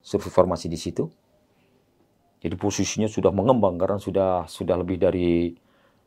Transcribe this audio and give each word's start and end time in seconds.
survivor 0.00 0.48
masih 0.48 0.68
di 0.72 0.80
situ. 0.80 1.08
Jadi 2.40 2.56
posisinya 2.56 3.04
sudah 3.04 3.28
mengembang 3.30 3.76
karena 3.76 4.00
sudah 4.00 4.48
sudah 4.48 4.80
lebih 4.80 4.96
dari 4.96 5.52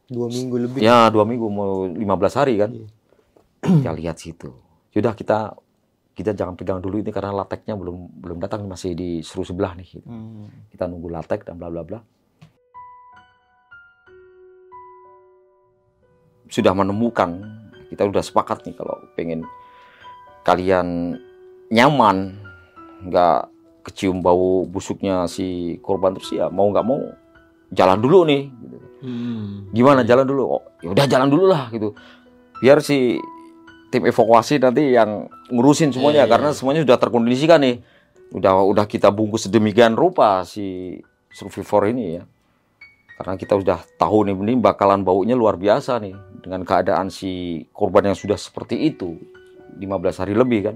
Dua 0.03 0.27
minggu 0.27 0.55
lebih. 0.59 0.79
ya 0.83 1.07
dua 1.07 1.23
minggu 1.23 1.47
mau 1.47 1.85
15 1.87 2.39
hari 2.39 2.53
kan. 2.59 2.69
Iya. 2.73 2.87
kita 3.63 3.91
lihat 3.95 4.17
situ. 4.19 4.49
Sudah 4.91 5.13
kita 5.15 5.55
kita 6.13 6.33
jangan 6.37 6.53
pegang 6.53 6.77
dulu 6.81 7.01
ini 7.01 7.09
karena 7.09 7.33
lateknya 7.33 7.73
belum 7.73 8.21
belum 8.21 8.37
datang 8.41 8.65
masih 8.67 8.93
di 8.97 9.21
seru 9.21 9.45
sebelah 9.45 9.77
nih. 9.77 9.87
gitu. 10.01 10.09
Hmm. 10.09 10.49
Kita 10.73 10.89
nunggu 10.89 11.09
latek 11.13 11.45
dan 11.45 11.57
bla 11.61 11.69
bla 11.69 11.85
bla. 11.85 11.99
Sudah 16.49 16.73
menemukan, 16.75 17.39
kita 17.89 18.05
udah 18.05 18.21
sepakat 18.21 18.67
nih 18.67 18.75
kalau 18.77 18.93
pengen 19.17 19.41
kalian 20.43 21.17
nyaman, 21.71 22.37
nggak 23.09 23.52
kecium 23.83 24.23
bau 24.23 24.63
busuknya 24.63 25.27
si 25.27 25.77
korban 25.83 26.15
terus 26.15 26.31
ya 26.31 26.47
mau 26.47 26.71
nggak 26.71 26.87
mau 26.87 27.03
jalan 27.73 27.99
dulu 27.99 28.19
nih. 28.25 28.43
gitu. 28.47 28.77
Hmm. 29.03 29.67
Gimana 29.75 30.07
jalan 30.07 30.23
dulu? 30.23 30.43
Oh, 30.47 30.63
ya 30.79 30.95
udah 30.95 31.05
jalan 31.05 31.27
dulu 31.27 31.45
lah 31.51 31.67
gitu. 31.75 31.91
Biar 32.63 32.79
si 32.79 33.19
tim 33.91 34.07
evakuasi 34.07 34.57
nanti 34.63 34.95
yang 34.95 35.27
ngurusin 35.51 35.91
semuanya 35.91 36.23
Iya, 36.23 36.25
iya, 36.25 36.31
karena 36.31 36.49
semuanya 36.55 36.81
sudah 36.87 36.97
terkondisikan 36.97 37.59
nih. 37.59 37.83
Udah 38.33 38.63
udah 38.65 38.85
kita 38.87 39.11
bungkus 39.13 39.45
sedemikian 39.45 39.93
rupa 39.93 40.47
si 40.47 40.97
survivor 41.35 41.91
ini 41.91 42.17
ya. 42.17 42.23
Karena 43.19 43.37
kita 43.37 43.53
sudah 43.59 43.79
tahu 43.99 44.25
nih 44.25 44.33
ini 44.33 44.57
bakalan 44.57 45.05
baunya 45.05 45.37
luar 45.37 45.59
biasa 45.59 46.01
nih 46.01 46.15
dengan 46.41 46.65
keadaan 46.65 47.13
si 47.13 47.61
korban 47.69 48.09
yang 48.09 48.17
sudah 48.17 48.39
seperti 48.39 48.89
itu 48.89 49.19
15 49.77 50.21
hari 50.23 50.33
lebih 50.33 50.71
kan. 50.71 50.75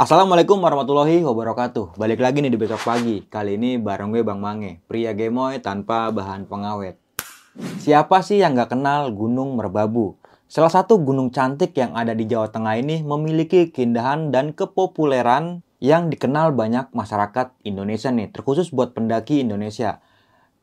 Assalamualaikum 0.00 0.64
warahmatullahi 0.64 1.20
wabarakatuh. 1.20 2.00
Balik 2.00 2.24
lagi 2.24 2.40
nih 2.40 2.48
di 2.48 2.56
besok 2.56 2.80
pagi. 2.88 3.20
Kali 3.28 3.60
ini 3.60 3.76
bareng 3.76 4.08
gue 4.08 4.24
Bang 4.24 4.40
Mange, 4.40 4.80
pria 4.88 5.12
gemoy 5.12 5.60
tanpa 5.60 6.08
bahan 6.08 6.48
pengawet. 6.48 6.96
Siapa 7.84 8.24
sih 8.24 8.40
yang 8.40 8.56
nggak 8.56 8.72
kenal 8.72 9.12
Gunung 9.12 9.60
Merbabu? 9.60 10.16
Salah 10.48 10.72
satu 10.72 11.04
gunung 11.04 11.28
cantik 11.28 11.76
yang 11.76 11.92
ada 11.92 12.16
di 12.16 12.24
Jawa 12.24 12.48
Tengah 12.48 12.80
ini 12.80 13.04
memiliki 13.04 13.68
keindahan 13.68 14.32
dan 14.32 14.56
kepopuleran 14.56 15.60
yang 15.84 16.08
dikenal 16.08 16.56
banyak 16.56 16.88
masyarakat 16.96 17.52
Indonesia 17.68 18.08
nih, 18.08 18.32
terkhusus 18.32 18.72
buat 18.72 18.96
pendaki 18.96 19.44
Indonesia. 19.44 20.00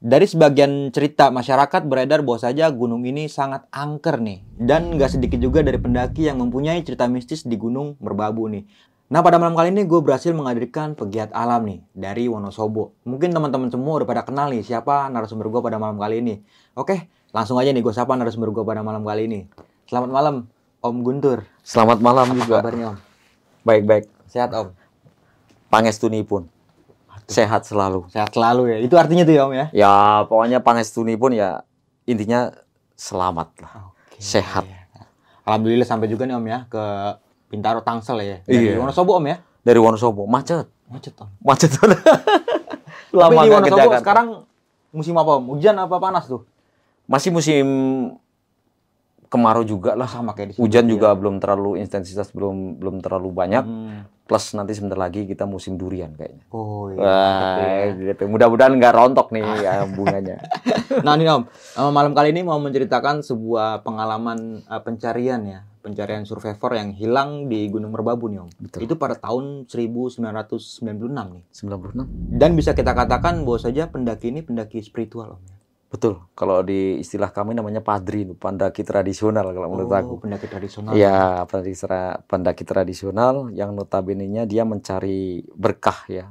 Dari 0.02 0.26
sebagian 0.26 0.90
cerita 0.90 1.30
masyarakat 1.30 1.86
beredar 1.86 2.26
bahwa 2.26 2.42
saja 2.42 2.74
gunung 2.74 3.06
ini 3.06 3.30
sangat 3.30 3.70
angker 3.70 4.18
nih. 4.18 4.42
Dan 4.58 4.98
nggak 4.98 5.14
sedikit 5.14 5.38
juga 5.38 5.62
dari 5.62 5.78
pendaki 5.78 6.26
yang 6.26 6.42
mempunyai 6.42 6.82
cerita 6.82 7.06
mistis 7.06 7.46
di 7.46 7.54
Gunung 7.54 8.02
Merbabu 8.02 8.50
nih. 8.50 8.66
Nah 9.08 9.24
pada 9.24 9.40
malam 9.40 9.56
kali 9.56 9.72
ini 9.72 9.88
gue 9.88 10.04
berhasil 10.04 10.36
menghadirkan 10.36 10.92
pegiat 10.92 11.32
alam 11.32 11.64
nih 11.64 11.80
dari 11.96 12.28
Wonosobo. 12.28 12.92
Mungkin 13.08 13.32
teman-teman 13.32 13.72
semua 13.72 14.04
udah 14.04 14.08
pada 14.08 14.28
kenal 14.28 14.52
nih 14.52 14.68
siapa 14.68 15.08
narasumber 15.08 15.48
gue 15.48 15.64
pada 15.64 15.80
malam 15.80 15.96
kali 15.96 16.20
ini. 16.20 16.44
Oke, 16.76 17.08
langsung 17.32 17.56
aja 17.56 17.72
nih 17.72 17.80
gue 17.80 17.94
sapa 17.96 18.20
narasumber 18.20 18.52
gue 18.52 18.68
pada 18.68 18.84
malam 18.84 19.08
kali 19.08 19.32
ini. 19.32 19.48
Selamat 19.88 20.12
malam 20.12 20.36
Om 20.84 20.98
Guntur. 21.08 21.48
Selamat 21.64 22.04
malam 22.04 22.36
Apa 22.36 22.36
juga. 22.36 22.58
kabarnya 22.60 22.86
Om? 22.92 22.98
Baik-baik. 23.64 24.12
Sehat 24.28 24.52
Om? 24.52 24.76
Pangestuni 25.72 26.28
pun. 26.28 26.52
Sehat 27.32 27.64
selalu. 27.64 28.12
Sehat 28.12 28.36
selalu 28.36 28.76
ya. 28.76 28.78
Itu 28.84 29.00
artinya 29.00 29.24
tuh 29.24 29.36
ya 29.40 29.42
Om 29.48 29.54
ya? 29.56 29.66
Ya 29.72 29.96
pokoknya 30.28 30.60
Pangestuni 30.60 31.16
pun 31.16 31.32
ya 31.32 31.64
intinya 32.04 32.52
selamat 33.00 33.56
lah. 33.64 33.72
Oke. 33.88 34.20
Sehat. 34.20 34.68
Alhamdulillah 35.48 35.88
sampai 35.88 36.12
juga 36.12 36.28
nih 36.28 36.36
Om 36.36 36.44
ya 36.44 36.60
ke 36.68 36.84
Bintaro 37.48 37.80
Tangsel 37.82 38.18
ya. 38.22 38.38
Dari 38.44 38.76
Iya. 38.76 38.80
Wonosobo 38.80 39.18
Om 39.18 39.26
ya? 39.28 39.38
Dari 39.64 39.80
Wonosobo 39.80 40.24
macet. 40.28 40.68
Macet 40.88 41.16
Om. 41.16 41.30
Macet. 41.44 41.72
Tapi 41.78 43.16
Lama 43.16 43.42
di 43.44 43.48
nggak 43.48 43.62
ke 43.64 43.72
Wonosobo 43.72 43.92
sekarang 44.00 44.28
musim 44.92 45.16
apa 45.16 45.32
Om? 45.40 45.46
Hujan 45.56 45.76
apa 45.80 45.96
panas 45.98 46.28
tuh? 46.28 46.44
Masih 47.08 47.32
musim 47.32 47.66
kemarau 49.28 49.64
juga 49.64 49.96
lah. 49.96 50.08
Sama 50.08 50.36
kayak 50.36 50.48
di 50.48 50.54
sini. 50.56 50.62
Hujan 50.64 50.86
juga 50.88 51.12
belum 51.16 51.40
terlalu 51.40 51.80
intensitas 51.80 52.32
belum 52.32 52.80
belum 52.80 53.00
terlalu 53.00 53.30
banyak. 53.32 53.64
Hmm. 53.64 54.02
Plus 54.28 54.52
nanti 54.60 54.76
sebentar 54.76 55.00
lagi 55.00 55.24
kita 55.24 55.48
musim 55.48 55.80
durian 55.80 56.12
kayaknya. 56.12 56.44
Oh 56.52 56.92
iya. 56.92 57.00
Wah, 57.00 57.88
gitu. 57.96 58.28
Mudah-mudahan 58.28 58.76
nggak 58.76 58.94
rontok 58.94 59.32
nih 59.32 59.44
ya, 59.66 59.88
bunganya. 59.88 60.38
Nah 61.08 61.14
nih 61.16 61.30
Om, 61.32 61.44
eh, 61.80 61.92
malam 61.94 62.12
kali 62.12 62.36
ini 62.36 62.44
mau 62.44 62.60
menceritakan 62.60 63.24
sebuah 63.24 63.88
pengalaman 63.88 64.68
eh, 64.68 64.82
pencarian 64.84 65.42
ya, 65.48 65.60
pencarian 65.80 66.28
survivor 66.28 66.76
yang 66.76 66.92
hilang 66.92 67.48
di 67.48 67.72
Gunung 67.72 67.96
Merbabu 67.96 68.28
nih 68.28 68.44
Om. 68.44 68.50
Betul. 68.60 68.80
Itu 68.84 68.94
pada 69.00 69.16
tahun 69.16 69.72
1996 69.72 70.28
nih. 71.08 71.44
96. 71.56 72.36
Dan 72.36 72.52
bisa 72.60 72.76
kita 72.76 72.92
katakan 72.92 73.48
bahwa 73.48 73.60
saja 73.64 73.88
pendaki 73.88 74.36
ini 74.36 74.44
pendaki 74.44 74.84
spiritual 74.84 75.40
Om. 75.40 75.57
Ya. 75.88 75.92
Betul. 75.96 76.20
Kalau 76.36 76.60
di 76.68 77.00
istilah 77.00 77.32
kami 77.32 77.56
namanya 77.56 77.80
padri, 77.80 78.28
pendaki 78.28 78.84
tradisional 78.84 79.56
kalau 79.56 79.72
menurut 79.72 79.96
aku. 79.96 80.14
Oh, 80.20 80.22
pendaki 80.28 80.48
tradisional. 80.52 80.92
Iya, 80.92 81.48
pendaki, 81.48 81.76
tra- 81.80 82.20
pendaki 82.28 82.64
tradisional 82.68 83.50
yang 83.56 83.72
notabene-nya 83.72 84.44
dia 84.44 84.68
mencari 84.68 85.48
berkah 85.56 86.04
ya, 86.12 86.28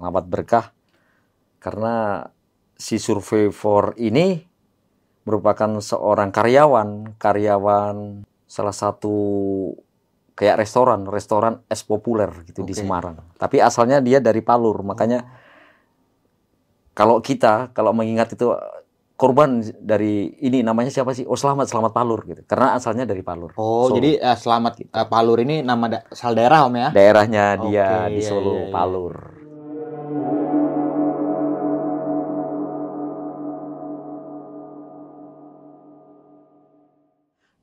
ngamat 0.00 0.24
berkah. 0.24 0.66
Karena 1.60 2.24
si 2.76 2.96
survivor 2.96 3.92
ini 4.00 4.40
merupakan 5.26 5.82
seorang 5.82 6.30
karyawan, 6.30 7.18
karyawan 7.18 8.22
salah 8.46 8.76
satu 8.76 9.16
kayak 10.38 10.62
restoran, 10.62 11.08
restoran 11.08 11.64
es 11.66 11.82
populer 11.82 12.30
gitu 12.46 12.62
di 12.62 12.76
Oke. 12.76 12.84
Semarang. 12.84 13.18
Tapi 13.34 13.58
asalnya 13.58 13.98
dia 13.98 14.22
dari 14.22 14.44
Palur, 14.44 14.84
makanya 14.86 15.26
kalau 16.94 17.18
kita 17.20 17.74
kalau 17.74 17.90
mengingat 17.92 18.32
itu 18.32 18.52
korban 19.16 19.64
dari 19.80 20.28
ini 20.44 20.60
namanya 20.60 20.92
siapa 20.92 21.12
sih? 21.16 21.24
Oh 21.28 21.36
selamat 21.36 21.66
selamat 21.72 21.92
Palur 21.96 22.20
gitu. 22.28 22.42
Karena 22.44 22.76
asalnya 22.76 23.04
dari 23.08 23.20
Palur. 23.24 23.52
Oh, 23.56 23.88
Solo. 23.88 23.96
jadi 23.96 24.20
eh, 24.20 24.36
selamat 24.36 24.72
eh, 24.84 25.06
Palur 25.08 25.38
ini 25.40 25.64
nama 25.64 25.86
da- 25.88 26.04
asal 26.12 26.36
daerah 26.36 26.68
Om 26.68 26.74
ya? 26.76 26.88
daerahnya 26.92 27.44
dia 27.56 28.08
Oke, 28.08 28.12
di 28.12 28.20
iya, 28.22 28.28
Solo 28.28 28.52
iya, 28.52 28.60
iya. 28.68 28.72
Palur. 28.72 29.14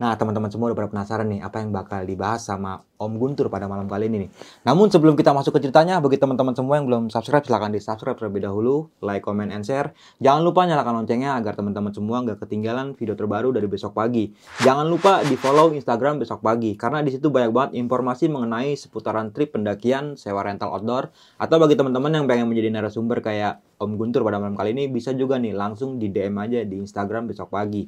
Nah, 0.04 0.20
teman-teman 0.20 0.52
semua 0.52 0.68
udah 0.68 0.76
pada 0.84 0.92
penasaran 0.92 1.32
nih 1.32 1.40
apa 1.40 1.64
yang 1.64 1.72
bakal 1.72 2.04
dibahas 2.04 2.44
sama 2.44 2.84
Om 3.00 3.16
Guntur 3.16 3.48
pada 3.48 3.72
malam 3.72 3.88
kali 3.88 4.12
ini 4.12 4.28
nih. 4.28 4.30
Namun 4.68 4.92
sebelum 4.92 5.16
kita 5.16 5.32
masuk 5.32 5.56
ke 5.56 5.64
ceritanya, 5.64 6.04
bagi 6.04 6.20
teman-teman 6.20 6.52
semua 6.52 6.76
yang 6.76 6.92
belum 6.92 7.04
subscribe, 7.08 7.48
silahkan 7.48 7.72
di 7.72 7.80
subscribe 7.80 8.20
terlebih 8.20 8.44
dahulu, 8.44 8.92
like, 9.00 9.24
comment, 9.24 9.48
and 9.48 9.64
share. 9.64 9.96
Jangan 10.20 10.44
lupa 10.44 10.68
nyalakan 10.68 11.08
loncengnya 11.08 11.40
agar 11.40 11.56
teman-teman 11.56 11.96
semua 11.96 12.20
nggak 12.20 12.44
ketinggalan 12.44 13.00
video 13.00 13.16
terbaru 13.16 13.56
dari 13.56 13.64
besok 13.72 13.96
pagi. 13.96 14.28
Jangan 14.60 14.92
lupa 14.92 15.24
di 15.24 15.40
follow 15.40 15.72
Instagram 15.72 16.20
besok 16.20 16.44
pagi, 16.44 16.76
karena 16.76 17.00
di 17.00 17.16
situ 17.16 17.32
banyak 17.32 17.56
banget 17.56 17.72
informasi 17.80 18.28
mengenai 18.28 18.76
seputaran 18.76 19.32
trip 19.32 19.56
pendakian, 19.56 20.20
sewa 20.20 20.44
rental 20.44 20.76
outdoor, 20.76 21.16
atau 21.40 21.56
bagi 21.64 21.80
teman-teman 21.80 22.12
yang 22.12 22.28
pengen 22.28 22.52
menjadi 22.52 22.76
narasumber 22.76 23.24
kayak 23.24 23.64
Om 23.80 23.96
Guntur 23.96 24.28
pada 24.28 24.36
malam 24.36 24.60
kali 24.60 24.76
ini, 24.76 24.92
bisa 24.92 25.16
juga 25.16 25.40
nih 25.40 25.56
langsung 25.56 25.96
di 25.96 26.12
DM 26.12 26.36
aja 26.44 26.60
di 26.68 26.76
Instagram 26.76 27.32
besok 27.32 27.56
pagi. 27.56 27.88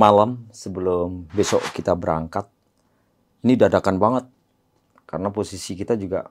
Malam 0.00 0.48
sebelum 0.48 1.28
besok 1.36 1.60
kita 1.76 1.92
berangkat, 1.92 2.48
ini 3.44 3.52
dadakan 3.60 4.00
banget. 4.00 4.24
karena 5.10 5.26
posisi 5.34 5.74
kita 5.74 5.98
juga 5.98 6.30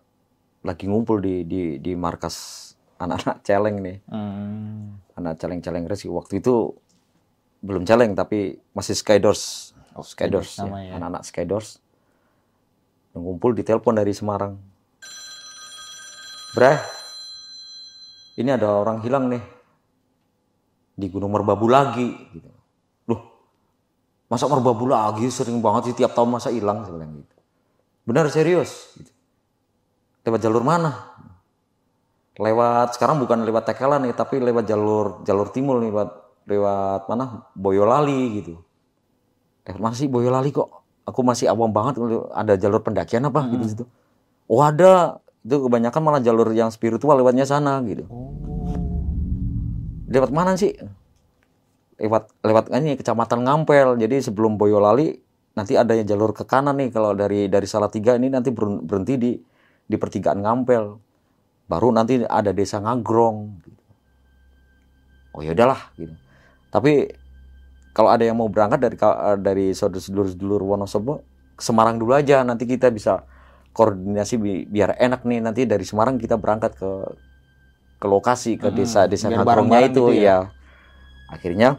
lagi 0.63 0.87
ngumpul 0.87 1.19
di 1.19 1.43
di 1.43 1.83
di 1.83 1.99
markas 1.99 2.71
anak-anak 2.95 3.37
celeng 3.43 3.77
nih. 3.83 3.97
Hmm. 4.07 4.95
anak 5.19 5.35
celeng-celeng 5.35 5.83
rescue 5.83 6.15
waktu 6.15 6.39
itu 6.39 6.71
belum 7.59 7.83
celeng 7.83 8.15
tapi 8.15 8.55
masih 8.71 8.95
skydors 8.95 9.75
Oh, 9.99 10.05
skydors 10.05 10.55
ya, 10.63 10.95
anak-anak 10.95 11.27
skydors 11.27 11.83
ngumpul 13.11 13.51
di 13.51 13.67
telepon 13.67 13.99
dari 13.99 14.15
Semarang. 14.15 14.55
Bre 16.55 16.79
ini 18.39 18.47
ada 18.47 18.79
orang 18.79 19.03
hilang 19.03 19.27
nih. 19.27 19.43
Di 20.95 21.11
Gunung 21.11 21.35
Merbabu 21.35 21.67
lagi 21.67 22.15
gitu. 22.31 22.58
Masa 24.29 24.45
Merbabu 24.45 24.85
lagi 24.85 25.25
sering 25.33 25.57
banget 25.57 25.89
sih 25.89 26.05
tiap 26.05 26.13
tahun 26.13 26.37
masa 26.37 26.53
hilang 26.53 26.85
saya 26.85 27.01
bilang 27.01 27.17
gitu. 27.17 27.35
Benar 28.05 28.29
serius 28.29 28.93
gitu. 28.93 29.09
Lewat 30.29 30.45
jalur 30.45 30.61
mana? 30.61 31.17
Lewat 32.37 32.93
sekarang 32.93 33.17
bukan 33.17 33.41
lewat 33.41 33.65
Tekelan 33.65 34.05
nih, 34.05 34.13
tapi 34.13 34.37
lewat 34.37 34.69
jalur 34.69 35.25
jalur 35.25 35.49
timur 35.49 35.81
nih, 35.81 35.89
lewat 35.89 36.09
lewat 36.45 37.09
mana? 37.09 37.49
Boyolali 37.57 38.21
gitu. 38.37 38.61
Lewat 39.65 39.81
mana 39.81 39.95
sih 39.97 40.05
Boyolali 40.05 40.53
kok? 40.53 40.69
Aku 41.09 41.25
masih 41.25 41.49
awam 41.49 41.73
banget 41.73 41.97
ada 42.29 42.53
jalur 42.53 42.85
pendakian 42.85 43.25
apa 43.25 43.49
gitu 43.49 43.65
gitu. 43.65 43.85
Oh 44.45 44.61
ada, 44.61 45.17
itu 45.41 45.57
kebanyakan 45.57 46.01
malah 46.05 46.21
jalur 46.21 46.53
yang 46.53 46.69
spiritual 46.69 47.17
lewatnya 47.17 47.49
sana 47.49 47.81
gitu. 47.81 48.05
Lewat 50.05 50.29
mana 50.29 50.53
sih? 50.53 50.77
Lewat 51.99 52.31
lewat 52.41 52.71
ini 52.73 52.95
kecamatan 52.95 53.43
Ngampel. 53.43 53.99
Jadi 53.99 54.23
sebelum 54.23 54.55
Boyolali 54.55 55.19
nanti 55.53 55.75
ada 55.75 55.91
yang 55.91 56.07
jalur 56.07 56.31
ke 56.31 56.47
kanan 56.47 56.79
nih 56.79 56.89
kalau 56.95 57.11
dari 57.11 57.51
dari 57.51 57.67
Salatiga 57.67 58.15
ini 58.15 58.31
nanti 58.31 58.49
ber- 58.55 58.79
berhenti 58.81 59.19
di 59.19 59.31
di 59.83 59.95
pertigaan 59.99 60.39
Ngampel. 60.39 60.95
Baru 61.67 61.91
nanti 61.91 62.23
ada 62.23 62.55
desa 62.55 62.79
Ngagrong. 62.79 63.37
gitu. 63.61 63.81
Oh 65.35 65.41
ya 65.43 65.51
udahlah 65.53 65.91
gitu. 65.99 66.15
Tapi 66.71 67.11
kalau 67.91 68.09
ada 68.09 68.23
yang 68.23 68.39
mau 68.39 68.47
berangkat 68.47 68.79
dari 68.79 68.97
dari 69.43 69.65
saudara-saudara 69.75 70.63
Wonosobo 70.63 71.21
ke 71.59 71.61
Semarang 71.65 71.99
dulu 71.99 72.15
aja 72.15 72.41
nanti 72.47 72.63
kita 72.63 72.87
bisa 72.89 73.27
koordinasi 73.75 74.39
bi- 74.39 74.65
biar 74.65 74.95
enak 74.95 75.27
nih 75.27 75.43
nanti 75.43 75.67
dari 75.67 75.83
Semarang 75.83 76.15
kita 76.15 76.39
berangkat 76.39 76.79
ke 76.79 76.89
ke 77.99 78.07
lokasi 78.07 78.55
ke 78.55 78.71
Hmm, 78.71 78.77
desa 78.79 79.03
desa 79.11 79.27
biar 79.27 79.43
Ngagrongnya 79.43 79.83
bareng-bareng 79.83 79.91
itu 79.91 80.03
gitu 80.07 80.23
ya. 80.23 80.23
ya. 80.23 80.37
Akhirnya 81.29 81.69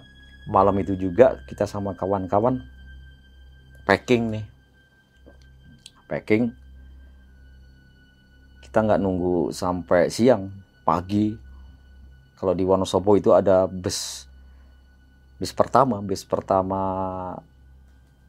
malam 0.48 0.76
itu 0.80 0.96
juga 0.96 1.42
kita 1.50 1.66
sama 1.68 1.92
kawan-kawan 1.92 2.62
packing 3.84 4.38
nih. 4.38 4.44
Packing 6.06 6.54
kita 8.64 8.86
nggak 8.86 9.00
nunggu 9.02 9.50
sampai 9.50 10.06
siang, 10.06 10.54
pagi. 10.86 11.34
Kalau 12.38 12.54
di 12.54 12.62
Wonosobo 12.62 13.18
itu 13.18 13.34
ada 13.34 13.66
bus 13.66 14.30
bus 15.42 15.52
pertama, 15.52 15.98
bus 15.98 16.22
pertama 16.22 16.80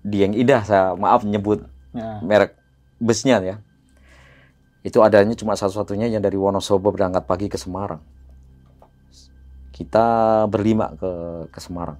Dieng 0.01 0.33
Idah, 0.33 0.65
saya 0.65 0.85
maaf 0.97 1.21
nyebut 1.21 1.61
Ya. 1.91 2.23
merek 2.23 2.55
busnya 3.03 3.43
ya. 3.43 3.59
Itu 4.81 5.03
adanya 5.03 5.35
cuma 5.35 5.59
satu-satunya 5.59 6.07
yang 6.07 6.23
dari 6.23 6.39
Wonosobo 6.39 6.89
berangkat 6.89 7.27
pagi 7.27 7.51
ke 7.51 7.59
Semarang. 7.59 7.99
Kita 9.81 10.05
berlima 10.45 10.93
ke 10.93 11.11
ke 11.49 11.57
Semarang. 11.57 11.97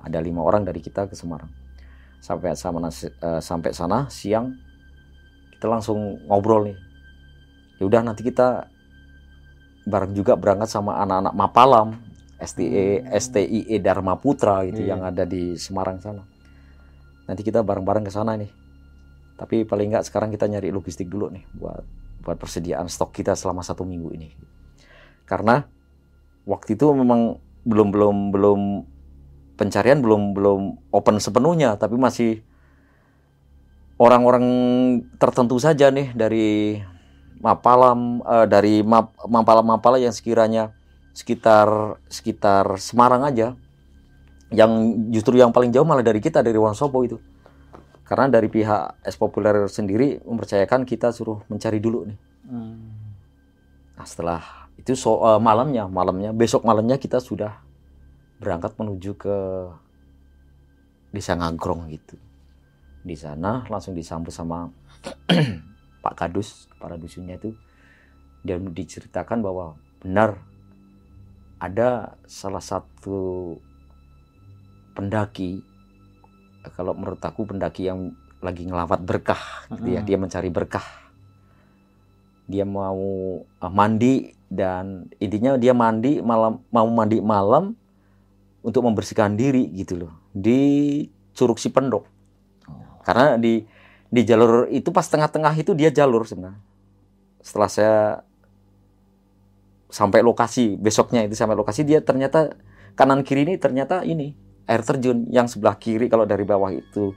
Ada 0.00 0.24
lima 0.24 0.40
orang 0.40 0.64
dari 0.64 0.80
kita 0.80 1.04
ke 1.04 1.12
Semarang. 1.12 1.52
Sampai 2.24 2.56
sama 2.56 2.88
eh, 2.88 3.40
sampai 3.44 3.76
sana 3.76 4.08
siang 4.08 4.56
kita 5.52 5.68
langsung 5.68 6.24
ngobrol 6.24 6.72
nih. 6.72 6.78
Ya 7.76 7.84
udah 7.84 8.00
nanti 8.00 8.24
kita 8.24 8.72
bareng 9.84 10.16
juga 10.16 10.32
berangkat 10.32 10.72
sama 10.72 10.96
anak-anak 11.04 11.34
Mapalam, 11.36 11.88
STE 12.40 13.04
STIE 13.20 13.76
Dharma 13.84 14.16
Putra 14.16 14.64
gitu 14.64 14.80
Iya. 14.80 14.96
yang 14.96 15.04
ada 15.04 15.28
di 15.28 15.60
Semarang 15.60 16.00
sana. 16.00 16.24
Nanti 17.28 17.44
kita 17.44 17.60
bareng-bareng 17.60 18.08
ke 18.08 18.12
sana 18.12 18.32
nih. 18.40 18.48
Tapi 19.36 19.68
paling 19.68 19.92
nggak 19.92 20.08
sekarang 20.08 20.32
kita 20.32 20.48
nyari 20.48 20.72
logistik 20.72 21.12
dulu 21.12 21.28
nih 21.28 21.44
buat 21.52 21.84
buat 22.24 22.36
persediaan 22.40 22.88
stok 22.88 23.12
kita 23.12 23.36
selama 23.36 23.60
satu 23.60 23.84
minggu 23.84 24.08
ini. 24.16 24.28
Karena 25.28 25.60
waktu 26.48 26.76
itu 26.76 26.90
memang 26.92 27.40
belum 27.64 27.88
belum 27.92 28.16
belum 28.32 28.60
pencarian 29.60 30.00
belum 30.00 30.32
belum 30.32 30.60
open 30.92 31.20
sepenuhnya, 31.20 31.76
tapi 31.76 32.00
masih 32.00 32.40
orang-orang 34.00 34.44
tertentu 35.20 35.60
saja 35.60 35.92
nih 35.92 36.16
dari 36.16 36.80
Mapalam 37.40 38.20
eh, 38.20 38.46
dari 38.48 38.84
Map- 38.84 39.16
Mapalam-Mapalam 39.24 40.04
yang 40.04 40.12
sekiranya 40.12 40.72
sekitar 41.16 41.96
sekitar 42.12 42.76
Semarang 42.76 43.24
aja 43.24 43.56
yang 44.52 45.08
justru 45.14 45.38
yang 45.40 45.48
paling 45.54 45.72
jauh 45.72 45.86
malah 45.86 46.04
dari 46.04 46.20
kita 46.20 46.42
dari 46.44 46.58
Wonosobo 46.58 47.00
itu 47.06 47.16
karena 48.04 48.26
dari 48.26 48.50
pihak 48.50 49.06
es 49.06 49.14
populer 49.14 49.70
sendiri 49.70 50.18
mempercayakan 50.26 50.82
kita 50.82 51.14
suruh 51.14 51.40
mencari 51.48 51.78
dulu 51.80 52.08
nih 52.08 52.18
Hmm. 52.50 53.14
nah 53.94 54.02
setelah 54.02 54.59
itu 54.80 54.96
so, 54.96 55.20
eh, 55.20 55.40
malamnya 55.40 55.84
malamnya. 55.84 56.32
Besok 56.32 56.64
malamnya 56.64 56.96
kita 56.96 57.20
sudah 57.20 57.60
berangkat 58.40 58.72
menuju 58.80 59.12
ke 59.20 59.36
desa 61.12 61.36
Ngagrong 61.36 61.92
gitu. 61.92 62.16
Di 63.04 63.12
sana 63.12 63.68
langsung 63.68 63.92
disambut 63.92 64.32
sama 64.32 64.72
Pak 66.04 66.14
Kadus 66.16 66.72
para 66.80 66.96
dusunnya 66.96 67.36
itu. 67.36 67.52
Dia 68.40 68.56
diceritakan 68.56 69.44
bahwa 69.44 69.76
benar 70.00 70.40
ada 71.60 72.16
salah 72.24 72.64
satu 72.64 73.52
pendaki 74.96 75.60
kalau 76.72 76.96
menurut 76.96 77.20
aku 77.20 77.44
pendaki 77.44 77.84
yang 77.84 78.16
lagi 78.40 78.64
ngelawat 78.64 79.04
berkah 79.04 79.68
gitu 79.76 79.92
ya. 79.92 80.00
Mm-mm. 80.00 80.08
dia 80.08 80.16
mencari 80.16 80.48
berkah. 80.48 80.84
Dia 82.48 82.64
mau 82.64 82.96
uh, 83.44 83.72
mandi 83.72 84.39
dan 84.50 85.06
intinya 85.22 85.54
dia 85.54 85.70
mandi 85.70 86.18
malam 86.18 86.58
mau 86.74 86.90
mandi 86.90 87.22
malam 87.22 87.78
untuk 88.66 88.82
membersihkan 88.82 89.38
diri 89.38 89.70
gitu 89.72 90.04
loh. 90.04 90.12
Di 90.34 91.06
Curug 91.32 91.62
Sipendok. 91.62 92.04
Karena 93.06 93.38
di 93.38 93.62
di 94.10 94.20
jalur 94.26 94.66
itu 94.68 94.90
pas 94.90 95.06
tengah-tengah 95.06 95.54
itu 95.54 95.70
dia 95.72 95.94
jalur 95.94 96.26
sebenarnya. 96.26 96.58
Setelah 97.40 97.70
saya 97.70 97.98
sampai 99.86 100.20
lokasi 100.20 100.74
besoknya 100.74 101.22
itu 101.24 101.38
sampai 101.38 101.54
lokasi 101.54 101.86
dia 101.86 102.02
ternyata 102.02 102.54
kanan 102.98 103.22
kiri 103.22 103.46
ini 103.46 103.54
ternyata 103.58 104.02
ini 104.06 104.34
air 104.66 104.82
terjun 104.86 105.26
yang 105.30 105.46
sebelah 105.46 105.78
kiri 105.78 106.10
kalau 106.10 106.26
dari 106.26 106.42
bawah 106.42 106.74
itu. 106.74 107.14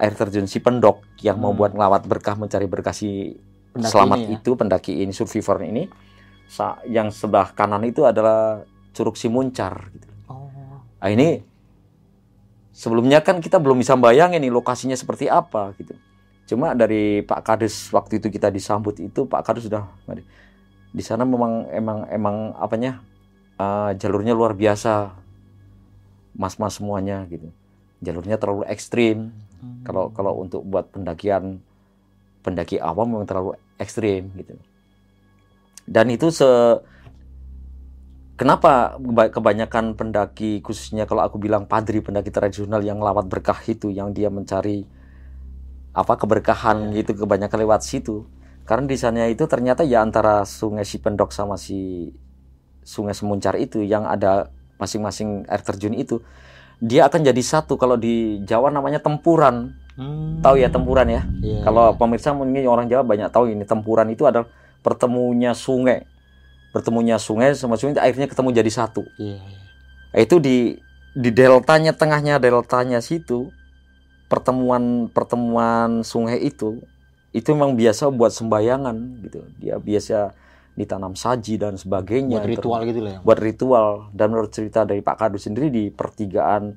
Air 0.00 0.16
terjun 0.16 0.48
si 0.48 0.58
pendok 0.64 1.04
yang 1.20 1.36
mau 1.36 1.52
Hmm. 1.52 1.60
buat 1.60 1.76
ngelawat 1.76 2.08
berkah 2.08 2.34
mencari 2.40 2.64
berkah 2.64 2.96
si 2.96 3.36
Pendaki 3.72 3.92
selamat 3.92 4.16
ini 4.20 4.28
ya? 4.28 4.36
itu 4.36 4.50
pendaki 4.52 4.92
ini 5.00 5.12
survivor 5.16 5.64
ini 5.64 5.88
yang 6.84 7.08
sebelah 7.08 7.54
kanan 7.56 7.82
itu 7.88 8.04
adalah 8.04 8.66
curug 8.92 9.16
si 9.16 9.32
muncar 9.32 9.88
gitu. 9.96 10.08
Oh. 10.28 10.50
Nah, 11.00 11.08
ini 11.08 11.40
sebelumnya 12.72 13.24
kan 13.24 13.40
kita 13.40 13.56
belum 13.56 13.80
bisa 13.80 13.96
bayangin 13.96 14.40
nih 14.44 14.52
lokasinya 14.52 14.96
seperti 14.96 15.28
apa 15.32 15.72
gitu. 15.80 15.96
Cuma 16.48 16.76
dari 16.76 17.24
Pak 17.24 17.40
Kades 17.40 17.88
waktu 17.94 18.20
itu 18.20 18.28
kita 18.28 18.52
disambut 18.52 19.00
itu 19.00 19.24
Pak 19.24 19.42
Kades 19.46 19.64
sudah 19.64 19.88
di 20.92 21.00
sana 21.00 21.24
memang 21.24 21.72
emang 21.72 22.04
emang 22.12 22.36
apanya 22.60 23.00
eh, 23.56 23.96
jalurnya 23.96 24.36
luar 24.36 24.52
biasa, 24.52 25.16
mas-mas 26.36 26.76
semuanya 26.76 27.24
gitu. 27.32 27.48
Jalurnya 28.04 28.36
terlalu 28.36 28.68
ekstrim. 28.68 29.32
Hmm. 29.62 29.80
Kalau 29.86 30.12
kalau 30.12 30.42
untuk 30.42 30.60
buat 30.66 30.92
pendakian 30.92 31.62
pendaki 32.42 32.76
awam 32.82 33.16
memang 33.16 33.24
terlalu 33.24 33.56
ekstrim 33.80 34.28
gitu. 34.36 34.58
Dan 35.86 36.10
itu 36.10 36.30
se 36.30 36.46
kenapa 38.38 38.96
keba- 38.98 39.30
kebanyakan 39.30 39.94
pendaki 39.94 40.60
khususnya 40.64 41.04
kalau 41.06 41.22
aku 41.22 41.38
bilang 41.38 41.68
padri 41.68 42.02
pendaki 42.02 42.32
tradisional 42.32 42.82
yang 42.82 42.98
lawat 42.98 43.28
berkah 43.28 43.58
itu 43.68 43.92
yang 43.92 44.10
dia 44.10 44.32
mencari 44.32 44.88
apa 45.92 46.16
keberkahan 46.16 46.90
gitu 46.96 47.12
kebanyakan 47.14 47.58
lewat 47.68 47.84
situ. 47.84 48.24
Karena 48.64 48.86
di 48.86 48.96
sana 48.96 49.26
itu 49.26 49.44
ternyata 49.50 49.82
ya 49.82 50.00
antara 50.06 50.46
sungai 50.46 50.86
Sipendok 50.86 51.34
sama 51.34 51.58
si 51.58 52.08
sungai 52.82 53.14
Semuncar 53.14 53.58
itu 53.58 53.82
yang 53.82 54.06
ada 54.06 54.50
masing-masing 54.78 55.46
air 55.46 55.62
terjun 55.62 55.94
itu 55.94 56.18
dia 56.82 57.06
akan 57.06 57.22
jadi 57.22 57.42
satu 57.42 57.78
kalau 57.78 57.94
di 57.94 58.42
Jawa 58.42 58.70
namanya 58.74 58.98
tempuran 58.98 59.78
Hmm. 59.92 60.40
tahu 60.40 60.56
ya 60.56 60.72
tempuran 60.72 61.04
ya 61.04 61.20
Iya, 61.44 61.68
kalau 61.68 61.92
iya. 61.92 61.98
pemirsa 62.00 62.32
mungkin 62.32 62.64
orang 62.64 62.88
Jawa 62.88 63.04
banyak 63.04 63.28
tahu 63.28 63.52
ini 63.52 63.68
tempuran 63.68 64.08
itu 64.08 64.24
adalah 64.24 64.48
pertemunya 64.82 65.54
sungai 65.56 66.04
bertemunya 66.74 67.16
sungai 67.16 67.54
sama 67.54 67.78
sungai 67.78 68.00
akhirnya 68.00 68.26
ketemu 68.26 68.50
jadi 68.52 68.70
satu 68.70 69.04
Iya, 69.16 69.38
iya. 69.40 69.60
Itu 70.12 70.36
di 70.44 70.76
di 71.12 71.30
deltanya 71.32 71.96
tengahnya 71.96 72.36
deltanya 72.40 73.00
situ 73.00 73.52
pertemuan 74.28 75.12
pertemuan 75.12 76.00
sungai 76.04 76.40
itu 76.40 76.80
itu 77.32 77.48
memang 77.56 77.76
biasa 77.76 78.12
buat 78.12 78.32
sembayangan 78.32 78.96
gitu. 79.24 79.40
Dia 79.56 79.80
biasa 79.80 80.36
ditanam 80.76 81.16
saji 81.16 81.56
dan 81.56 81.76
sebagainya. 81.80 82.40
Buat 82.40 82.52
ritual 82.52 82.80
gitu 82.88 83.00
lah 83.00 83.12
ya. 83.12 83.18
Buat 83.24 83.38
ritual 83.40 83.88
dan 84.12 84.26
menurut 84.32 84.52
cerita 84.52 84.84
dari 84.84 85.00
Pak 85.00 85.16
Kadu 85.16 85.40
sendiri 85.40 85.72
di 85.72 85.88
pertigaan 85.88 86.76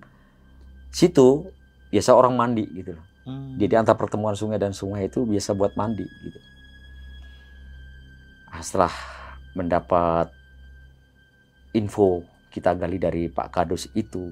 situ 0.91 1.47
biasa 1.91 2.15
orang 2.15 2.39
mandi 2.39 2.63
gitu 2.71 2.95
loh. 2.95 3.05
Hmm. 3.27 3.59
Jadi 3.59 3.73
antar 3.75 3.99
pertemuan 3.99 4.35
sungai 4.35 4.59
dan 4.59 4.71
sungai 4.71 5.11
itu 5.11 5.27
biasa 5.27 5.55
buat 5.55 5.75
mandi 5.75 6.07
gitu. 6.07 6.39
Setelah 8.61 8.91
mendapat 9.55 10.29
info 11.75 12.23
kita 12.51 12.71
gali 12.75 12.95
dari 12.95 13.27
Pak 13.27 13.51
Kadus 13.51 13.91
itu, 13.95 14.31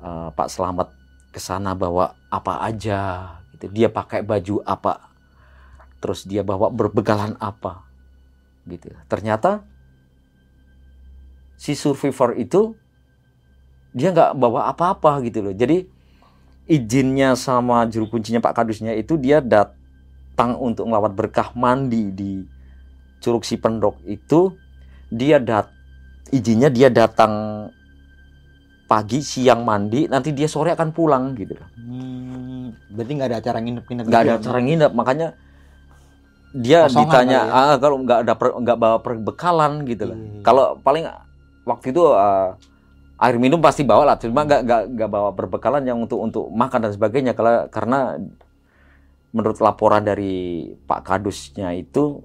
eh, 0.00 0.28
Pak 0.32 0.48
Selamat 0.52 0.92
ke 1.30 1.38
sana 1.38 1.72
bawa 1.72 2.16
apa 2.28 2.60
aja 2.66 3.32
gitu. 3.56 3.70
Dia 3.70 3.88
pakai 3.88 4.20
baju 4.26 4.60
apa? 4.66 5.08
Terus 6.00 6.26
dia 6.26 6.44
bawa 6.44 6.68
berbekalan 6.72 7.36
apa? 7.40 7.86
Gitu. 8.68 8.92
Ternyata 9.08 9.64
si 11.60 11.76
survivor 11.76 12.36
itu 12.40 12.72
dia 13.92 14.14
nggak 14.14 14.32
bawa 14.36 14.70
apa-apa 14.70 15.20
gitu 15.26 15.44
loh. 15.44 15.54
Jadi 15.54 15.84
izinnya 16.70 17.34
sama 17.34 17.84
juru 17.90 18.06
kuncinya 18.06 18.38
Pak 18.38 18.62
Kadusnya 18.62 18.94
itu 18.94 19.18
dia 19.18 19.42
datang 19.42 20.54
untuk 20.56 20.86
melawat 20.86 21.12
berkah 21.12 21.50
mandi 21.58 22.14
di 22.14 22.32
Curug 23.20 23.44
Sipendok 23.44 24.00
itu 24.04 24.56
dia 25.08 25.36
dat 25.36 25.68
izinnya 26.30 26.68
dia 26.68 26.88
datang 26.88 27.66
pagi 28.84 29.20
siang 29.20 29.62
mandi 29.62 30.06
nanti 30.06 30.30
dia 30.30 30.46
sore 30.46 30.70
akan 30.70 30.90
pulang 30.90 31.34
gitu 31.34 31.54
loh 31.54 31.68
Hmm, 31.78 32.74
berarti 32.90 33.12
nggak 33.14 33.28
ada 33.28 33.38
acara 33.38 33.58
nginep-nginep 33.58 34.04
nggak 34.06 34.22
gitu 34.22 34.30
ada 34.30 34.34
ya? 34.34 34.42
cara 34.42 34.58
nginep 34.58 34.92
makanya 34.92 35.28
dia 36.50 36.78
Kosongan 36.84 36.98
ditanya 37.06 37.40
kali 37.40 37.54
ah, 37.54 37.76
kalau 37.78 37.96
nggak 38.00 38.18
ada 38.20 38.32
nggak 38.34 38.78
bawa 38.78 38.98
perbekalan 38.98 39.72
gitu 39.84 40.04
loh 40.06 40.18
Iya. 40.18 40.42
kalau 40.42 40.64
paling 40.80 41.04
waktu 41.62 41.86
itu 41.90 42.02
ah, 42.10 42.58
air 43.20 43.36
minum 43.36 43.60
pasti 43.60 43.82
bawa 43.82 44.02
lah 44.04 44.16
cuma 44.16 44.42
nggak 44.42 44.60
nggak 44.64 44.82
nggak 44.96 45.10
bawa 45.12 45.30
perbekalan 45.30 45.82
yang 45.84 45.98
untuk 46.00 46.18
untuk 46.18 46.46
makan 46.48 46.88
dan 46.88 46.92
sebagainya 46.92 47.32
kalau 47.34 47.68
karena 47.68 48.18
menurut 49.30 49.58
laporan 49.60 50.02
dari 50.02 50.66
Pak 50.82 51.06
Kadusnya 51.06 51.70
itu 51.72 52.18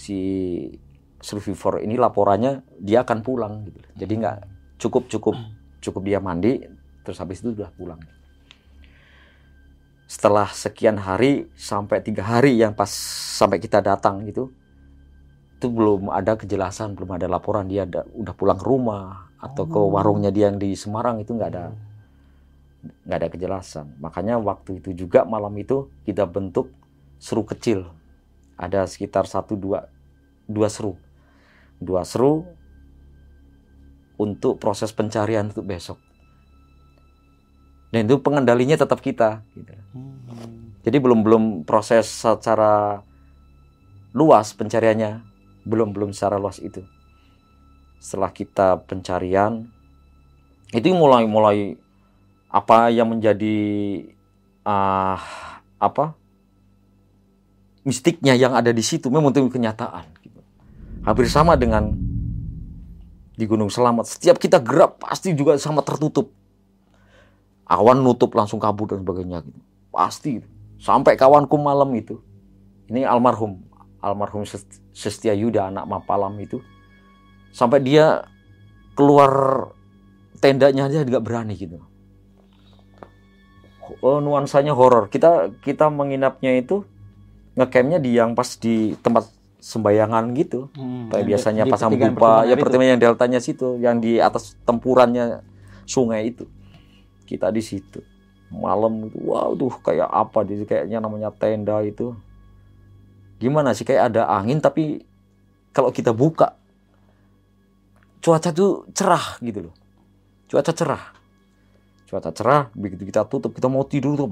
si 0.00 0.18
survivor 1.20 1.84
ini 1.84 2.00
laporannya 2.00 2.64
dia 2.80 3.04
akan 3.04 3.20
pulang 3.20 3.68
gitu. 3.68 3.76
Jadi 4.00 4.12
nggak 4.16 4.36
cukup 4.80 5.12
cukup 5.12 5.36
cukup 5.84 6.02
dia 6.08 6.18
mandi 6.24 6.64
terus 7.04 7.20
habis 7.20 7.44
itu 7.44 7.52
sudah 7.52 7.68
pulang. 7.76 8.00
Setelah 10.08 10.48
sekian 10.50 10.96
hari 10.96 11.46
sampai 11.54 12.00
tiga 12.00 12.24
hari 12.24 12.56
yang 12.56 12.72
pas 12.72 12.90
sampai 13.36 13.60
kita 13.60 13.84
datang 13.84 14.24
gitu 14.24 14.50
itu 15.60 15.68
belum 15.68 16.08
ada 16.08 16.40
kejelasan 16.40 16.96
belum 16.96 17.20
ada 17.20 17.28
laporan 17.28 17.68
dia 17.68 17.84
ada, 17.84 18.08
udah 18.16 18.32
pulang 18.32 18.56
ke 18.56 18.64
rumah 18.64 19.28
atau 19.36 19.68
ke 19.68 19.76
Oh. 19.76 19.92
warungnya 19.92 20.32
dia 20.32 20.48
yang 20.48 20.56
di 20.56 20.72
Semarang 20.72 21.20
itu 21.20 21.36
nggak 21.36 21.50
ada 21.52 21.76
nggak 23.04 23.18
ada 23.20 23.28
kejelasan. 23.28 23.92
Makanya 24.00 24.40
waktu 24.40 24.80
itu 24.80 25.04
juga 25.04 25.28
malam 25.28 25.52
itu 25.60 25.92
kita 26.08 26.24
bentuk 26.24 26.72
seru 27.20 27.44
kecil 27.44 27.99
ada 28.60 28.84
sekitar 28.84 29.24
satu 29.24 29.56
dua 29.56 29.88
dua 30.44 30.68
seru 30.68 31.00
dua 31.80 32.04
seru 32.04 32.44
untuk 34.20 34.60
proses 34.60 34.92
pencarian 34.92 35.48
untuk 35.48 35.64
besok 35.64 35.96
dan 37.90 38.06
itu 38.06 38.22
pengendalinya 38.22 38.78
tetap 38.78 39.02
kita 39.02 39.42
gitu. 39.58 39.74
Hmm. 39.94 40.78
Jadi 40.86 40.96
belum 41.02 41.26
belum 41.26 41.44
proses 41.66 42.06
secara 42.06 43.02
luas 44.14 44.54
pencariannya, 44.54 45.26
belum 45.66 45.90
belum 45.90 46.14
secara 46.14 46.38
luas 46.38 46.62
itu. 46.62 46.86
Setelah 48.00 48.30
kita 48.32 48.80
pencarian, 48.86 49.68
itu 50.72 50.88
mulai 50.94 51.26
mulai 51.26 51.76
apa 52.48 52.88
yang 52.94 53.10
menjadi 53.10 53.58
ah 54.62 55.20
apa 55.82 56.14
mistiknya 57.86 58.36
yang 58.36 58.52
ada 58.52 58.70
di 58.70 58.84
situ 58.84 59.08
memang 59.08 59.32
itu 59.32 59.48
kenyataan. 59.48 60.06
Gitu. 60.20 60.40
Hampir 61.04 61.26
sama 61.28 61.56
dengan 61.56 61.92
di 63.36 63.44
Gunung 63.48 63.72
Selamat. 63.72 64.06
Setiap 64.06 64.36
kita 64.36 64.60
gerak 64.60 65.00
pasti 65.00 65.32
juga 65.32 65.56
sama 65.56 65.80
tertutup. 65.80 66.32
Awan 67.70 68.02
nutup 68.02 68.34
langsung 68.34 68.58
kabur 68.58 68.90
dan 68.90 69.00
sebagainya. 69.00 69.40
Gitu 69.46 69.60
pasti 69.90 70.40
sampai 70.80 71.18
kawanku 71.18 71.58
malam 71.58 71.90
itu 71.98 72.22
ini 72.88 73.02
almarhum 73.02 73.60
almarhum 74.00 74.46
Sest- 74.46 74.80
Sestia 74.94 75.34
Yuda 75.34 75.68
anak 75.68 75.84
Mapalam 75.84 76.38
itu 76.40 76.62
sampai 77.50 77.82
dia 77.82 78.24
keluar 78.94 79.66
tendanya 80.38 80.86
dia 80.86 81.02
nggak 81.02 81.26
berani 81.26 81.58
gitu 81.58 81.82
oh, 84.00 84.22
nuansanya 84.22 84.72
horor 84.72 85.10
kita 85.10 85.50
kita 85.60 85.90
menginapnya 85.90 86.54
itu 86.56 86.86
ngecampnya 87.54 87.98
di 87.98 88.10
yang 88.14 88.34
pas 88.38 88.56
di 88.58 88.94
tempat 89.02 89.28
sembayangan 89.60 90.32
gitu. 90.34 90.72
Hmm. 90.74 91.12
kayak 91.12 91.26
biasanya 91.28 91.64
di 91.68 91.70
pasang 91.70 91.92
pertigaan 91.92 92.16
bupa 92.16 92.32
ya 92.48 92.54
pertama 92.56 92.88
yang 92.88 93.00
deltanya 93.00 93.38
situ 93.38 93.76
yang 93.76 94.00
di 94.00 94.16
atas 94.18 94.56
tempurannya 94.64 95.44
sungai 95.84 96.32
itu. 96.32 96.48
Kita 97.28 97.52
di 97.52 97.62
situ. 97.62 98.00
Malam 98.50 99.06
itu 99.06 99.18
wow 99.22 99.54
tuh 99.54 99.70
kayak 99.84 100.10
apa 100.10 100.42
di 100.42 100.64
kayaknya 100.66 100.98
namanya 100.98 101.30
tenda 101.30 101.78
itu. 101.84 102.16
Gimana 103.38 103.76
sih 103.76 103.86
kayak 103.86 104.10
ada 104.10 104.26
angin 104.26 104.58
tapi 104.58 105.04
kalau 105.70 105.94
kita 105.94 106.10
buka 106.10 106.58
cuaca 108.20 108.50
tuh 108.50 108.88
cerah 108.96 109.38
gitu 109.44 109.70
loh. 109.70 109.74
Cuaca 110.50 110.72
cerah. 110.74 111.04
Cuaca 112.10 112.30
cerah 112.34 112.62
begitu 112.74 113.06
kita 113.06 113.22
tutup 113.28 113.54
kita 113.54 113.70
mau 113.70 113.86
tidur 113.86 114.18
tuh. 114.18 114.26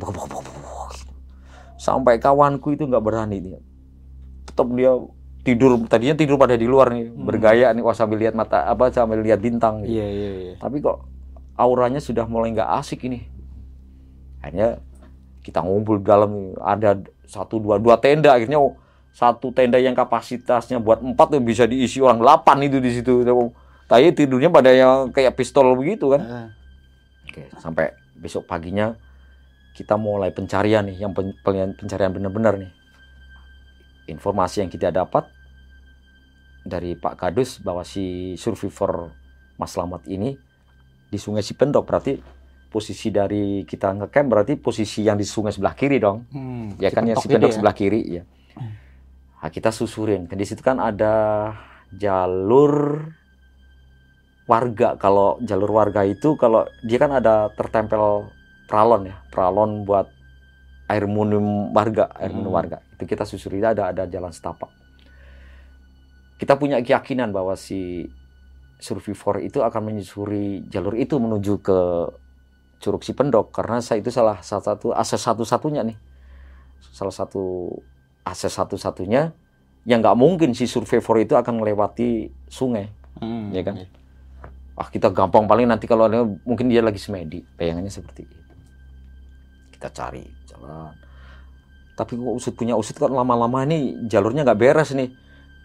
Sampai 1.78 2.18
kawanku 2.18 2.74
itu 2.74 2.84
nggak 2.84 3.04
berani 3.04 3.38
dia 3.38 3.58
tetap 4.44 4.66
dia 4.74 4.92
tidur 5.46 5.78
tadinya 5.86 6.18
tidur 6.18 6.36
pada 6.36 6.58
di 6.58 6.66
luar 6.66 6.90
nih 6.92 7.14
bergaya 7.14 7.70
nih 7.72 7.80
wah 7.80 7.94
sambil 7.94 8.18
lihat 8.18 8.34
mata 8.34 8.66
apa 8.66 8.90
sambil 8.90 9.22
lihat 9.22 9.38
bintang 9.38 9.86
gitu. 9.86 9.96
Iya 9.96 10.06
iya 10.10 10.30
iya. 10.34 10.54
tapi 10.58 10.82
kok 10.82 11.06
auranya 11.54 12.02
sudah 12.02 12.26
mulai 12.26 12.52
nggak 12.52 12.70
asik 12.82 13.06
ini 13.06 13.24
akhirnya 14.42 14.82
kita 15.40 15.64
ngumpul 15.64 16.02
dalam 16.02 16.52
ada 16.60 17.00
satu 17.24 17.62
dua 17.62 17.80
dua 17.80 17.96
tenda 17.96 18.34
akhirnya 18.34 18.60
oh, 18.60 18.76
satu 19.14 19.54
tenda 19.54 19.80
yang 19.80 19.96
kapasitasnya 19.96 20.82
buat 20.82 21.00
empat 21.00 21.38
tuh 21.38 21.40
bisa 21.40 21.64
diisi 21.64 22.02
orang 22.02 22.20
delapan 22.20 22.68
itu 22.68 22.78
di 22.82 22.90
situ 22.92 23.24
tapi 23.88 24.12
tidurnya 24.12 24.52
pada 24.52 24.68
yang 24.68 25.08
kayak 25.14 25.32
pistol 25.32 25.72
begitu 25.78 26.12
kan 26.12 26.20
Heeh. 26.20 26.48
Oke, 27.28 27.42
sampai 27.60 27.92
besok 28.16 28.48
paginya 28.48 28.96
kita 29.78 29.94
mulai 29.94 30.34
pencarian 30.34 30.82
nih, 30.90 31.06
yang 31.06 31.14
pen- 31.14 31.38
pen- 31.46 31.78
pencarian 31.78 32.10
benar-benar 32.10 32.58
nih. 32.58 32.74
Informasi 34.10 34.66
yang 34.66 34.70
kita 34.72 34.90
dapat 34.90 35.30
dari 36.66 36.98
Pak 36.98 37.14
Kadus 37.14 37.62
bahwa 37.62 37.86
si 37.86 38.34
survivor 38.34 39.14
Mas 39.54 39.70
Slamet 39.70 40.02
ini 40.10 40.34
di 41.06 41.16
Sungai 41.16 41.46
Cipendok 41.46 41.86
berarti 41.86 42.18
posisi 42.68 43.08
dari 43.08 43.64
kita 43.64 43.96
ngecamp 43.96 44.28
berarti 44.28 44.60
posisi 44.60 45.00
yang 45.06 45.16
di 45.16 45.24
sungai 45.24 45.54
sebelah 45.54 45.72
kiri 45.72 45.96
dong. 45.96 46.28
Hmm. 46.34 46.76
Ya 46.76 46.92
kan 46.92 47.08
ya 47.08 47.16
Cipentok 47.16 47.22
Cipendok 47.24 47.50
ya. 47.50 47.54
sebelah 47.56 47.74
kiri 47.76 48.00
ya. 48.04 48.22
Nah, 49.38 49.50
kita 49.54 49.70
susurin. 49.70 50.26
Di 50.26 50.44
situ 50.44 50.60
kan 50.60 50.82
ada 50.82 51.14
jalur 51.94 53.06
warga. 54.44 55.00
Kalau 55.00 55.40
jalur 55.40 55.70
warga 55.72 56.04
itu 56.04 56.36
kalau 56.36 56.68
dia 56.84 56.98
kan 57.00 57.14
ada 57.14 57.48
tertempel 57.56 58.28
pralon 58.68 59.08
ya, 59.08 59.16
pralon 59.32 59.82
buat 59.88 60.12
air 60.88 61.04
minum 61.08 61.72
warga, 61.72 62.12
air 62.20 62.30
minum 62.32 62.52
Hmm. 62.52 62.58
warga. 62.60 62.78
Itu 62.94 63.08
kita 63.08 63.24
susuri 63.24 63.64
ada 63.64 63.88
ada 63.88 64.04
jalan 64.04 64.30
setapak. 64.30 64.68
Kita 66.38 66.54
punya 66.54 66.78
keyakinan 66.78 67.34
bahwa 67.34 67.58
si 67.58 68.06
survivor 68.78 69.42
itu 69.42 69.58
akan 69.58 69.90
menyusuri 69.90 70.62
jalur 70.70 70.94
itu 70.94 71.18
menuju 71.18 71.58
ke 71.58 71.78
Curug 72.78 73.02
Cipendok 73.02 73.50
karena 73.50 73.82
saya 73.82 73.98
itu 73.98 74.14
salah 74.14 74.38
satu 74.38 74.94
akses 74.94 75.18
satu-satunya 75.18 75.82
nih. 75.82 75.98
Salah 76.94 77.10
satu 77.10 77.74
akses 78.22 78.54
satu-satunya 78.54 79.34
yang 79.82 79.98
nggak 79.98 80.14
mungkin 80.14 80.54
si 80.54 80.70
survivor 80.70 81.18
itu 81.18 81.34
akan 81.34 81.58
melewati 81.58 82.30
sungai. 82.46 82.86
Hmm. 83.18 83.50
Ya 83.50 83.66
kan? 83.66 83.82
Wah 84.78 84.86
kita 84.94 85.10
gampang 85.10 85.50
paling 85.50 85.66
nanti 85.66 85.90
kalau 85.90 86.06
ada 86.06 86.22
mungkin 86.46 86.70
dia 86.70 86.78
lagi 86.78 87.02
semedi, 87.02 87.42
bayangannya 87.58 87.90
seperti 87.90 88.30
itu. 88.30 88.37
Kita 89.78 89.94
cari 89.94 90.26
jalan. 90.50 90.90
Tapi 91.94 92.18
kok 92.18 92.34
usut 92.34 92.54
punya 92.58 92.74
usut 92.74 92.98
kan 92.98 93.14
lama-lama 93.14 93.62
ini 93.62 93.94
jalurnya 94.10 94.42
nggak 94.42 94.58
beres 94.58 94.90
nih. 94.90 95.14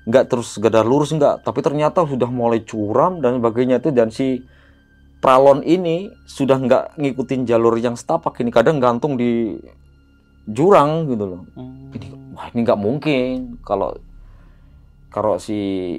Nggak 0.06 0.30
terus 0.30 0.54
sekedar 0.54 0.86
lurus 0.86 1.10
nggak, 1.18 1.42
tapi 1.42 1.66
ternyata 1.66 2.06
sudah 2.06 2.30
mulai 2.30 2.62
curam 2.62 3.18
dan 3.26 3.42
sebagainya 3.42 3.82
itu 3.82 3.90
dan 3.90 4.14
si 4.14 4.46
pralon 5.24 5.64
ini 5.64 6.12
sudah 6.28 6.60
nggak 6.60 7.00
ngikutin 7.00 7.48
jalur 7.48 7.80
yang 7.80 7.96
setapak 7.96 8.38
ini 8.44 8.52
kadang 8.52 8.78
gantung 8.78 9.18
di 9.18 9.58
jurang 10.46 11.08
gitu 11.08 11.26
loh. 11.26 11.42
Hmm. 11.56 11.90
Ini, 11.96 12.08
wah 12.36 12.52
ini 12.52 12.60
nggak 12.62 12.82
mungkin 12.82 13.58
kalau 13.64 13.96
kalau 15.08 15.40
si 15.40 15.98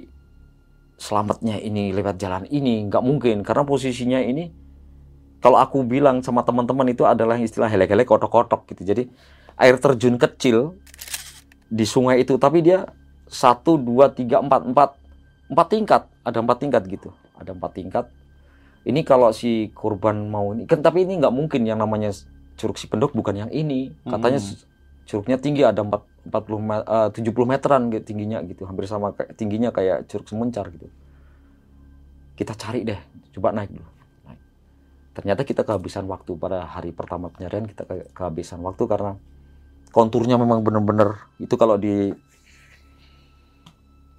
selamatnya 1.01 1.59
ini 1.59 1.91
lewat 1.91 2.21
jalan 2.21 2.45
ini 2.53 2.87
nggak 2.87 3.03
mungkin 3.03 3.43
karena 3.43 3.65
posisinya 3.67 4.21
ini 4.23 4.64
kalau 5.45 5.61
aku 5.61 5.85
bilang 5.85 6.25
sama 6.25 6.41
teman-teman 6.49 6.89
itu 6.89 7.05
adalah 7.05 7.37
istilah 7.37 7.69
helek-helek 7.69 8.09
kotok-kotok 8.09 8.65
gitu. 8.73 8.83
Jadi 8.89 9.03
air 9.61 9.77
terjun 9.77 10.17
kecil 10.17 10.73
di 11.69 11.85
sungai 11.85 12.25
itu 12.25 12.35
tapi 12.41 12.65
dia 12.65 12.89
satu 13.29 13.77
dua 13.77 14.09
tiga 14.13 14.41
empat 14.41 14.63
empat 14.71 14.91
empat 15.53 15.67
tingkat 15.69 16.03
ada 16.25 16.39
empat 16.45 16.57
tingkat 16.63 16.83
gitu 16.89 17.11
ada 17.37 17.51
empat 17.57 17.73
tingkat 17.77 18.07
ini 18.85 19.01
kalau 19.05 19.33
si 19.33 19.73
korban 19.73 20.29
mau 20.29 20.53
ini 20.55 20.69
kan 20.71 20.81
tapi 20.85 21.05
ini 21.09 21.21
nggak 21.21 21.35
mungkin 21.35 21.65
yang 21.65 21.81
namanya 21.81 22.13
curug 22.59 22.77
si 22.79 22.87
pendok 22.87 23.13
bukan 23.17 23.47
yang 23.47 23.51
ini 23.51 23.91
katanya 24.07 24.41
Hmm. 24.41 24.57
curugnya 25.09 25.37
tinggi 25.41 25.63
ada 25.65 25.81
empat 25.85 26.03
40 26.25 26.61
me- 26.63 26.87
eh, 26.87 27.09
70 27.13 27.49
meteran 27.49 27.93
gitu 27.93 28.05
tingginya 28.13 28.41
gitu 28.45 28.65
hampir 28.69 28.85
sama 28.89 29.13
tingginya 29.37 29.71
kayak 29.75 30.09
curug 30.09 30.27
semencar 30.29 30.69
gitu 30.73 30.89
kita 32.35 32.53
cari 32.59 32.83
deh 32.83 33.01
coba 33.39 33.55
naik 33.55 33.71
dulu. 33.71 33.94
Ternyata 35.15 35.47
kita 35.47 35.63
kehabisan 35.63 36.11
waktu 36.11 36.35
pada 36.35 36.67
hari 36.67 36.91
pertama 36.91 37.31
pencarian 37.31 37.71
kita 37.71 37.87
ke- 37.87 38.11
kehabisan 38.11 38.59
waktu 38.67 38.83
karena 38.91 39.15
konturnya 39.95 40.35
memang 40.35 40.67
benar-benar 40.67 41.31
itu 41.39 41.55
kalau 41.55 41.79
di 41.79 42.11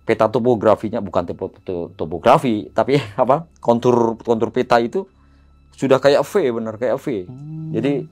peta 0.08 0.32
topografinya 0.32 1.04
bukan 1.04 1.28
to- 1.36 1.92
topografi 2.00 2.72
tapi 2.72 2.96
apa 3.22 3.52
kontur 3.60 4.16
kontur 4.24 4.56
peta 4.56 4.80
itu 4.80 5.04
sudah 5.75 6.00
kayak 6.00 6.24
V 6.24 6.56
benar 6.56 6.80
kayak 6.80 6.96
V. 7.04 7.28
Hmm. 7.28 7.75
jadi 7.75 8.08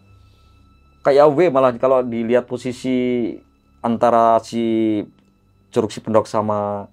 kayak 1.07 1.27
V 1.31 1.39
malah 1.47 1.71
kalau 1.79 2.03
dilihat 2.03 2.43
posisi 2.43 3.31
antara 3.79 4.35
si 4.43 4.99
Curug 5.71 5.89
si 5.89 6.03
Pendok 6.03 6.27
sama 6.27 6.91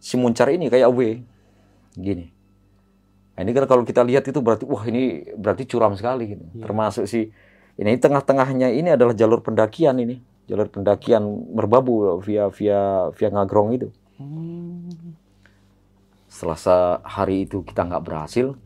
si 0.00 0.16
Muncar 0.16 0.48
ini 0.48 0.72
kayak 0.72 0.88
V. 0.88 1.20
Gini 1.96 2.35
nah, 3.36 3.40
ini 3.44 3.52
kan 3.52 3.68
kalau 3.68 3.84
kita 3.84 4.00
lihat 4.02 4.24
itu 4.24 4.40
berarti 4.40 4.64
wah 4.64 4.82
ini 4.88 5.02
berarti 5.36 5.68
curam 5.68 5.92
sekali 5.92 6.32
gitu. 6.34 6.44
Iya. 6.56 6.62
termasuk 6.64 7.04
si 7.04 7.28
ini 7.76 7.92
tengah-tengahnya 8.00 8.72
ini 8.72 8.88
adalah 8.90 9.12
jalur 9.12 9.44
pendakian 9.44 10.00
ini 10.00 10.16
jalur 10.48 10.72
pendakian 10.72 11.22
merbabu 11.52 12.16
via 12.24 12.48
via 12.48 13.12
via 13.12 13.28
ngagrong 13.30 13.70
itu 13.76 13.88
Hmm. 14.16 14.88
setelah 16.26 16.56
sehari 16.56 17.44
itu 17.44 17.60
kita 17.60 17.84
nggak 17.84 18.00
berhasil 18.00 18.56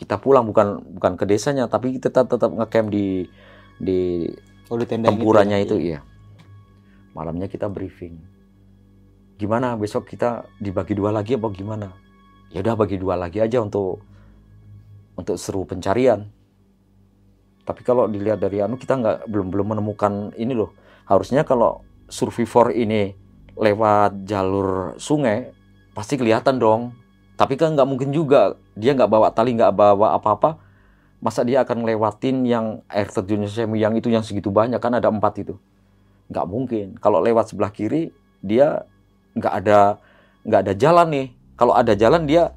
kita 0.00 0.16
pulang 0.16 0.48
bukan 0.48 0.80
bukan 0.96 1.12
ke 1.20 1.28
desanya 1.28 1.68
tapi 1.68 2.00
kita 2.00 2.08
tetap 2.08 2.32
tetap 2.32 2.52
ngecamp 2.52 2.88
di 2.88 3.28
di 3.76 4.28
Oh, 4.66 4.74
di 4.74 4.88
tenda 4.88 5.12
yang 5.12 5.20
tempurannya 5.20 5.60
ya? 5.60 5.64
itu 5.68 5.76
iya 5.76 5.98
malamnya 7.12 7.46
kita 7.46 7.68
briefing 7.68 8.16
gimana 9.36 9.76
besok 9.76 10.08
kita 10.08 10.48
dibagi 10.56 10.96
dua 10.96 11.12
lagi 11.12 11.36
apa 11.36 11.52
gimana 11.52 11.92
ya 12.50 12.62
udah 12.62 12.74
bagi 12.78 12.96
dua 13.00 13.18
lagi 13.18 13.42
aja 13.42 13.58
untuk 13.62 14.02
untuk 15.16 15.36
seru 15.40 15.64
pencarian. 15.64 16.28
Tapi 17.66 17.82
kalau 17.82 18.06
dilihat 18.06 18.38
dari 18.38 18.62
anu 18.62 18.78
kita 18.78 18.94
nggak 18.94 19.18
belum 19.26 19.50
belum 19.50 19.66
menemukan 19.74 20.30
ini 20.38 20.54
loh. 20.54 20.70
Harusnya 21.08 21.42
kalau 21.42 21.82
survivor 22.06 22.70
ini 22.70 23.10
lewat 23.58 24.22
jalur 24.28 24.94
sungai 25.00 25.50
pasti 25.96 26.14
kelihatan 26.14 26.62
dong. 26.62 26.94
Tapi 27.34 27.58
kan 27.58 27.74
nggak 27.74 27.88
mungkin 27.88 28.14
juga 28.14 28.54
dia 28.78 28.94
nggak 28.94 29.10
bawa 29.10 29.28
tali 29.34 29.56
nggak 29.58 29.74
bawa 29.74 30.14
apa-apa. 30.14 30.62
Masa 31.18 31.42
dia 31.42 31.64
akan 31.64 31.82
ngelewatin 31.82 32.46
yang 32.46 32.66
air 32.86 33.08
terjun 33.08 33.42
semi 33.50 33.82
yang 33.82 33.96
itu 33.98 34.12
yang 34.12 34.22
segitu 34.22 34.52
banyak? 34.52 34.78
Kan 34.78 34.94
ada 34.94 35.10
empat 35.10 35.42
itu. 35.42 35.58
Nggak 36.30 36.46
mungkin. 36.46 36.86
Kalau 37.02 37.18
lewat 37.18 37.50
sebelah 37.50 37.74
kiri 37.74 38.14
dia 38.44 38.86
nggak 39.34 39.54
ada 39.64 39.98
nggak 40.46 40.60
ada 40.62 40.72
jalan 40.78 41.08
nih 41.10 41.26
kalau 41.56 41.72
ada 41.74 41.96
jalan 41.96 42.28
dia 42.28 42.52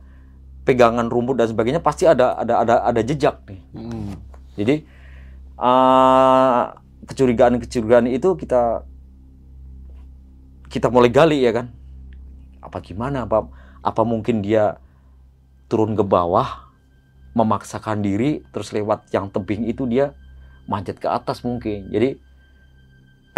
pegangan 0.67 1.07
rumput 1.09 1.39
dan 1.39 1.49
sebagainya 1.49 1.81
pasti 1.81 2.05
ada 2.05 2.38
ada 2.38 2.62
ada 2.62 2.75
ada 2.85 3.01
jejak 3.01 3.41
nih 3.47 3.62
Hmm. 3.73 4.13
jadi 4.53 4.75
eh, 5.59 6.62
kecurigaan-kecurigaan 7.09 8.05
itu 8.12 8.38
kita 8.38 8.85
kita 10.69 10.88
mulai 10.93 11.09
gali 11.09 11.41
ya 11.41 11.51
kan. 11.51 11.73
Apa 12.62 12.79
gimana? 12.85 13.25
Apa 13.25 13.49
apa 13.81 14.01
mungkin 14.05 14.45
dia 14.45 14.77
turun 15.65 15.97
ke 15.97 16.05
bawah 16.05 16.69
memaksakan 17.33 18.05
diri 18.05 18.45
terus 18.53 18.69
lewat 18.73 19.09
yang 19.09 19.33
tebing 19.33 19.65
itu 19.65 19.89
dia 19.89 20.13
manjat 20.69 21.01
ke 21.01 21.09
atas 21.09 21.41
mungkin. 21.41 21.89
Jadi 21.89 22.21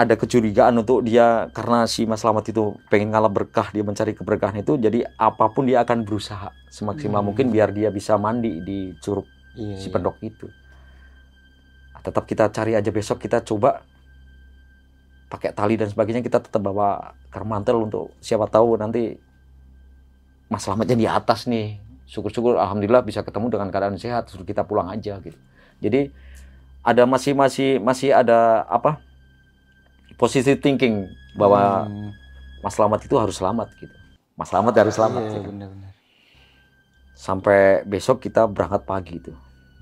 ada 0.02 0.18
kecurigaan 0.18 0.74
untuk 0.82 1.06
dia 1.06 1.48
karena 1.54 1.86
si 1.86 2.04
Mas 2.10 2.22
Slamet 2.26 2.50
itu 2.50 2.76
pengen 2.90 3.14
ngalah 3.14 3.30
berkah 3.30 3.70
dia 3.70 3.86
mencari 3.86 4.18
keberkahan 4.18 4.60
itu 4.60 4.76
jadi 4.76 5.06
apa 5.16 5.50
pun 5.54 5.70
dia 5.70 5.82
akan 5.86 6.04
berusaha 6.04 6.50
semaksimal 6.68 7.22
Hmm. 7.22 7.32
mungkin 7.34 7.54
biar 7.54 7.70
dia 7.72 7.90
bisa 7.94 8.18
mandi 8.18 8.62
di 8.62 8.94
curug 9.00 9.26
Iya, 9.52 9.76
si 9.76 9.88
iya. 9.88 9.94
pendok 9.94 10.16
itu. 10.24 10.48
Nah, 11.92 12.02
tetap 12.02 12.24
kita 12.24 12.48
cari 12.50 12.72
aja 12.72 12.88
besok 12.88 13.20
kita 13.20 13.44
coba 13.44 13.84
pakai 15.28 15.52
tali 15.52 15.76
dan 15.76 15.88
sebagainya 15.92 16.24
kita 16.24 16.40
tetap 16.44 16.60
bawa 16.64 17.16
karmantel 17.32 17.84
untuk 17.88 18.16
siapa 18.20 18.48
tahu 18.48 18.80
nanti 18.80 19.16
Mas 20.52 20.64
Slametnya 20.64 20.96
di 20.96 21.08
atas 21.08 21.48
nih. 21.48 21.80
Syukur-syukur 22.08 22.60
alhamdulillah 22.60 23.08
bisa 23.08 23.24
ketemu 23.24 23.48
dengan 23.48 23.72
keadaan 23.72 23.96
sehat 23.96 24.28
suruh 24.28 24.44
kita 24.44 24.68
pulang 24.68 24.92
aja 24.92 25.20
gitu. 25.24 25.40
Jadi 25.80 26.12
ada 26.84 27.04
masih 27.08 27.32
masih 27.36 27.80
masih 27.80 28.12
ada 28.12 28.68
apa? 28.68 29.00
Positive 30.22 30.62
thinking 30.62 31.10
bahwa 31.34 31.90
Hmm. 31.90 32.14
Mas 32.62 32.78
Slamet 32.78 33.02
itu 33.02 33.18
harus 33.18 33.34
selamat 33.34 33.74
gitu. 33.76 33.96
Mas 34.38 34.54
Slamet 34.54 34.78
harus 34.78 34.94
selamat 34.94 35.22
Iya, 35.26 35.30
gitu 35.34 35.50
benar-benar. 35.50 35.92
sampai 37.12 37.60
besok 37.84 38.22
kita 38.22 38.46
berangkat 38.46 38.82
pagi 38.82 39.18
itu 39.18 39.34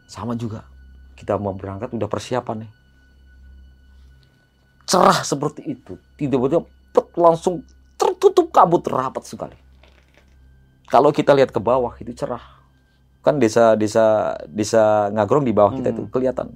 sama 0.08 0.36
juga 0.36 0.64
kita 1.16 1.36
mau 1.36 1.52
berangkat 1.52 1.92
udah 1.92 2.08
persiapan 2.08 2.64
nih 2.64 2.72
cerah 4.84 5.22
seperti 5.22 5.62
itu 5.64 5.96
tiba-tiba 6.16 6.66
pet, 6.92 7.06
langsung 7.16 7.62
tertutup 7.96 8.50
kabut 8.50 8.84
rapat 8.90 9.24
sekali 9.24 9.56
kalau 10.90 11.14
kita 11.14 11.32
lihat 11.32 11.54
ke 11.54 11.62
bawah 11.62 11.94
itu 12.02 12.12
cerah 12.12 12.42
kan 13.22 13.38
desa 13.38 13.78
desa 13.78 14.34
desa 14.50 15.08
ngagrong 15.14 15.46
di 15.46 15.54
bawah 15.54 15.72
kita 15.72 15.94
itu 15.94 16.04
Hmm. 16.04 16.12
kelihatan 16.12 16.48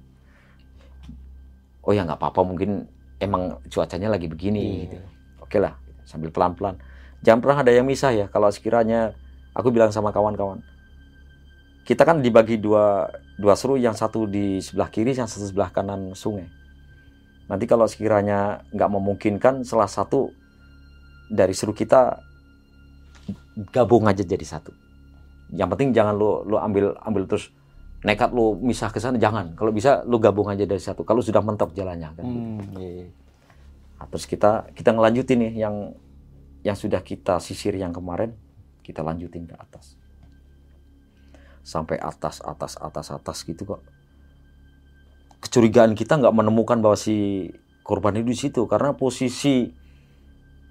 oh 1.80 1.92
ya 1.94 2.04
nggak 2.04 2.18
apa-apa 2.18 2.42
mungkin 2.44 2.88
emang 3.24 3.64
cuacanya 3.72 4.12
lagi 4.12 4.28
begini 4.28 4.62
Iya. 4.62 4.82
gitu. 4.88 4.98
Oke 5.42 5.58
lah 5.64 5.74
sambil 6.04 6.30
pelan-pelan. 6.30 6.76
Jangan 7.24 7.40
pernah 7.40 7.58
ada 7.64 7.72
yang 7.72 7.88
misah 7.88 8.12
ya 8.12 8.28
kalau 8.28 8.52
sekiranya 8.52 9.16
aku 9.56 9.72
bilang 9.72 9.90
sama 9.96 10.12
kawan-kawan. 10.12 10.60
Kita 11.84 12.04
kan 12.04 12.24
dibagi 12.24 12.60
dua 12.60 13.08
dua 13.40 13.56
seru 13.60 13.76
yang 13.76 13.96
satu 13.96 14.28
di 14.28 14.60
sebelah 14.64 14.88
kiri 14.92 15.16
yang 15.16 15.28
satu 15.28 15.48
sebelah 15.48 15.72
kanan 15.72 16.16
sungai. 16.16 16.48
Nanti 17.48 17.68
kalau 17.68 17.88
sekiranya 17.88 18.64
nggak 18.72 18.90
memungkinkan 18.92 19.68
salah 19.68 19.88
satu 19.88 20.32
dari 21.28 21.52
seru 21.52 21.76
kita 21.76 22.20
gabung 23.72 24.08
aja 24.08 24.24
jadi 24.24 24.44
satu. 24.44 24.72
Yang 25.52 25.70
penting 25.76 25.90
jangan 25.92 26.16
lo 26.16 26.44
lo 26.48 26.58
ambil 26.60 26.96
ambil 27.04 27.28
terus 27.28 27.52
nekat 28.04 28.36
lo 28.36 28.60
misah 28.60 28.92
ke 28.92 29.00
sana 29.00 29.16
jangan. 29.16 29.56
Kalau 29.56 29.72
bisa 29.72 30.04
lo 30.04 30.20
gabung 30.20 30.52
aja 30.52 30.68
dari 30.68 30.80
satu. 30.80 31.08
Kalau 31.08 31.24
sudah 31.24 31.40
mentok 31.40 31.72
jalannya 31.72 32.10
kan. 32.14 32.24
Gitu. 32.24 32.40
Hmm, 32.40 32.60
iya, 32.78 32.90
iya. 33.02 33.08
Nah, 33.98 34.06
terus 34.12 34.28
kita 34.28 34.68
kita 34.76 34.92
ngelanjutin 34.92 35.40
nih 35.40 35.54
yang 35.64 35.96
yang 36.68 36.76
sudah 36.76 37.00
kita 37.00 37.40
sisir 37.40 37.76
yang 37.80 37.96
kemarin 37.96 38.36
kita 38.84 39.00
lanjutin 39.00 39.48
ke 39.48 39.56
atas. 39.56 39.96
Sampai 41.64 41.96
atas 41.96 42.44
atas 42.44 42.76
atas 42.76 43.08
atas 43.08 43.38
gitu 43.48 43.64
kok. 43.64 43.82
Kecurigaan 45.40 45.96
kita 45.96 46.20
nggak 46.20 46.36
menemukan 46.36 46.84
bahwa 46.84 47.00
si 47.00 47.48
korban 47.88 48.20
itu 48.20 48.28
di 48.28 48.36
situ 48.36 48.62
karena 48.68 48.96
posisi 48.96 49.72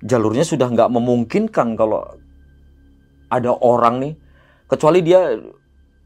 jalurnya 0.05 0.45
sudah 0.45 0.69
nggak 0.69 0.93
memungkinkan 0.93 1.81
kalau 1.81 2.05
ada 3.33 3.57
orang 3.57 4.05
nih. 4.05 4.15
Kecuali 4.69 5.01
dia 5.01 5.33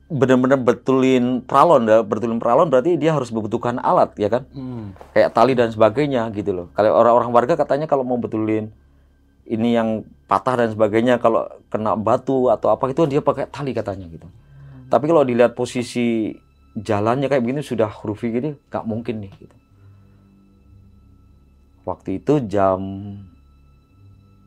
benar-benar 0.06 0.62
betulin 0.62 1.42
pralon 1.42 1.82
ya 1.90 1.98
betulin 2.06 2.38
pralon 2.38 2.70
berarti 2.70 2.94
dia 2.94 3.10
harus 3.10 3.34
membutuhkan 3.34 3.82
alat 3.82 4.14
ya 4.14 4.30
kan 4.30 4.46
Hmm. 4.54 4.94
kayak 5.10 5.34
tali 5.34 5.58
dan 5.58 5.74
sebagainya 5.74 6.30
gitu 6.30 6.54
loh. 6.54 6.66
Kalau 6.78 6.94
orang-orang 6.94 7.30
warga 7.34 7.54
katanya 7.58 7.90
kalau 7.90 8.06
mau 8.06 8.14
betulin 8.14 8.70
ini 9.50 9.74
yang 9.74 10.06
patah 10.30 10.62
dan 10.62 10.70
sebagainya 10.70 11.18
kalau 11.18 11.46
kena 11.70 11.98
batu 11.98 12.50
atau 12.50 12.70
apa 12.70 12.90
itu 12.90 13.02
dia 13.10 13.18
pakai 13.18 13.50
tali 13.50 13.74
katanya 13.74 14.06
gitu. 14.06 14.26
Tapi 14.86 15.04
kalau 15.10 15.26
dilihat 15.26 15.58
posisi 15.58 16.30
jalannya 16.78 17.26
kayak 17.26 17.42
begini 17.42 17.62
sudah 17.66 17.90
huruf 17.90 18.22
gini 18.22 18.54
nggak 18.70 18.84
mungkin 18.86 19.26
nih 19.26 19.32
gitu. 19.42 19.56
Waktu 21.86 22.22
itu 22.22 22.42
jam 22.46 22.78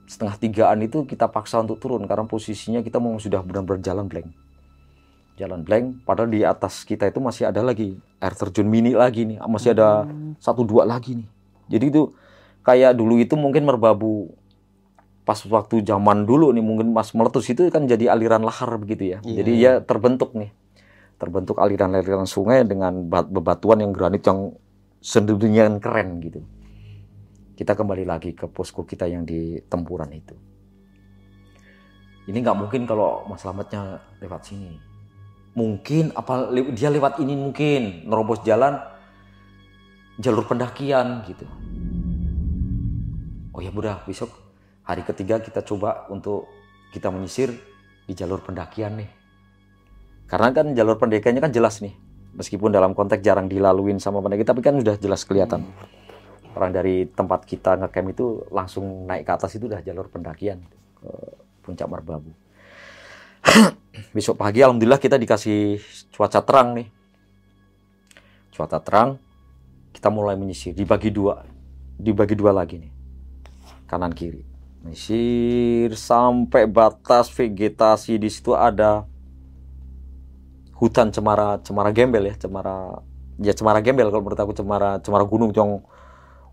setengah 0.08 0.36
tigaan 0.40 0.80
itu 0.84 1.04
kita 1.04 1.28
paksa 1.28 1.60
untuk 1.64 1.80
turun 1.84 2.04
karena 2.08 2.24
posisinya 2.28 2.80
kita 2.80 3.00
mau 3.00 3.16
sudah 3.20 3.44
benar-benar 3.44 3.84
jalan 3.84 4.08
blank. 4.08 4.32
Jalan 5.40 5.64
blank, 5.64 6.04
padahal 6.04 6.28
di 6.28 6.44
atas 6.44 6.84
kita 6.84 7.08
itu 7.08 7.24
masih 7.24 7.48
ada 7.48 7.64
lagi 7.64 7.96
air 8.20 8.36
terjun 8.36 8.68
mini 8.68 8.92
lagi 8.92 9.24
nih, 9.24 9.40
masih 9.48 9.72
ada 9.72 10.04
Hmm. 10.04 10.36
satu 10.36 10.68
dua 10.68 10.84
lagi 10.84 11.16
nih 11.16 11.30
Jadi 11.72 11.86
itu 11.96 12.12
kayak 12.66 12.98
dulu 13.00 13.16
itu 13.24 13.40
mungkin 13.40 13.64
merbabu 13.64 14.36
pas 15.24 15.38
waktu 15.46 15.86
zaman 15.86 16.26
dulu 16.26 16.50
nih 16.50 16.66
mungkin 16.66 16.90
pas 16.92 17.06
meletus 17.14 17.46
itu 17.54 17.70
kan 17.70 17.86
jadi 17.86 18.10
aliran 18.10 18.42
lahar 18.42 18.82
begitu 18.82 19.14
ya. 19.14 19.18
Iya, 19.22 19.36
jadi 19.40 19.52
iya. 19.54 19.72
ya 19.78 19.86
terbentuk 19.86 20.34
nih. 20.34 20.50
Terbentuk 21.22 21.62
aliran-aliran 21.62 22.26
sungai 22.26 22.66
dengan 22.66 23.06
bat- 23.06 23.30
bebatuan 23.30 23.86
yang 23.86 23.94
granit 23.94 24.26
yang 24.26 24.58
sedemikian 25.00 25.78
keren 25.78 26.18
gitu. 26.26 26.42
Kita 27.54 27.78
kembali 27.78 28.10
lagi 28.10 28.34
ke 28.34 28.50
posko 28.50 28.82
kita 28.90 29.06
yang 29.06 29.22
di 29.22 29.62
tempuran 29.70 30.10
itu. 30.10 30.34
Ini 32.26 32.38
nggak 32.42 32.58
mungkin 32.58 32.90
kalau 32.90 33.30
Mas 33.30 33.46
Slametnya 33.46 34.02
lewat 34.18 34.50
sini. 34.50 34.89
Mungkin 35.58 36.14
apa 36.14 36.54
dia 36.74 36.90
lewat 36.94 37.18
ini 37.20 37.34
mungkin 37.34 38.06
nerobos 38.06 38.46
jalan 38.46 38.78
jalur 40.20 40.46
pendakian 40.46 41.26
gitu. 41.26 41.48
Oh 43.56 43.64
ya 43.64 43.72
udah 43.74 44.04
besok 44.06 44.30
hari 44.84 45.02
ketiga 45.04 45.40
kita 45.42 45.66
coba 45.66 46.06
untuk 46.12 46.48
kita 46.94 47.10
menyisir 47.10 47.54
di 48.06 48.14
jalur 48.14 48.42
pendakian 48.42 49.00
nih. 49.00 49.10
Karena 50.30 50.54
kan 50.54 50.74
jalur 50.78 50.98
pendakiannya 51.02 51.42
kan 51.42 51.54
jelas 51.54 51.82
nih. 51.82 51.94
Meskipun 52.38 52.70
dalam 52.70 52.94
konteks 52.94 53.26
jarang 53.26 53.50
dilaluin 53.50 53.98
sama 53.98 54.22
pendaki 54.22 54.46
tapi 54.46 54.62
kan 54.62 54.78
udah 54.78 54.96
jelas 55.02 55.26
kelihatan. 55.26 55.66
Orang 56.54 56.74
dari 56.74 57.10
tempat 57.10 57.46
kita 57.46 57.78
ngecamp 57.82 58.08
itu 58.14 58.46
langsung 58.54 59.10
naik 59.10 59.26
ke 59.26 59.32
atas 59.34 59.58
itu 59.58 59.66
udah 59.66 59.82
jalur 59.82 60.06
pendakian 60.10 60.62
ke 61.02 61.10
puncak 61.66 61.90
Merbabu. 61.90 62.30
Besok 64.12 64.36
pagi 64.38 64.62
alhamdulillah 64.62 65.00
kita 65.00 65.16
dikasih 65.16 65.80
cuaca 66.12 66.40
terang 66.42 66.76
nih. 66.76 66.88
Cuaca 68.52 68.80
terang, 68.84 69.16
kita 69.96 70.12
mulai 70.12 70.36
menyisir 70.36 70.76
dibagi 70.76 71.10
dua, 71.10 71.48
dibagi 71.96 72.36
dua 72.36 72.52
lagi 72.52 72.76
nih 72.80 72.92
kanan 73.88 74.12
kiri. 74.12 74.44
Menyisir 74.84 75.96
sampai 75.96 76.68
batas 76.68 77.32
vegetasi 77.32 78.16
di 78.16 78.30
situ 78.30 78.56
ada 78.56 79.04
hutan 80.76 81.12
cemara 81.12 81.60
cemara 81.60 81.92
gembel 81.92 82.32
ya 82.32 82.36
cemara 82.40 83.04
ya 83.36 83.52
cemara 83.52 83.84
gembel 83.84 84.08
kalau 84.08 84.24
menurut 84.24 84.40
aku 84.40 84.56
cemara 84.56 84.96
cemara 85.04 85.28
gunung 85.28 85.52
yang 85.52 85.84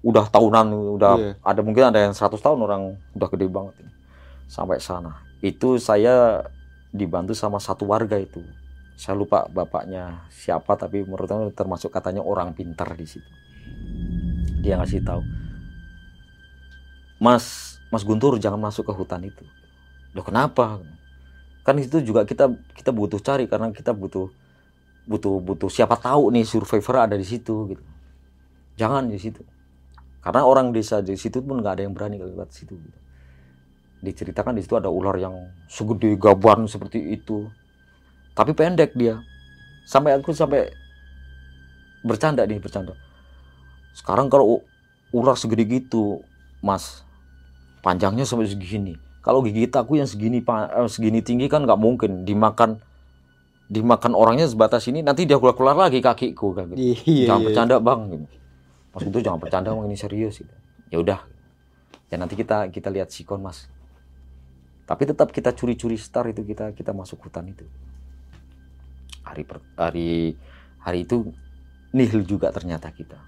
udah 0.03 0.27
tahunan 0.27 0.67
udah 0.99 1.15
Iya. 1.15 1.31
ada 1.47 1.61
mungkin 1.63 1.85
ada 1.87 1.99
yang 2.03 2.11
100 2.11 2.43
tahun 2.43 2.59
orang 2.59 2.83
udah 3.15 3.29
gede 3.31 3.47
banget 3.47 3.75
sampai 4.51 4.83
sana 4.83 5.23
itu 5.43 5.79
saya 5.79 6.43
dibantu 6.97 7.37
sama 7.37 7.61
satu 7.61 7.87
warga 7.87 8.17
itu. 8.17 8.41
Saya 8.97 9.13
lupa 9.13 9.45
bapaknya 9.47 10.25
siapa 10.33 10.75
tapi 10.81 11.05
menurut 11.05 11.53
termasuk 11.53 11.93
katanya 11.93 12.25
orang 12.25 12.57
pintar 12.57 12.97
di 12.97 13.05
situ. 13.05 13.31
Dia 14.65 14.81
ngasih 14.81 15.05
tahu 15.05 15.23
Mas 17.21 17.77
Mas 17.89 18.05
Guntur 18.05 18.37
jangan 18.37 18.61
masuk 18.61 18.89
ke 18.89 18.93
hutan 18.93 19.25
itu. 19.25 19.45
Loh 20.13 20.25
kenapa? 20.25 20.81
Kan 21.65 21.81
itu 21.81 22.01
juga 22.05 22.25
kita 22.29 22.53
kita 22.77 22.91
butuh 22.93 23.21
cari 23.21 23.49
karena 23.49 23.73
kita 23.73 23.97
butuh 23.97 24.29
butuh 25.07 25.39
butuh 25.41 25.71
siapa 25.71 25.97
tahu 25.97 26.35
nih 26.35 26.45
survivor 26.45 27.09
ada 27.09 27.17
di 27.17 27.25
situ 27.25 27.73
gitu. 27.73 27.85
Jangan 28.77 29.09
di 29.09 29.17
situ. 29.17 29.41
Karena 30.21 30.43
orang 30.43 30.75
desa 30.75 31.01
di 31.01 31.15
situ 31.15 31.41
pun 31.41 31.63
nggak 31.63 31.81
ada 31.81 31.83
yang 31.87 31.95
berani 31.95 32.19
lewat 32.19 32.53
situ 32.53 32.75
gitu. 32.75 32.99
Diceritakan 34.07 34.55
di 34.55 34.63
situ 34.63 34.79
ada 34.79 34.87
ular 34.87 35.19
yang 35.19 35.35
segede 35.67 36.15
gaban 36.15 36.71
seperti 36.71 37.03
itu. 37.19 37.51
Tapi 38.39 38.55
pendek 38.55 38.95
dia. 38.95 39.19
Sampai 39.87 40.15
aku 40.15 40.31
sampai 40.31 40.71
bercanda 42.07 42.47
nih 42.47 42.63
bercanda. 42.63 42.95
Sekarang 43.99 44.31
kalau 44.31 44.63
ular 45.11 45.35
segede 45.35 45.67
gitu 45.67 46.23
mas 46.63 47.03
panjangnya 47.83 48.23
sampai 48.23 48.47
segini. 48.47 48.95
Kalau 49.27 49.43
gigit 49.43 49.75
aku 49.75 49.99
yang 49.99 50.07
segini 50.07 50.39
eh, 50.43 50.89
segini 50.91 51.19
tinggi 51.19 51.51
kan 51.51 51.67
nggak 51.67 51.79
mungkin 51.79 52.23
dimakan 52.23 52.79
dimakan 53.67 54.15
orangnya 54.15 54.47
sebatas 54.47 54.87
ini 54.87 55.03
nanti 55.03 55.27
dia 55.27 55.43
keluar 55.43 55.59
keluar 55.59 55.75
lagi 55.75 55.99
kakiku 55.99 56.55
gitu. 56.55 56.75
Iya, 56.79 57.35
jangan 57.35 57.41
iya. 57.43 57.47
bercanda 57.51 57.77
bang 57.83 58.01
gitu. 58.15 58.27
mas 58.95 59.03
itu 59.03 59.19
jangan 59.19 59.39
bercanda 59.43 59.69
bang 59.75 59.87
ini 59.91 59.99
serius 59.99 60.39
gitu. 60.39 60.55
Ya 60.95 60.99
udah. 61.03 61.21
Ya 62.07 62.17
nanti 62.23 62.39
kita 62.39 62.71
kita 62.71 62.89
lihat 62.95 63.11
sikon 63.11 63.43
mas 63.43 63.67
tapi 64.87 65.03
tetap 65.03 65.35
kita 65.35 65.51
curi-curi 65.51 65.99
star 65.99 66.31
itu 66.31 66.47
kita 66.47 66.71
kita 66.71 66.95
masuk 66.95 67.27
hutan 67.27 67.51
itu. 67.51 67.67
Hari 69.27 69.43
per- 69.43 69.75
hari 69.75 70.39
hari 70.79 71.03
itu 71.03 71.35
nihil 71.91 72.23
juga 72.23 72.55
ternyata 72.55 72.95
kita. 72.95 73.19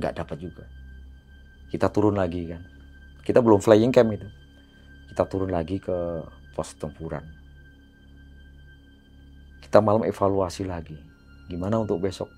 Nggak 0.00 0.24
dapat 0.24 0.40
juga. 0.40 0.64
Kita 1.68 1.92
turun 1.92 2.16
lagi 2.16 2.48
kan. 2.48 2.64
Kita 3.20 3.44
belum 3.44 3.60
flying 3.60 3.92
camp 3.92 4.16
itu. 4.16 4.28
Kita 5.12 5.28
turun 5.28 5.52
lagi 5.52 5.76
ke 5.76 6.24
pos 6.56 6.72
tempuran. 6.80 7.22
Kita 9.60 9.84
malam 9.84 10.08
evaluasi 10.08 10.64
lagi. 10.64 10.96
Gimana 11.52 11.84
untuk 11.84 12.00
besok? 12.00 12.32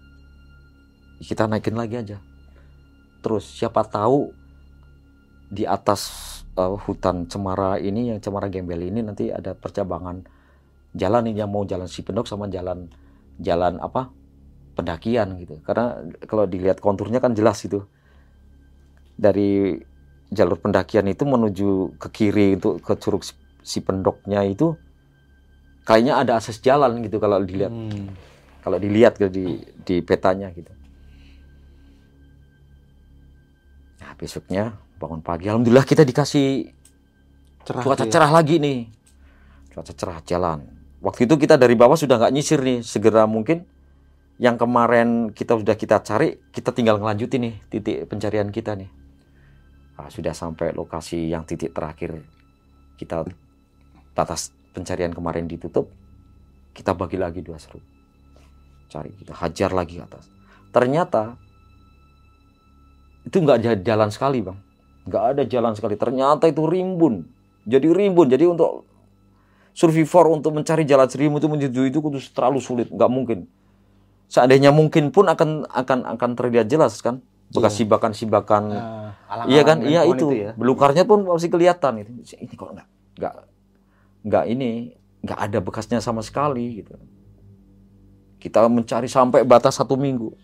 Kita 1.22 1.46
naikin 1.46 1.78
lagi 1.78 2.02
aja. 2.02 2.18
Terus 3.22 3.46
siapa 3.46 3.86
tahu 3.86 4.34
di 5.46 5.62
atas 5.62 6.42
eh, 6.60 6.74
hutan 6.86 7.16
cemara 7.32 7.78
ini 7.80 8.12
yang 8.14 8.18
cemara 8.24 8.48
gembel 8.52 8.80
ini 8.90 9.00
nanti 9.04 9.30
ada 9.32 9.52
percabangan 9.56 10.24
jalan 10.96 11.22
nih 11.28 11.44
yang 11.44 11.50
mau 11.52 11.64
jalan 11.68 11.88
Sipendok 11.88 12.26
sama 12.30 12.46
jalan 12.48 12.88
jalan 13.40 13.78
apa 13.80 14.08
pendakian 14.76 15.36
gitu 15.42 15.60
karena 15.66 16.00
kalau 16.30 16.44
dilihat 16.48 16.78
konturnya 16.80 17.20
kan 17.24 17.32
jelas 17.38 17.58
itu 17.68 17.80
dari 19.16 19.76
jalur 20.28 20.58
pendakian 20.58 21.06
itu 21.08 21.24
menuju 21.24 21.96
ke 22.02 22.08
kiri 22.12 22.58
untuk 22.58 22.82
ke 22.82 22.94
curug 22.98 23.22
Si- 23.24 23.38
Sipendoknya 23.66 24.46
itu 24.46 24.78
kayaknya 25.86 26.14
ada 26.22 26.32
akses 26.38 26.58
jalan 26.62 27.02
gitu 27.06 27.18
kalau 27.22 27.38
dilihat 27.42 27.70
Hmm. 27.72 28.10
kalau 28.62 28.78
dilihat 28.82 29.14
gitu 29.18 29.30
di 29.30 29.46
di 29.86 29.96
petanya 30.02 30.50
gitu. 30.50 30.70
Nah 34.00 34.12
besoknya 34.18 34.76
bangun 34.96 35.20
pagi, 35.20 35.48
alhamdulillah 35.48 35.84
kita 35.84 36.02
dikasih 36.02 36.72
Cerah 37.66 37.82
cuaca 37.82 38.06
ya. 38.06 38.12
cerah 38.12 38.30
lagi 38.30 38.62
nih, 38.62 38.86
cuaca 39.74 39.92
cerah 39.92 40.20
jalan. 40.22 40.64
Waktu 41.02 41.28
itu 41.28 41.34
kita 41.36 41.58
dari 41.58 41.74
bawah 41.74 41.98
sudah 41.98 42.16
nggak 42.16 42.32
nyisir 42.32 42.62
nih, 42.62 42.80
segera 42.80 43.26
mungkin 43.26 43.66
yang 44.40 44.56
kemarin 44.56 45.32
kita 45.34 45.58
sudah 45.58 45.76
kita 45.76 46.00
cari, 46.00 46.38
kita 46.54 46.70
tinggal 46.72 47.02
ngelanjutin 47.02 47.40
nih 47.42 47.54
titik 47.68 47.96
pencarian 48.06 48.48
kita 48.54 48.78
nih. 48.78 48.90
Nah, 49.96 50.08
sudah 50.12 50.36
sampai 50.36 50.76
lokasi 50.76 51.32
yang 51.32 51.48
titik 51.48 51.72
terakhir 51.72 52.20
kita 53.00 53.24
batas 54.12 54.52
pencarian 54.76 55.12
kemarin 55.12 55.48
ditutup, 55.48 55.88
kita 56.76 56.92
bagi 56.92 57.16
lagi 57.16 57.40
dua 57.40 57.56
seru 57.56 57.80
cari 58.86 59.10
kita 59.16 59.34
hajar 59.34 59.70
lagi 59.74 59.98
atas 59.98 60.30
ternyata 60.70 61.34
itu 63.26 63.36
nggak 63.42 63.82
jalan 63.82 64.10
sekali 64.12 64.44
bang 64.44 64.58
nggak 65.06 65.24
ada 65.34 65.42
jalan 65.46 65.72
sekali. 65.78 65.94
Ternyata 65.94 66.50
itu 66.50 66.66
rimbun. 66.66 67.24
Jadi 67.66 67.86
rimbun. 67.90 68.26
Jadi 68.26 68.44
untuk 68.46 68.84
survivor 69.72 70.34
untuk 70.34 70.52
mencari 70.54 70.82
jalan 70.82 71.06
seribu 71.06 71.38
itu 71.38 71.46
menuju 71.46 71.80
itu 71.86 71.98
kudus 72.02 72.30
terlalu 72.34 72.58
sulit. 72.58 72.90
Nggak 72.90 73.10
mungkin. 73.10 73.38
Seandainya 74.26 74.74
mungkin 74.74 75.14
pun 75.14 75.30
akan 75.30 75.70
akan 75.70 75.98
akan 76.18 76.30
terlihat 76.34 76.66
jelas 76.66 76.98
kan? 76.98 77.22
Bekas 77.54 77.78
Iya. 77.78 77.86
sibakan-sibakan. 77.86 78.62
Alang-alang 78.74 79.46
iya 79.46 79.62
kan? 79.62 79.78
Iya 79.86 80.00
pohon 80.02 80.16
itu, 80.18 80.26
ya. 80.34 80.50
belukarnya 80.58 81.06
pun 81.06 81.22
masih 81.22 81.46
kelihatan 81.46 82.02
itu. 82.02 82.10
Ini 82.34 82.54
kok 82.58 82.74
nggak 82.74 82.88
nggak 83.22 83.34
nggak 84.26 84.44
ini 84.50 84.70
nggak 85.22 85.38
ada 85.38 85.58
bekasnya 85.62 86.02
sama 86.02 86.26
sekali 86.26 86.82
gitu. 86.82 86.98
Kita 88.42 88.66
mencari 88.66 89.06
sampai 89.06 89.46
batas 89.46 89.78
satu 89.78 89.94
minggu. 89.94 90.34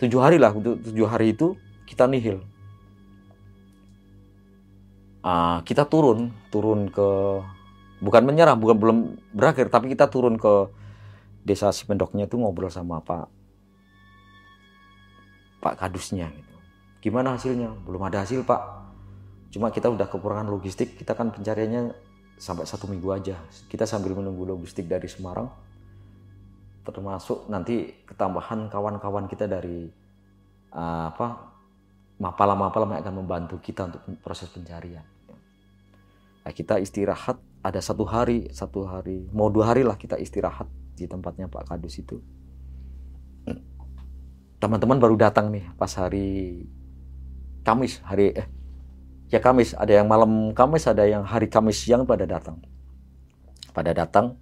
Tujuh 0.00 0.20
hari 0.20 0.40
lah 0.40 0.56
untuk 0.56 0.80
tujuh 0.80 1.04
hari 1.04 1.36
itu 1.36 1.56
kita 1.84 2.08
nihil 2.08 2.40
Ah, 5.26 5.58
kita 5.66 5.90
turun 5.90 6.30
turun 6.54 6.86
ke 6.86 7.08
bukan 7.98 8.22
menyerah 8.22 8.54
bukan 8.54 8.78
belum 8.78 8.98
berakhir 9.34 9.74
tapi 9.74 9.90
kita 9.90 10.06
turun 10.06 10.38
ke 10.38 10.70
desa 11.42 11.74
Sipendoknya 11.74 12.30
itu 12.30 12.38
ngobrol 12.38 12.70
sama 12.70 13.02
Pak 13.02 13.26
Pak 15.58 15.82
Kadusnya 15.82 16.30
gitu. 16.30 16.54
Gimana 17.02 17.34
hasilnya? 17.34 17.74
Belum 17.82 18.06
ada 18.06 18.22
hasil 18.22 18.46
Pak. 18.46 18.62
Cuma 19.50 19.74
kita 19.74 19.90
udah 19.90 20.06
kekurangan 20.06 20.46
logistik. 20.46 20.94
Kita 20.94 21.18
kan 21.18 21.34
pencariannya 21.34 21.90
sampai 22.38 22.62
satu 22.62 22.86
minggu 22.86 23.10
aja. 23.10 23.34
Kita 23.66 23.82
sambil 23.82 24.14
menunggu 24.14 24.46
logistik 24.46 24.86
dari 24.86 25.10
Semarang. 25.10 25.50
Termasuk 26.86 27.50
nanti 27.50 27.98
ketambahan 28.06 28.70
kawan-kawan 28.70 29.26
kita 29.26 29.50
dari 29.50 29.90
uh, 30.70 31.10
apa 31.10 31.50
mapala-mapala 32.22 32.94
yang 32.94 33.02
akan 33.02 33.16
membantu 33.26 33.58
kita 33.58 33.90
untuk 33.90 34.06
proses 34.22 34.46
pencarian. 34.54 35.15
Nah, 36.46 36.54
kita 36.54 36.78
istirahat 36.78 37.42
ada 37.66 37.82
satu 37.82 38.06
hari, 38.06 38.46
satu 38.54 38.86
hari, 38.86 39.26
mau 39.34 39.50
dua 39.50 39.74
hari 39.74 39.82
lah 39.82 39.98
kita 39.98 40.14
istirahat 40.14 40.70
di 40.94 41.10
tempatnya 41.10 41.50
Pak 41.50 41.74
Kadus 41.74 41.98
itu. 41.98 42.22
teman-teman 44.56 44.96
baru 44.96 45.20
datang 45.20 45.52
nih 45.52 45.68
pas 45.76 45.92
hari 46.00 46.64
Kamis 47.60 48.00
hari 48.00 48.32
eh 48.32 48.48
ya 49.28 49.36
Kamis 49.36 49.76
ada 49.76 49.92
yang 49.92 50.08
malam 50.08 50.56
Kamis 50.56 50.88
ada 50.88 51.04
yang 51.04 51.28
hari 51.28 51.52
Kamis 51.52 51.84
siang 51.84 52.08
pada 52.08 52.24
datang 52.24 52.64
pada 53.76 53.92
datang 53.92 54.40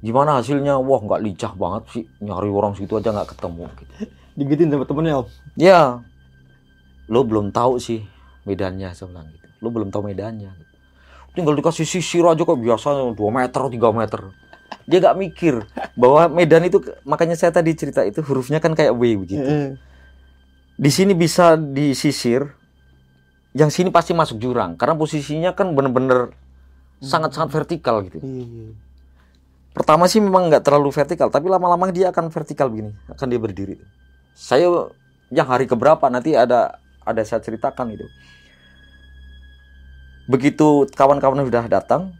gimana 0.00 0.40
hasilnya 0.40 0.80
wah 0.80 1.00
nggak 1.04 1.20
lincah 1.20 1.52
banget 1.54 1.82
sih 1.92 2.04
nyari 2.24 2.48
orang 2.48 2.72
situ 2.72 2.96
aja 2.96 3.12
nggak 3.12 3.36
ketemu 3.36 3.68
gitu. 3.76 3.92
Digituin 4.38 4.70
sama 4.72 4.84
temennya 4.88 5.14
om. 5.20 5.26
ya 5.60 6.00
lo 7.12 7.20
belum 7.20 7.52
tahu 7.52 7.76
sih 7.76 8.06
medannya 8.48 8.96
saya 8.96 9.12
bilang 9.12 9.28
gitu 9.28 9.46
lo 9.60 9.68
belum 9.68 9.88
tahu 9.92 10.02
medannya 10.08 10.50
gitu. 10.56 10.67
Tinggal 11.36 11.54
dikasih 11.56 11.84
sisir 11.84 12.24
aja 12.24 12.42
kok 12.42 12.58
biasa 12.58 13.12
2 13.12 13.16
meter 13.16 13.62
3 13.68 13.98
meter. 13.98 14.20
Dia 14.88 14.98
nggak 15.04 15.16
mikir 15.20 15.54
bahwa 15.96 16.32
medan 16.32 16.64
itu 16.64 16.80
makanya 17.04 17.36
saya 17.36 17.52
tadi 17.52 17.76
cerita 17.76 18.04
itu 18.04 18.24
hurufnya 18.24 18.60
kan 18.60 18.72
kayak 18.72 18.96
W 18.96 19.02
begitu. 19.20 19.76
Di 20.78 20.90
sini 20.94 21.12
bisa 21.12 21.58
disisir 21.58 22.48
yang 23.56 23.72
sini 23.72 23.88
pasti 23.88 24.12
masuk 24.12 24.38
jurang 24.38 24.76
karena 24.76 24.94
posisinya 24.94 25.50
kan 25.56 25.72
bener-bener 25.72 26.32
sangat-sangat 27.00 27.50
vertikal 27.54 28.02
gitu. 28.04 28.18
Iya. 28.22 28.74
pertama 29.70 30.10
sih 30.10 30.18
memang 30.18 30.50
nggak 30.50 30.66
terlalu 30.66 30.90
vertikal 30.90 31.30
tapi 31.30 31.46
lama-lama 31.46 31.86
dia 31.94 32.10
akan 32.10 32.34
vertikal 32.34 32.66
begini 32.66 32.98
akan 33.06 33.26
dia 33.30 33.40
berdiri. 33.40 33.76
Saya 34.34 34.90
yang 35.30 35.46
hari 35.46 35.70
keberapa 35.70 36.02
nanti 36.10 36.34
ada 36.34 36.82
ada 37.06 37.22
saya 37.22 37.38
ceritakan 37.38 37.94
itu 37.94 38.06
begitu 40.28 40.84
kawan-kawan 40.92 41.40
sudah 41.42 41.64
datang 41.66 42.12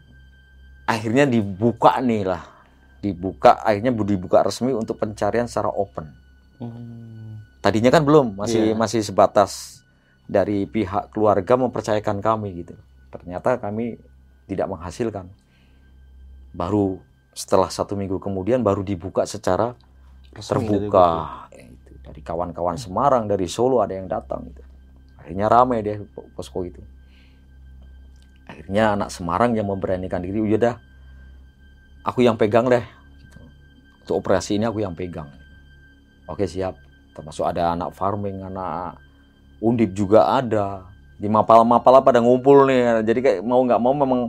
akhirnya 0.83 1.23
dibuka 1.23 2.01
nih 2.01 2.25
lah. 2.25 2.43
Dibuka 2.99 3.61
akhirnya 3.61 3.93
dibuka 3.93 4.43
resmi 4.43 4.73
untuk 4.73 4.97
pencarian 4.97 5.47
secara 5.47 5.69
open. 5.69 6.09
Hmm. 6.59 7.39
tadinya 7.59 7.87
kan 7.87 8.03
belum 8.03 8.35
masih 8.35 8.71
Iya. 8.71 8.75
masih 8.75 8.99
sebatas 8.99 9.79
dari 10.27 10.67
pihak 10.67 11.11
keluarga 11.11 11.55
mempercayakan 11.55 12.19
kami 12.19 12.63
gitu. 12.63 12.75
Ternyata 13.07 13.55
kami 13.55 13.95
tidak 14.43 14.67
menghasilkan. 14.67 15.31
Baru 16.51 16.99
setelah 17.31 17.71
satu 17.71 17.95
minggu 17.95 18.19
kemudian 18.19 18.59
baru 18.59 18.83
dibuka 18.83 19.23
secara 19.23 19.75
Resmi 20.29 20.67
terbuka. 20.67 21.07
Ya, 21.51 21.67
itu. 21.71 21.91
Dari 22.03 22.19
kawan-kawan 22.19 22.75
Semarang 22.75 23.23
dari 23.25 23.47
Solo 23.47 23.79
ada 23.79 23.95
yang 23.95 24.07
datang 24.07 24.49
gitu. 24.51 24.63
akhirnya 25.15 25.47
ramai 25.47 25.79
deh 25.79 25.99
po- 26.09 26.25
posko 26.33 26.63
itu 26.63 26.79
akhirnya 28.49 28.97
anak 28.97 29.13
Semarang 29.13 29.53
yang 29.53 29.69
memberanikan 29.69 30.25
diri 30.25 30.41
"Ya 30.49 30.57
udah 30.57 30.75
aku 32.03 32.25
yang 32.25 32.33
pegang 32.33 32.65
deh. 32.65 32.81
Gitu. 32.81 33.39
untuk 34.01 34.15
operasi 34.25 34.57
ini 34.57 34.65
aku 34.65 34.81
yang 34.81 34.97
pegang. 34.97 35.29
Oke 36.25 36.49
siap. 36.49 36.77
Termasuk 37.13 37.45
ada 37.45 37.77
anak 37.77 37.93
farming 37.93 38.41
anak 38.41 38.97
undip 39.61 39.93
juga 39.93 40.25
ada. 40.25 40.89
Di 41.19 41.27
mapala-mapala 41.27 42.01
pada 42.01 42.23
ngumpul 42.23 42.65
nih. 42.65 43.05
Jadi 43.05 43.19
kayak 43.19 43.39
mau 43.45 43.61
nggak 43.61 43.81
mau 43.81 43.93
memang 43.93 44.21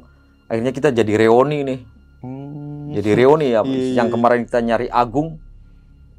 akhirnya 0.51 0.73
kita 0.75 0.93
jadi 0.93 1.13
reoni 1.17 1.59
nih. 1.65 1.81
Hmm. 2.21 2.93
jadi 2.93 3.17
reuni 3.17 3.49
ya. 3.57 3.65
Iya, 3.65 4.05
yang 4.05 4.09
iya. 4.11 4.13
kemarin 4.13 4.41
kita 4.45 4.61
nyari 4.61 4.87
Agung 4.93 5.41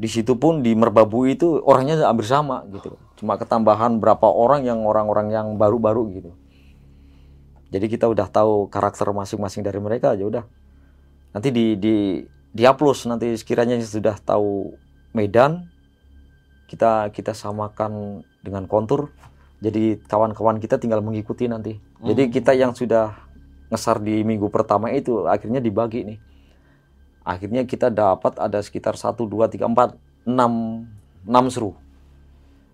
di 0.02 0.10
situ 0.10 0.34
pun 0.34 0.66
di 0.66 0.74
Merbabu 0.74 1.30
itu 1.30 1.62
orangnya 1.62 2.02
hampir 2.10 2.26
sama 2.26 2.66
gitu. 2.74 2.98
Cuma 3.22 3.38
ketambahan 3.38 4.02
berapa 4.02 4.26
orang 4.26 4.66
yang 4.66 4.82
orang-orang 4.82 5.30
yang 5.30 5.48
baru-baru 5.62 6.10
gitu 6.18 6.32
jadi 7.72 7.86
kita 7.88 8.12
udah 8.12 8.28
tahu 8.28 8.68
karakter 8.68 9.08
masing-masing 9.16 9.64
dari 9.64 9.80
mereka 9.80 10.12
aja 10.12 10.28
udah. 10.28 10.44
Nanti 11.32 11.56
di 11.56 11.80
di 11.80 12.20
diaplus 12.52 13.08
nanti 13.08 13.32
sekiranya 13.40 13.80
sudah 13.80 14.20
tahu 14.20 14.76
Medan 15.16 15.72
kita 16.68 17.08
kita 17.16 17.32
samakan 17.32 18.24
dengan 18.44 18.68
kontur. 18.68 19.16
Jadi 19.64 20.04
kawan-kawan 20.04 20.60
kita 20.60 20.76
tinggal 20.84 21.00
mengikuti 21.00 21.48
nanti. 21.48 21.80
Jadi 22.04 22.28
Hmm. 22.28 22.34
kita 22.34 22.52
yang 22.52 22.76
sudah 22.76 23.16
ngesar 23.72 24.04
di 24.04 24.20
minggu 24.28 24.52
pertama 24.52 24.92
itu 24.92 25.24
akhirnya 25.32 25.64
dibagi 25.64 26.04
nih. 26.04 26.20
Akhirnya 27.24 27.64
kita 27.64 27.88
dapat 27.88 28.36
ada 28.36 28.60
sekitar 28.60 29.00
1, 29.00 29.24
2, 29.30 29.48
3, 29.48 29.64
4, 29.70 29.96
6 30.28 30.84
6 31.24 31.48
seru. 31.48 31.72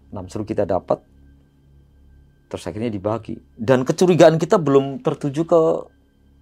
6 0.09 0.25
seru 0.31 0.41
kita 0.47 0.63
dapat 0.65 1.03
terus 2.47 2.63
akhirnya 2.63 2.87
dibagi 2.87 3.35
dan 3.59 3.83
kecurigaan 3.83 4.39
kita 4.39 4.55
belum 4.55 5.03
tertuju 5.03 5.43
ke 5.43 5.61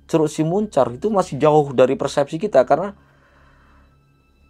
Curug 0.06 0.30
Simuncar 0.30 0.94
itu 0.94 1.10
masih 1.10 1.42
jauh 1.42 1.74
dari 1.74 1.98
persepsi 1.98 2.38
kita 2.38 2.62
karena 2.62 2.94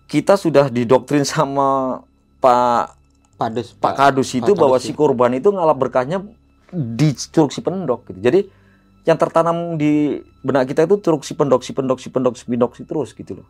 kita 0.05 0.35
sudah 0.35 0.69
didoktrin 0.69 1.23
sama 1.25 1.99
Pak 2.43 2.95
Padus. 3.35 3.75
Pak 3.75 3.93
Kadus 3.95 4.29
itu 4.31 4.51
Pak 4.55 4.59
bahwa 4.59 4.77
Kadus, 4.79 4.87
si 4.87 4.93
ya. 4.93 4.97
korban 4.99 5.31
itu 5.35 5.49
ngalap 5.51 5.77
berkahnya 5.79 6.23
di 6.71 7.15
Curug 7.31 7.51
Pendok 7.51 8.07
gitu. 8.11 8.19
Jadi 8.19 8.39
yang 9.05 9.17
tertanam 9.19 9.77
di 9.77 10.19
benak 10.41 10.71
kita 10.71 10.87
itu 10.87 10.99
Curug 11.03 11.23
Pendok, 11.23 11.61
si 11.63 11.71
Pendok, 11.75 11.99
si 11.99 12.09
Pendok, 12.09 12.35
si 12.35 12.45
Pendok, 12.47 12.71
si 12.75 12.83
terus 12.87 13.11
gitu 13.11 13.43
loh. 13.43 13.47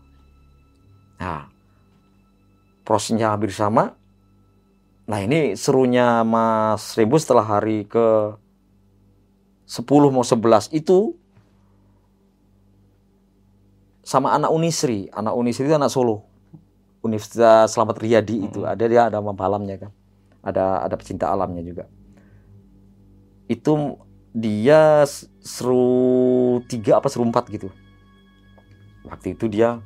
Nah, 1.22 1.48
prosesnya 2.82 3.34
hampir 3.34 3.54
sama. 3.54 3.94
Nah 5.06 5.22
ini 5.22 5.54
serunya 5.54 6.26
Mas 6.26 6.98
Rembo 6.98 7.22
setelah 7.22 7.46
hari 7.46 7.86
ke 7.86 8.34
10 9.70 9.86
mau 10.10 10.26
11 10.26 10.74
itu 10.74 11.14
sama 14.02 14.34
anak 14.34 14.50
Unisri. 14.50 15.10
Anak 15.14 15.38
Unisri 15.38 15.70
itu 15.70 15.78
anak 15.78 15.94
Solo. 15.94 16.26
Universitas 17.06 17.74
Selamat 17.74 18.02
Riyadi 18.02 18.50
itu. 18.50 18.66
Ada 18.66 18.86
dia 18.90 19.02
ada 19.10 19.22
malamnya 19.22 19.78
kan. 19.78 19.92
Ada 20.42 20.90
ada 20.90 20.96
pecinta 20.98 21.30
alamnya 21.30 21.62
juga. 21.62 21.86
Itu 23.46 24.02
dia 24.34 25.06
seru 25.42 26.62
tiga 26.66 26.98
apa 26.98 27.14
seru 27.14 27.30
empat 27.30 27.46
gitu. 27.54 27.70
Waktu 29.06 29.38
itu 29.38 29.46
dia 29.54 29.86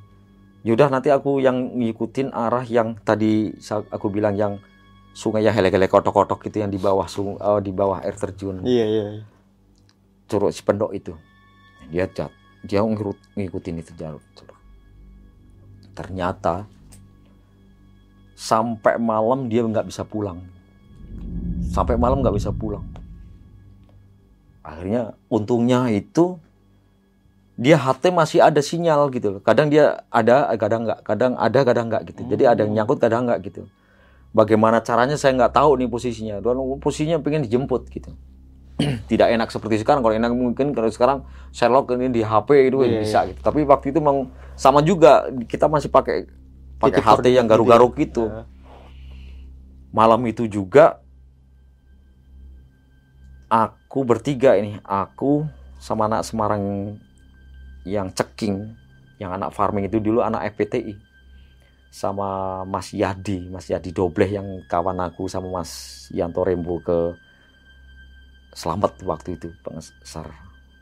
yaudah 0.63 0.87
nanti 0.87 1.11
aku 1.11 1.43
yang 1.43 1.75
ngikutin 1.75 2.31
arah 2.31 2.63
yang 2.63 2.95
tadi 3.03 3.51
aku 3.91 4.07
bilang 4.07 4.35
yang 4.39 4.63
sungai 5.13 5.43
yang 5.43 5.55
hele-hele 5.55 5.89
kotok-kotok 5.89 6.47
itu 6.47 6.61
yang 6.61 6.71
di 6.71 6.79
bawah 6.79 7.07
sung, 7.09 7.35
eh, 7.35 7.59
di 7.63 7.71
bawah 7.73 8.01
air 8.03 8.15
terjun. 8.15 8.63
Iya 8.63 8.85
iya. 8.85 9.05
iya. 9.19 9.23
curug 10.29 10.53
si 10.53 10.61
pendok 10.61 10.93
itu. 10.93 11.17
Dia 11.89 12.05
cat 12.05 12.29
dia 12.61 12.83
ngikut, 12.83 13.17
ngikutin 13.39 13.81
itu 13.81 13.91
jalur 13.95 14.21
jalur. 14.35 14.57
ternyata 15.95 16.63
sampai 18.35 18.95
malam 18.95 19.51
dia 19.51 19.65
nggak 19.65 19.89
bisa 19.89 20.07
pulang. 20.07 20.39
Sampai 21.75 21.99
malam 21.99 22.23
nggak 22.23 22.35
bisa 22.39 22.55
pulang. 22.55 22.87
Akhirnya 24.63 25.17
untungnya 25.27 25.91
itu 25.91 26.39
dia 27.59 27.75
HT 27.75 28.15
masih 28.15 28.39
ada 28.39 28.63
sinyal 28.63 29.11
gitu 29.11 29.39
loh. 29.39 29.41
Kadang 29.43 29.67
dia 29.67 30.07
ada 30.07 30.47
kadang 30.55 30.87
nggak. 30.87 31.03
Kadang 31.03 31.35
ada 31.35 31.59
kadang 31.67 31.85
nggak 31.91 32.03
gitu. 32.15 32.21
Jadi 32.31 32.43
ada 32.47 32.63
yang 32.63 32.79
nyangkut 32.79 33.03
kadang 33.03 33.27
nggak 33.27 33.39
gitu 33.43 33.67
bagaimana 34.31 34.81
caranya 34.85 35.17
saya 35.17 35.35
nggak 35.35 35.53
tahu 35.55 35.79
nih 35.79 35.89
posisinya. 35.89 36.35
Dan 36.39 36.59
posisinya 36.79 37.17
pengen 37.21 37.45
dijemput 37.45 37.89
gitu. 37.89 38.13
Tidak 39.11 39.27
enak 39.27 39.49
seperti 39.51 39.81
sekarang. 39.81 40.01
Kalau 40.05 40.15
enak 40.15 40.31
mungkin 40.31 40.71
kalau 40.71 40.87
sekarang 40.87 41.27
Sherlock 41.51 41.91
ini 41.95 42.13
di 42.13 42.21
HP 42.23 42.71
itu 42.71 42.85
Iya, 42.85 43.01
bisa 43.01 43.19
gitu. 43.27 43.39
Tapi 43.43 43.65
waktu 43.67 43.91
itu 43.91 43.99
memang 43.99 44.31
sama 44.55 44.79
juga 44.85 45.27
kita 45.47 45.67
masih 45.67 45.91
pakai 45.91 46.29
pakai 46.79 47.01
HT 47.03 47.25
yang 47.27 47.45
koordinat 47.45 47.49
garuk-garuk 47.51 47.93
gitu. 47.99 48.27
Gitu 48.27 48.31
ya. 48.31 48.43
malam 49.89 50.21
itu 50.29 50.45
juga 50.45 51.01
aku 53.49 54.05
bertiga 54.05 54.53
ini 54.53 54.77
aku 54.85 55.49
sama 55.81 56.05
anak 56.05 56.21
Semarang 56.21 56.95
yang 57.83 58.13
ceking 58.13 58.77
yang 59.17 59.33
anak 59.33 59.49
farming 59.51 59.89
itu 59.89 59.97
dulu 59.97 60.21
anak 60.21 60.53
FPTI 60.53 61.08
sama 61.89 62.61
Mas 62.69 62.93
Yadi 62.93 63.49
Mas 63.49 63.65
Yadi 63.65 63.89
Dobleh 63.89 64.29
yang 64.29 64.47
kawan 64.69 65.01
aku 65.01 65.25
sama 65.25 65.49
Mas 65.49 66.05
Yanto 66.13 66.45
Rembo 66.45 66.77
ke 66.81 67.17
Selamat 68.49 68.97
waktu 69.05 69.37
itu 69.37 69.53
pengesar 69.61 70.25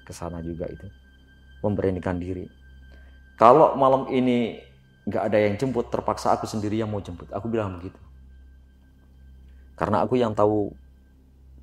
ke 0.07 0.15
sana 0.15 0.39
juga 0.39 0.71
itu 0.71 0.87
memberanikan 1.59 2.15
diri. 2.15 2.47
Kalau 3.35 3.75
malam 3.75 4.07
ini 4.07 4.55
nggak 5.03 5.23
ada 5.27 5.37
yang 5.37 5.53
jemput 5.59 5.91
terpaksa 5.91 6.31
aku 6.31 6.47
sendiri 6.47 6.79
yang 6.79 6.87
mau 6.87 7.03
jemput. 7.03 7.27
Aku 7.27 7.51
bilang 7.51 7.75
begitu. 7.77 7.99
Karena 9.75 10.01
aku 10.01 10.15
yang 10.15 10.31
tahu 10.31 10.71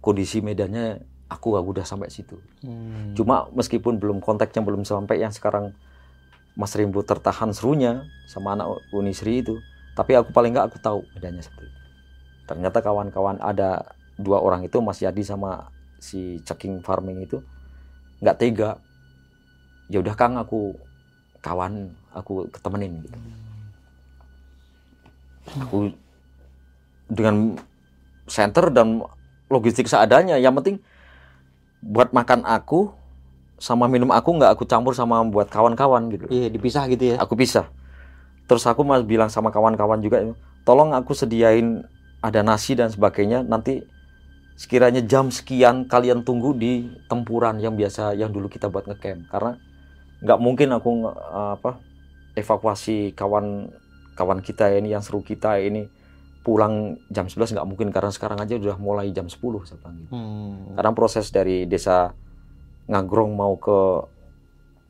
kondisi 0.05 0.45
medannya 0.45 1.01
aku 1.33 1.57
aku 1.57 1.73
udah 1.73 1.87
sampai 1.89 2.13
situ. 2.13 2.37
Hmm. 2.61 3.17
cuma 3.17 3.49
meskipun 3.57 3.97
belum 3.97 4.21
kontaknya 4.21 4.61
belum 4.61 4.85
sampai 4.85 5.25
yang 5.25 5.33
sekarang 5.33 5.73
Mas 6.55 6.75
Rimbo 6.79 7.03
tertahan 7.03 7.51
serunya 7.51 8.07
sama 8.31 8.55
anak 8.55 8.83
Unisri 8.95 9.43
itu. 9.43 9.59
Tapi 9.95 10.15
aku 10.19 10.31
paling 10.35 10.55
nggak 10.55 10.67
aku 10.71 10.79
tahu 10.83 11.01
medannya 11.15 11.43
seperti 11.43 11.71
itu. 11.71 11.81
Ternyata 12.47 12.79
kawan-kawan 12.83 13.39
ada 13.43 13.95
dua 14.15 14.39
orang 14.43 14.67
itu 14.67 14.79
Mas 14.79 15.03
Yadi 15.03 15.23
sama 15.27 15.71
si 15.99 16.39
Ceking 16.47 16.83
Farming 16.83 17.27
itu 17.27 17.43
nggak 18.23 18.39
tega. 18.39 18.79
Ya 19.91 19.99
udah 20.03 20.15
Kang 20.15 20.39
aku 20.39 20.75
kawan 21.43 21.91
aku 22.15 22.49
ketemenin 22.51 23.03
gitu. 23.03 23.19
Aku 25.61 25.79
dengan 27.11 27.59
center 28.27 28.71
dan 28.71 29.03
logistik 29.51 29.91
seadanya. 29.91 30.39
Yang 30.41 30.55
penting 30.63 30.77
buat 31.85 32.17
makan 32.17 32.49
aku 32.49 32.97
sama 33.65 33.89
minum 33.89 34.13
aku 34.13 34.37
nggak 34.37 34.53
aku 34.53 34.69
campur 34.69 34.93
sama 34.93 35.25
buat 35.25 35.49
kawan-kawan 35.49 36.13
gitu. 36.13 36.29
Iya, 36.29 36.53
dipisah 36.53 36.85
gitu 36.93 37.17
ya. 37.17 37.25
Aku 37.25 37.33
pisah. 37.33 37.73
Terus 38.45 38.69
aku 38.69 38.85
mas 38.85 39.01
bilang 39.09 39.33
sama 39.33 39.49
kawan-kawan 39.49 40.05
juga, 40.05 40.21
tolong 40.69 40.93
aku 40.93 41.17
sediain 41.17 41.81
ada 42.21 42.45
nasi 42.45 42.77
dan 42.77 42.93
sebagainya. 42.93 43.41
Nanti 43.41 43.81
sekiranya 44.61 45.01
jam 45.01 45.33
sekian 45.33 45.89
kalian 45.89 46.29
tunggu 46.29 46.53
di 46.53 46.93
tempuran 47.09 47.57
yang 47.57 47.73
biasa 47.73 48.13
yang 48.13 48.29
dulu 48.37 48.53
kita 48.53 48.69
buat 48.69 48.85
ngecamp. 48.85 49.33
Karena 49.33 49.57
nggak 50.21 50.39
mungkin 50.45 50.69
aku 50.77 51.09
apa 51.33 51.81
evakuasi 52.37 53.17
kawan 53.17 53.73
kawan 54.13 54.45
kita 54.45 54.77
ini 54.77 54.93
yang 54.93 55.01
seru 55.01 55.25
kita 55.25 55.57
ini 55.65 55.89
pulang 56.45 57.01
jam 57.09 57.25
11 57.33 57.57
nggak 57.57 57.65
mungkin 57.65 57.89
karena 57.89 58.13
sekarang 58.13 58.37
aja 58.45 58.61
udah 58.61 58.77
mulai 58.77 59.09
jam 59.09 59.25
10 59.25 59.41
saya 59.65 59.81
bilang 59.81 59.97
gitu. 60.05 60.13
Hmm. 60.13 60.77
Karena 60.77 60.93
proses 60.93 61.33
dari 61.33 61.65
desa 61.65 62.13
Ngagrong 62.85 63.33
mau 63.33 63.57
ke 63.57 63.79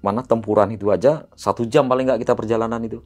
mana 0.05 0.21
tempuran 0.21 0.69
itu 0.69 0.93
aja 0.93 1.25
satu 1.33 1.65
jam 1.65 1.89
paling 1.89 2.05
nggak 2.05 2.21
kita 2.21 2.37
perjalanan 2.37 2.83
itu. 2.85 3.01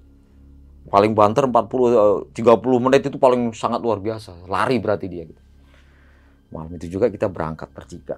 Paling 0.89 1.13
banter 1.13 1.45
40 1.47 1.61
eh, 1.95 2.19
30 2.35 2.81
menit 2.81 3.07
itu 3.07 3.21
paling 3.21 3.53
sangat 3.55 3.79
luar 3.85 4.01
biasa. 4.01 4.49
Lari 4.49 4.81
berarti 4.81 5.07
dia 5.07 5.23
gitu. 5.29 5.43
Malam 6.49 6.81
itu 6.81 6.89
juga 6.89 7.13
kita 7.13 7.29
berangkat 7.29 7.69
bertiga. 7.71 8.17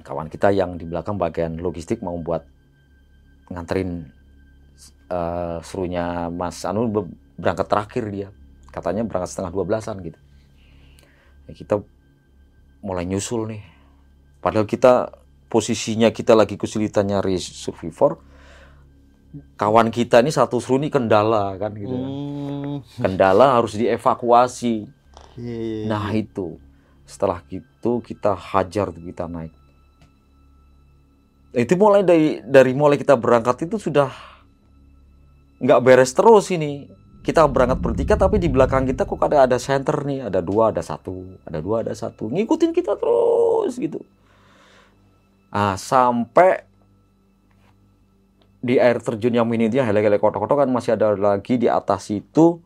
Kawan 0.00 0.32
kita 0.32 0.48
yang 0.50 0.80
di 0.80 0.88
belakang 0.88 1.20
bagian 1.20 1.60
logistik 1.60 2.00
mau 2.00 2.16
buat 2.16 2.42
nganterin 3.52 4.08
eh, 5.12 5.58
serunya 5.60 6.32
Mas 6.32 6.64
Anu 6.64 6.88
be- 6.88 7.12
berangkat 7.36 7.68
terakhir 7.68 8.04
dia. 8.08 8.28
Katanya 8.72 9.06
berangkat 9.06 9.30
setengah 9.30 9.52
12-an 9.54 9.96
gitu. 10.02 10.18
Ya, 11.44 11.52
kita 11.52 11.74
mulai 12.80 13.04
nyusul 13.04 13.52
nih. 13.52 13.62
Padahal 14.40 14.66
kita 14.66 15.23
posisinya 15.54 16.10
kita 16.10 16.34
lagi 16.34 16.58
kesulitan 16.58 17.06
nyari 17.06 17.38
survivor. 17.38 18.18
Kawan 19.54 19.94
kita 19.94 20.18
ini 20.18 20.34
satu 20.34 20.58
seru 20.58 20.82
ini 20.82 20.90
kendala 20.90 21.54
kan 21.54 21.70
gitu. 21.78 21.94
Hmm. 21.94 22.82
Kendala 22.98 23.54
harus 23.54 23.78
dievakuasi. 23.78 24.90
Iya, 25.38 25.54
iya, 25.54 25.74
iya. 25.78 25.86
Nah 25.86 26.10
itu 26.10 26.58
setelah 27.06 27.38
itu 27.54 27.92
kita 28.02 28.34
hajar 28.34 28.90
kita 28.90 29.30
naik. 29.30 29.54
Itu 31.54 31.78
mulai 31.78 32.02
dari 32.02 32.42
dari 32.42 32.74
mulai 32.74 32.98
kita 32.98 33.14
berangkat 33.14 33.70
itu 33.70 33.78
sudah 33.78 34.10
nggak 35.62 35.82
beres 35.86 36.10
terus 36.18 36.50
ini. 36.50 36.90
Kita 37.24 37.46
berangkat 37.48 37.78
bertiga 37.80 38.14
tapi 38.18 38.36
di 38.42 38.50
belakang 38.50 38.84
kita 38.84 39.06
kok 39.06 39.22
ada 39.22 39.46
ada 39.46 39.56
center 39.56 40.02
nih, 40.04 40.28
ada 40.28 40.44
dua, 40.44 40.74
ada 40.74 40.82
satu, 40.84 41.40
ada 41.46 41.56
dua, 41.62 41.80
ada 41.80 41.94
satu, 41.96 42.28
ngikutin 42.28 42.74
kita 42.74 43.00
terus 43.00 43.80
gitu. 43.80 44.02
Ah 45.54 45.78
sampai 45.78 46.66
di 48.64 48.80
air 48.80 48.98
terjun 48.98 49.30
yang 49.30 49.46
mini 49.46 49.70
dia 49.70 49.86
hele-hele 49.86 50.18
kotok-kotok 50.18 50.66
kan 50.66 50.70
masih 50.72 50.98
ada 50.98 51.14
lagi 51.14 51.60
di 51.60 51.70
atas 51.70 52.10
itu 52.10 52.58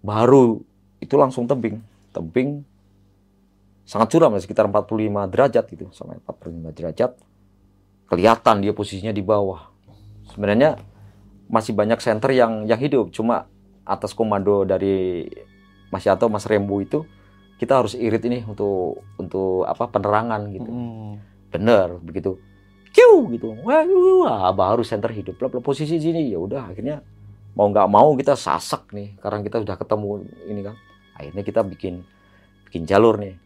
baru 0.00 0.64
itu 1.04 1.14
langsung 1.20 1.44
tebing. 1.44 1.84
Tebing 2.16 2.64
sangat 3.84 4.16
curam 4.16 4.32
ya, 4.32 4.40
sekitar 4.40 4.64
45 4.64 5.28
derajat 5.28 5.64
gitu 5.68 5.84
sampai 5.92 6.16
45 6.24 6.72
derajat. 6.72 7.10
Kelihatan 8.08 8.56
dia 8.64 8.72
posisinya 8.72 9.12
di 9.12 9.20
bawah. 9.20 9.68
Sebenarnya 10.32 10.80
masih 11.52 11.76
banyak 11.76 12.00
center 12.00 12.32
yang 12.32 12.64
yang 12.64 12.80
hidup 12.80 13.12
cuma 13.12 13.44
atas 13.84 14.16
komando 14.16 14.64
dari 14.64 15.28
Mas 15.92 16.08
Yanto 16.08 16.32
Mas 16.32 16.48
Rembo 16.48 16.80
itu 16.80 17.04
kita 17.60 17.84
harus 17.84 17.92
irit 17.92 18.24
ini 18.24 18.40
untuk 18.48 19.04
untuk 19.20 19.68
apa 19.68 19.92
penerangan 19.92 20.40
gitu. 20.50 20.70
Hmm. 20.72 21.33
Bener 21.54 22.02
begitu. 22.02 22.42
Kiu 22.90 23.30
gitu. 23.30 23.54
Wah, 23.62 23.86
wah 23.86 24.50
baru 24.50 24.82
center 24.82 25.14
hidup. 25.14 25.38
Lah 25.38 25.50
posisi 25.62 26.02
sini. 26.02 26.34
Ya 26.34 26.42
udah 26.42 26.74
akhirnya 26.74 27.06
mau 27.54 27.70
nggak 27.70 27.86
mau 27.86 28.10
kita 28.18 28.34
sasak 28.34 28.90
nih. 28.90 29.14
Karena 29.22 29.38
kita 29.46 29.62
sudah 29.62 29.78
ketemu 29.78 30.26
ini 30.50 30.60
kan. 30.66 30.74
Akhirnya 31.14 31.42
kita 31.46 31.62
bikin 31.62 32.02
bikin 32.66 32.82
jalur 32.90 33.18
nih. 33.22 33.38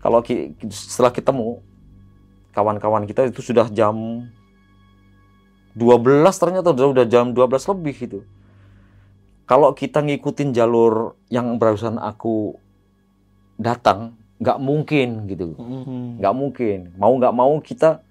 Kalau 0.00 0.24
ki- 0.24 0.56
setelah 0.72 1.12
ketemu 1.12 1.60
kawan-kawan 2.56 3.04
kita 3.04 3.28
itu 3.28 3.42
sudah 3.42 3.68
jam 3.68 4.24
12 5.74 6.22
ternyata 6.38 6.70
udah 6.70 6.86
udah 6.94 7.04
jam 7.10 7.34
12 7.34 7.70
lebih 7.74 7.94
gitu 7.98 8.20
kalau 9.44 9.74
kita 9.74 10.00
ngikutin 10.00 10.54
jalur 10.54 11.18
yang 11.28 11.58
barusan 11.58 11.98
aku 11.98 12.56
datang 13.58 14.14
nggak 14.44 14.58
mungkin 14.60 15.24
gitu. 15.24 15.56
Hmm. 15.56 16.20
nggak 16.20 16.34
mungkin. 16.36 16.78
Mau 17.00 17.16
nggak 17.16 17.32
mau 17.32 17.56
kita 17.64 18.04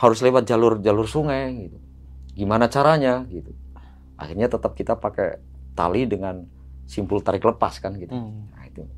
harus 0.00 0.18
lewat 0.24 0.48
jalur 0.48 0.80
jalur 0.80 1.04
sungai 1.04 1.68
gitu. 1.68 1.78
Gimana 2.32 2.72
caranya 2.72 3.28
gitu. 3.28 3.52
Akhirnya 4.16 4.48
tetap 4.48 4.72
kita 4.72 4.96
pakai 4.96 5.38
tali 5.76 6.08
dengan 6.08 6.48
simpul 6.88 7.20
tarik 7.20 7.44
lepas 7.44 7.76
kan 7.84 7.92
gitu. 8.00 8.16
Hmm. 8.16 8.48
nah 8.56 8.64
itu. 8.64 8.88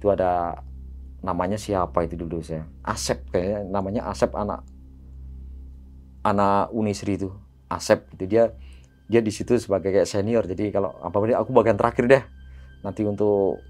Itu 0.00 0.08
ada 0.08 0.64
namanya 1.20 1.60
siapa 1.60 2.08
itu 2.08 2.16
dulu 2.16 2.40
saya? 2.40 2.64
Asep 2.80 3.28
kayaknya. 3.28 3.68
Namanya 3.68 4.08
Asep 4.08 4.32
anak 4.32 4.64
anak 6.24 6.72
Unisri 6.72 7.20
itu. 7.20 7.28
Asep 7.68 8.08
itu 8.16 8.24
dia 8.24 8.56
dia 9.12 9.20
di 9.20 9.28
situ 9.28 9.60
sebagai 9.60 9.92
kayak 9.92 10.08
senior. 10.08 10.48
Jadi 10.48 10.72
kalau 10.72 10.96
apa 11.04 11.12
apa 11.20 11.44
aku 11.44 11.52
bagian 11.52 11.76
terakhir 11.76 12.08
deh. 12.08 12.24
Nanti 12.80 13.04
untuk 13.04 13.60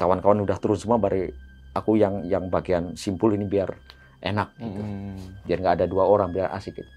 kawan-kawan 0.00 0.40
udah 0.40 0.56
turun 0.56 0.80
semua 0.80 0.96
baru 0.96 1.28
aku 1.76 2.00
yang 2.00 2.24
yang 2.24 2.48
bagian 2.48 2.96
simpul 2.96 3.36
ini 3.36 3.44
biar 3.44 3.76
enak 4.24 4.56
gitu. 4.56 4.80
Hmm. 4.80 5.16
biar 5.44 5.58
nggak 5.60 5.74
ada 5.80 5.86
dua 5.86 6.08
orang 6.08 6.32
biar 6.32 6.48
asik 6.56 6.80
gitu. 6.80 6.90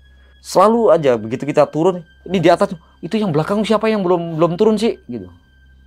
selalu 0.44 0.92
aja 0.92 1.16
begitu 1.16 1.44
kita 1.48 1.68
turun 1.68 2.04
ini 2.28 2.40
di 2.40 2.48
atas 2.52 2.76
itu 3.04 3.20
yang 3.20 3.36
belakang 3.36 3.60
siapa 3.68 3.92
yang 3.92 4.00
belum 4.00 4.40
belum 4.40 4.56
turun 4.56 4.80
sih? 4.80 4.96
Gitu. 5.12 5.28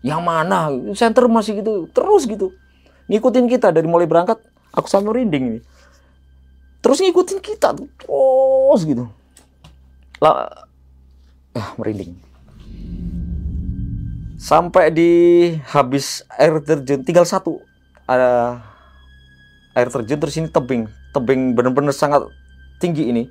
Yang 0.05 0.21
mana? 0.21 0.69
Center 0.93 1.25
masih 1.33 1.65
gitu. 1.65 1.89
Terus 1.89 2.29
gitu. 2.29 2.53
Ngikutin 3.09 3.49
kita 3.49 3.73
dari 3.73 3.89
mulai 3.89 4.05
berangkat 4.05 4.37
aku 4.77 4.85
sampai 4.85 5.17
merinding 5.17 5.45
ini. 5.57 5.61
Terus 6.85 7.01
ngikutin 7.01 7.41
kita 7.41 7.73
tuh, 7.73 7.89
terus 7.97 8.81
gitu. 8.85 9.09
Lah 10.21 10.69
ah, 11.57 11.69
merinding 11.81 12.21
sampai 14.37 14.93
di 14.93 15.11
habis 15.73 16.23
air 16.37 16.61
terjun 16.63 17.03
tinggal 17.03 17.25
satu. 17.25 17.61
Ada 18.07 18.63
air 19.75 19.89
terjun 19.91 20.19
terus 20.21 20.37
ini 20.39 20.49
tebing. 20.49 20.87
Tebing 21.11 21.57
bener-bener 21.57 21.93
sangat 21.93 22.29
tinggi 22.79 23.09
ini. 23.11 23.25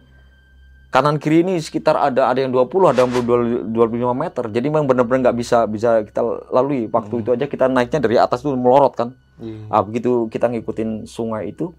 Kanan 0.89 1.19
kiri 1.19 1.43
ini 1.43 1.59
sekitar 1.59 1.99
ada 1.99 2.31
ada 2.31 2.39
yang 2.39 2.55
20 2.55 2.91
ada 2.91 3.03
yang 3.03 3.11
22 3.11 3.71
25 3.71 4.15
meter. 4.15 4.43
Jadi 4.47 4.67
memang 4.71 4.87
bener-bener 4.87 5.29
nggak 5.29 5.37
bisa 5.37 5.67
bisa 5.67 6.01
kita 6.07 6.23
lalui. 6.51 6.87
Waktu 6.87 7.13
Hmm. 7.19 7.21
itu 7.23 7.29
aja 7.35 7.45
kita 7.47 7.65
naiknya 7.67 7.99
dari 7.99 8.15
atas 8.15 8.41
tuh 8.43 8.55
melorot 8.55 8.95
kan. 8.95 9.09
Iya. 9.35 9.67
ah, 9.67 9.83
begitu 9.83 10.31
kita 10.31 10.47
ngikutin 10.47 11.11
sungai 11.11 11.51
itu 11.51 11.75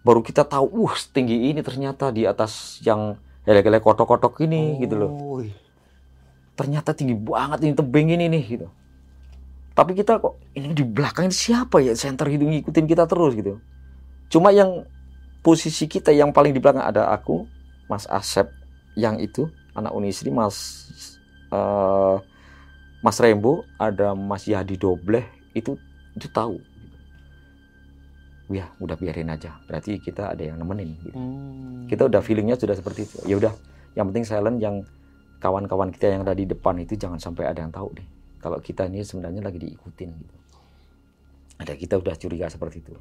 baru 0.00 0.24
kita 0.24 0.48
tahu 0.48 0.64
uh 0.84 0.96
tinggi 1.12 1.52
ini 1.52 1.60
ternyata 1.60 2.08
di 2.08 2.24
atas 2.24 2.80
yang 2.80 3.20
hele-hele 3.44 3.84
kotok-kotok 3.84 4.40
ini 4.48 4.80
gitu 4.80 4.96
loh. 4.96 5.12
Oh. 5.12 5.44
Ternyata 6.54 6.94
tinggi 6.94 7.14
banget 7.18 7.66
ini 7.66 7.74
tebing 7.74 8.08
ini 8.14 8.26
nih 8.30 8.44
gitu. 8.58 8.68
Tapi 9.74 9.90
kita 9.98 10.22
kok 10.22 10.38
ini 10.54 10.70
di 10.70 10.86
belakang 10.86 11.26
ini 11.26 11.34
siapa 11.34 11.82
ya 11.82 11.98
center 11.98 12.30
itu 12.30 12.46
ngikutin 12.46 12.86
kita 12.86 13.10
terus 13.10 13.34
gitu. 13.34 13.58
Cuma 14.30 14.54
yang 14.54 14.86
posisi 15.42 15.90
kita 15.90 16.14
yang 16.14 16.30
paling 16.30 16.54
di 16.54 16.62
belakang 16.62 16.86
ada 16.86 17.10
aku, 17.10 17.44
Mas 17.90 18.06
Asep 18.06 18.46
yang 18.94 19.18
itu 19.18 19.50
anak 19.74 19.90
Unisri, 19.90 20.30
Mas 20.30 20.86
eh, 21.50 22.16
Mas 23.02 23.18
Rembo, 23.18 23.66
ada 23.76 24.14
Mas 24.14 24.46
Yadi 24.46 24.78
Dobleh 24.78 25.26
itu 25.58 25.74
itu 26.14 26.30
tahu. 26.30 26.62
Ya 28.52 28.70
udah 28.78 28.94
biarin 28.94 29.32
aja. 29.32 29.58
Berarti 29.66 29.98
kita 29.98 30.36
ada 30.36 30.42
yang 30.44 30.60
nemenin. 30.62 30.94
Gitu 31.02 31.16
Hmm. 31.18 31.90
kita 31.90 32.08
udah 32.08 32.24
feelingnya 32.24 32.56
sudah 32.56 32.72
seperti 32.72 33.04
itu 33.04 33.16
ya 33.28 33.36
udah 33.36 33.52
yang 33.92 34.08
penting 34.08 34.24
silent 34.24 34.56
yang 34.56 34.80
kawan-kawan 35.44 35.92
kita 35.92 36.08
yang 36.08 36.24
ada 36.24 36.32
di 36.32 36.48
depan 36.48 36.80
itu 36.80 36.96
jangan 36.96 37.20
sampai 37.20 37.44
ada 37.44 37.60
yang 37.60 37.68
tahu 37.68 37.92
deh. 37.92 38.08
Kalau 38.40 38.56
kita 38.64 38.88
ini 38.88 39.04
sebenarnya 39.04 39.44
lagi 39.44 39.60
diikutin 39.60 40.10
gitu. 40.16 40.36
Ada 41.60 41.76
kita 41.76 42.00
udah 42.00 42.16
curiga 42.16 42.48
seperti 42.48 42.80
itu. 42.80 42.96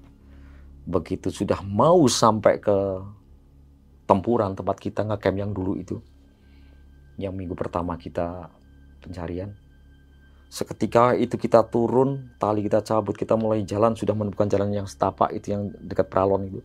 Begitu 0.84 1.32
sudah 1.32 1.64
mau 1.64 2.04
sampai 2.12 2.60
ke 2.60 3.00
tempuran 4.04 4.52
tempat 4.60 4.76
kita 4.76 5.08
ngecamp 5.08 5.38
yang 5.40 5.56
dulu 5.56 5.80
itu 5.80 5.96
yang 7.16 7.32
minggu 7.32 7.56
pertama 7.56 7.96
kita 7.96 8.52
pencarian 9.00 9.56
seketika 10.52 11.16
itu 11.16 11.40
kita 11.40 11.64
turun 11.72 12.36
tali 12.36 12.68
kita 12.68 12.84
cabut 12.84 13.16
kita 13.16 13.40
mulai 13.40 13.64
jalan 13.64 13.96
sudah 13.96 14.12
menemukan 14.12 14.52
jalan 14.52 14.76
yang 14.76 14.84
setapak 14.84 15.32
itu 15.32 15.56
yang 15.56 15.72
dekat 15.80 16.12
peralon 16.12 16.52
itu. 16.52 16.60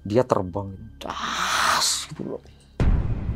Dia 0.00 0.24
terbang 0.24 0.72
das 0.96 2.08
gitu 2.08 2.24
loh 2.24 2.59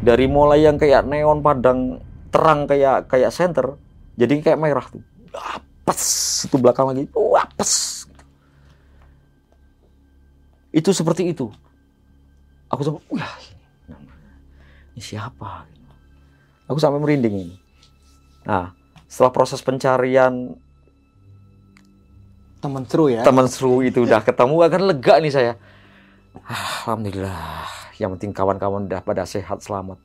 dari 0.05 0.28
mulai 0.28 0.68
yang 0.68 0.76
kayak 0.76 1.09
neon 1.09 1.40
padang 1.40 2.05
terang 2.28 2.68
kayak 2.68 3.09
kayak 3.09 3.32
center 3.32 3.80
jadi 4.20 4.44
kayak 4.44 4.61
merah 4.61 4.84
tuh. 4.84 5.00
Pas 5.82 6.00
itu 6.44 6.57
belakang 6.61 6.92
lagi. 6.92 7.09
Wah 7.16 7.48
pas 7.57 7.72
itu 10.74 10.90
seperti 10.92 11.32
itu. 11.32 11.48
Aku 12.68 12.84
sampai 12.84 13.00
wah 13.09 13.32
ini 14.94 15.00
siapa? 15.00 15.64
Aku 16.68 16.76
sampai 16.76 17.00
merinding 17.00 17.48
ini. 17.48 17.57
Nah 18.44 18.76
setelah 19.09 19.32
proses 19.32 19.64
pencarian 19.64 20.61
Teman 22.61 22.88
seru 22.88 23.12
ya. 23.12 23.20
teman 23.20 23.44
seru 23.44 23.84
itu 23.84 24.09
udah 24.09 24.24
ketemu 24.24 24.57
akan 24.64 24.82
lega 24.88 25.20
nih 25.20 25.32
saya. 25.32 25.52
Alhamdulillah 26.48 27.84
yang 27.99 28.16
penting 28.18 28.34
kawan-kawan 28.34 28.86
udah 28.90 29.01
pada 29.05 29.26
sehat 29.26 29.62
selamat. 29.62 29.99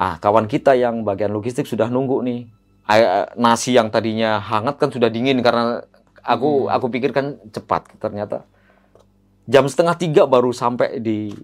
Ah 0.00 0.16
kawan 0.16 0.48
kita 0.48 0.74
yang 0.74 1.04
bagian 1.04 1.30
logistik 1.30 1.68
sudah 1.68 1.92
nunggu 1.92 2.24
nih. 2.24 2.40
Ay- 2.88 3.28
nasi 3.38 3.76
yang 3.76 3.92
tadinya 3.92 4.40
hangat 4.40 4.80
kan 4.80 4.90
sudah 4.90 5.12
dingin 5.12 5.38
karena 5.44 5.84
aku 6.24 6.66
Hmm. 6.66 6.74
aku 6.74 6.86
pikirkan 6.90 7.38
cepat 7.52 7.86
ternyata. 8.00 8.48
Jam 9.50 9.66
setengah 9.66 9.98
tiga 9.98 10.22
baru 10.24 10.54
sampai 10.54 11.02
di 11.02 11.34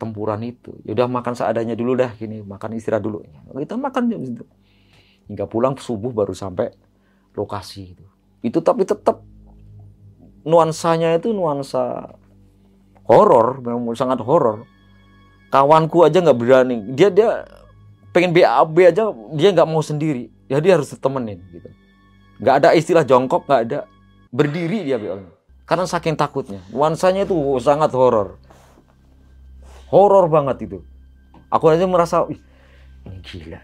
tempuran 0.00 0.40
itu. 0.40 0.72
Ya 0.88 0.96
udah 0.96 1.08
makan 1.10 1.36
seadanya 1.36 1.76
dulu 1.76 1.98
dah 1.98 2.14
gini 2.16 2.40
makan 2.40 2.78
istirahat 2.78 3.04
dulu. 3.04 3.20
Kita 3.58 3.76
makan 3.76 4.02
jam 4.08 4.20
itu 4.24 4.44
hingga 5.28 5.44
pulang 5.46 5.76
subuh 5.76 6.10
baru 6.10 6.34
sampai 6.34 6.72
lokasi 7.36 7.94
itu. 7.94 8.06
Itu 8.40 8.64
tapi 8.64 8.88
tetap 8.88 9.20
nuansanya 10.42 11.20
itu 11.20 11.36
nuansa 11.36 12.16
horor 13.04 13.60
memang 13.60 13.92
sangat 13.92 14.22
horor 14.24 14.64
kawanku 15.50 16.06
aja 16.06 16.22
nggak 16.22 16.38
berani. 16.38 16.76
Dia 16.94 17.10
dia 17.10 17.44
pengen 18.14 18.30
BAB 18.34 18.76
aja 18.86 19.10
dia 19.34 19.48
nggak 19.50 19.68
mau 19.68 19.82
sendiri. 19.82 20.30
Ya 20.50 20.58
dia 20.58 20.78
harus 20.78 20.90
ditemenin 20.90 21.42
gitu. 21.52 21.68
Nggak 22.40 22.54
ada 22.64 22.68
istilah 22.72 23.04
jongkok 23.04 23.44
nggak 23.46 23.62
ada. 23.68 23.78
Berdiri 24.30 24.86
dia 24.86 24.96
BAB 24.96 25.40
karena 25.70 25.86
saking 25.86 26.18
takutnya. 26.18 26.58
Nuansanya 26.74 27.22
itu 27.22 27.38
sangat 27.62 27.94
horor. 27.94 28.42
Horor 29.86 30.26
banget 30.26 30.66
itu. 30.66 30.78
Aku 31.46 31.70
aja 31.70 31.86
merasa 31.86 32.26
"Ih, 32.26 32.38
ini 33.06 33.18
gila. 33.22 33.62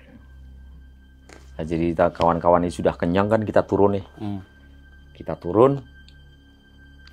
Nah, 1.56 1.64
jadi 1.64 1.94
kita 1.94 2.06
kawan-kawan 2.14 2.62
ini 2.62 2.70
sudah 2.70 2.94
kenyang 2.94 3.26
kan 3.26 3.42
kita 3.42 3.66
turun 3.66 3.98
nih. 3.98 4.06
Hmm. 4.22 4.42
kita 5.16 5.32
turun. 5.40 5.80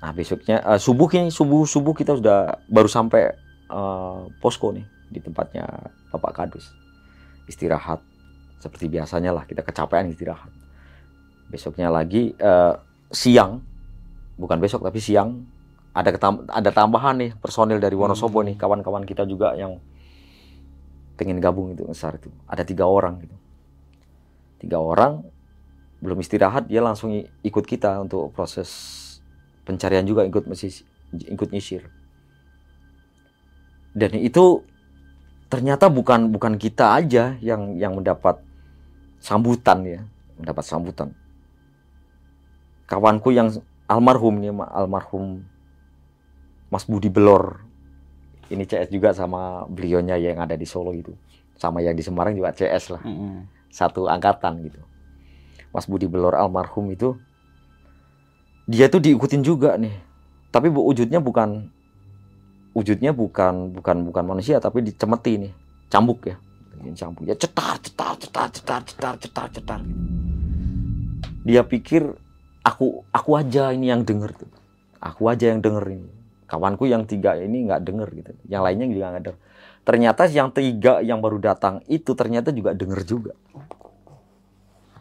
Nah 0.04 0.12
besoknya 0.12 0.60
eh, 0.60 0.76
subuh 0.76 1.08
ini 1.16 1.32
subuh 1.32 1.64
subuh 1.64 1.96
kita 1.96 2.20
sudah 2.20 2.60
baru 2.68 2.84
sampai 2.84 3.32
eh, 3.70 4.20
posko 4.40 4.72
nih 4.74 4.86
di 5.08 5.20
tempatnya 5.22 5.64
bapak 6.10 6.32
kadus. 6.34 6.72
Istirahat 7.46 8.00
seperti 8.58 8.88
biasanya 8.88 9.30
lah 9.36 9.44
kita 9.44 9.60
kecapean 9.60 10.08
istirahat. 10.08 10.50
Besoknya 11.48 11.92
lagi 11.92 12.32
eh, 12.34 12.74
siang 13.12 13.62
bukan 14.34 14.58
besok 14.58 14.82
tapi 14.82 14.98
siang 14.98 15.46
ada 15.94 16.10
ketam- 16.10 16.48
ada 16.50 16.70
tambahan 16.74 17.14
nih 17.14 17.30
personil 17.38 17.78
dari 17.78 17.94
Wonosobo 17.94 18.42
nih 18.42 18.58
kawan-kawan 18.58 19.06
kita 19.06 19.22
juga 19.22 19.54
yang 19.54 19.78
pengen 21.14 21.38
gabung 21.38 21.70
itu 21.70 21.86
besar 21.86 22.18
itu. 22.18 22.32
Ada 22.50 22.66
tiga 22.66 22.90
orang 22.90 23.22
gitu. 23.22 23.36
Tiga 24.58 24.82
orang 24.82 25.22
belum 26.02 26.18
istirahat 26.18 26.66
dia 26.66 26.82
langsung 26.82 27.14
ikut 27.22 27.64
kita 27.64 28.02
untuk 28.02 28.34
proses 28.34 29.00
pencarian 29.64 30.04
juga 30.04 30.26
ikut 30.26 30.44
mesis, 30.50 30.84
ikut 31.14 31.48
nyisir 31.54 31.88
dan 33.94 34.10
itu 34.18 34.66
ternyata 35.52 35.86
bukan 35.92 36.32
bukan 36.34 36.54
kita 36.58 36.98
aja 36.98 37.36
yang 37.40 37.78
yang 37.78 37.94
mendapat 37.98 38.40
sambutan 39.22 39.78
ya 39.86 40.00
mendapat 40.38 40.64
sambutan 40.66 41.08
kawanku 42.90 43.28
yang 43.38 43.48
almarhum 43.92 44.34
nih 44.42 44.52
Ma- 44.58 44.70
almarhum 44.80 45.44
Mas 46.72 46.84
Budi 46.88 47.08
Belor 47.12 47.62
ini 48.52 48.64
CS 48.68 48.90
juga 48.92 49.10
sama 49.16 49.64
beliaunya 49.70 50.16
yang 50.20 50.38
ada 50.42 50.54
di 50.58 50.66
Solo 50.68 50.92
itu 50.92 51.12
sama 51.56 51.80
yang 51.80 51.94
di 51.96 52.02
Semarang 52.04 52.34
juga 52.36 52.50
CS 52.52 52.90
lah 52.92 53.02
Mm-mm. 53.04 53.46
satu 53.72 54.06
angkatan 54.10 54.62
gitu. 54.66 54.80
Mas 55.74 55.86
Budi 55.90 56.06
Belor 56.10 56.34
almarhum 56.38 56.90
itu 56.94 57.16
dia 58.64 58.86
tuh 58.88 59.00
diikutin 59.02 59.42
juga 59.44 59.76
nih. 59.76 59.92
Tapi 60.54 60.70
wujudnya 60.70 61.18
bukan 61.20 61.68
wujudnya 62.74 63.14
bukan 63.14 63.72
bukan 63.72 63.96
bukan 64.10 64.24
manusia 64.26 64.58
tapi 64.58 64.82
dicemeti 64.82 65.48
nih, 65.48 65.52
cambuk 65.88 66.28
ya. 66.28 66.36
Cambuk 66.84 67.24
ya 67.24 67.32
cetar 67.32 67.80
cetar 67.80 68.12
cetar 68.20 68.48
cetar 68.52 68.80
cetar 68.84 69.14
cetar 69.16 69.48
cetar. 69.48 69.80
Dia 71.46 71.64
pikir 71.64 72.04
aku 72.60 73.08
aku 73.08 73.30
aja 73.40 73.72
ini 73.72 73.88
yang 73.88 74.04
denger 74.04 74.36
tuh. 74.36 74.50
Aku 75.00 75.32
aja 75.32 75.48
yang 75.48 75.64
denger 75.64 75.84
ini. 75.88 76.10
Kawanku 76.44 76.84
yang 76.84 77.08
tiga 77.08 77.40
ini 77.40 77.64
nggak 77.64 77.88
denger 77.88 78.08
gitu. 78.20 78.30
Yang 78.52 78.62
lainnya 78.68 78.86
juga 78.92 79.04
nggak 79.16 79.24
denger. 79.24 79.40
Ternyata 79.84 80.22
yang 80.28 80.48
tiga 80.52 80.92
yang 81.00 81.24
baru 81.24 81.40
datang 81.40 81.80
itu 81.88 82.12
ternyata 82.12 82.52
juga 82.52 82.76
denger 82.76 83.00
juga 83.08 83.32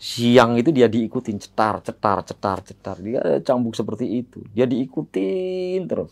siang 0.03 0.59
itu 0.59 0.75
dia 0.75 0.91
diikutin 0.91 1.39
cetar 1.39 1.79
cetar 1.79 2.27
cetar 2.27 2.59
cetar 2.59 2.97
dia 2.99 3.39
cambuk 3.39 3.71
seperti 3.71 4.19
itu 4.19 4.43
dia 4.51 4.67
diikutin 4.67 5.87
terus 5.87 6.11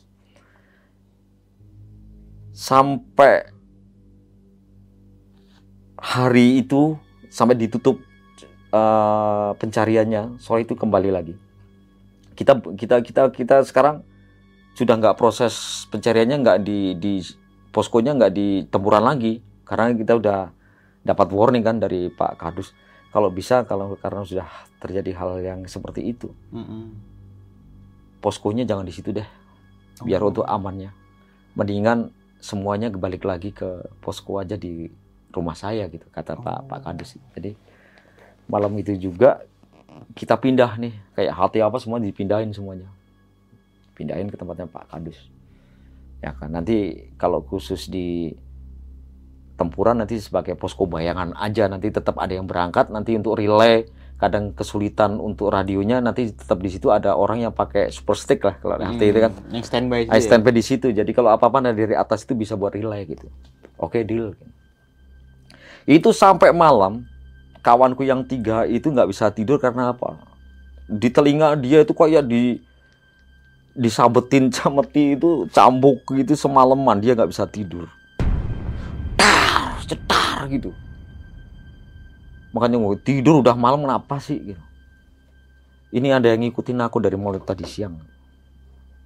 sampai 2.52 3.48
hari 6.02 6.64
itu 6.66 6.98
sampai 7.32 7.56
ditutup 7.56 8.00
eh, 8.72 9.52
pencariannya. 9.56 10.42
Sore 10.42 10.64
itu 10.68 10.76
kembali 10.76 11.10
lagi. 11.12 11.36
Kita 12.36 12.58
kita 12.76 13.04
kita 13.06 13.22
kita 13.32 13.56
sekarang 13.68 14.04
sudah 14.74 14.96
nggak 14.98 15.20
proses 15.20 15.86
pencariannya 15.92 16.38
nggak 16.42 16.60
di 16.64 16.96
di 16.96 17.20
poskonya 17.72 18.16
nggak 18.18 18.34
di 18.34 18.48
tempuran 18.68 19.04
lagi. 19.04 19.40
Karena 19.68 19.96
kita 19.96 20.20
udah 20.20 20.40
dapat 21.02 21.28
warning 21.32 21.64
kan 21.64 21.80
dari 21.80 22.12
Pak 22.12 22.36
Kadus. 22.40 22.76
Kalau 23.12 23.28
bisa 23.32 23.68
kalau 23.68 23.96
karena 24.00 24.24
sudah 24.24 24.48
terjadi 24.80 25.12
hal 25.16 25.40
yang 25.44 25.60
seperti 25.68 26.12
itu. 26.12 26.32
Mm-mm. 26.52 27.12
poskonya 28.22 28.70
jangan 28.70 28.86
di 28.86 28.94
situ 28.94 29.10
deh. 29.10 29.26
Biar 30.06 30.22
Oh. 30.22 30.30
untuk 30.30 30.46
amannya. 30.46 30.94
Mendingan 31.58 32.14
semuanya 32.42 32.90
balik 32.90 33.24
lagi 33.24 33.54
ke 33.54 33.86
posko 34.02 34.42
aja 34.42 34.58
di 34.58 34.90
rumah 35.32 35.56
saya 35.56 35.88
gitu 35.88 36.04
kata 36.12 36.36
Pak 36.42 36.68
Pak 36.68 36.80
Kadus 36.84 37.16
jadi 37.38 37.54
malam 38.50 38.74
itu 38.82 38.98
juga 38.98 39.46
kita 40.18 40.36
pindah 40.36 40.76
nih 40.82 40.94
kayak 41.16 41.34
hati 41.36 41.60
apa 41.60 41.78
semua 41.78 42.00
dipindahin 42.00 42.56
semuanya. 42.56 42.88
Pindahin 43.96 44.32
ke 44.32 44.36
tempatnya 44.40 44.66
Pak 44.68 44.92
Kadus 44.92 45.20
ya 46.22 46.38
kan 46.38 46.54
nanti 46.54 47.10
kalau 47.18 47.42
khusus 47.42 47.90
di 47.90 48.30
tempuran 49.58 49.98
nanti 49.98 50.22
sebagai 50.22 50.54
posko 50.54 50.86
bayangan 50.86 51.34
aja 51.34 51.66
nanti 51.66 51.90
tetap 51.90 52.18
ada 52.22 52.38
yang 52.38 52.46
berangkat 52.46 52.94
nanti 52.94 53.18
untuk 53.18 53.42
relay 53.42 53.90
kadang 54.22 54.54
kesulitan 54.54 55.18
untuk 55.18 55.50
radionya 55.50 55.98
nanti 55.98 56.30
tetap 56.30 56.62
di 56.62 56.70
situ 56.70 56.94
ada 56.94 57.18
orang 57.18 57.42
yang 57.42 57.54
pakai 57.58 57.90
super 57.90 58.14
stick 58.14 58.46
lah 58.46 58.54
kalau 58.62 58.78
Hmm. 58.78 59.02
Itu 59.02 59.18
kan 59.18 59.34
Yang 59.50 59.66
standby 59.74 60.06
I 60.06 60.22
sih. 60.22 60.30
stand 60.30 60.46
by 60.46 60.54
di 60.54 60.62
situ. 60.62 60.94
Jadi 60.94 61.10
kalau 61.10 61.34
apa-apa 61.34 61.74
dari 61.74 61.98
atas 61.98 62.22
itu 62.22 62.38
bisa 62.38 62.54
buat 62.54 62.78
relay 62.78 63.10
gitu. 63.10 63.26
Oke 63.82 64.06
deal. 64.06 64.38
Itu 65.90 66.14
sampai 66.14 66.54
malam 66.54 67.10
kawanku 67.66 68.06
yang 68.06 68.22
tiga 68.22 68.70
itu 68.70 68.94
nggak 68.94 69.10
bisa 69.10 69.34
tidur 69.34 69.58
karena 69.58 69.90
apa? 69.90 70.22
Di 70.86 71.10
telinga 71.10 71.58
dia 71.58 71.82
itu 71.82 71.98
kayak 71.98 72.22
di 72.30 72.62
disabetin 73.74 74.52
cameti 74.56 75.18
itu 75.18 75.50
cambuk 75.50 76.06
gitu 76.14 76.38
semalaman 76.38 77.02
dia 77.02 77.18
nggak 77.18 77.34
bisa 77.34 77.50
tidur. 77.50 77.90
Tar, 79.18 79.82
cetar 79.90 80.46
gitu. 80.46 80.70
Makanya 82.52 82.78
mau 82.80 82.96
tidur 83.00 83.40
udah 83.40 83.56
malam 83.56 83.84
kenapa 83.88 84.20
sih 84.20 84.40
gitu. 84.40 84.64
Ini 85.92 86.16
ada 86.16 86.32
yang 86.32 86.48
ngikutin 86.48 86.80
aku 86.80 87.04
dari 87.04 87.20
mulai 87.20 87.44
tadi 87.44 87.68
siang. 87.68 88.00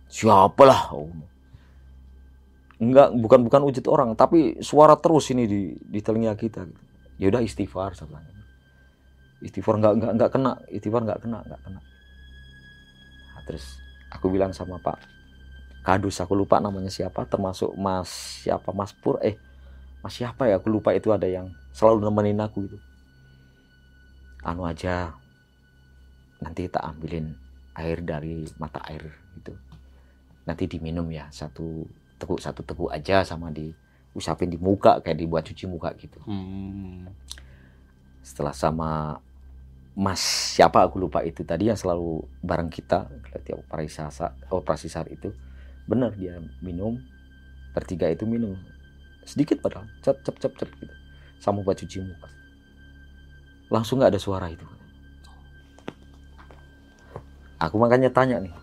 Siapalah? 0.06 0.94
Enggak, 2.78 3.10
bukan 3.18 3.40
bukan 3.48 3.62
wujud 3.66 3.86
orang, 3.90 4.14
tapi 4.14 4.62
suara 4.62 4.94
terus 5.00 5.34
ini 5.34 5.50
di 5.50 5.62
di 5.80 6.00
telinga 6.04 6.38
kita. 6.38 6.62
Gitu. 6.66 6.82
Ya 7.18 7.26
udah 7.34 7.42
istighfar 7.42 7.98
bilang. 7.98 8.22
Istighfar 9.42 9.82
enggak 9.82 9.94
enggak 9.98 10.12
enggak 10.14 10.30
kena, 10.30 10.52
istighfar 10.70 11.02
enggak 11.02 11.20
kena, 11.26 11.40
enggak 11.42 11.62
kena. 11.66 11.80
Nah, 13.34 13.44
terus 13.50 13.66
aku 14.14 14.30
bilang 14.30 14.54
sama 14.54 14.78
Pak 14.78 15.16
Kadus, 15.86 16.18
aku 16.18 16.34
lupa 16.34 16.58
namanya 16.58 16.90
siapa, 16.90 17.30
termasuk 17.30 17.70
Mas 17.78 18.10
siapa 18.42 18.74
Mas 18.74 18.90
Pur, 18.90 19.22
eh 19.22 19.38
Mas 20.02 20.18
siapa 20.18 20.50
ya? 20.50 20.58
Aku 20.58 20.74
lupa 20.74 20.98
itu 20.98 21.14
ada 21.14 21.30
yang 21.30 21.54
selalu 21.78 22.10
nemenin 22.10 22.42
aku 22.42 22.66
itu. 22.66 22.78
Anu 24.46 24.62
aja, 24.70 25.10
nanti 26.38 26.70
tak 26.70 26.86
ambilin 26.86 27.34
air 27.74 27.98
dari 28.06 28.46
mata 28.62 28.78
air 28.86 29.02
gitu. 29.34 29.58
Nanti 30.46 30.70
diminum 30.70 31.10
ya 31.10 31.26
satu 31.34 31.82
teguk 32.22 32.38
satu 32.38 32.62
teguk 32.62 32.94
aja 32.94 33.26
sama 33.26 33.50
diusapin 33.50 34.54
di 34.54 34.62
muka 34.62 35.02
kayak 35.02 35.18
dibuat 35.18 35.44
cuci 35.50 35.66
muka 35.66 35.92
gitu. 35.98 36.22
Hmm. 36.30 37.10
setelah 38.26 38.58
sama 38.58 39.22
Mas 39.96 40.20
siapa 40.58 40.82
aku 40.82 40.98
lupa 40.98 41.22
itu 41.24 41.46
tadi 41.46 41.72
yang 41.72 41.80
selalu 41.80 42.26
bareng 42.44 42.68
kita 42.68 43.08
tiap 43.48 43.64
operasi 43.64 44.12
sar, 44.12 44.36
operasi 44.52 44.92
sar 44.92 45.08
itu. 45.08 45.32
Benar 45.88 46.12
dia 46.20 46.36
minum 46.60 47.00
bertiga 47.72 48.12
itu 48.12 48.28
minum. 48.28 48.60
Sedikit 49.24 49.64
padahal 49.64 49.88
cep 50.04 50.20
cep 50.22 50.36
cep 50.38 50.54
cep 50.60 50.70
gitu. 50.84 50.94
Sama 51.40 51.64
buat 51.64 51.80
cuci 51.80 52.04
muka 52.04 52.35
langsung 53.76 54.00
nggak 54.00 54.16
ada 54.16 54.22
suara 54.22 54.48
itu. 54.48 54.64
Aku 57.60 57.76
makanya 57.76 58.08
tanya 58.08 58.40
nih 58.40 58.56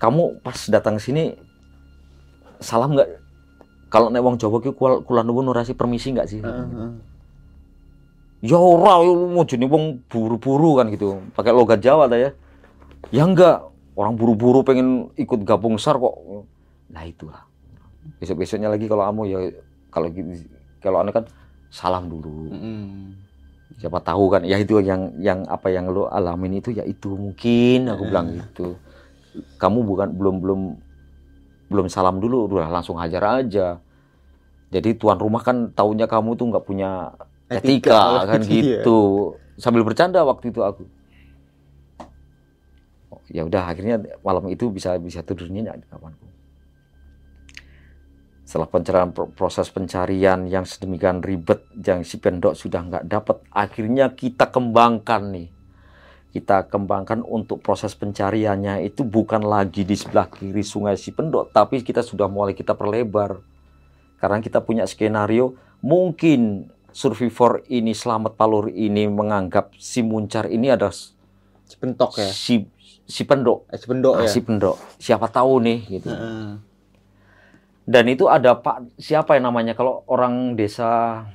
kamu 0.00 0.40
pas 0.40 0.56
datang 0.72 0.96
sini 0.96 1.36
salam 2.58 2.96
nggak? 2.96 3.20
Kalau 3.92 4.08
nek 4.08 4.24
wong 4.24 4.40
Jawa 4.40 4.64
ki 4.64 4.72
kul 4.72 5.04
kula 5.04 5.20
nuwun 5.20 5.52
permisi 5.76 6.16
nggak 6.16 6.28
sih? 6.30 6.40
Heeh. 6.40 6.90
ya 8.40 8.56
ora 8.56 9.04
ya 9.04 9.12
mau 9.12 9.44
jadi 9.44 9.68
wong 9.68 10.00
buru-buru 10.08 10.80
kan 10.80 10.88
gitu 10.88 11.20
pakai 11.36 11.52
logat 11.52 11.84
Jawa 11.84 12.08
ta 12.08 12.16
ya. 12.16 12.32
Ya 13.12 13.28
enggak 13.28 13.60
orang 13.92 14.16
buru-buru 14.16 14.64
pengen 14.64 15.12
ikut 15.20 15.44
gabung 15.44 15.76
sar 15.76 16.00
kok. 16.00 16.16
Nah 16.88 17.04
itulah 17.04 17.44
besok-besoknya 18.16 18.72
lagi 18.72 18.88
kalau 18.88 19.04
kamu 19.04 19.22
ya 19.28 19.38
kalau 19.92 20.08
gitu- 20.08 20.48
kalau 20.80 21.04
anu 21.04 21.12
kan 21.12 21.28
salam 21.68 22.08
dulu. 22.08 22.48
Mm. 22.56 23.12
Siapa 23.78 24.02
tahu 24.02 24.32
kan 24.32 24.42
ya 24.42 24.58
itu 24.58 24.82
yang 24.82 25.14
yang 25.20 25.46
apa 25.46 25.70
yang 25.70 25.86
lo 25.92 26.10
alamin 26.10 26.58
itu 26.58 26.74
ya 26.74 26.82
itu 26.82 27.14
mungkin. 27.14 27.92
Aku 27.92 28.08
bilang 28.08 28.34
gitu. 28.34 28.74
Kamu 29.60 29.86
bukan 29.86 30.08
belum 30.16 30.36
belum 30.42 30.60
belum 31.70 31.86
salam 31.86 32.18
dulu 32.18 32.50
udah 32.50 32.72
langsung 32.72 32.98
hajar 32.98 33.44
aja. 33.44 33.78
Jadi 34.70 34.94
tuan 34.98 35.18
rumah 35.18 35.42
kan 35.42 35.70
taunya 35.74 36.06
kamu 36.06 36.38
tuh 36.38 36.46
nggak 36.50 36.66
punya 36.66 37.14
etika, 37.50 38.22
Etika, 38.22 38.28
kan 38.30 38.40
iya. 38.46 38.50
gitu. 38.80 38.98
Sambil 39.58 39.82
bercanda 39.82 40.22
waktu 40.22 40.54
itu 40.54 40.62
aku. 40.62 40.86
Oh, 43.10 43.20
ya 43.26 43.42
udah 43.42 43.66
akhirnya 43.66 43.98
malam 44.22 44.46
itu 44.48 44.70
bisa 44.70 44.94
bisa 45.02 45.22
tidur 45.26 45.50
nyenyak 45.50 45.82
di 45.82 45.86
kawanku 45.90 46.29
setelah 48.50 48.66
pencarian 48.66 49.14
pro- 49.14 49.30
proses 49.30 49.70
pencarian 49.70 50.42
yang 50.50 50.66
sedemikian 50.66 51.22
ribet 51.22 51.62
yang 51.86 52.02
si 52.02 52.18
pendok 52.18 52.58
sudah 52.58 52.82
nggak 52.82 53.06
dapat 53.06 53.38
akhirnya 53.54 54.10
kita 54.10 54.50
kembangkan 54.50 55.22
nih 55.30 55.48
kita 56.34 56.66
kembangkan 56.66 57.22
untuk 57.22 57.62
proses 57.62 57.94
pencariannya 57.94 58.82
itu 58.82 59.06
bukan 59.06 59.46
lagi 59.46 59.86
di 59.86 59.94
sebelah 59.94 60.26
kiri 60.26 60.66
sungai 60.66 60.98
Sipendok 60.98 61.54
tapi 61.54 61.82
kita 61.86 62.02
sudah 62.02 62.26
mulai 62.26 62.54
kita 62.58 62.74
perlebar 62.74 63.38
karena 64.18 64.42
kita 64.42 64.58
punya 64.66 64.82
skenario 64.82 65.54
mungkin 65.78 66.66
survivor 66.90 67.62
ini 67.70 67.94
Selamat 67.94 68.34
Palur 68.34 68.66
ini 68.66 69.06
menganggap 69.06 69.74
si 69.78 70.02
Muncar 70.02 70.50
ini 70.50 70.74
ada 70.74 70.90
Sepentok 71.70 72.18
ya. 72.18 72.26
si 72.26 72.66
si 73.06 73.22
Pendok 73.22 73.70
Eh, 73.70 73.78
sependok 73.78 74.14
Ah, 74.18 74.26
ya. 74.26 74.30
si 74.30 74.42
Pendok 74.42 74.74
siapa 74.98 75.30
tahu 75.30 75.62
nih 75.62 75.78
gitu 75.86 76.10
Heeh. 76.10 76.69
Dan 77.90 78.04
itu 78.06 78.30
ada 78.30 78.54
Pak 78.54 78.94
siapa 79.02 79.34
yang 79.34 79.50
namanya? 79.50 79.74
Kalau 79.74 80.06
orang 80.06 80.54
desa 80.54 81.26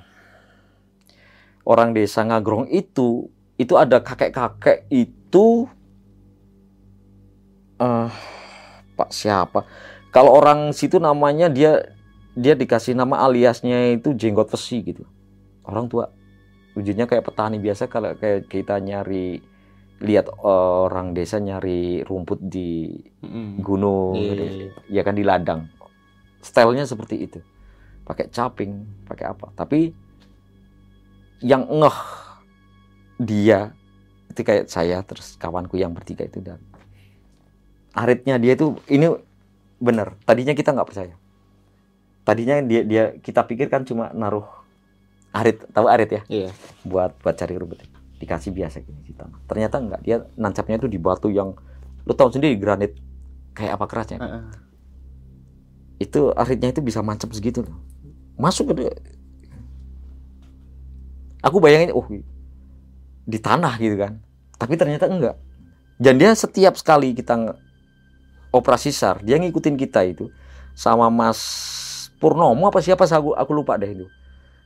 orang 1.68 1.92
desa 1.92 2.24
Ngagrong 2.24 2.72
itu 2.72 3.28
itu 3.60 3.74
ada 3.76 4.00
kakek-kakek 4.00 4.88
itu 4.88 5.68
eh 7.84 8.10
Pak 8.96 9.12
siapa? 9.12 9.68
Kalau 10.16 10.32
orang 10.32 10.72
situ 10.72 10.96
namanya 10.96 11.52
dia 11.52 11.92
dia 12.40 12.56
dikasih 12.56 12.96
nama 12.96 13.28
aliasnya 13.28 14.00
itu 14.00 14.16
jenggot 14.16 14.48
besi 14.48 14.80
gitu. 14.80 15.04
Orang 15.68 15.92
tua. 15.92 16.08
Wujudnya 16.76 17.04
kayak 17.08 17.28
petani 17.28 17.60
biasa 17.60 17.88
kalau 17.92 18.16
kayak 18.16 18.48
kita 18.48 18.80
nyari 18.80 19.40
lihat 20.04 20.28
orang 20.44 21.16
desa 21.16 21.40
nyari 21.40 22.04
rumput 22.04 22.40
di 22.48 22.92
gunung 23.60 24.16
Iya, 24.20 24.32
gitu. 24.36 24.44
iya, 24.44 24.52
iya. 24.52 24.72
ya 25.00 25.02
kan 25.08 25.16
di 25.16 25.24
ladang 25.24 25.72
stylenya 26.46 26.86
seperti 26.86 27.26
itu. 27.26 27.42
Pakai 28.06 28.30
caping 28.30 28.86
pakai 29.10 29.26
apa. 29.34 29.50
Tapi 29.58 29.90
yang 31.42 31.66
ngeh 31.66 32.00
dia 33.18 33.74
itu 34.30 34.42
kayak 34.46 34.70
saya 34.70 35.02
terus 35.02 35.40
kawanku 35.42 35.80
yang 35.80 35.96
bertiga 35.96 36.28
itu 36.28 36.44
dan 36.44 36.62
aritnya 37.98 38.38
dia 38.38 38.54
itu 38.54 38.78
ini 38.86 39.10
bener. 39.82 40.14
Tadinya 40.22 40.54
kita 40.54 40.78
nggak 40.78 40.88
percaya. 40.88 41.16
Tadinya 42.22 42.62
dia 42.62 42.82
dia 42.86 43.04
kita 43.18 43.42
pikir 43.50 43.74
kan 43.74 43.82
cuma 43.82 44.14
naruh 44.14 44.46
arit. 45.34 45.66
Tahu 45.74 45.88
arit 45.90 46.10
ya? 46.14 46.22
Iya. 46.30 46.50
buat 46.86 47.18
buat 47.26 47.34
cari 47.34 47.58
rumput. 47.58 47.82
Dikasih 48.22 48.54
biasa 48.54 48.80
gini 48.86 49.02
di 49.04 49.12
tanah 49.12 49.44
ternyata 49.50 49.76
enggak 49.82 50.02
dia 50.06 50.24
nancapnya 50.40 50.80
itu 50.80 50.88
di 50.88 50.96
batu 51.02 51.28
yang 51.28 51.58
lu 52.06 52.14
tahu 52.14 52.30
sendiri 52.30 52.54
granit. 52.62 52.94
Kayak 53.56 53.80
apa 53.80 53.86
kerasnya? 53.88 54.20
Heeh. 54.20 54.65
Itu 55.98 56.32
aritnya 56.36 56.72
itu 56.76 56.82
bisa 56.84 57.00
mancap 57.00 57.32
segitu. 57.32 57.64
Loh 57.64 57.96
masuk 58.36 58.76
ke 58.76 58.92
aku 61.40 61.58
bayangin 61.64 61.96
oh 61.96 62.06
di 63.26 63.40
tanah 63.40 63.80
gitu 63.80 63.96
kan. 64.00 64.20
Tapi 64.56 64.76
ternyata 64.80 65.08
enggak. 65.08 65.36
Dan 65.96 66.20
dia 66.20 66.36
setiap 66.36 66.76
sekali 66.76 67.16
kita 67.16 67.56
operasi 68.52 68.92
sar 68.92 69.24
dia 69.24 69.40
ngikutin 69.40 69.76
kita 69.80 70.04
itu 70.08 70.28
sama 70.76 71.08
Mas 71.08 71.40
Purnomo 72.20 72.68
apa 72.68 72.80
siapa 72.80 73.08
aku, 73.08 73.36
aku 73.36 73.52
lupa 73.56 73.80
deh 73.80 73.92
itu. 73.92 74.08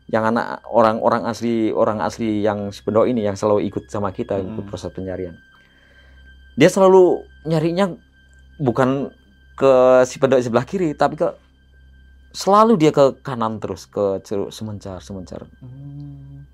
Yang 0.09 0.33
anak 0.33 0.65
orang-orang 0.65 1.29
asli 1.29 1.69
orang 1.69 2.01
asli 2.01 2.41
yang 2.41 2.73
sebenarnya 2.73 3.09
ini 3.13 3.21
yang 3.29 3.37
selalu 3.37 3.69
ikut 3.69 3.93
sama 3.93 4.09
kita 4.09 4.41
Hmm. 4.41 4.57
ikut 4.57 4.65
proses 4.65 4.89
pencarian. 4.89 5.37
Dia 6.57 6.69
selalu 6.69 7.23
nyarinya 7.45 7.93
bukan 8.57 9.13
ke 9.59 9.71
si 10.07 10.15
pendok 10.23 10.39
sebelah 10.39 10.63
kiri 10.63 10.95
tapi 10.95 11.19
ke 11.19 11.27
selalu 12.31 12.79
dia 12.79 12.95
ke 12.95 13.19
kanan 13.19 13.59
terus 13.59 13.83
ke 13.91 14.23
ceruk 14.23 14.55
semencar 14.55 15.03
semencar. 15.03 15.43
Hmm. 15.59 16.47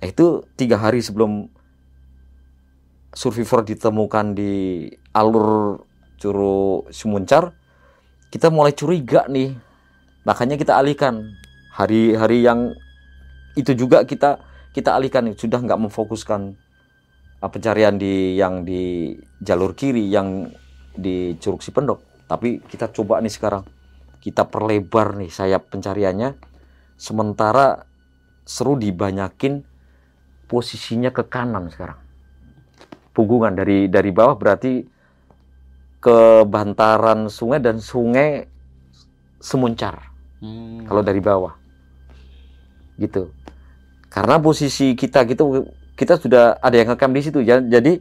Nah, 0.00 0.06
itu 0.08 0.42
tiga 0.58 0.80
hari 0.80 1.04
sebelum 1.04 1.46
survivor 3.14 3.62
ditemukan 3.62 4.34
di 4.34 4.86
alur 5.14 5.84
curug 6.20 6.88
Semuncar 6.90 7.54
kita 8.30 8.48
mulai 8.48 8.72
curiga 8.72 9.26
nih. 9.26 9.58
Makanya 10.22 10.54
kita 10.54 10.78
alihkan. 10.78 11.34
Hari-hari 11.74 12.46
yang 12.46 12.74
itu 13.58 13.74
juga 13.74 14.06
kita 14.06 14.38
kita 14.70 14.94
alihkan. 14.94 15.34
Sudah 15.34 15.58
nggak 15.58 15.80
memfokuskan 15.90 16.54
uh, 17.42 17.50
pencarian 17.50 17.98
di 17.98 18.38
yang 18.38 18.62
di 18.62 19.14
jalur 19.42 19.74
kiri 19.74 20.06
yang 20.06 20.54
di 21.00 21.34
Curug 21.40 21.64
Sipendok 21.64 22.10
tapi 22.30 22.62
kita 22.62 22.86
coba 22.94 23.18
nih 23.18 23.34
sekarang. 23.34 23.66
Kita 24.22 24.46
perlebar 24.46 25.18
nih 25.18 25.34
sayap 25.34 25.66
pencariannya. 25.74 26.38
Sementara 26.94 27.90
seru 28.46 28.78
dibanyakin 28.78 29.66
posisinya 30.46 31.10
ke 31.10 31.26
kanan 31.26 31.74
sekarang. 31.74 31.98
Punggungan 33.10 33.58
dari 33.58 33.90
dari 33.90 34.14
bawah 34.14 34.38
berarti 34.38 34.86
ke 35.98 36.46
bantaran 36.46 37.26
sungai 37.26 37.58
dan 37.58 37.82
sungai 37.82 38.46
semuncar. 39.42 40.06
Hmm. 40.40 40.88
kalau 40.88 41.04
dari 41.04 41.20
bawah. 41.20 41.52
Gitu. 42.96 43.28
Karena 44.08 44.40
posisi 44.40 44.96
kita 44.96 45.28
gitu 45.28 45.68
kita 45.92 46.16
sudah 46.16 46.56
ada 46.62 46.76
yang 46.78 46.88
ngecamp 46.94 47.12
di 47.12 47.22
situ. 47.26 47.44
Jadi 47.44 48.00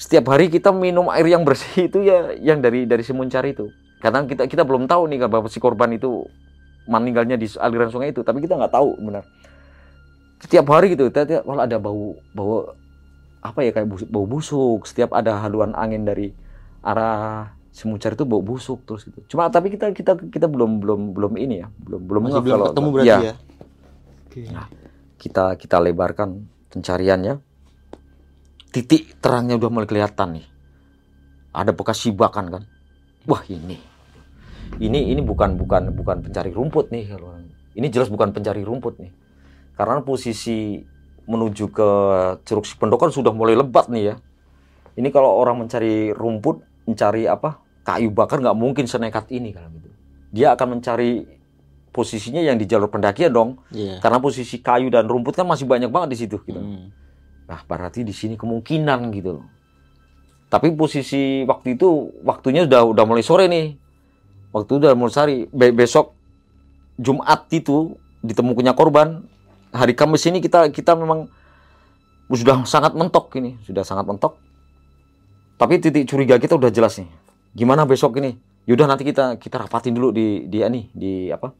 setiap 0.00 0.32
hari 0.32 0.48
kita 0.48 0.72
minum 0.72 1.12
air 1.12 1.28
yang 1.28 1.44
bersih 1.44 1.92
itu 1.92 2.00
ya 2.00 2.32
yang 2.40 2.64
dari 2.64 2.88
dari 2.88 3.04
semuncar 3.04 3.44
itu 3.44 3.68
karena 4.00 4.24
kita 4.24 4.48
kita 4.48 4.64
belum 4.64 4.88
tahu 4.88 5.12
nih 5.12 5.28
bahwa 5.28 5.44
si 5.52 5.60
korban 5.60 5.92
itu 5.92 6.24
meninggalnya 6.88 7.36
di 7.36 7.44
aliran 7.60 7.92
sungai 7.92 8.08
itu 8.08 8.24
tapi 8.24 8.40
kita 8.40 8.56
nggak 8.56 8.72
tahu 8.72 8.96
benar 8.96 9.28
setiap 10.40 10.64
hari 10.72 10.96
gitu 10.96 11.12
kita- 11.12 11.44
kalau 11.44 11.60
ada 11.60 11.76
bau 11.76 12.16
bau 12.32 12.72
apa 13.40 13.60
ya 13.60 13.72
kayak 13.76 13.88
busuk, 13.88 14.08
bau 14.08 14.24
busuk 14.24 14.88
setiap 14.88 15.12
ada 15.12 15.36
haluan 15.44 15.76
angin 15.76 16.08
dari 16.08 16.32
arah 16.80 17.52
semuncar 17.68 18.16
itu 18.16 18.24
bau 18.24 18.40
busuk 18.40 18.80
terus 18.88 19.04
gitu 19.04 19.20
cuma 19.36 19.52
tapi 19.52 19.68
kita 19.68 19.92
kita 19.92 20.16
kita 20.32 20.48
belum 20.48 20.80
belum 20.80 21.00
belum 21.12 21.32
ini 21.36 21.60
ya 21.60 21.68
belum 21.76 22.00
belum 22.08 22.22
Masih 22.24 22.40
belum 22.40 22.56
kalau- 22.56 22.68
ketemu 22.72 22.88
berarti 22.88 23.08
ya, 23.08 23.18
ya. 23.20 23.34
Oke. 24.30 24.40
Nah. 24.48 24.66
kita 25.20 25.44
kita 25.60 25.76
lebarkan 25.76 26.48
pencariannya 26.72 27.49
titik 28.70 29.18
terangnya 29.18 29.58
udah 29.58 29.70
mulai 29.70 29.88
kelihatan 29.90 30.40
nih. 30.40 30.46
Ada 31.50 31.74
bekas 31.74 31.98
sibakan 32.06 32.46
kan? 32.50 32.62
Wah 33.26 33.42
ini. 33.50 33.76
Ini 34.78 35.10
ini 35.10 35.20
bukan 35.20 35.58
bukan 35.58 35.90
bukan 35.90 36.22
pencari 36.22 36.54
rumput 36.54 36.94
nih 36.94 37.10
kalau 37.10 37.34
ini 37.74 37.86
jelas 37.90 38.06
bukan 38.06 38.30
pencari 38.30 38.62
rumput 38.62 39.02
nih. 39.02 39.10
Karena 39.74 39.98
posisi 40.06 40.78
menuju 41.26 41.70
ke 41.74 41.88
Curug 42.46 42.66
Sipendokan 42.66 43.10
sudah 43.10 43.34
mulai 43.34 43.58
lebat 43.58 43.90
nih 43.90 44.14
ya. 44.14 44.16
Ini 44.94 45.08
kalau 45.10 45.34
orang 45.34 45.66
mencari 45.66 46.14
rumput 46.14 46.62
mencari 46.86 47.26
apa 47.26 47.62
kayu 47.82 48.10
bakar 48.14 48.38
nggak 48.38 48.58
mungkin 48.58 48.86
senekat 48.86 49.26
ini 49.34 49.50
kalau 49.50 49.70
gitu. 49.74 49.90
Dia 50.30 50.54
akan 50.54 50.78
mencari 50.78 51.26
posisinya 51.90 52.38
yang 52.38 52.54
di 52.54 52.70
jalur 52.70 52.86
pendakian 52.86 53.34
dong. 53.34 53.58
Iya. 53.74 53.98
karena 53.98 54.22
posisi 54.22 54.62
kayu 54.62 54.86
dan 54.94 55.10
rumput 55.10 55.34
kan 55.34 55.46
masih 55.46 55.66
banyak 55.66 55.90
banget 55.90 56.14
di 56.14 56.18
situ 56.26 56.38
gitu. 56.46 56.62
Hmm. 56.62 56.94
Nah, 57.50 57.66
berarti 57.66 58.06
di 58.06 58.14
sini 58.14 58.38
kemungkinan 58.38 59.10
gitu 59.10 59.42
loh. 59.42 59.46
Tapi 60.46 60.70
posisi 60.78 61.42
waktu 61.42 61.74
itu 61.74 62.14
waktunya 62.22 62.62
udah 62.62 62.86
udah 62.94 63.04
mulai 63.06 63.26
sore 63.26 63.50
nih. 63.50 63.74
Waktu 64.54 64.72
udah 64.78 64.94
mulai 64.94 65.10
sore. 65.10 65.36
Be- 65.50 65.74
besok 65.74 66.14
Jumat 66.94 67.50
itu 67.50 67.98
ditemukannya 68.22 68.74
korban. 68.78 69.26
Hari 69.74 69.98
Kamis 69.98 70.26
ini 70.30 70.38
kita 70.38 70.70
kita 70.70 70.94
memang 70.94 71.26
sudah 72.30 72.62
sangat 72.66 72.94
mentok 72.94 73.34
ini, 73.38 73.58
sudah 73.66 73.82
sangat 73.82 74.06
mentok. 74.06 74.38
Tapi 75.58 75.82
titik 75.82 76.06
curiga 76.06 76.38
kita 76.38 76.54
udah 76.54 76.70
jelas 76.70 76.98
nih. 77.02 77.10
Gimana 77.54 77.82
besok 77.82 78.18
ini? 78.22 78.38
Yaudah 78.70 78.86
nanti 78.86 79.02
kita 79.02 79.38
kita 79.42 79.58
rapatin 79.66 79.94
dulu 79.94 80.14
di 80.14 80.46
di 80.46 80.62
ini 80.62 80.86
di 80.94 81.34
apa? 81.34 81.50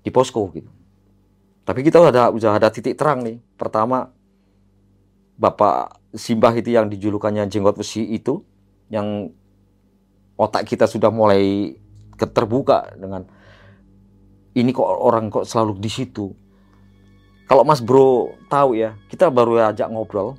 Di 0.00 0.08
posko 0.08 0.48
gitu. 0.56 0.83
Tapi 1.64 1.80
kita 1.80 2.00
udah 2.00 2.12
ada 2.12 2.24
udah 2.28 2.52
ada 2.60 2.68
titik 2.68 2.96
terang 2.96 3.24
nih. 3.24 3.40
Pertama 3.56 4.12
Bapak 5.40 5.98
Simbah 6.14 6.54
itu 6.54 6.70
yang 6.70 6.86
dijulukannya 6.86 7.48
jenggot 7.50 7.74
besi 7.74 8.06
itu 8.06 8.44
yang 8.92 9.32
otak 10.38 10.68
kita 10.68 10.86
sudah 10.86 11.10
mulai 11.10 11.74
keterbuka 12.14 12.94
dengan 12.94 13.26
ini 14.54 14.70
kok 14.70 14.86
orang 14.86 15.32
kok 15.34 15.48
selalu 15.48 15.82
di 15.82 15.90
situ. 15.90 16.30
Kalau 17.44 17.66
Mas 17.66 17.82
Bro 17.82 18.38
tahu 18.48 18.78
ya, 18.78 18.94
kita 19.10 19.28
baru 19.28 19.60
ajak 19.68 19.90
ngobrol. 19.90 20.38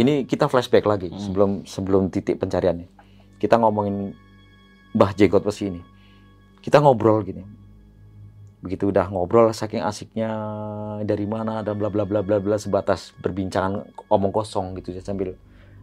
Ini 0.00 0.24
kita 0.24 0.48
flashback 0.48 0.88
lagi 0.88 1.12
Hmm. 1.12 1.20
sebelum 1.20 1.50
sebelum 1.68 2.02
titik 2.08 2.40
pencariannya. 2.40 2.88
Kita 3.36 3.60
ngomongin 3.60 4.16
Mbah 4.96 5.12
Jenggot 5.12 5.44
Besi 5.44 5.68
ini. 5.68 5.82
Kita 6.64 6.80
ngobrol 6.80 7.20
gini. 7.22 7.44
Begitu 8.60 8.92
udah 8.92 9.08
ngobrol 9.08 9.52
saking 9.56 9.80
asiknya 9.80 10.28
dari 11.04 11.24
mana 11.24 11.64
dan 11.64 11.80
bla 11.80 11.88
bla 11.88 12.04
bla 12.04 12.20
bla 12.20 12.36
bla 12.36 12.56
sebatas 12.60 13.16
berbincangan 13.16 13.88
omong 14.12 14.32
kosong 14.32 14.76
gitu 14.76 14.92
ya 14.92 15.00
sambil 15.00 15.32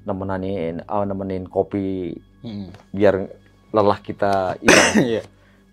nemenin 0.06 0.86
oh, 0.88 1.04
nemenin 1.04 1.50
kopi 1.50 2.16
Hmm. 2.38 2.70
biar 2.94 3.34
lelah 3.74 3.98
kita 3.98 4.62
hilang 4.62 4.94
Iya. 5.10 5.22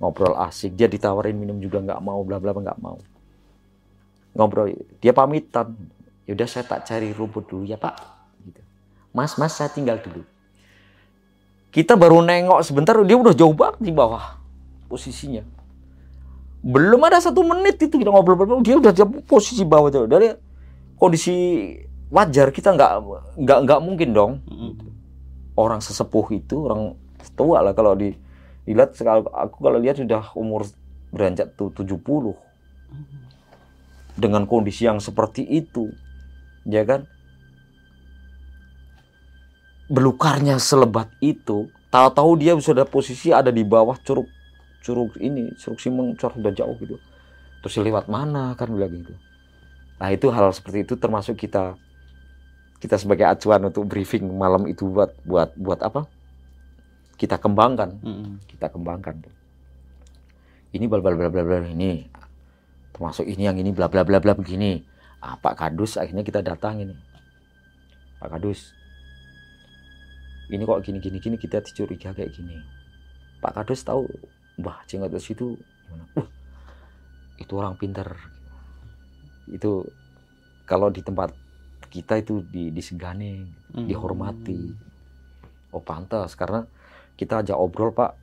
ngobrol 0.01 0.33
asik 0.33 0.73
dia 0.73 0.89
ditawarin 0.89 1.37
minum 1.37 1.61
juga 1.61 1.85
nggak 1.85 2.01
mau 2.01 2.25
bla 2.25 2.41
bla 2.41 2.57
bla, 2.57 2.73
nggak 2.73 2.81
mau 2.81 2.97
ngobrol 4.33 4.73
dia 4.99 5.13
pamitan 5.13 5.77
yaudah 6.25 6.49
saya 6.49 6.65
tak 6.65 6.89
cari 6.89 7.13
rumput 7.13 7.45
dulu 7.47 7.69
ya 7.69 7.77
pak 7.77 8.01
gitu. 8.49 8.61
mas 9.13 9.37
mas 9.37 9.53
saya 9.53 9.69
tinggal 9.69 10.01
dulu 10.01 10.25
kita 11.69 11.95
baru 11.95 12.25
nengok 12.25 12.65
sebentar 12.65 12.97
dia 13.05 13.17
udah 13.21 13.37
jauh 13.37 13.53
banget 13.53 13.79
di 13.85 13.93
bawah 13.93 14.41
posisinya 14.89 15.45
belum 16.65 17.05
ada 17.05 17.21
satu 17.21 17.45
menit 17.45 17.77
itu 17.77 18.01
kita 18.01 18.09
ngobrol-ngobrol 18.09 18.65
dia 18.65 18.81
udah 18.81 18.89
di 18.89 19.05
posisi 19.29 19.61
bawah 19.69 19.93
tuh. 19.93 20.09
Dari 20.09 20.33
kondisi 20.97 21.35
wajar 22.09 22.49
kita 22.49 22.73
nggak 22.73 22.93
nggak 23.37 23.59
nggak 23.69 23.81
mungkin 23.85 24.17
dong. 24.17 24.33
Orang 25.61 25.85
sesepuh 25.85 26.25
itu 26.33 26.65
orang 26.65 26.97
tua 27.37 27.61
lah 27.61 27.77
kalau 27.77 27.93
di 27.93 28.17
dilihat 28.65 28.97
sekal- 28.97 29.29
aku 29.29 29.61
kalau 29.61 29.77
lihat 29.77 30.01
sudah 30.01 30.33
umur 30.33 30.65
beranjak 31.13 31.53
tuh 31.53 31.69
70 31.69 32.33
dengan 34.17 34.49
kondisi 34.49 34.89
yang 34.89 35.05
seperti 35.05 35.45
itu 35.45 35.93
ya 36.65 36.81
kan? 36.89 37.05
Belukarnya 39.93 40.57
selebat 40.57 41.13
itu 41.21 41.69
tahu-tahu 41.93 42.41
dia 42.41 42.57
sudah 42.57 42.89
posisi 42.89 43.37
ada 43.37 43.53
di 43.53 43.61
bawah 43.61 44.01
curug 44.01 44.25
curug 44.85 45.17
ini 45.17 45.57
curug 45.57 45.81
Simeng 45.81 46.13
curug 46.15 46.45
udah 46.45 46.53
jauh 46.53 46.77
gitu. 46.77 47.01
Terus 47.65 47.81
lewat 47.81 48.13
mana 48.13 48.53
kan 48.55 48.69
bilang 48.69 48.93
gitu. 48.93 49.17
Nah 49.97 50.13
itu 50.13 50.29
hal 50.29 50.53
seperti 50.53 50.85
itu 50.85 50.95
termasuk 51.01 51.41
kita 51.41 51.81
kita 52.77 53.01
sebagai 53.01 53.25
acuan 53.25 53.65
untuk 53.65 53.89
briefing 53.89 54.29
malam 54.29 54.69
itu 54.69 54.85
buat 54.85 55.17
buat 55.25 55.57
buat 55.57 55.81
apa? 55.81 56.05
Kita 57.17 57.41
kembangkan. 57.41 57.91
Hmm. 58.05 58.37
kita 58.45 58.69
kembangkan. 58.69 59.25
Ini 60.77 60.85
bla 60.85 61.01
bla 61.01 61.17
bla 61.17 61.33
bla 61.33 61.41
bla 61.41 61.65
ini. 61.65 62.05
Termasuk 62.93 63.25
ini 63.25 63.49
yang 63.49 63.57
ini 63.57 63.73
bla 63.73 63.89
bla 63.89 64.05
bla 64.05 64.21
bla 64.21 64.37
begini. 64.37 64.85
Ah, 65.25 65.41
Pak 65.41 65.57
Kadus 65.57 65.97
akhirnya 65.97 66.21
kita 66.21 66.45
datang 66.45 66.85
ini. 66.85 66.93
Pak 68.21 68.37
Kadus. 68.37 68.77
Ini 70.53 70.61
kok 70.69 70.85
gini 70.85 71.01
gini 71.01 71.17
gini 71.23 71.37
kita 71.41 71.65
dicuriga 71.65 72.13
kayak 72.13 72.37
gini. 72.37 72.61
Pak 73.41 73.57
Kadus 73.57 73.81
tahu 73.81 74.05
Mbah 74.61 74.87
Jenggotus 74.87 75.27
itu 75.31 75.59
gimana 75.59 76.05
Wah, 76.15 76.29
itu 77.41 77.53
orang 77.59 77.75
pinter 77.75 78.09
itu 79.51 79.85
kalau 80.65 80.89
di 80.89 81.05
tempat 81.05 81.35
kita 81.93 82.19
itu 82.19 82.43
di, 82.49 82.75
disegani 82.75 83.47
Hmm. 83.75 83.91
dihormati. 83.91 84.71
Oh 85.75 85.83
pantas 85.83 86.39
karena 86.39 86.63
kita 87.19 87.43
ajak 87.43 87.59
obrol 87.59 87.91
pak, 87.91 88.15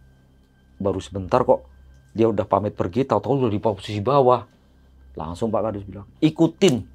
baru 0.79 1.03
sebentar 1.03 1.43
kok 1.43 1.67
dia 2.15 2.31
udah 2.31 2.47
pamit 2.47 2.71
pergi, 2.71 3.03
tahu-tahu 3.03 3.47
udah 3.47 3.51
di 3.51 3.59
posisi 3.59 3.99
bawah. 3.99 4.47
Langsung 5.11 5.51
Pak 5.51 5.59
Kadus 5.67 5.83
bilang 5.83 6.07
ikutin 6.23 6.87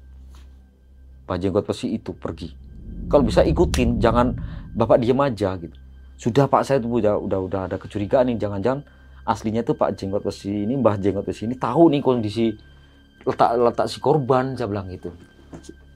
Pak 1.29 1.37
Jenggot 1.37 1.69
Besi 1.69 1.93
itu 1.93 2.17
pergi. 2.17 2.49
Kalau 3.13 3.21
bisa 3.21 3.45
ikutin, 3.45 4.01
jangan 4.01 4.33
bapak 4.73 5.05
diem 5.05 5.21
aja 5.21 5.53
gitu. 5.61 5.77
Sudah 6.17 6.49
Pak 6.49 6.65
saya 6.65 6.81
tuh 6.81 6.97
udah 6.97 7.13
udah 7.13 7.39
udah 7.45 7.61
ada 7.69 7.77
kecurigaan 7.77 8.33
nih, 8.33 8.41
jangan-jangan 8.41 8.81
aslinya 9.27 9.61
tuh 9.61 9.75
Pak 9.75 9.93
Jenggot 9.93 10.23
Besi 10.23 10.63
ini 10.63 10.73
Mbah 10.73 10.95
Jenggot 10.95 11.21
Besi 11.21 11.43
ini 11.43 11.53
tahu 11.53 11.91
nih 11.91 11.99
kondisi 11.99 12.55
letak 13.21 13.59
letak 13.59 13.85
si 13.85 13.99
korban. 13.99 14.55
Saya 14.55 14.65
bilang 14.65 14.87
gitu. 14.87 15.11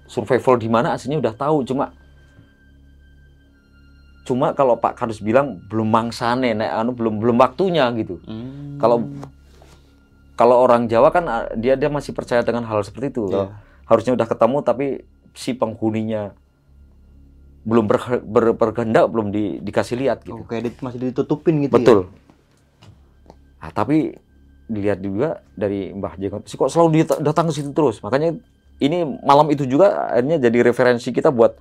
Survival 0.06 0.56
di 0.58 0.68
mana 0.68 0.92
aslinya 0.92 1.18
udah 1.18 1.32
tahu, 1.34 1.64
cuma 1.64 1.96
cuma 4.22 4.52
kalau 4.52 4.76
Pak 4.76 4.94
Kadus 4.96 5.18
bilang 5.20 5.58
belum 5.66 5.88
mangsane 5.88 6.54
nek 6.54 6.70
anu 6.70 6.92
belum 6.92 7.18
belum 7.18 7.38
waktunya 7.38 7.90
gitu. 7.96 8.22
Hmm. 8.22 8.78
Kalau- 8.78 9.08
kalau 10.34 10.58
orang 10.60 10.86
Jawa 10.86 11.10
kan 11.10 11.26
ah, 11.26 11.46
dia 11.54 11.74
dia 11.74 11.88
masih 11.88 12.12
percaya 12.12 12.42
dengan 12.42 12.64
hal 12.64 12.82
seperti 12.82 13.12
itu. 13.12 13.26
Iya. 13.30 13.50
harusnya 13.82 14.16
udah 14.16 14.24
ketemu 14.24 14.58
tapi 14.62 14.86
si 15.34 15.52
penghuninya 15.52 16.32
belum 17.62 17.86
ber, 17.86 18.00
ber- 18.24 18.56
berkehendak 18.56 19.04
belum 19.06 19.30
di- 19.30 19.60
dikasih 19.60 20.00
lihat 20.00 20.24
gitu. 20.24 20.34
Oh, 20.34 20.48
kayak 20.48 20.64
dit- 20.66 20.80
masih 20.80 21.00
ditutupin 21.04 21.60
gitu 21.60 21.76
betul 21.76 22.00
Nah, 23.62 23.70
tapi 23.70 24.18
dilihat 24.72 25.04
juga 25.04 25.44
dari 25.54 25.92
Mbah 25.92 26.16
Jenggot 26.18 26.48
sih 26.48 26.56
kok 26.56 26.72
selalu 26.72 27.06
datang 27.22 27.52
ke 27.52 27.54
situ 27.54 27.70
terus. 27.76 28.00
Makanya 28.02 28.40
ini 28.82 29.06
malam 29.22 29.52
itu 29.54 29.68
juga 29.70 30.10
akhirnya 30.10 30.42
jadi 30.42 30.58
referensi 30.66 31.14
kita 31.14 31.30
buat 31.30 31.60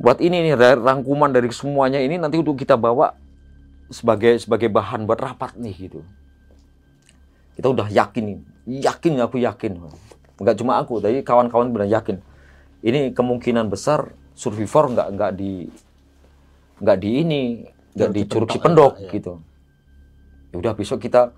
buat 0.00 0.16
ini 0.22 0.48
nih 0.48 0.54
ra- 0.56 0.80
rangkuman 0.80 1.28
dari 1.28 1.52
semuanya 1.52 2.00
ini 2.00 2.16
nanti 2.16 2.40
untuk 2.40 2.56
kita 2.56 2.80
bawa 2.80 3.12
sebagai 3.92 4.40
sebagai 4.40 4.72
bahan 4.72 5.04
buat 5.04 5.20
rapat 5.20 5.60
nih 5.60 5.90
gitu. 5.90 6.00
Kita 7.58 7.68
udah 7.68 7.92
yakin 7.92 8.24
nih 8.24 8.38
yakin 8.80 9.20
aku 9.20 9.36
yakin. 9.42 9.76
Nggak 10.40 10.56
cuma 10.56 10.80
aku 10.80 11.04
tapi 11.04 11.20
kawan-kawan 11.20 11.68
benar 11.68 11.90
yakin. 12.00 12.22
Ini 12.80 13.12
kemungkinan 13.12 13.68
besar 13.68 14.08
survivor 14.32 14.88
nggak 14.96 15.08
nggak 15.18 15.32
di 15.36 15.68
nggak 16.80 16.96
di 16.96 17.10
ini 17.20 17.40
nggak 17.92 18.08
Curug 18.08 18.16
di 18.16 18.22
curug 18.24 18.48
Cipendok 18.48 18.52
Cipendok 18.56 18.92
ya, 18.96 19.04
ya. 19.04 19.12
gitu 19.12 19.32
ya 20.50 20.56
udah 20.58 20.72
besok 20.74 21.02
kita 21.02 21.30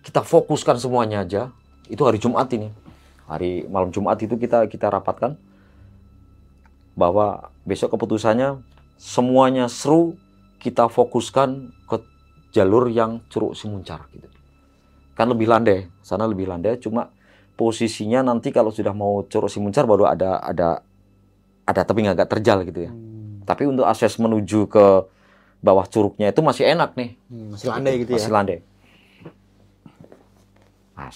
kita 0.00 0.24
fokuskan 0.24 0.80
semuanya 0.80 1.22
aja. 1.22 1.42
Itu 1.90 2.06
hari 2.06 2.22
Jumat 2.22 2.48
ini. 2.54 2.70
Hari 3.26 3.66
malam 3.70 3.94
Jumat 3.94 4.18
itu 4.22 4.34
kita 4.34 4.66
kita 4.66 4.90
rapatkan 4.90 5.38
bahwa 6.98 7.54
besok 7.62 7.94
keputusannya 7.94 8.58
semuanya 8.98 9.70
seru 9.70 10.18
kita 10.58 10.90
fokuskan 10.90 11.72
ke 11.86 11.96
jalur 12.50 12.90
yang 12.90 13.22
curug 13.30 13.54
Simuncar 13.54 14.04
gitu. 14.12 14.26
Kan 15.14 15.30
lebih 15.30 15.46
landai 15.46 15.86
sana 16.00 16.26
lebih 16.26 16.50
landai 16.50 16.76
cuma 16.82 17.12
posisinya 17.54 18.24
nanti 18.24 18.50
kalau 18.50 18.74
sudah 18.74 18.90
mau 18.90 19.22
curug 19.30 19.52
Simuncar 19.52 19.86
baru 19.86 20.10
ada 20.10 20.42
ada 20.42 20.82
ada 21.70 21.82
tebing 21.86 22.10
agak 22.10 22.26
terjal 22.26 22.66
gitu 22.66 22.88
ya. 22.88 22.92
Hmm. 22.92 23.46
tapi 23.46 23.62
untuk 23.68 23.86
akses 23.86 24.18
menuju 24.18 24.66
ke 24.66 24.86
bawah 25.60 25.84
curugnya 25.84 26.32
itu 26.32 26.40
masih 26.40 26.64
enak 26.68 26.96
nih 26.96 27.10
Hmm, 27.28 27.52
masih 27.54 27.66
landai 27.68 27.94
gitu 28.00 28.10
ya. 28.10 28.16
masih 28.16 28.32
landai. 28.32 28.58
Nah, 30.96 31.10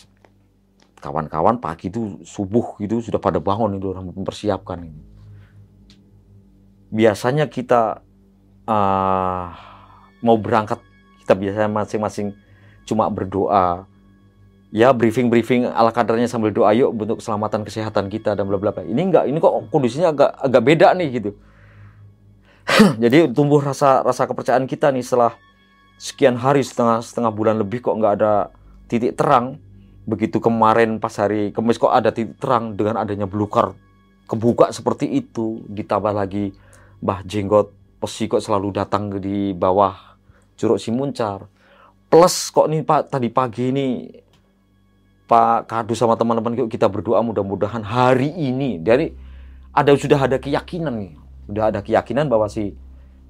kawan-kawan 1.00 1.60
pagi 1.60 1.92
itu 1.92 2.20
subuh 2.24 2.76
gitu 2.80 3.04
sudah 3.04 3.20
pada 3.20 3.36
bangun 3.40 3.76
itu 3.76 3.92
orang 3.92 4.08
mempersiapkan 4.12 4.80
ini. 4.80 5.02
Biasanya 6.88 7.50
kita 7.50 8.00
ah, 8.64 9.46
mau 10.24 10.40
berangkat 10.40 10.80
kita 11.24 11.32
biasanya 11.36 11.68
masing-masing 11.68 12.32
cuma 12.84 13.08
berdoa 13.08 13.88
ya 14.74 14.92
briefing-briefing 14.92 15.68
ala 15.68 15.88
kadarnya 15.92 16.28
sambil 16.28 16.52
doa 16.52 16.72
yuk 16.76 16.92
untuk 16.92 17.20
keselamatan 17.20 17.64
kesehatan 17.64 18.08
kita 18.12 18.36
dan 18.36 18.44
bla 18.48 18.56
bla 18.60 18.72
bla. 18.72 18.84
Ini 18.84 19.00
enggak, 19.00 19.24
ini 19.28 19.38
kok 19.40 19.72
kondisinya 19.72 20.12
agak 20.12 20.30
agak 20.40 20.62
beda 20.64 20.88
nih 20.96 21.08
gitu. 21.20 21.30
Jadi 23.02 23.30
tumbuh 23.30 23.60
rasa 23.60 24.00
rasa 24.00 24.24
kepercayaan 24.24 24.64
kita 24.64 24.88
nih 24.90 25.04
setelah 25.04 25.36
sekian 26.00 26.34
hari 26.40 26.64
setengah 26.64 27.04
setengah 27.04 27.30
bulan 27.30 27.60
lebih 27.60 27.84
kok 27.84 27.96
nggak 27.96 28.14
ada 28.20 28.50
titik 28.88 29.14
terang. 29.16 29.60
Begitu 30.04 30.36
kemarin 30.36 31.00
pas 31.00 31.16
hari 31.16 31.48
Kamis 31.56 31.80
kok 31.80 31.92
ada 31.92 32.12
titik 32.12 32.36
terang 32.36 32.76
dengan 32.76 33.00
adanya 33.00 33.24
belukar 33.24 33.72
kebuka 34.24 34.72
seperti 34.72 35.08
itu 35.08 35.64
ditambah 35.68 36.12
lagi 36.12 36.52
Mbah 37.04 37.20
Jenggot 37.28 37.72
Pesi 38.00 38.28
kok 38.28 38.40
selalu 38.40 38.72
datang 38.72 39.12
di 39.20 39.52
bawah 39.52 40.16
Curug 40.56 40.80
Simuncar 40.80 41.44
plus 42.08 42.52
kok 42.52 42.68
nih 42.68 42.84
Pak 42.84 43.12
tadi 43.12 43.28
pagi 43.28 43.72
ini 43.72 43.88
Pak 45.24 45.68
Kadu 45.68 45.96
sama 45.96 46.16
teman-teman 46.20 46.68
kita 46.68 46.88
berdoa 46.88 47.24
mudah-mudahan 47.24 47.80
hari 47.80 48.28
ini 48.32 48.76
dari 48.80 49.08
ada 49.72 49.92
sudah 49.96 50.20
ada 50.20 50.36
keyakinan 50.36 50.94
nih 51.00 51.12
sudah 51.44 51.70
ada 51.70 51.80
keyakinan 51.80 52.28
bahwa 52.28 52.48
si 52.48 52.72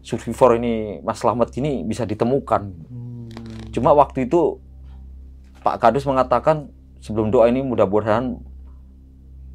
survivor 0.05 0.57
ini 0.59 1.01
Mas 1.01 1.21
Slamet 1.21 1.51
ini 1.59 1.83
bisa 1.83 2.05
ditemukan 2.05 2.62
Hmm. 2.65 3.29
cuma 3.73 3.91
waktu 3.93 4.29
itu 4.29 4.61
Pak 5.65 5.81
Kadus 5.81 6.05
mengatakan 6.05 6.69
sebelum 7.01 7.33
doa 7.33 7.49
ini 7.49 7.65
mudah-mudahan 7.65 8.37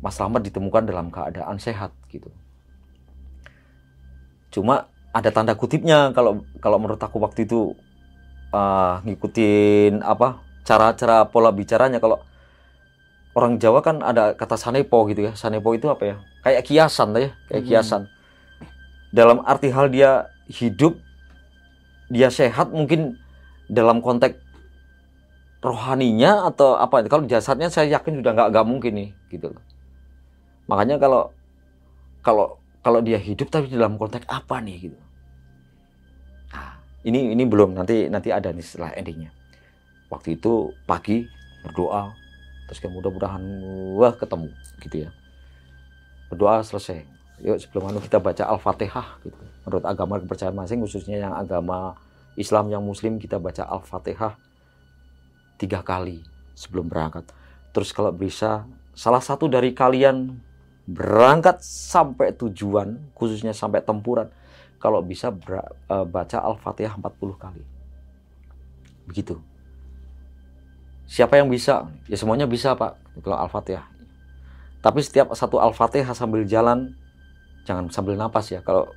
Mas 0.01 0.17
Slamet 0.17 0.47
ditemukan 0.49 0.89
dalam 0.89 1.13
keadaan 1.13 1.61
sehat 1.61 1.93
gitu. 2.09 2.33
Cuma 4.49 4.89
ada 5.13 5.29
tanda 5.29 5.53
kutipnya 5.53 6.09
kalau 6.13 6.41
kalau 6.57 6.77
menurut 6.81 7.01
aku 7.01 7.21
waktu 7.21 7.45
itu 7.45 7.77
ah, 8.49 9.01
ngikutin 9.05 10.01
apa 10.01 10.41
cara-cara 10.65 11.25
pola 11.29 11.53
bicaranya 11.53 12.01
kalau 12.01 12.21
orang 13.37 13.61
Jawa 13.61 13.85
kan 13.85 14.01
ada 14.01 14.33
kata 14.33 14.57
sanepo 14.57 15.05
gitu 15.09 15.29
ya. 15.29 15.37
Sanepo 15.37 15.73
itu 15.77 15.85
apa 15.89 16.03
ya? 16.05 16.15
Kayak 16.41 16.63
kiasan 16.65 17.13
lah 17.13 17.21
ya, 17.29 17.31
kayak 17.51 17.61
Hmm. 17.61 17.69
kiasan. 17.69 18.01
Dalam 19.09 19.41
arti 19.41 19.73
hal 19.73 19.89
dia 19.89 20.29
hidup 20.49 20.97
dia 22.09 22.33
sehat 22.33 22.73
mungkin 22.73 23.17
dalam 23.69 24.01
konteks 24.01 24.37
rohaninya 25.61 26.49
atau 26.49 26.77
apa. 26.77 27.05
Kalau 27.05 27.25
jasadnya 27.29 27.69
saya 27.69 27.99
yakin 27.99 28.21
sudah 28.21 28.31
nggak 28.33 28.49
nggak 28.53 28.67
mungkin 28.67 28.91
nih 28.97 29.09
gitu 29.29 29.53
loh. 29.53 29.63
Makanya 30.65 30.97
kalau 30.97 31.33
kalau 32.25 32.57
kalau 32.81 32.99
dia 33.05 33.21
hidup 33.21 33.49
tapi 33.53 33.69
dalam 33.69 33.97
konteks 33.97 34.25
apa 34.25 34.61
nih 34.61 34.89
gitu. 34.89 34.99
Nah, 36.53 36.81
ini 37.05 37.33
ini 37.33 37.43
belum. 37.45 37.77
Nanti 37.77 38.09
nanti 38.09 38.33
ada 38.33 38.49
nih 38.49 38.65
setelah 38.65 38.93
endingnya. 38.97 39.33
Waktu 40.09 40.41
itu 40.41 40.73
pagi 40.89 41.29
berdoa 41.61 42.13
terus 42.69 42.85
kayak 42.85 42.93
mudah-mudahan 42.93 43.43
wah 43.97 44.13
ketemu 44.13 44.49
gitu 44.81 44.95
ya. 45.05 45.09
Berdoa 46.29 46.61
selesai 46.61 47.18
yuk 47.39 47.57
sebelum 47.61 47.93
anu 47.93 47.99
kita 48.03 48.19
baca 48.19 48.43
al-fatihah 48.51 49.21
gitu 49.23 49.39
menurut 49.63 49.85
agama 49.87 50.19
kepercayaan 50.19 50.55
masing 50.55 50.83
khususnya 50.83 51.23
yang 51.23 51.33
agama 51.35 51.95
Islam 52.35 52.67
yang 52.71 52.83
Muslim 52.83 53.19
kita 53.19 53.39
baca 53.39 53.67
al-fatihah 53.67 54.35
tiga 55.59 55.83
kali 55.83 56.23
sebelum 56.55 56.87
berangkat. 56.87 57.27
Terus 57.75 57.91
kalau 57.91 58.15
bisa 58.15 58.63
salah 58.95 59.23
satu 59.23 59.51
dari 59.51 59.75
kalian 59.75 60.39
berangkat 60.89 61.63
sampai 61.63 62.35
tujuan, 62.35 63.11
khususnya 63.15 63.55
sampai 63.55 63.79
tempuran, 63.79 64.31
kalau 64.79 64.99
bisa 64.99 65.29
eh, 65.31 66.05
baca 66.07 66.37
Al-Fatihah 66.39 66.95
40 66.97 67.35
kali. 67.35 67.63
Begitu. 69.05 69.35
Siapa 71.05 71.37
yang 71.37 71.51
bisa? 71.51 71.89
Ya 72.11 72.17
semuanya 72.17 72.47
bisa 72.47 72.73
Pak, 72.73 73.21
kalau 73.21 73.37
Al-Fatihah. 73.37 73.85
Tapi 74.79 75.03
setiap 75.03 75.35
satu 75.35 75.59
Al-Fatihah 75.59 76.15
sambil 76.15 76.47
jalan, 76.47 76.95
jangan 77.69 77.85
sambil 77.93 78.17
napas 78.17 78.49
ya. 78.49 78.65
Kalau 78.65 78.89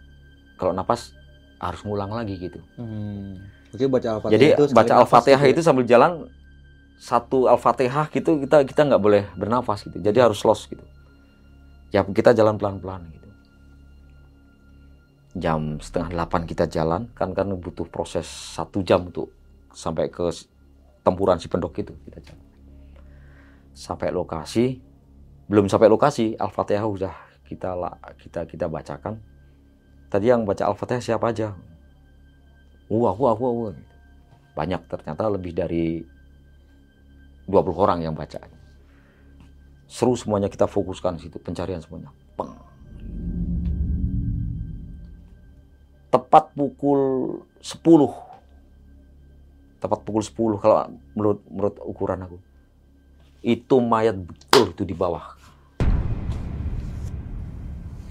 kalau 0.57 0.73
napas 0.73 1.13
harus 1.61 1.85
ngulang 1.85 2.09
lagi 2.09 2.41
gitu. 2.41 2.57
Hmm. 2.81 3.37
Oke 3.73 3.85
baca 3.89 4.17
al-fatihah 4.17 4.33
Jadi 4.37 4.47
itu 4.53 4.65
baca 4.73 4.93
Al-Fatihah 5.01 5.43
gitu 5.45 5.49
ya? 5.49 5.55
itu 5.57 5.61
sambil 5.61 5.85
jalan 5.85 6.13
satu 6.97 7.49
Al-Fatihah 7.49 8.07
gitu 8.13 8.41
kita 8.45 8.65
kita 8.65 8.81
nggak 8.89 9.03
boleh 9.03 9.25
bernafas 9.37 9.85
gitu. 9.85 10.01
Jadi 10.01 10.19
harus 10.19 10.41
los 10.45 10.65
gitu. 10.65 10.85
Ya 11.93 12.01
kita 12.05 12.33
jalan 12.33 12.57
pelan-pelan 12.57 13.05
gitu. 13.13 13.29
Jam 15.37 15.81
setengah 15.81 16.13
delapan 16.13 16.43
kita 16.45 16.65
jalan 16.69 17.09
kan 17.13 17.33
kan 17.33 17.49
butuh 17.57 17.89
proses 17.89 18.25
satu 18.29 18.85
jam 18.85 19.09
untuk 19.09 19.33
sampai 19.73 20.13
ke 20.13 20.29
tempuran 21.01 21.41
si 21.41 21.49
pendok 21.49 21.77
itu 21.81 21.93
kita 22.09 22.33
jalan. 22.33 22.49
Sampai 23.73 24.13
lokasi 24.13 24.81
belum 25.49 25.69
sampai 25.69 25.89
lokasi 25.89 26.37
Al-Fatihah 26.37 26.85
udah 26.85 27.32
kita 27.53 27.77
kita 28.17 28.41
kita 28.49 28.67
bacakan. 28.67 29.21
Tadi 30.09 30.29
yang 30.29 30.45
baca 30.45 30.69
Al-Fatihah 30.69 31.01
siapa 31.01 31.33
aja? 31.33 31.57
Wah, 32.93 33.17
aku, 33.17 33.25
aku, 33.29 33.45
aku. 33.49 33.63
Banyak 34.53 34.85
ternyata 34.85 35.33
lebih 35.33 35.57
dari 35.57 36.05
20 37.49 37.73
orang 37.73 38.05
yang 38.05 38.13
baca. 38.13 38.37
Seru 39.89 40.17
semuanya 40.17 40.53
kita 40.53 40.69
fokuskan 40.69 41.21
situ, 41.21 41.41
pencarian 41.41 41.81
semuanya. 41.81 42.13
Peng. 42.37 42.53
Tepat 46.13 46.53
pukul 46.53 47.01
10. 47.61 49.81
Tepat 49.81 50.01
pukul 50.05 50.23
10 50.25 50.61
kalau 50.61 50.93
menurut 51.17 51.41
menurut 51.49 51.77
ukuran 51.81 52.29
aku. 52.29 52.37
Itu 53.41 53.81
mayat 53.81 54.21
betul 54.21 54.77
itu 54.77 54.85
di 54.85 54.93
bawah. 54.93 55.41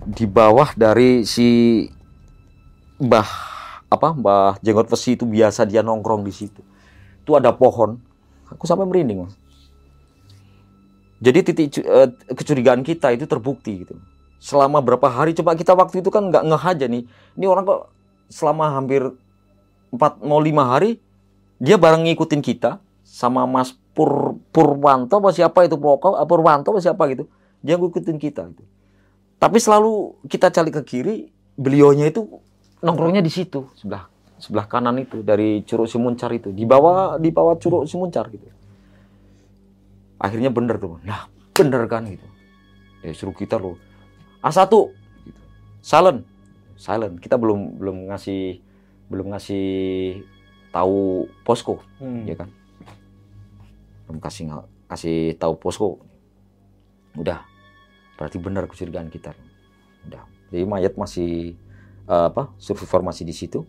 Di 0.02 0.26
bawah 0.26 0.74
dari 0.74 1.24
si 1.30 1.86
Mbah 3.02 3.30
apa 3.91 4.08
Mbah 4.16 4.58
Jenggot 4.64 4.88
Besi 4.88 5.20
itu 5.20 5.28
biasa 5.28 5.68
dia 5.68 5.84
nongkrong 5.86 6.26
di 6.26 6.34
situ. 6.34 6.64
Itu 7.22 7.38
ada 7.38 7.54
pohon. 7.54 8.02
Aku 8.49 8.66
sampai 8.66 8.88
merinding. 8.88 9.28
Mas. 9.28 9.36
Jadi 11.22 11.39
titik 11.45 11.86
eh, 11.86 12.10
kecurigaan 12.34 12.82
kita 12.82 13.14
itu 13.14 13.30
terbukti 13.30 13.86
gitu. 13.86 13.99
Selama 14.41 14.82
berapa 14.82 15.06
hari 15.06 15.38
coba 15.38 15.54
kita 15.54 15.78
waktu 15.78 16.02
itu 16.02 16.10
kan 16.10 16.34
nggak 16.34 16.43
ngeh 16.49 16.64
aja 16.66 16.86
nih. 16.89 17.06
Ini 17.38 17.45
orang 17.45 17.64
kok 17.68 17.82
selama 18.34 18.74
hampir 18.74 19.06
4 19.93 20.24
mau 20.26 20.41
5 20.41 20.49
hari 20.66 20.97
dia 21.62 21.78
bareng 21.78 22.10
ngikutin 22.10 22.41
kita 22.41 22.82
sama 23.06 23.45
Mas 23.45 23.78
Pur 23.93 24.39
Purwanto 24.49 25.22
apa 25.22 25.30
siapa 25.30 25.68
itu 25.68 25.78
apa 25.78 26.26
Purwanto 26.26 26.74
apa 26.74 26.82
siapa 26.82 27.06
gitu. 27.14 27.30
Dia 27.62 27.78
ngikutin 27.78 28.18
kita 28.18 28.49
gitu. 28.49 28.66
Tapi 29.41 29.57
selalu 29.57 30.21
kita 30.29 30.53
cari 30.53 30.69
ke 30.69 30.81
kiri, 30.85 31.17
beliaunya 31.57 32.13
itu 32.13 32.29
nongkrongnya 32.85 33.25
di 33.25 33.33
situ 33.33 33.69
sebelah 33.73 34.05
sebelah 34.41 34.65
kanan 34.65 34.97
itu 35.01 35.21
dari 35.21 35.61
Curug 35.65 35.89
Simuncar 35.89 36.33
itu. 36.33 36.49
Di 36.49 36.65
bawah 36.65 37.17
di 37.21 37.29
bawah 37.29 37.57
Curug 37.57 37.85
Simuncar 37.85 38.29
gitu. 38.29 38.45
Akhirnya 40.21 40.53
bener 40.53 40.77
tuh. 40.77 41.01
Nah 41.01 41.29
bener 41.53 41.85
kan 41.89 42.05
gitu. 42.09 42.25
Ya 43.01 43.13
suruh 43.13 43.33
kita 43.33 43.57
loh. 43.57 43.77
A1 44.41 44.65
gitu. 44.65 45.41
silent. 45.81 46.25
Silent. 46.77 47.17
Kita 47.21 47.37
belum 47.37 47.77
belum 47.77 48.09
ngasih 48.09 48.61
belum 49.09 49.33
ngasih 49.33 49.65
tahu 50.73 51.29
posko 51.45 51.81
Hmm. 52.01 52.25
ya 52.25 52.33
kan? 52.37 52.49
Belum 54.05 54.17
kasih 54.21 54.49
kasih 54.89 55.37
tahu 55.37 55.53
posko. 55.57 56.01
Udah 57.17 57.45
berarti 58.22 58.38
benar 58.38 58.69
kecurigaan 58.69 59.09
kita 59.09 59.34
udah 60.05 60.22
jadi 60.53 60.61
mayat 60.63 60.93
masih 60.93 61.57
eh, 62.05 62.26
apa 62.30 62.53
survivor 62.55 63.01
masih 63.01 63.26
di 63.26 63.34
situ 63.34 63.65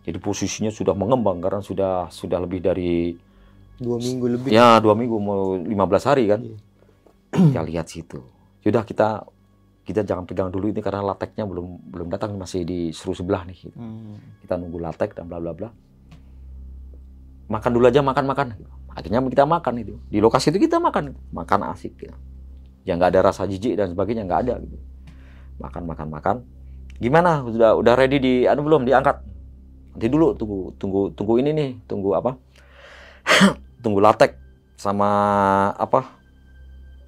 jadi 0.00 0.16
posisinya 0.16 0.72
sudah 0.72 0.96
mengembang 0.96 1.36
karena 1.36 1.60
sudah 1.60 2.08
sudah 2.08 2.40
lebih 2.40 2.64
dari 2.64 3.12
Dua 3.76 3.94
minggu 3.94 4.26
lebih. 4.26 4.48
ya 4.48 4.80
dua 4.80 4.96
minggu 4.96 5.16
mau 5.18 5.54
15 5.54 5.68
hari 6.02 6.24
kan 6.26 6.40
Iya. 6.40 6.56
kita 7.28 7.62
lihat 7.62 7.86
situ 7.86 8.18
sudah 8.58 8.82
kita 8.82 9.28
kita 9.84 10.00
jangan 10.02 10.24
pegang 10.24 10.48
dulu 10.48 10.66
ini 10.66 10.80
karena 10.80 11.04
lateknya 11.04 11.44
belum 11.44 11.86
belum 11.86 12.08
datang 12.08 12.32
masih 12.34 12.64
di 12.64 12.88
seru 12.90 13.12
sebelah 13.12 13.44
nih 13.44 13.56
gitu. 13.62 13.76
Hmm. 13.76 14.16
kita 14.40 14.56
nunggu 14.56 14.80
latek 14.80 15.12
dan 15.12 15.28
bla 15.28 15.36
bla 15.36 15.52
bla 15.52 15.68
makan 17.48 17.70
dulu 17.70 17.84
aja 17.84 18.00
makan 18.00 18.24
makan 18.24 18.46
akhirnya 18.90 19.20
kita 19.22 19.44
makan 19.44 19.74
itu 19.78 19.94
di 20.06 20.18
lokasi 20.18 20.50
itu 20.50 20.58
kita 20.58 20.76
makan 20.76 21.14
makan 21.30 21.60
asik 21.70 21.94
gitu. 21.96 22.12
Ya 22.88 22.96
nggak 22.96 23.12
ada 23.12 23.28
rasa 23.28 23.44
jijik 23.44 23.76
dan 23.76 23.92
sebagainya 23.92 24.24
nggak 24.24 24.40
ada 24.48 24.54
gitu. 24.64 24.80
Makan 25.60 25.84
makan 25.84 26.08
makan. 26.08 26.36
Gimana? 26.96 27.44
Udah 27.44 27.76
udah 27.76 27.94
ready 28.00 28.16
di 28.16 28.34
anu 28.48 28.64
belum? 28.64 28.88
Diangkat? 28.88 29.20
Nanti 29.92 30.08
dulu 30.08 30.32
tunggu 30.32 30.72
tunggu 30.80 31.12
tunggu 31.12 31.36
ini 31.36 31.52
nih 31.52 31.70
tunggu 31.84 32.16
apa? 32.16 32.40
Tunggu 33.84 34.00
latek 34.00 34.34
sama 34.80 35.06
apa? 35.76 36.16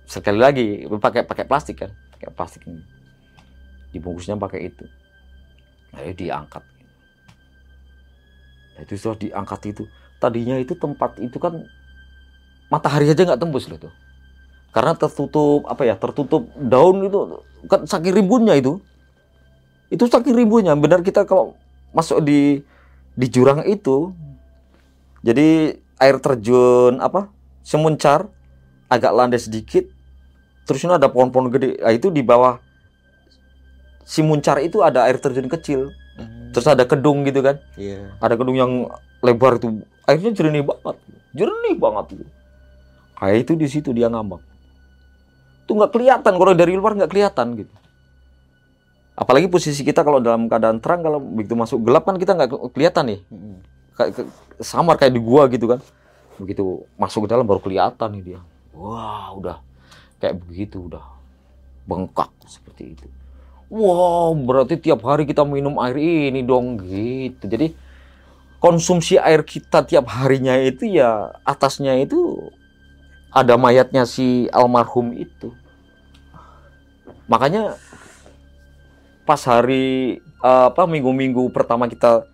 Sekali 0.04 0.36
lagi 0.36 0.84
pakai 0.86 1.24
pakai 1.24 1.48
plastik 1.48 1.80
kan? 1.80 1.90
Pakai 2.14 2.28
plastik 2.30 2.62
ini. 2.68 2.84
Dibungkusnya 3.96 4.36
pakai 4.36 4.68
itu. 4.68 4.84
Ayo 5.96 6.12
diangkat. 6.14 6.62
Nah, 8.76 8.80
itu 8.86 8.94
sudah 8.94 9.18
diangkat 9.18 9.74
itu. 9.74 9.82
Tadinya 10.22 10.60
itu 10.60 10.76
tempat 10.78 11.18
itu 11.18 11.40
kan 11.42 11.58
matahari 12.70 13.10
aja 13.10 13.26
nggak 13.26 13.40
tembus 13.40 13.66
loh 13.66 13.80
tuh 13.80 13.94
karena 14.70 14.94
tertutup 14.94 15.66
apa 15.66 15.82
ya 15.86 15.94
tertutup 15.98 16.46
daun 16.56 17.02
itu 17.06 17.42
kan 17.66 17.84
saking 17.84 18.14
rimbunnya 18.14 18.54
itu 18.54 18.78
itu 19.90 20.06
saking 20.06 20.34
rimbunnya 20.34 20.78
benar 20.78 21.02
kita 21.02 21.26
kalau 21.26 21.58
masuk 21.90 22.22
di 22.22 22.62
di 23.18 23.26
jurang 23.26 23.66
itu 23.66 24.14
jadi 25.26 25.76
air 25.98 26.16
terjun 26.22 27.02
apa 27.02 27.28
semuncar 27.66 28.30
agak 28.86 29.12
landai 29.12 29.42
sedikit 29.42 29.84
terus 30.64 30.86
ini 30.86 30.94
ada 30.94 31.10
pohon-pohon 31.10 31.50
gede. 31.50 31.82
Nah, 31.82 31.90
itu 31.90 32.14
di 32.14 32.22
bawah 32.22 32.62
si 34.06 34.22
muncar 34.22 34.62
itu 34.62 34.86
ada 34.86 35.02
air 35.10 35.18
terjun 35.18 35.50
kecil. 35.50 35.90
Terus 36.54 36.66
ada 36.66 36.86
kedung 36.86 37.26
gitu 37.26 37.42
kan. 37.42 37.58
Iya. 37.74 38.14
Ada 38.22 38.38
gedung 38.38 38.54
yang 38.54 38.86
lebar 39.20 39.60
itu 39.60 39.84
airnya 40.08 40.32
jernih 40.32 40.64
banget 40.64 40.96
jernih 41.36 41.74
banget 41.76 42.04
itu 42.18 42.26
kayak 43.20 43.36
itu 43.44 43.52
di 43.54 43.66
situ 43.68 43.90
dia 43.92 44.08
ngambang 44.08 44.40
itu 45.70 45.78
nggak 45.78 45.94
kelihatan. 45.94 46.32
Kalau 46.34 46.52
dari 46.58 46.74
luar 46.74 46.98
nggak 46.98 47.14
kelihatan 47.14 47.46
gitu. 47.62 47.70
Apalagi 49.14 49.46
posisi 49.46 49.86
kita 49.86 50.02
kalau 50.02 50.18
dalam 50.18 50.50
keadaan 50.50 50.82
terang 50.82 51.06
kalau 51.06 51.22
begitu 51.22 51.54
masuk 51.54 51.78
gelap 51.86 52.02
kan 52.02 52.18
kita 52.18 52.34
nggak 52.34 52.50
ke- 52.50 52.62
kelihatan 52.74 53.04
nih 53.14 53.20
kayak 53.94 54.10
ke- 54.18 54.30
samar 54.58 54.98
kayak 54.98 55.14
di 55.14 55.22
gua 55.22 55.46
gitu 55.46 55.70
kan. 55.70 55.78
Begitu 56.42 56.82
masuk 56.98 57.28
ke 57.28 57.38
dalam 57.38 57.46
baru 57.46 57.62
kelihatan 57.62 58.18
nih 58.18 58.22
dia. 58.34 58.40
Wah 58.74 59.30
udah. 59.38 59.62
Kayak 60.18 60.42
begitu 60.42 60.90
udah. 60.90 61.06
Bengkak 61.86 62.34
seperti 62.50 62.98
itu. 62.98 63.06
Wow 63.70 64.34
berarti 64.34 64.74
tiap 64.74 65.06
hari 65.06 65.22
kita 65.22 65.46
minum 65.46 65.78
air 65.78 65.94
ini 65.94 66.42
dong 66.42 66.82
gitu. 66.82 67.46
Jadi 67.46 67.76
konsumsi 68.58 69.14
air 69.20 69.46
kita 69.46 69.86
tiap 69.86 70.10
harinya 70.10 70.58
itu 70.58 70.90
ya 70.90 71.30
atasnya 71.46 71.94
itu 72.02 72.50
ada 73.30 73.54
mayatnya 73.54 74.08
si 74.08 74.48
almarhum 74.50 75.14
itu. 75.14 75.54
Makanya 77.30 77.78
pas 79.22 79.38
hari 79.46 80.18
eh, 80.18 80.64
apa 80.66 80.84
minggu-minggu 80.90 81.54
pertama 81.54 81.86
kita 81.86 82.26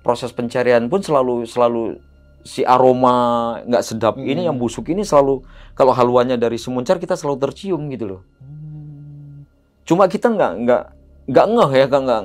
proses 0.00 0.32
pencarian 0.32 0.88
pun 0.88 1.04
selalu 1.04 1.44
selalu 1.44 2.00
si 2.40 2.64
aroma 2.64 3.60
nggak 3.68 3.84
sedap 3.84 4.16
ini 4.16 4.48
yang 4.48 4.56
busuk 4.56 4.88
ini 4.88 5.04
selalu 5.04 5.44
kalau 5.76 5.92
haluannya 5.92 6.40
dari 6.40 6.56
semuncar 6.56 6.96
kita 6.96 7.12
selalu 7.20 7.36
tercium 7.44 7.84
gitu 7.92 8.16
loh. 8.16 8.22
Cuma 9.84 10.08
kita 10.08 10.32
nggak 10.32 10.52
nggak 10.64 10.82
nggak 11.28 11.46
ngeh 11.46 11.72
ya 11.76 11.86
nggak 11.92 12.02
nggak 12.08 12.22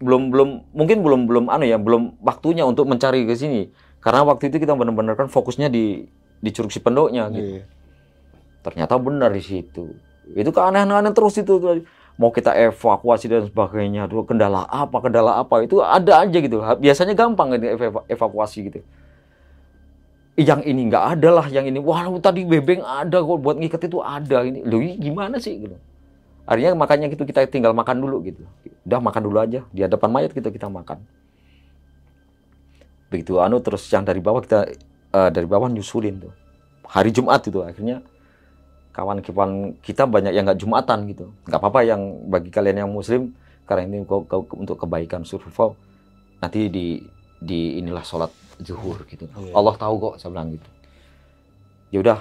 belum 0.00 0.22
belum 0.32 0.48
mungkin 0.72 0.98
belum 1.04 1.20
belum 1.28 1.44
anu 1.52 1.68
ya 1.68 1.76
belum 1.76 2.16
waktunya 2.24 2.64
untuk 2.64 2.88
mencari 2.88 3.28
ke 3.28 3.36
sini. 3.36 3.68
Karena 4.00 4.24
waktu 4.24 4.48
itu 4.48 4.56
kita 4.56 4.72
benar-benar 4.72 5.12
kan 5.12 5.28
fokusnya 5.28 5.68
di 5.68 6.08
di 6.40 6.50
curug 6.56 6.72
si 6.72 6.80
pendoknya 6.80 7.28
gitu. 7.28 7.60
Iya. 7.60 7.64
ternyata 8.60 9.00
benar 9.00 9.32
di 9.32 9.40
situ 9.40 9.88
itu 10.34 10.50
keanehan-anehan 10.54 11.14
terus 11.14 11.34
itu 11.38 11.58
mau 12.20 12.28
kita 12.28 12.52
evakuasi 12.52 13.32
dan 13.32 13.48
sebagainya 13.48 14.04
tuh 14.04 14.28
kendala 14.28 14.68
apa 14.68 15.00
kendala 15.00 15.40
apa 15.40 15.64
itu 15.64 15.80
ada 15.80 16.20
aja 16.20 16.38
gitu. 16.38 16.60
Biasanya 16.60 17.16
gampang 17.16 17.56
kan 17.56 17.60
eva- 17.64 18.06
evakuasi 18.06 18.68
gitu. 18.68 18.80
Yang 20.36 20.60
ini 20.68 20.92
nggak 20.92 21.04
ada 21.16 21.28
lah 21.40 21.46
yang 21.48 21.64
ini. 21.64 21.80
Wah 21.80 22.04
tadi 22.20 22.44
bebeng 22.44 22.84
ada 22.84 23.24
kok 23.24 23.38
buat 23.40 23.56
ngikat 23.56 23.88
itu 23.88 24.04
ada. 24.04 24.44
Ini 24.44 24.68
loh 24.68 24.80
gimana 25.00 25.40
sih 25.40 25.64
gitu. 25.64 25.76
Akhirnya 26.44 26.76
makanya 26.76 27.08
gitu 27.08 27.24
kita 27.24 27.46
tinggal 27.48 27.72
makan 27.72 28.04
dulu 28.04 28.20
gitu. 28.24 28.44
Udah 28.84 29.00
makan 29.00 29.22
dulu 29.24 29.38
aja. 29.40 29.64
Di 29.72 29.80
hadapan 29.80 30.08
mayat 30.12 30.36
kita 30.36 30.52
kita 30.52 30.68
makan. 30.68 31.00
Begitu 33.08 33.40
anu 33.40 33.58
terus 33.64 33.88
yang 33.88 34.04
dari 34.04 34.20
bawah 34.20 34.44
kita 34.44 34.68
eh, 35.14 35.30
dari 35.32 35.48
bawah 35.48 35.72
nyusulin 35.72 36.28
tuh. 36.28 36.32
Hari 36.84 37.10
Jumat 37.16 37.40
itu 37.48 37.64
akhirnya 37.64 38.04
kawan-kawan 39.00 39.80
kita 39.80 40.04
banyak 40.04 40.36
yang 40.36 40.44
nggak 40.44 40.60
Jumatan 40.60 41.08
gitu. 41.08 41.32
Nggak 41.48 41.56
apa-apa 41.56 41.80
yang 41.88 42.28
bagi 42.28 42.52
kalian 42.52 42.84
yang 42.84 42.92
Muslim 42.92 43.32
karena 43.64 43.88
ini 43.88 44.04
untuk 44.04 44.76
kebaikan 44.76 45.24
survival 45.24 45.72
nanti 46.36 46.68
di 46.68 47.00
di 47.40 47.80
inilah 47.80 48.04
sholat 48.04 48.28
zuhur 48.60 49.00
gitu. 49.08 49.24
Iya. 49.24 49.56
Allah 49.56 49.72
tahu 49.80 49.94
kok 49.96 50.14
saya 50.20 50.36
bilang 50.36 50.52
gitu. 50.52 50.68
Ya 51.88 52.04
udah 52.04 52.18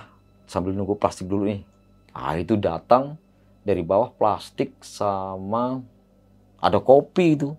sambil 0.47 0.71
nunggu 0.71 0.95
plastik 0.95 1.27
dulu 1.27 1.51
nih. 1.51 1.67
Ah 2.15 2.39
itu 2.39 2.55
datang 2.55 3.19
dari 3.67 3.83
bawah 3.83 4.15
plastik 4.15 4.79
sama 4.79 5.83
ada 6.63 6.79
kopi 6.79 7.35
itu. 7.35 7.51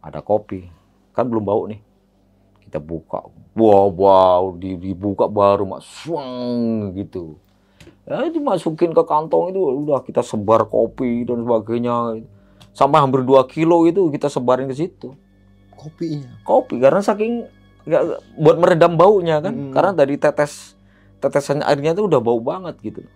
Ada 0.00 0.24
kopi. 0.24 0.64
Kan 1.12 1.28
belum 1.28 1.44
bau 1.44 1.68
nih. 1.68 1.84
Kita 2.64 2.80
buka. 2.80 3.28
Wow 3.52 3.92
wow 3.92 4.42
di- 4.56 4.80
dibuka 4.80 5.28
baru 5.28 5.68
mak. 5.68 5.84
Swang 5.84 6.96
gitu 6.96 7.36
ya 8.08 8.32
dimasukin 8.32 8.96
ke 8.96 9.02
kantong 9.04 9.52
itu 9.52 9.60
udah 9.60 10.00
kita 10.00 10.24
sebar 10.24 10.64
kopi 10.64 11.28
dan 11.28 11.44
sebagainya. 11.44 12.24
Sampai 12.72 13.04
hampir 13.04 13.20
2 13.20 13.44
kilo 13.52 13.84
itu 13.84 14.08
kita 14.08 14.32
sebarin 14.32 14.70
ke 14.72 14.76
situ. 14.76 15.12
Kopinya. 15.78 16.42
kopi 16.42 16.82
karena 16.82 16.98
saking 16.98 17.46
nggak 17.86 18.02
buat 18.34 18.56
meredam 18.58 18.98
baunya 18.98 19.38
kan. 19.38 19.54
Mm. 19.54 19.70
karena 19.70 19.92
dari 19.94 20.18
tetes 20.18 20.74
tetesan 21.22 21.62
airnya 21.62 21.94
itu 21.94 22.08
udah 22.08 22.18
bau 22.18 22.40
banget 22.42 22.74
gitu. 22.82 23.06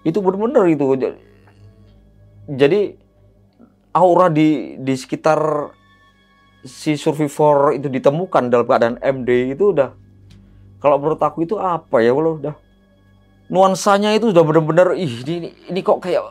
Itu 0.00 0.24
bener-bener 0.24 0.64
itu. 0.72 0.84
Ja- 0.96 1.18
jadi 2.48 2.96
aura 3.92 4.30
di 4.30 4.80
di 4.80 4.94
sekitar 4.96 5.70
si 6.64 6.96
survivor 6.96 7.76
itu 7.76 7.88
ditemukan 7.88 8.52
dalam 8.52 8.66
keadaan 8.68 8.96
MD 9.00 9.56
itu 9.56 9.72
udah 9.76 9.96
kalau 10.80 10.96
menurut 10.96 11.20
aku 11.20 11.44
itu 11.44 11.60
apa 11.60 12.00
ya 12.00 12.10
kalau 12.16 12.40
udah 12.40 12.56
nuansanya 13.52 14.16
itu 14.16 14.32
udah 14.32 14.42
bener-bener 14.46 14.96
ih 14.96 15.12
ini, 15.26 15.52
ini 15.68 15.80
kok 15.84 16.00
kayak 16.00 16.22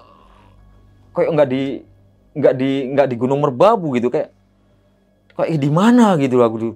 kayak 1.13 1.29
nggak 1.35 1.49
di 1.51 1.63
nggak 2.33 2.53
di 2.55 2.71
nggak 2.95 3.07
di 3.11 3.15
Gunung 3.19 3.43
Merbabu 3.43 3.93
gitu 3.93 4.09
kayak 4.09 4.31
kayak 5.35 5.59
di 5.59 5.69
mana 5.69 6.15
gitu 6.17 6.41
aku 6.41 6.57
dulu. 6.57 6.73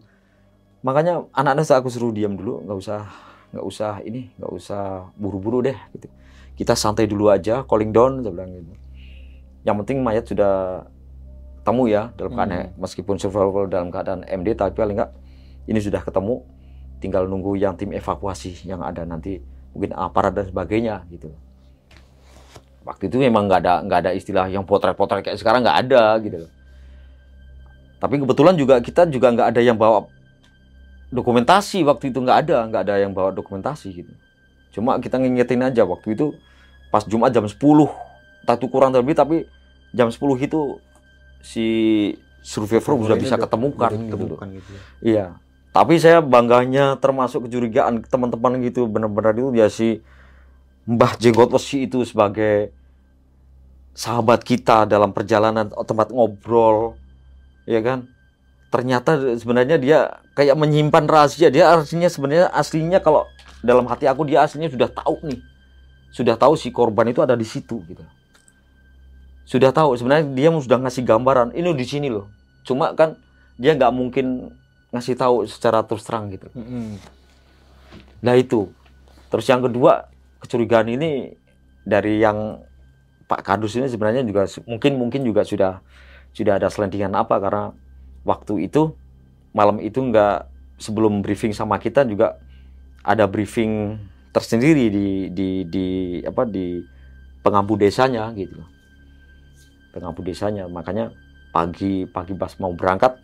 Makanya 0.84 1.24
anak-anak 1.32 1.64
saya 1.64 1.80
aku 1.80 1.88
suruh 1.88 2.12
diam 2.12 2.36
dulu 2.36 2.60
nggak 2.68 2.78
usah 2.78 3.08
nggak 3.56 3.66
usah 3.66 3.92
ini 4.04 4.36
nggak 4.36 4.52
usah 4.52 5.08
buru-buru 5.16 5.64
deh 5.64 5.78
gitu. 5.96 6.12
Kita 6.54 6.78
santai 6.78 7.10
dulu 7.10 7.32
aja 7.32 7.64
calling 7.66 7.90
down 7.96 8.22
saya 8.22 8.36
bilang 8.36 8.52
gitu. 8.52 8.76
Yang 9.64 9.76
penting 9.82 9.98
mayat 10.04 10.26
sudah 10.28 10.84
temu 11.64 11.88
ya 11.88 12.12
dalam 12.20 12.36
keadaan 12.36 12.76
meskipun 12.76 13.16
survival 13.16 13.72
dalam 13.72 13.88
keadaan 13.88 14.28
MD 14.28 14.52
tapi 14.52 14.76
paling 14.76 15.00
nggak 15.00 15.12
ini 15.72 15.80
sudah 15.80 16.04
ketemu 16.04 16.44
tinggal 17.04 17.28
nunggu 17.28 17.60
yang 17.60 17.76
tim 17.76 17.92
evakuasi 17.92 18.64
yang 18.64 18.80
ada 18.80 19.04
nanti 19.04 19.44
mungkin 19.76 19.92
aparat 19.92 20.32
dan 20.32 20.48
sebagainya 20.48 21.04
gitu 21.12 21.36
waktu 22.84 23.08
itu 23.08 23.18
memang 23.20 23.48
nggak 23.48 23.60
ada 23.64 23.74
nggak 23.84 24.00
ada 24.08 24.12
istilah 24.12 24.46
yang 24.52 24.68
potret-potret 24.68 25.24
kayak 25.24 25.40
sekarang 25.40 25.64
nggak 25.64 25.88
ada 25.88 26.20
gitu 26.24 26.38
loh. 26.46 26.52
Tapi 28.04 28.20
kebetulan 28.20 28.56
juga 28.60 28.84
kita 28.84 29.08
juga 29.08 29.32
nggak 29.32 29.56
ada 29.56 29.62
yang 29.64 29.80
bawa 29.80 30.12
dokumentasi 31.08 31.88
waktu 31.88 32.12
itu 32.12 32.20
nggak 32.20 32.38
ada 32.48 32.58
nggak 32.68 32.82
ada 32.84 32.96
yang 33.00 33.16
bawa 33.16 33.32
dokumentasi 33.32 34.04
gitu. 34.04 34.12
Cuma 34.76 35.00
kita 35.00 35.16
ngingetin 35.16 35.64
aja 35.64 35.88
waktu 35.88 36.16
itu 36.16 36.36
pas 36.92 37.08
Jumat 37.08 37.32
jam 37.32 37.48
10 37.48 37.56
entah 38.44 38.56
itu 38.60 38.68
kurang 38.68 38.92
lebih 38.92 39.16
tapi 39.16 39.48
jam 39.96 40.12
10 40.12 40.20
itu 40.44 40.84
si 41.40 41.68
survivor 42.44 43.00
sudah 43.00 43.16
bisa 43.16 43.40
ketemukan 43.40 43.88
gitu 43.96 44.36
gitu 44.36 44.72
ya. 44.76 44.84
Iya. 45.00 45.28
Tapi 45.74 45.98
saya 45.98 46.22
bangganya 46.22 47.02
termasuk 47.02 47.50
kecurigaan 47.50 48.06
teman-teman 48.06 48.62
gitu 48.62 48.86
benar-benar 48.86 49.34
itu 49.34 49.50
ya 49.58 49.66
si 49.74 50.06
Mbah 50.86 51.18
Jenggot 51.18 51.50
Wesi 51.50 51.90
itu 51.90 52.06
sebagai 52.06 52.70
sahabat 53.98 54.46
kita 54.46 54.86
dalam 54.86 55.10
perjalanan 55.10 55.74
tempat 55.74 56.14
ngobrol, 56.14 56.94
ya 57.66 57.82
kan? 57.82 58.06
Ternyata 58.70 59.38
sebenarnya 59.38 59.78
dia 59.82 60.00
kayak 60.38 60.58
menyimpan 60.58 61.06
rahasia. 61.10 61.50
Dia 61.54 61.74
artinya 61.74 62.10
sebenarnya 62.10 62.54
aslinya 62.54 63.02
kalau 63.02 63.26
dalam 63.66 63.90
hati 63.90 64.06
aku 64.06 64.30
dia 64.30 64.46
aslinya 64.46 64.70
sudah 64.70 64.90
tahu 64.94 65.22
nih, 65.26 65.42
sudah 66.14 66.36
tahu 66.38 66.54
si 66.54 66.70
korban 66.70 67.10
itu 67.10 67.22
ada 67.22 67.34
di 67.34 67.46
situ 67.46 67.82
gitu. 67.86 68.06
Sudah 69.46 69.74
tahu 69.74 69.98
sebenarnya 69.98 70.30
dia 70.38 70.50
sudah 70.54 70.78
ngasih 70.86 71.02
gambaran 71.02 71.54
ini 71.58 71.74
di 71.74 71.86
sini 71.86 72.14
loh. 72.14 72.30
Cuma 72.62 72.94
kan 72.94 73.18
dia 73.62 73.78
nggak 73.78 73.94
mungkin 73.94 74.54
ngasih 74.94 75.18
tahu 75.18 75.50
secara 75.50 75.82
terus 75.82 76.06
terang 76.06 76.30
gitu. 76.30 76.48
Mm-mm. 76.54 77.02
Nah 78.22 78.38
itu. 78.38 78.70
Terus 79.34 79.50
yang 79.50 79.66
kedua 79.66 80.14
kecurigaan 80.46 80.94
ini 80.94 81.34
dari 81.82 82.22
yang 82.22 82.62
Pak 83.26 83.42
Kadus 83.42 83.74
ini 83.74 83.90
sebenarnya 83.90 84.22
juga 84.22 84.46
mungkin 84.70 85.02
mungkin 85.02 85.26
juga 85.26 85.42
sudah 85.42 85.82
sudah 86.30 86.62
ada 86.62 86.70
selendingan 86.70 87.18
apa 87.18 87.42
karena 87.42 87.74
waktu 88.22 88.70
itu 88.70 88.94
malam 89.58 89.82
itu 89.82 89.98
nggak 89.98 90.46
sebelum 90.78 91.26
briefing 91.26 91.52
sama 91.58 91.82
kita 91.82 92.06
juga 92.06 92.38
ada 93.02 93.26
briefing 93.26 93.98
tersendiri 94.30 94.94
di 94.94 95.08
di 95.34 95.50
di 95.66 95.88
apa 96.22 96.46
di 96.46 96.86
pengampu 97.42 97.74
desanya 97.74 98.30
gitu. 98.38 98.62
Pengampu 99.90 100.22
desanya 100.22 100.70
makanya 100.70 101.10
pagi 101.50 102.06
pagi 102.06 102.38
pas 102.38 102.54
mau 102.62 102.74
berangkat 102.74 103.18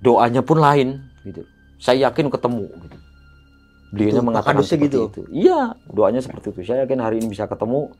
doanya 0.00 0.40
pun 0.40 0.58
lain 0.60 1.00
gitu. 1.24 1.44
Saya 1.80 2.08
yakin 2.10 2.28
ketemu 2.28 2.68
gitu. 2.88 2.98
Beliaunya 3.90 4.22
mengatakan 4.22 4.62
seperti 4.62 4.86
gitu? 4.86 5.00
itu. 5.10 5.22
Iya, 5.34 5.74
doanya 5.90 6.20
seperti 6.22 6.54
itu. 6.54 6.60
Saya 6.62 6.86
yakin 6.86 7.00
hari 7.02 7.16
ini 7.18 7.26
bisa 7.32 7.50
ketemu 7.50 7.90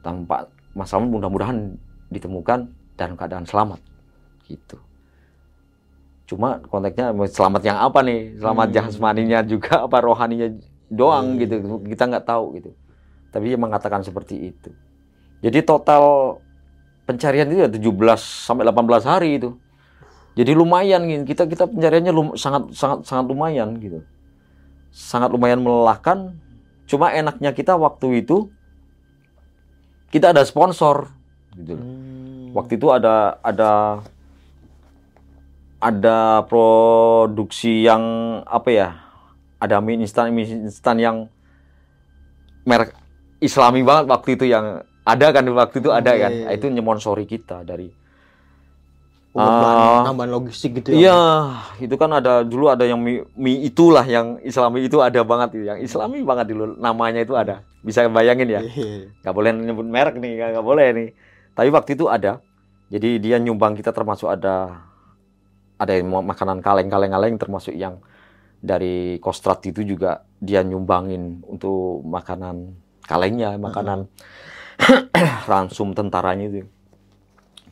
tanpa 0.00 0.48
masalah 0.72 1.04
mudah-mudahan 1.04 1.76
ditemukan 2.08 2.72
dalam 2.96 3.14
keadaan 3.14 3.44
selamat 3.44 3.80
gitu. 4.48 4.80
Cuma 6.26 6.64
konteksnya 6.64 7.12
selamat 7.28 7.62
yang 7.68 7.78
apa 7.78 8.00
nih? 8.00 8.40
Selamat 8.40 8.66
Hmm. 8.72 8.74
jasmaninya 8.80 9.38
juga 9.44 9.84
apa 9.84 9.96
rohaninya 10.00 10.48
doang 10.88 11.36
gitu. 11.36 11.82
Kita 11.84 12.08
nggak 12.08 12.24
tahu 12.24 12.44
gitu. 12.56 12.70
Tapi 13.28 13.44
dia 13.52 13.58
mengatakan 13.60 14.00
seperti 14.00 14.52
itu. 14.52 14.70
Jadi 15.44 15.58
total 15.64 16.36
pencarian 17.04 17.48
itu 17.50 17.60
ya 17.66 17.68
17 17.68 18.20
sampai 18.48 18.64
18 18.64 19.04
hari 19.04 19.36
itu. 19.36 19.52
Jadi 20.32 20.52
lumayan 20.52 21.04
gitu. 21.04 21.22
Kita 21.28 21.44
kita 21.44 21.64
pencariannya 21.68 22.12
lum- 22.12 22.36
sangat 22.36 22.72
sangat 22.72 23.04
sangat 23.04 23.24
lumayan 23.28 23.76
gitu. 23.76 24.00
Sangat 24.88 25.28
lumayan 25.28 25.60
melelahkan. 25.60 26.32
Cuma 26.88 27.12
enaknya 27.12 27.52
kita 27.52 27.76
waktu 27.76 28.20
itu 28.20 28.48
kita 30.08 30.32
ada 30.32 30.44
sponsor 30.44 31.08
gitu. 31.52 31.76
loh. 31.76 31.84
Hmm. 31.84 32.52
Waktu 32.52 32.76
itu 32.76 32.88
ada 32.88 33.40
ada 33.40 34.00
ada 35.82 36.46
produksi 36.46 37.82
yang 37.82 38.02
apa 38.44 38.68
ya? 38.70 38.88
Ada 39.58 39.78
mie 39.78 40.00
instan 40.00 40.30
mie 40.30 40.48
instan 40.68 40.98
yang 40.98 41.16
merek 42.62 42.94
Islami 43.42 43.82
banget 43.82 44.06
waktu 44.06 44.28
itu 44.38 44.46
yang 44.46 44.80
ada 45.02 45.26
kan 45.34 45.42
waktu 45.50 45.82
itu 45.82 45.90
ada 45.90 46.14
Iya, 46.14 46.22
kan. 46.22 46.30
iya, 46.30 46.46
iya. 46.46 46.54
Itu 46.54 46.70
nyemonsori 46.70 47.26
kita 47.26 47.66
dari 47.66 47.90
Oh, 49.32 49.40
bahan- 49.40 49.80
Ah. 49.80 50.04
tambahan 50.04 50.30
logistik 50.30 50.70
gitu 50.76 50.92
Iya, 50.92 51.16
itu 51.80 51.96
kan 51.96 52.12
ada 52.12 52.44
dulu 52.44 52.68
ada 52.68 52.84
yang 52.84 53.00
mie, 53.00 53.24
mie 53.32 53.64
itulah 53.64 54.04
yang 54.04 54.36
Islami 54.40 54.84
itu 54.84 55.00
ada 55.00 55.24
banget 55.24 55.56
itu. 55.56 55.64
Yang 55.64 55.88
Islami 55.88 56.20
banget 56.20 56.52
dulu 56.52 56.76
namanya 56.76 57.24
itu 57.24 57.32
ada. 57.32 57.64
Bisa 57.80 58.04
bayangin 58.06 58.46
ya? 58.46 58.60
Iya. 58.60 59.08
nggak 59.24 59.32
boleh 59.32 59.50
nyebut 59.50 59.86
merek 59.86 60.16
nih 60.16 60.36
nggak 60.36 60.48
nggak 60.52 60.66
boleh 60.66 60.86
nih 60.92 61.08
tapi 61.52 61.68
waktu 61.68 61.90
itu 61.92 62.06
ada 62.06 62.40
jadi 62.88 63.16
dia 63.16 63.36
nyumbang 63.36 63.72
kita 63.72 63.90
termasuk 63.90 64.24
ada 64.26 64.84
ada 65.76 65.92
yang 65.92 66.06
mau 66.06 66.20
makanan 66.20 66.60
kaleng-kaleng-kaleng 66.60 67.36
termasuk 67.36 67.72
yang 67.72 68.00
dari 68.56 69.18
kostrat 69.18 69.60
itu 69.62 69.82
juga 69.82 70.22
dia 70.38 70.62
nyumbangin 70.62 71.42
untuk 71.44 72.00
makanan 72.02 72.72
kalengnya 73.02 73.58
makanan 73.58 74.06
ransum 75.50 75.92
tentaranya 75.92 76.48
itu 76.48 76.62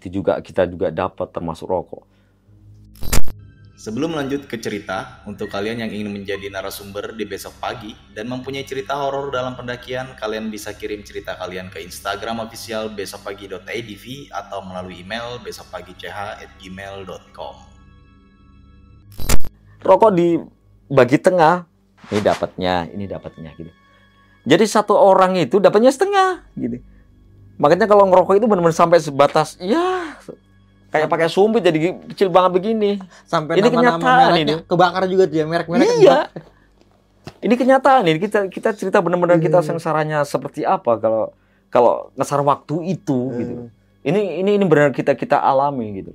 itu 0.00 0.24
juga 0.24 0.40
kita 0.40 0.64
juga 0.64 0.88
dapat 0.88 1.28
termasuk 1.28 1.68
rokok. 1.68 2.08
Sebelum 3.80 4.12
lanjut 4.12 4.44
ke 4.44 4.60
cerita, 4.60 5.24
untuk 5.24 5.48
kalian 5.48 5.80
yang 5.84 5.92
ingin 5.92 6.12
menjadi 6.12 6.52
narasumber 6.52 7.16
di 7.16 7.24
besok 7.24 7.56
pagi 7.64 7.96
dan 8.12 8.28
mempunyai 8.28 8.68
cerita 8.68 8.92
horor 8.92 9.32
dalam 9.32 9.56
pendakian, 9.56 10.20
kalian 10.20 10.52
bisa 10.52 10.76
kirim 10.76 11.00
cerita 11.00 11.32
kalian 11.40 11.72
ke 11.72 11.80
Instagram 11.80 12.44
official 12.44 12.92
besokpagi.idv 12.92 14.04
atau 14.36 14.60
melalui 14.64 15.00
email 15.00 15.40
besokpagi.ch@gmail.com. 15.40 17.56
rokok 19.80 20.12
dibagi 20.12 21.16
tengah. 21.16 21.64
Ini 22.12 22.20
dapatnya 22.20 22.84
ini 22.92 23.08
dapatnya 23.08 23.56
gitu. 23.56 23.72
Jadi 24.44 24.64
satu 24.68 24.92
orang 24.92 25.40
itu 25.40 25.56
dapatnya 25.56 25.88
setengah 25.88 26.44
gitu 26.52 26.84
makanya 27.60 27.84
kalau 27.84 28.08
ngerokok 28.08 28.34
itu 28.34 28.46
benar-benar 28.46 28.72
sampai 28.74 28.98
sebatas 28.98 29.60
ya 29.60 30.16
kayak 30.88 31.06
pakai 31.06 31.28
sumpit 31.28 31.60
jadi 31.60 31.78
kecil 32.08 32.28
banget 32.28 32.50
begini 32.52 32.98
Sampai 33.22 33.54
Ini 33.54 33.68
nama-nama 33.68 33.94
kenyataan 33.94 34.18
mereknya 34.26 34.42
ini. 34.42 34.54
kebakar 34.64 35.02
juga 35.06 35.24
dia 35.24 35.44
merek-merek. 35.44 35.86
iya 35.98 36.18
ini 37.38 37.54
kenyataan 37.54 38.02
ini 38.04 38.18
kita 38.18 38.48
kita 38.48 38.72
cerita 38.72 38.98
benar-benar 38.98 39.38
kita 39.38 39.60
Iya. 39.60 39.66
sengsaranya 39.66 40.18
seperti 40.24 40.64
apa 40.66 40.96
kalau 40.96 41.30
kalau 41.68 42.10
ngesar 42.12 42.40
waktu 42.42 42.90
itu 42.90 43.18
gitu 43.36 43.54
Hmm. 43.54 43.68
ini 44.02 44.40
ini 44.40 44.50
ini 44.56 44.64
benar 44.64 44.90
kita 44.90 45.12
kita 45.12 45.36
alami 45.36 46.02
gitu 46.02 46.12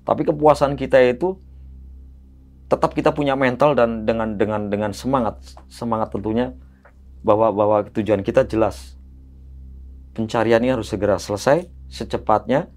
tapi 0.00 0.22
kepuasan 0.22 0.72
kita 0.72 0.96
itu 1.02 1.36
tetap 2.66 2.90
kita 2.90 3.10
punya 3.10 3.34
mental 3.34 3.74
dan 3.74 4.02
dengan 4.02 4.34
dengan 4.34 4.66
dengan 4.66 4.90
semangat 4.90 5.36
semangat 5.68 6.08
tentunya 6.08 6.56
bahwa 7.20 7.50
bahwa 7.50 7.76
tujuan 7.90 8.20
kita 8.20 8.42
jelas 8.42 8.93
pencarian 10.14 10.62
ini 10.62 10.72
harus 10.78 10.88
segera 10.88 11.18
selesai 11.18 11.66
secepatnya 11.90 12.70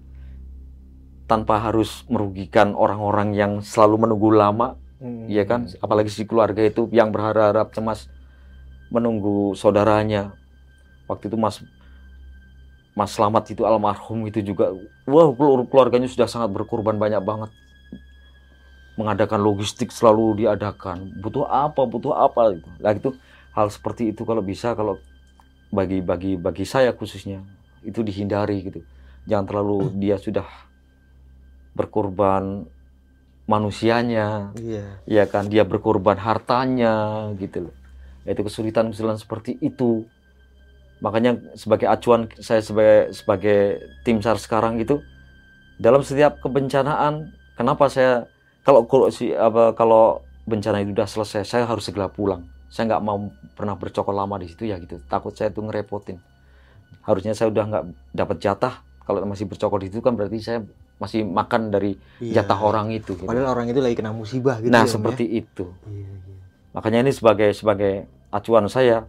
tanpa 1.30 1.62
harus 1.62 2.02
merugikan 2.10 2.74
orang-orang 2.74 3.32
yang 3.32 3.52
selalu 3.62 4.08
menunggu 4.08 4.34
lama 4.34 4.76
Hmm. 4.98 5.30
Iya 5.30 5.46
kan, 5.46 5.70
apalagi 5.78 6.10
si 6.10 6.26
keluarga 6.26 6.58
itu 6.58 6.90
yang 6.90 7.14
berharap 7.14 7.70
cemas 7.70 8.10
menunggu 8.90 9.54
saudaranya. 9.54 10.34
Waktu 11.06 11.30
itu 11.30 11.38
Mas 11.38 11.62
Mas 12.98 13.14
Slamet 13.14 13.46
itu 13.54 13.62
almarhum 13.62 14.26
itu 14.26 14.42
juga, 14.42 14.74
wah 15.06 15.30
keluarganya 15.70 16.10
sudah 16.10 16.26
sangat 16.26 16.50
berkorban 16.50 16.98
banyak 16.98 17.22
banget. 17.22 17.50
Mengadakan 18.98 19.38
logistik 19.38 19.94
selalu 19.94 20.42
diadakan. 20.42 21.14
Butuh 21.22 21.46
apa, 21.46 21.86
butuh 21.86 22.18
apa. 22.18 22.58
Lah 22.82 22.90
itu 22.90 23.14
hal 23.54 23.70
seperti 23.70 24.10
itu 24.10 24.26
kalau 24.26 24.42
bisa 24.42 24.74
kalau 24.74 24.98
bagi 25.68 26.00
bagi 26.00 26.36
bagi 26.40 26.64
saya 26.64 26.92
khususnya 26.96 27.44
itu 27.84 28.00
dihindari 28.02 28.64
gitu. 28.66 28.80
Jangan 29.28 29.44
terlalu 29.46 29.78
dia 30.02 30.16
sudah 30.16 30.46
berkorban 31.74 32.66
manusianya, 33.48 34.52
Iya. 34.60 34.84
ya 35.08 35.24
kan 35.24 35.48
dia 35.48 35.64
berkorban 35.64 36.20
hartanya 36.20 37.26
gitu 37.40 37.70
loh 37.70 37.74
itu 38.28 38.44
kesulitan 38.44 38.92
kesulitan 38.92 39.16
seperti 39.16 39.56
itu 39.64 40.04
makanya 41.00 41.40
sebagai 41.56 41.88
acuan 41.88 42.28
saya 42.36 42.60
sebagai 42.60 43.08
sebagai 43.16 43.60
tim 44.04 44.20
sar 44.20 44.36
sekarang 44.36 44.76
itu 44.76 45.00
dalam 45.80 46.04
setiap 46.04 46.36
kebencanaan 46.44 47.32
kenapa 47.56 47.88
saya 47.88 48.28
kalau 48.68 48.84
kalau 48.84 49.08
si 49.08 49.32
apa 49.32 49.72
kalau 49.72 50.20
bencana 50.44 50.84
itu 50.84 50.92
sudah 50.92 51.08
selesai 51.08 51.42
saya 51.48 51.64
harus 51.64 51.88
segera 51.88 52.12
pulang 52.12 52.44
saya 52.68 52.94
nggak 52.94 53.02
mau 53.04 53.32
pernah 53.56 53.74
bercokol 53.74 54.12
lama 54.12 54.36
di 54.36 54.48
situ 54.52 54.68
ya 54.68 54.76
gitu 54.76 55.00
takut 55.08 55.32
saya 55.32 55.48
tuh 55.48 55.64
ngerepotin 55.64 56.20
harusnya 57.04 57.32
saya 57.32 57.48
udah 57.48 57.64
nggak 57.64 57.84
dapat 58.12 58.36
jatah 58.38 58.74
kalau 59.04 59.24
masih 59.24 59.48
bercokol 59.48 59.80
di 59.80 59.88
situ 59.88 60.04
kan 60.04 60.12
berarti 60.12 60.38
saya 60.40 60.60
masih 61.00 61.24
makan 61.24 61.72
dari 61.72 61.96
Iya. 62.20 62.42
jatah 62.42 62.58
orang 62.60 62.90
itu 62.92 63.14
gitu. 63.16 63.24
Padahal 63.24 63.54
orang 63.54 63.70
itu 63.70 63.78
lagi 63.80 63.96
kena 63.96 64.12
musibah 64.12 64.60
gitu 64.60 64.68
nah 64.68 64.84
ya, 64.84 64.90
Om, 64.90 64.92
seperti 64.98 65.24
itu 65.24 65.64
ya. 65.64 65.88
Iya, 65.88 66.12
iya. 66.12 66.36
Makanya 66.76 66.98
ini 67.08 67.12
sebagai 67.16 67.50
sebagai 67.56 68.04
acuan 68.28 68.68
saya, 68.68 69.08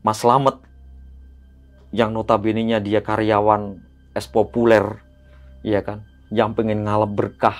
Mas 0.00 0.24
Slamet 0.24 0.56
yang 1.92 2.10
notabene-nya 2.16 2.80
dia 2.80 3.04
karyawan 3.04 3.78
es 4.16 4.24
populer, 4.26 5.04
ya 5.60 5.84
kan, 5.84 6.02
yang 6.32 6.56
pengen 6.56 6.88
ngalap 6.88 7.12
berkah 7.12 7.54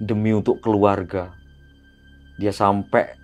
demi 0.00 0.32
untuk 0.32 0.58
keluarga. 0.64 1.36
Dia 2.40 2.50
sampai 2.50 3.19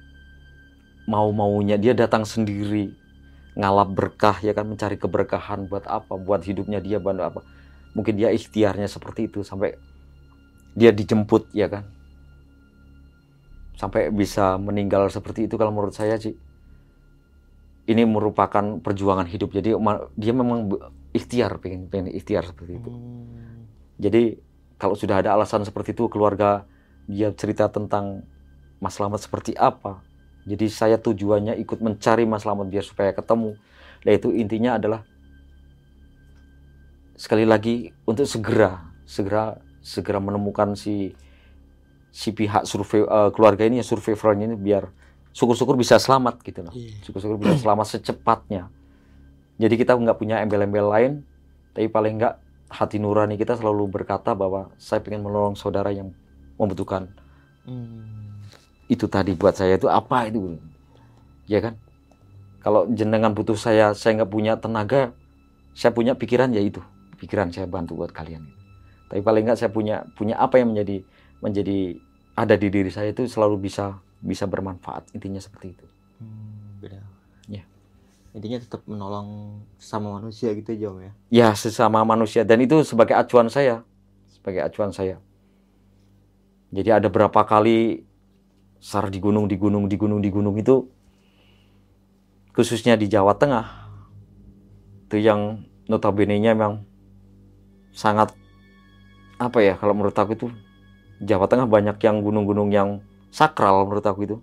mau-maunya 1.06 1.78
dia 1.78 1.94
datang 1.94 2.26
sendiri 2.26 2.92
ngalap 3.56 3.88
berkah 3.96 4.36
ya 4.44 4.52
kan 4.52 4.68
mencari 4.68 5.00
keberkahan 5.00 5.64
buat 5.70 5.88
apa 5.88 6.12
buat 6.20 6.44
hidupnya 6.44 6.82
dia 6.82 7.00
buat 7.00 7.16
apa. 7.16 7.40
Mungkin 7.96 8.20
dia 8.20 8.28
ikhtiarnya 8.28 8.90
seperti 8.90 9.32
itu 9.32 9.40
sampai 9.40 9.78
dia 10.76 10.92
dijemput 10.92 11.48
ya 11.56 11.72
kan. 11.72 11.88
Sampai 13.80 14.12
bisa 14.12 14.60
meninggal 14.60 15.08
seperti 15.08 15.48
itu 15.48 15.56
kalau 15.56 15.72
menurut 15.72 15.96
saya 15.96 16.20
sih 16.20 16.36
ini 17.88 18.02
merupakan 18.04 18.82
perjuangan 18.84 19.24
hidup. 19.24 19.56
Jadi 19.56 19.72
dia 20.20 20.32
memang 20.36 20.68
ikhtiar 21.16 21.56
pengen 21.64 21.88
pengen 21.88 22.12
ikhtiar 22.12 22.44
seperti 22.44 22.76
itu. 22.76 22.92
Hmm. 22.92 23.64
jadi 23.96 24.36
kalau 24.76 24.92
sudah 24.92 25.24
ada 25.24 25.32
alasan 25.32 25.64
seperti 25.64 25.96
itu 25.96 26.04
keluarga 26.12 26.68
dia 27.08 27.32
cerita 27.32 27.72
tentang 27.72 28.28
Mas 28.76 29.00
Slamet 29.00 29.24
seperti 29.24 29.56
apa 29.56 30.04
jadi 30.46 30.66
saya 30.70 30.96
tujuannya 30.96 31.58
ikut 31.58 31.82
mencari 31.82 32.22
Mas 32.24 32.46
Slamet 32.46 32.70
biar 32.70 32.84
supaya 32.86 33.10
ketemu 33.10 33.58
nah 34.02 34.12
itu 34.14 34.30
intinya 34.30 34.78
adalah 34.78 35.02
sekali 37.16 37.48
lagi 37.48 37.90
untuk 38.04 38.28
segera 38.28 38.92
segera 39.08 39.56
segera 39.80 40.20
menemukan 40.20 40.76
si 40.76 41.16
si 42.12 42.32
pihak 42.32 42.64
survei 42.64 43.02
eh, 43.04 43.30
keluarga 43.32 43.64
ini 43.64 43.80
ya 43.80 43.84
survivornya 43.84 44.48
ini 44.48 44.56
biar 44.56 44.88
syukur-syukur 45.32 45.76
bisa 45.76 46.00
selamat 46.00 46.40
gitu 46.40 46.64
loh 46.64 46.72
Iya. 46.72 46.96
syukur-syukur 47.04 47.36
bisa 47.40 47.56
selamat 47.60 47.86
secepatnya 47.98 48.68
jadi 49.56 49.74
kita 49.76 49.92
nggak 49.96 50.16
punya 50.16 50.40
embel-embel 50.40 50.86
lain 50.88 51.12
tapi 51.72 51.88
paling 51.88 52.16
nggak 52.20 52.34
hati 52.68 52.96
nurani 52.98 53.36
kita 53.36 53.56
selalu 53.56 53.88
berkata 53.88 54.32
bahwa 54.32 54.72
saya 54.76 55.00
ingin 55.04 55.22
menolong 55.24 55.56
saudara 55.56 55.92
yang 55.92 56.12
membutuhkan 56.56 57.08
Hmm. 57.66 58.25
Itu 58.86 59.06
tadi 59.10 59.34
buat 59.34 59.54
saya 59.58 59.78
itu 59.78 59.90
apa 59.90 60.30
itu? 60.30 60.58
Ya 61.46 61.62
kan? 61.62 61.74
Kalau 62.62 62.90
jenengan 62.90 63.30
butuh 63.34 63.54
saya 63.54 63.94
saya 63.94 64.22
nggak 64.22 64.30
punya 64.30 64.58
tenaga 64.58 65.14
saya 65.76 65.92
punya 65.94 66.18
pikiran 66.18 66.50
ya 66.54 66.62
itu. 66.62 66.82
Pikiran 67.16 67.48
saya 67.54 67.64
bantu 67.64 67.96
buat 67.96 68.12
kalian 68.12 68.56
tapi 69.06 69.22
paling 69.22 69.46
nggak 69.46 69.58
saya 69.58 69.70
punya 69.70 70.02
punya 70.18 70.34
apa 70.38 70.58
yang 70.58 70.74
menjadi 70.74 71.06
menjadi 71.38 71.78
ada 72.34 72.54
di 72.58 72.68
diri 72.68 72.90
saya 72.90 73.14
itu 73.14 73.24
selalu 73.30 73.70
bisa 73.70 74.02
bisa 74.18 74.44
bermanfaat. 74.50 75.14
Intinya 75.14 75.38
seperti 75.38 75.78
itu. 75.78 75.86
Hmm, 76.18 76.82
beda. 76.82 77.00
Iya. 77.46 77.64
Intinya 78.34 78.58
tetap 78.58 78.82
menolong 78.84 79.60
sama 79.78 80.18
manusia 80.18 80.50
gitu 80.58 80.74
aja 80.74 80.86
Om 80.90 80.98
ya. 81.00 81.12
ya 81.30 81.48
sesama 81.54 82.02
manusia. 82.02 82.42
Dan 82.42 82.66
itu 82.66 82.82
sebagai 82.82 83.14
acuan 83.14 83.46
saya. 83.46 83.86
Sebagai 84.26 84.66
acuan 84.66 84.90
saya. 84.90 85.22
Jadi 86.74 86.90
ada 86.90 87.06
berapa 87.06 87.46
kali 87.46 88.02
sar 88.86 89.10
di 89.10 89.18
gunung 89.18 89.50
di 89.50 89.58
gunung 89.58 89.90
di 89.90 89.98
gunung 89.98 90.22
di 90.22 90.30
gunung 90.30 90.54
itu 90.54 90.86
khususnya 92.54 92.94
di 92.94 93.10
Jawa 93.10 93.34
Tengah 93.34 93.66
itu 95.10 95.18
yang 95.18 95.66
notabene-nya 95.90 96.54
memang 96.54 96.86
sangat 97.90 98.30
apa 99.42 99.58
ya 99.58 99.74
kalau 99.74 99.90
menurut 99.90 100.14
aku 100.14 100.38
itu 100.38 100.46
Jawa 101.18 101.50
Tengah 101.50 101.66
banyak 101.66 101.98
yang 101.98 102.22
gunung-gunung 102.22 102.70
yang 102.70 103.02
sakral 103.32 103.88
menurut 103.88 104.04
aku 104.04 104.20
itu. 104.28 104.36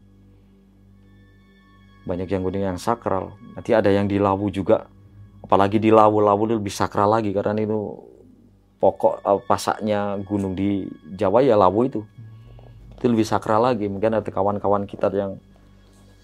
Banyak 2.03 2.27
yang 2.27 2.41
gunung 2.41 2.63
yang 2.65 2.81
sakral. 2.81 3.37
Nanti 3.53 3.77
ada 3.77 3.93
yang 3.93 4.09
di 4.09 4.17
Lawu 4.17 4.49
juga. 4.49 4.89
Apalagi 5.45 5.77
di 5.77 5.93
Lawu 5.93 6.17
Lawu 6.19 6.57
lebih 6.57 6.73
sakral 6.73 7.13
lagi 7.13 7.29
karena 7.29 7.61
itu 7.61 7.77
pokok 8.81 9.21
eh, 9.21 9.39
pasaknya 9.45 10.17
gunung 10.25 10.57
di 10.57 10.89
Jawa 11.13 11.45
ya 11.45 11.53
Lawu 11.53 11.85
itu 11.85 12.01
itu 13.03 13.11
lebih 13.11 13.27
sakral 13.27 13.67
lagi 13.67 13.91
mungkin 13.91 14.15
ada 14.15 14.31
kawan-kawan 14.31 14.87
kita 14.87 15.11
yang 15.11 15.35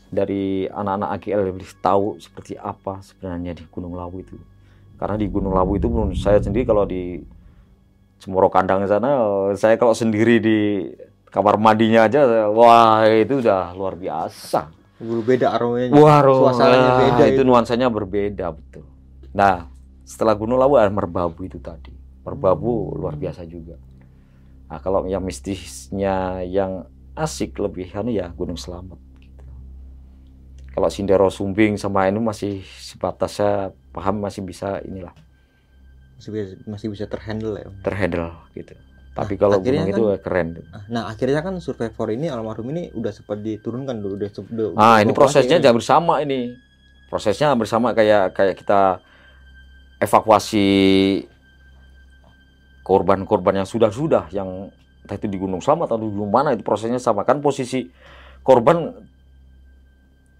dari 0.07 0.63
anak-anak 0.71 1.19
AGL 1.19 1.43
yang 1.43 1.59
lebih 1.59 1.67
tahu 1.83 2.15
seperti 2.23 2.55
apa 2.55 3.03
sebenarnya 3.03 3.51
di 3.59 3.67
Gunung 3.67 3.99
Lawu 3.99 4.23
itu 4.23 4.39
karena 4.95 5.19
di 5.19 5.27
Gunung 5.27 5.51
Lawu 5.51 5.75
itu 5.75 5.91
menurut 5.91 6.15
saya 6.15 6.39
sendiri 6.39 6.63
kalau 6.63 6.87
di 6.87 7.19
Cemoro 8.23 8.47
Kandang 8.47 8.87
sana 8.87 9.11
saya 9.59 9.75
kalau 9.75 9.91
sendiri 9.91 10.39
di 10.39 10.87
kamar 11.27 11.59
mandinya 11.59 12.07
aja 12.07 12.47
wah 12.47 13.03
itu 13.11 13.43
udah 13.43 13.75
luar 13.75 13.99
biasa 13.99 14.79
Berbeda 14.99 15.55
aromanya. 15.55 15.95
Wah, 15.95 16.19
Suasananya 16.19 16.91
ah, 16.91 16.97
beda 16.99 17.23
itu 17.31 17.39
itu. 17.39 17.47
nuansanya 17.47 17.87
berbeda 17.87 18.51
betul. 18.51 18.83
Nah, 19.31 19.71
setelah 20.03 20.35
Gunung 20.35 20.59
Lawu 20.59 20.75
ada 20.75 20.91
Merbabu 20.91 21.47
itu 21.47 21.55
tadi. 21.63 21.95
Merbabu 22.27 22.99
luar 22.99 23.15
biasa 23.15 23.47
juga. 23.47 23.79
Nah, 24.69 24.77
kalau 24.77 25.09
yang 25.09 25.25
mistisnya 25.25 26.45
yang 26.45 26.85
asik 27.17 27.57
lebih 27.57 27.89
anu 27.97 28.13
ya 28.13 28.29
Gunung 28.37 28.55
Selamat. 28.55 29.01
gitu. 29.17 29.43
Kalau 30.77 30.89
Sindero 30.93 31.27
Sumbing 31.33 31.75
sama 31.75 32.05
ini 32.05 32.21
masih 32.21 32.61
sebatas 32.63 33.41
saya 33.41 33.73
paham 33.91 34.21
masih 34.21 34.45
bisa 34.45 34.79
inilah 34.85 35.11
Masih 36.15 36.29
bisa, 36.31 36.53
masih 36.69 36.87
bisa 36.93 37.05
terhandle 37.09 37.57
ya. 37.57 37.67
Terhandle 37.81 38.29
gitu. 38.53 38.77
Tapi 39.17 39.35
Nah, 39.35 39.39
kalau 39.41 39.57
gunung 39.59 39.89
itu 39.89 40.05
keren. 40.21 40.47
Nah 40.87 41.09
akhirnya 41.09 41.41
kan 41.41 41.57
survivor 41.59 42.07
ini 42.13 42.29
almarhum 42.29 42.69
ini 42.71 42.93
udah 42.93 43.11
sempat 43.11 43.41
diturunkan 43.41 43.99
dulu 43.99 44.15
udah, 44.21 44.29
udah 44.29 44.67
Ah, 44.77 45.01
udah 45.01 45.03
ini 45.03 45.11
prosesnya 45.11 45.57
jangan 45.59 45.81
bersama 45.81 46.13
ini. 46.21 46.55
Prosesnya 47.09 47.51
bersama 47.57 47.91
kayak 47.97 48.37
kayak 48.37 48.55
kita 48.55 49.01
evakuasi 49.99 50.67
korban-korban 52.89 53.61
yang 53.61 53.69
sudah-sudah 53.69 54.33
yang 54.33 54.73
entah 55.05 55.13
itu 55.13 55.29
di 55.29 55.37
Gunung 55.37 55.61
Selamat 55.61 55.93
atau 55.93 56.01
di 56.01 56.09
gunung 56.09 56.33
mana 56.33 56.57
itu 56.57 56.65
prosesnya 56.65 56.97
sama. 56.97 57.21
Kan 57.21 57.37
posisi 57.37 57.85
korban 58.41 58.97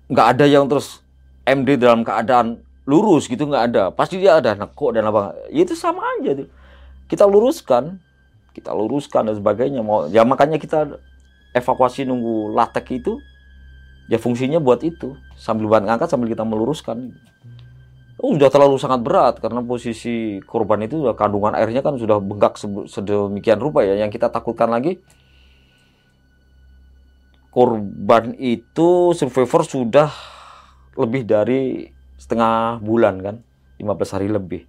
nggak 0.10 0.28
ada 0.34 0.50
yang 0.50 0.66
terus 0.66 1.06
MD 1.46 1.78
dalam 1.78 2.02
keadaan 2.02 2.66
lurus 2.90 3.30
gitu 3.30 3.46
nggak 3.46 3.64
ada. 3.70 3.84
Pasti 3.94 4.18
dia 4.18 4.42
ada 4.42 4.58
nekuk 4.58 4.98
dan 4.98 5.06
apa? 5.06 5.38
Ya 5.54 5.62
itu 5.62 5.78
sama 5.78 6.02
aja 6.18 6.42
tuh. 6.42 6.50
Kita 7.06 7.30
luruskan 7.30 8.02
kita 8.58 8.74
luruskan 8.74 9.30
dan 9.30 9.38
sebagainya. 9.38 9.86
Mau 9.86 10.10
ya 10.10 10.26
makanya 10.26 10.58
kita 10.58 10.98
evakuasi 11.54 12.10
nunggu 12.10 12.58
latek 12.58 12.98
itu 12.98 13.22
ya 14.10 14.18
fungsinya 14.18 14.58
buat 14.58 14.82
itu. 14.82 15.14
Sambil 15.38 15.70
buat 15.70 15.86
ngangkat 15.86 16.10
sambil 16.10 16.34
kita 16.34 16.42
meluruskan 16.42 17.14
sudah 18.20 18.52
terlalu 18.52 18.76
sangat 18.76 19.00
berat 19.00 19.40
karena 19.40 19.64
posisi 19.64 20.44
korban 20.44 20.84
itu 20.84 21.08
kandungan 21.16 21.56
airnya 21.56 21.80
kan 21.80 21.96
sudah 21.96 22.20
bengkak 22.20 22.60
sedemikian 22.92 23.64
rupa 23.64 23.88
ya. 23.88 23.96
Yang 23.96 24.20
kita 24.20 24.28
takutkan 24.28 24.68
lagi 24.68 25.00
korban 27.50 28.36
itu 28.36 29.16
survivor 29.16 29.64
sudah 29.64 30.12
lebih 31.00 31.24
dari 31.24 31.88
setengah 32.20 32.84
bulan 32.84 33.24
kan 33.24 33.36
15 33.80 34.16
hari 34.20 34.28
lebih. 34.28 34.68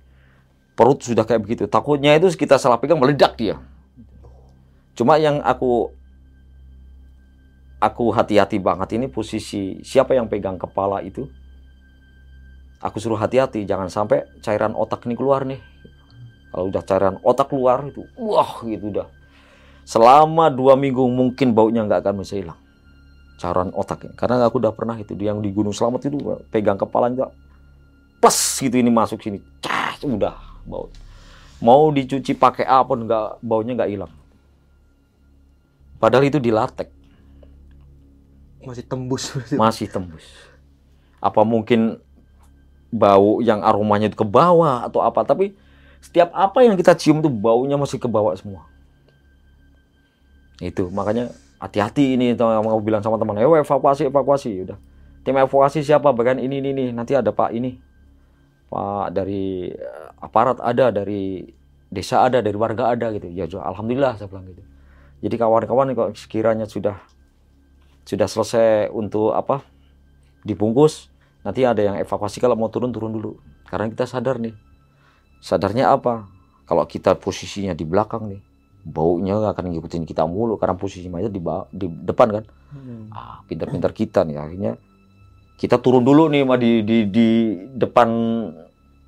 Perut 0.78 1.02
sudah 1.02 1.26
kayak 1.26 1.42
begitu. 1.42 1.66
Takutnya 1.66 2.14
itu 2.14 2.30
kita 2.38 2.54
salah 2.54 2.78
pegang 2.78 3.02
meledak 3.02 3.34
dia. 3.34 3.58
Cuma 4.94 5.18
yang 5.18 5.42
aku 5.42 5.90
aku 7.82 8.14
hati-hati 8.14 8.62
banget 8.62 8.94
ini 8.94 9.10
posisi 9.10 9.82
siapa 9.82 10.14
yang 10.14 10.30
pegang 10.30 10.54
kepala 10.60 11.02
itu 11.02 11.26
aku 12.80 12.96
suruh 12.96 13.20
hati-hati 13.20 13.68
jangan 13.68 13.92
sampai 13.92 14.24
cairan 14.40 14.72
otak 14.72 15.04
ini 15.06 15.14
keluar 15.14 15.44
nih. 15.44 15.60
Kalau 16.50 16.66
udah 16.66 16.82
cairan 16.82 17.16
otak 17.22 17.52
keluar 17.52 17.86
itu 17.86 18.02
wah 18.18 18.64
gitu 18.66 18.90
udah 18.90 19.06
selama 19.86 20.50
dua 20.50 20.74
minggu 20.74 21.02
mungkin 21.06 21.54
baunya 21.54 21.86
nggak 21.86 22.00
akan 22.02 22.24
bisa 22.24 22.40
hilang. 22.40 22.58
Cairan 23.38 23.72
otaknya 23.72 24.12
karena 24.16 24.42
aku 24.44 24.60
udah 24.60 24.72
pernah 24.74 24.96
itu 24.98 25.16
yang 25.16 25.40
di 25.40 25.48
Gunung 25.54 25.72
Selamat 25.72 26.10
itu 26.10 26.18
pegang 26.50 26.76
kepalanya 26.76 27.30
plus 28.20 28.60
gitu 28.60 28.76
ini 28.76 28.90
masuk 28.92 29.22
sini. 29.22 29.38
Cas 29.62 30.02
udah 30.02 30.36
bau. 30.68 30.90
Mau 31.60 31.92
dicuci 31.92 32.32
pakai 32.32 32.64
apa 32.64 32.88
pun 32.88 33.04
nggak 33.04 33.44
baunya 33.44 33.72
nggak 33.76 33.90
hilang. 33.92 34.12
Padahal 36.00 36.24
itu 36.24 36.40
di 36.40 36.48
latek. 36.48 36.88
Masih 38.64 38.84
tembus. 38.88 39.36
Masih 39.52 39.86
tembus. 39.88 40.24
Apa 41.20 41.44
mungkin 41.44 42.00
bau 42.90 43.38
yang 43.38 43.62
aromanya 43.62 44.10
itu 44.10 44.18
ke 44.18 44.26
bawah 44.26 44.86
atau 44.86 45.00
apa? 45.00 45.22
Tapi 45.22 45.54
setiap 46.02 46.34
apa 46.34 46.66
yang 46.66 46.74
kita 46.74 46.94
cium 46.98 47.22
tuh 47.22 47.30
baunya 47.30 47.78
masih 47.78 48.02
ke 48.02 48.10
bawah 48.10 48.34
semua. 48.34 48.66
Itu 50.60 50.92
makanya 50.92 51.32
hati-hati 51.62 52.18
ini 52.18 52.36
mau 52.36 52.78
bilang 52.82 53.00
sama 53.00 53.16
teman, 53.16 53.38
"Ayo 53.38 53.56
evakuasi, 53.56 54.10
evakuasi." 54.10 54.50
Udah. 54.68 54.78
Tim 55.24 55.36
evakuasi 55.36 55.84
siapa? 55.84 56.12
Bagian 56.12 56.40
ini 56.40 56.60
ini 56.60 56.70
nih. 56.72 56.88
Nanti 56.92 57.12
ada 57.16 57.30
Pak 57.32 57.52
ini. 57.52 57.76
Pak 58.70 59.12
dari 59.12 59.68
eh, 59.72 60.08
aparat 60.20 60.62
ada, 60.62 60.88
dari 60.94 61.44
desa 61.90 62.22
ada, 62.22 62.40
dari 62.40 62.56
warga 62.56 62.94
ada 62.94 63.10
gitu. 63.12 63.28
Ya, 63.28 63.44
alhamdulillah 63.50 64.16
saya 64.16 64.30
bilang 64.30 64.46
gitu. 64.48 64.62
Jadi 65.20 65.34
kawan-kawan 65.36 65.92
kalau 65.92 66.10
sekiranya 66.16 66.64
sudah 66.64 66.96
sudah 68.08 68.24
selesai 68.24 68.88
untuk 68.88 69.36
apa 69.36 69.60
dibungkus 70.40 71.09
nanti 71.40 71.64
ada 71.64 71.80
yang 71.80 71.96
evakuasi 72.00 72.40
kalau 72.40 72.56
mau 72.56 72.68
turun 72.68 72.92
turun 72.92 73.12
dulu. 73.12 73.40
Karena 73.68 73.88
kita 73.88 74.04
sadar 74.04 74.40
nih. 74.40 74.54
Sadarnya 75.40 75.92
apa? 75.92 76.28
Kalau 76.68 76.84
kita 76.86 77.16
posisinya 77.18 77.74
di 77.74 77.82
belakang 77.82 78.30
nih 78.30 78.40
baunya 78.80 79.36
akan 79.36 79.76
ngikutin 79.76 80.08
kita 80.08 80.24
mulu 80.24 80.56
karena 80.56 80.72
posisinya 80.72 81.20
di, 81.28 81.40
ba- 81.40 81.68
di 81.68 81.86
depan 81.86 82.28
kan? 82.40 82.44
Hmm. 82.70 83.10
ah 83.10 83.42
pintar-pintar 83.50 83.90
kita 83.90 84.22
nih 84.22 84.38
akhirnya 84.38 84.72
kita 85.58 85.82
turun 85.82 86.06
dulu 86.06 86.30
nih 86.30 86.46
mah 86.46 86.54
di 86.54 86.86
di 86.86 87.10
di 87.10 87.28
depan 87.74 88.08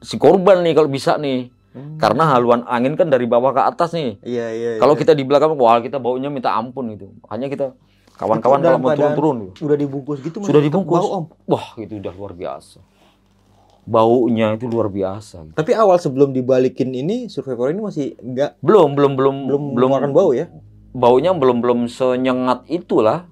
si 0.03 0.19
korban 0.19 0.67
nih 0.67 0.75
kalau 0.77 0.91
bisa 0.91 1.17
nih. 1.17 1.49
Hmm. 1.73 1.97
karena 1.97 2.29
haluan 2.37 2.69
angin 2.69 3.01
kan 3.01 3.09
dari 3.09 3.25
bawah 3.25 3.57
ke 3.57 3.65
atas 3.65 3.97
nih. 3.97 4.21
Iya 4.21 4.47
iya 4.53 4.71
kalau 4.77 4.93
iya. 4.93 5.01
kita 5.01 5.17
di 5.17 5.25
belakang 5.25 5.57
wah 5.57 5.81
kita 5.81 5.97
baunya 5.97 6.29
minta 6.29 6.53
ampun 6.53 6.93
gitu. 6.93 7.09
Makanya 7.25 7.49
kita 7.49 7.67
kawan-kawan 8.23 8.57
kalau 8.57 8.67
dalam 8.69 8.81
mau 8.81 8.95
turun-turun 8.95 9.37
udah 9.53 9.77
dibungkus 9.77 10.19
gitu 10.23 10.37
Sudah 10.41 10.63
dibungkus. 10.63 10.95
bau, 10.97 11.11
om 11.13 11.25
Wah, 11.45 11.75
itu 11.77 11.99
udah 11.99 12.13
luar 12.13 12.33
biasa. 12.33 12.79
Baunya 13.83 14.55
itu 14.55 14.65
luar 14.65 14.87
biasa. 14.87 15.43
gitu. 15.43 15.55
tapi 15.55 15.75
awal 15.75 15.99
sebelum 15.99 16.31
dibalikin 16.31 16.95
ini 16.95 17.27
survivor 17.27 17.67
ini 17.69 17.83
masih 17.83 18.07
enggak 18.17 18.55
Belum, 18.61 18.95
belum, 18.95 19.19
belum, 19.19 19.37
belum 19.51 19.63
mengeluarkan 19.75 20.13
bau 20.13 20.31
ya 20.31 20.47
Baunya 20.93 21.33
belum, 21.33 21.59
belum 21.59 21.89
senyengat 21.89 22.69
itulah. 22.69 23.25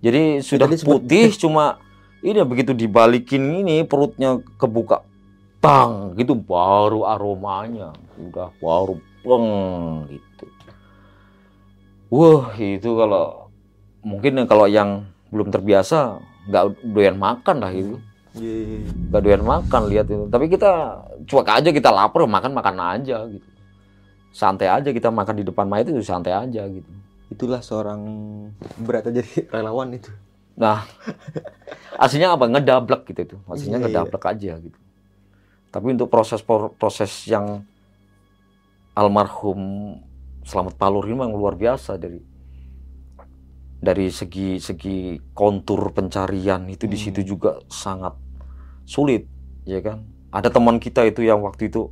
Jadi 0.00 0.40
sudah 0.40 0.66
tadi 0.66 0.76
sempat- 0.76 1.00
putih, 1.00 1.30
cuma 1.38 1.78
ini 2.20 2.42
begitu 2.42 2.74
dibalikin 2.74 3.40
ini 3.56 3.84
perutnya 3.84 4.36
kebuka, 4.56 5.06
bang, 5.58 6.12
gitu 6.14 6.34
baru 6.34 7.06
aromanya, 7.06 7.94
udah 8.18 8.50
baru 8.58 8.94
beng 9.22 9.48
gitu. 10.10 10.44
Wah, 12.10 12.50
itu 12.58 12.90
kalau 12.98 13.46
mungkin 14.02 14.42
kalau 14.44 14.66
yang 14.66 15.06
belum 15.30 15.48
terbiasa 15.54 16.18
nggak 16.50 16.64
doyan 16.90 17.16
makan 17.16 17.56
lah 17.62 17.70
itu. 17.70 17.96
iya 18.34 18.54
iya, 18.62 18.76
iya. 18.86 18.90
gak 19.10 19.22
doyan 19.26 19.42
makan 19.42 19.82
lihat 19.90 20.06
itu. 20.06 20.26
Tapi 20.26 20.46
kita 20.46 20.70
cuek 21.26 21.48
aja 21.50 21.70
kita 21.70 21.90
lapar 21.90 22.26
makan 22.26 22.50
makan 22.54 22.76
aja 22.78 23.26
gitu. 23.26 23.48
Santai 24.30 24.70
aja 24.70 24.90
kita 24.90 25.10
makan 25.10 25.34
di 25.38 25.44
depan 25.46 25.66
mayat 25.66 25.90
itu 25.90 26.02
santai 26.02 26.34
aja 26.34 26.62
gitu. 26.66 26.90
Itulah 27.30 27.58
seorang 27.62 28.00
berat 28.78 29.06
aja 29.10 29.22
jadi 29.22 29.46
relawan 29.54 29.94
itu. 29.94 30.10
Nah 30.54 30.86
aslinya 32.02 32.34
apa? 32.34 32.46
Ngedablek 32.46 33.02
gitu 33.10 33.20
itu. 33.22 33.36
Aslinya 33.46 33.78
Iya, 33.78 33.86
iya. 33.86 33.86
ngedablek 33.90 34.24
aja 34.26 34.52
gitu. 34.62 34.78
Tapi 35.70 35.86
untuk 35.94 36.10
proses 36.10 36.42
proses 36.78 37.10
yang 37.26 37.62
almarhum 38.94 39.94
Selamat 40.44 40.74
Palur 40.80 41.04
ini 41.06 41.14
memang 41.16 41.36
luar 41.36 41.54
biasa 41.56 42.00
dari 42.00 42.20
dari 43.80 44.12
segi 44.12 44.60
segi 44.60 45.16
kontur 45.32 45.92
pencarian 45.96 46.68
itu 46.68 46.84
di 46.84 47.00
Hmm. 47.00 47.04
situ 47.08 47.20
juga 47.24 47.64
sangat 47.72 48.12
sulit 48.84 49.24
ya 49.64 49.80
kan 49.80 50.04
ada 50.28 50.52
teman 50.52 50.76
kita 50.76 51.08
itu 51.08 51.24
yang 51.24 51.40
waktu 51.40 51.72
itu 51.72 51.88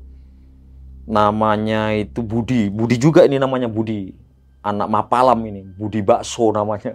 namanya 1.08 1.96
itu 1.96 2.20
Budi 2.20 2.68
Budi 2.68 3.00
juga 3.00 3.24
ini 3.24 3.40
namanya 3.40 3.72
Budi 3.72 4.12
anak 4.60 4.88
Mapalam 4.92 5.40
ini 5.48 5.64
Budi 5.64 6.04
Bakso 6.04 6.52
namanya 6.52 6.92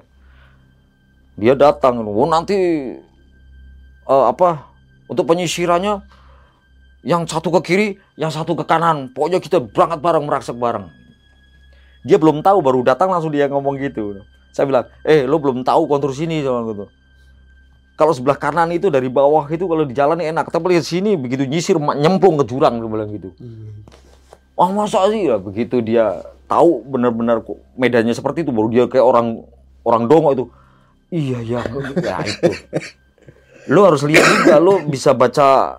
dia 1.33 1.57
datang 1.57 2.05
oh 2.05 2.29
nanti 2.29 2.57
eh, 4.05 4.25
apa 4.29 4.69
untuk 5.09 5.25
penyisirannya 5.25 6.01
yang 7.03 7.27
satu 7.27 7.51
ke 7.59 7.61
kiri, 7.67 7.87
yang 8.15 8.31
satu 8.31 8.55
ke 8.55 8.63
kanan. 8.63 9.11
Pokoknya 9.11 9.43
kita 9.43 9.59
berangkat 9.59 9.99
bareng, 9.99 10.23
merangsek 10.23 10.55
bareng. 10.55 10.87
Dia 12.03 12.19
belum 12.19 12.43
tahu, 12.43 12.59
baru 12.59 12.83
datang 12.83 13.09
langsung 13.09 13.31
dia 13.31 13.47
ngomong 13.47 13.79
gitu. 13.79 14.21
Saya 14.51 14.69
bilang, 14.69 14.85
eh 15.07 15.25
lo 15.25 15.39
belum 15.39 15.63
tahu 15.63 15.87
kontur 15.87 16.11
sini 16.11 16.43
sama 16.43 16.67
gitu. 16.69 16.85
Kalau 17.93 18.13
sebelah 18.13 18.37
kanan 18.37 18.73
itu 18.73 18.89
dari 18.89 19.05
bawah 19.07 19.45
itu 19.49 19.65
kalau 19.69 19.85
di 19.85 19.93
jalan 19.93 20.17
enak, 20.17 20.49
tapi 20.49 20.75
lihat 20.75 20.85
sini 20.85 21.13
begitu 21.13 21.45
nyisir 21.45 21.77
nyemplung 21.77 22.41
ke 22.41 22.45
jurang 22.49 22.81
dia 22.81 22.89
bilang 22.89 23.09
gitu. 23.13 23.29
Wah 24.53 24.69
masa 24.69 25.09
sih 25.09 25.29
ya 25.29 25.41
begitu 25.41 25.81
dia 25.81 26.21
tahu 26.45 26.85
benar-benar 26.85 27.41
kok 27.41 27.57
medannya 27.73 28.13
seperti 28.13 28.45
itu 28.45 28.53
baru 28.53 28.69
dia 28.69 28.85
kayak 28.85 29.05
orang 29.05 29.41
orang 29.85 30.03
dongo 30.09 30.29
itu. 30.33 30.45
Iya 31.13 31.39
ya, 31.45 31.61
ya 32.01 32.17
itu. 32.25 32.51
Lo 33.69 33.85
harus 33.85 34.01
lihat 34.03 34.25
juga, 34.25 34.57
lo 34.57 34.81
bisa 34.89 35.13
baca 35.13 35.77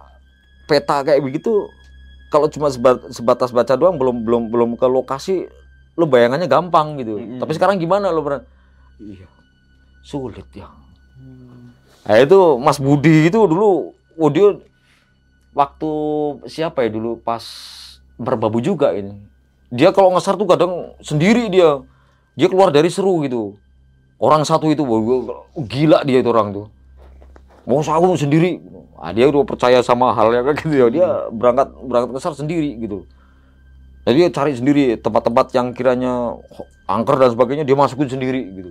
peta 0.71 1.03
kayak 1.03 1.21
begitu. 1.23 1.67
Kalau 2.31 2.47
cuma 2.51 2.71
seba- 2.71 3.11
sebatas 3.11 3.51
baca 3.55 3.75
doang 3.75 3.99
belum 3.99 4.23
belum 4.23 4.43
belum 4.51 4.71
ke 4.79 4.87
lokasi, 4.87 5.51
lo 5.95 6.05
bayangannya 6.11 6.51
gampang 6.51 6.99
gitu. 6.99 7.19
Mm-mm. 7.19 7.39
Tapi 7.39 7.53
sekarang 7.55 7.79
gimana 7.79 8.11
lo 8.11 8.23
beran? 8.23 8.43
Iya, 8.99 9.27
sulit 10.03 10.47
ya. 10.55 10.71
Nah 12.05 12.17
itu 12.21 12.39
Mas 12.61 12.77
Budi 12.83 13.31
itu 13.31 13.39
dulu, 13.49 13.97
oh 14.21 14.31
dia 14.31 14.61
waktu 15.55 15.91
siapa 16.51 16.85
ya 16.85 16.91
dulu 16.93 17.17
pas 17.23 17.43
berbabu 18.21 18.61
juga 18.61 18.93
ini. 18.93 19.17
Dia 19.75 19.91
kalau 19.91 20.15
ngesar 20.15 20.39
tuh 20.39 20.47
kadang 20.47 20.95
sendiri 21.01 21.51
dia, 21.51 21.83
dia 22.39 22.47
keluar 22.47 22.71
dari 22.71 22.93
seru 22.93 23.25
gitu. 23.27 23.59
Orang 24.21 24.47
satu 24.47 24.71
itu, 24.71 24.87
gila 25.67 26.07
dia 26.07 26.23
itu 26.23 26.31
orang 26.31 26.55
tuh. 26.55 26.67
Mau 27.65 27.81
aku 27.81 28.15
sendiri, 28.15 28.61
ah, 29.01 29.11
dia 29.11 29.27
udah 29.27 29.43
percaya 29.43 29.81
sama 29.81 30.13
hal 30.13 30.31
yang 30.31 30.45
kayak 30.47 30.63
gitu 30.63 30.75
ya. 30.77 30.87
Dia 30.93 31.09
berangkat 31.33 31.73
berangkat 31.83 32.11
ngesar 32.15 32.37
sendiri 32.37 32.77
gitu. 32.79 33.09
Jadi 34.05 34.17
dia 34.21 34.31
cari 34.31 34.53
sendiri 34.53 34.85
tempat-tempat 35.01 35.57
yang 35.57 35.73
kiranya 35.73 36.37
angker 36.85 37.17
dan 37.17 37.33
sebagainya 37.33 37.65
dia 37.65 37.77
masukin 37.77 38.09
sendiri 38.09 38.41
gitu. 38.53 38.71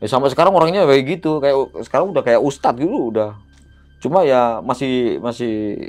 Ya 0.00 0.06
sampai 0.08 0.32
sekarang 0.32 0.56
orangnya 0.56 0.88
kayak 0.88 1.04
gitu, 1.18 1.42
kayak 1.44 1.84
sekarang 1.84 2.16
udah 2.16 2.22
kayak 2.24 2.40
ustadz 2.40 2.80
gitu 2.80 3.12
udah. 3.12 3.36
Cuma 4.00 4.24
ya 4.24 4.64
masih 4.64 5.20
masih 5.20 5.86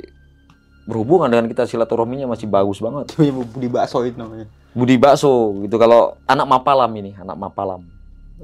berhubungan 0.84 1.30
dengan 1.30 1.46
kita 1.48 1.64
silaturahminya 1.64 2.28
masih 2.28 2.50
bagus 2.50 2.82
banget. 2.82 3.08
Namanya 3.16 3.32
Budi 3.48 3.68
Bakso 3.70 3.98
itu 4.04 4.18
namanya. 4.18 4.46
Budi 4.70 5.02
bakso 5.02 5.66
gitu 5.66 5.82
kalau 5.82 6.14
anak 6.30 6.46
Mapalam 6.46 6.90
ini, 6.94 7.10
anak 7.18 7.34
Mapalam. 7.34 7.82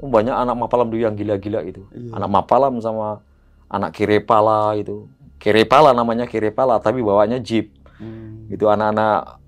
Oh, 0.03 0.11
Banyak 0.11 0.35
anak 0.35 0.55
Mapalam 0.59 0.91
dulu 0.91 0.99
yang 1.07 1.15
gila-gila 1.15 1.63
itu. 1.63 1.87
Iya. 1.95 2.19
Anak 2.19 2.29
Mapalam 2.29 2.83
sama 2.83 3.23
anak 3.71 3.95
Kirepala 3.95 4.75
itu. 4.75 5.07
Kirepala 5.39 5.95
namanya 5.95 6.27
Kirepala 6.27 6.83
tapi 6.83 6.99
bawanya 6.99 7.39
jeep. 7.39 7.71
Hmm. 7.95 8.43
Gitu 8.51 8.67
anak-anak 8.67 9.39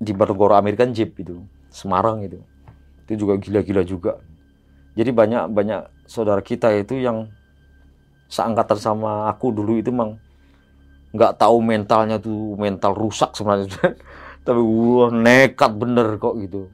di 0.00 0.12
Batonggoro 0.16 0.56
Amerika 0.56 0.88
jeep 0.88 1.14
itu. 1.20 1.44
Semarang 1.68 2.24
itu. 2.24 2.40
Itu 3.06 3.28
juga 3.28 3.36
gila-gila 3.36 3.84
juga. 3.84 4.12
Jadi 4.96 5.10
banyak 5.14 5.52
banyak 5.52 5.80
saudara 6.08 6.42
kita 6.42 6.72
itu 6.74 6.98
yang 6.98 7.30
seangkatan 8.30 8.78
sama 8.78 9.26
aku 9.30 9.50
dulu 9.50 9.78
itu 9.82 9.90
mang 9.90 10.16
nggak 11.10 11.42
tahu 11.42 11.58
mentalnya 11.58 12.22
tuh 12.22 12.54
mental 12.54 12.94
rusak 12.94 13.34
sebenarnya 13.34 13.66
tapi 14.46 14.60
wah 14.62 15.10
nekat 15.10 15.72
bener 15.74 16.14
kok 16.22 16.38
gitu 16.38 16.70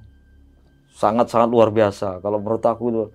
sangat 0.93 1.33
sangat 1.33 1.49
luar 1.49 1.73
biasa 1.73 2.21
kalau 2.21 2.37
menurut 2.41 2.61
aku 2.61 2.85
tuh 2.93 3.09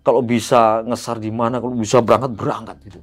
kalau 0.00 0.24
bisa 0.24 0.80
ngesar 0.88 1.20
di 1.20 1.28
mana 1.28 1.60
kalau 1.60 1.76
bisa 1.76 2.00
berangkat 2.00 2.32
berangkat 2.32 2.76
gitu 2.88 3.00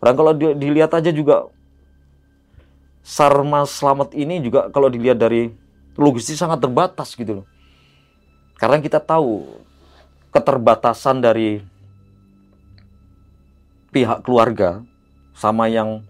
dan 0.00 0.12
kalau 0.16 0.32
di- 0.36 0.56
dilihat 0.56 0.92
aja 0.92 1.08
juga 1.12 1.48
Sarma 3.04 3.64
Slamet 3.64 4.12
ini 4.16 4.40
juga 4.44 4.68
kalau 4.72 4.88
dilihat 4.92 5.18
dari 5.20 5.52
logistik 5.96 6.36
sangat 6.38 6.60
terbatas 6.64 7.12
gitu 7.16 7.42
loh 7.42 7.46
karena 8.60 8.78
kita 8.80 9.00
tahu 9.00 9.60
keterbatasan 10.30 11.18
dari 11.24 11.64
pihak 13.90 14.22
keluarga 14.22 14.82
sama 15.34 15.66
yang 15.70 16.02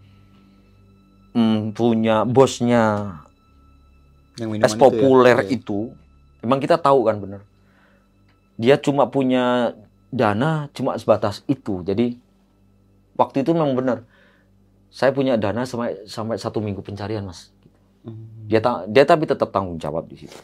mm, 1.34 1.74
punya 1.76 2.22
bosnya 2.26 2.84
Yang 4.40 4.50
es 4.64 4.74
itu 4.74 4.96
ya. 4.98 5.08
populer 5.08 5.38
Iya. 5.46 5.56
itu, 5.60 5.78
memang 6.42 6.58
kita 6.64 6.76
tahu 6.80 7.06
kan 7.06 7.16
bener. 7.22 7.40
Dia 8.60 8.76
cuma 8.76 9.08
punya 9.08 9.74
dana 10.12 10.68
cuma 10.76 10.96
sebatas 11.00 11.42
itu. 11.48 11.80
Jadi 11.86 12.18
waktu 13.16 13.42
itu 13.44 13.50
memang 13.54 13.74
benar. 13.78 13.98
Saya 14.90 15.10
punya 15.10 15.34
dana 15.34 15.62
sampai 15.62 16.02
sampai 16.04 16.36
satu 16.36 16.58
minggu 16.58 16.82
pencarian 16.82 17.22
mas. 17.22 17.54
Hmm. 18.02 18.18
Dia 18.44 18.58
ta- 18.58 18.84
dia 18.84 19.04
tapi 19.04 19.24
tetap 19.24 19.48
tanggung 19.48 19.78
jawab 19.78 20.04
di 20.04 20.18
situ. 20.18 20.34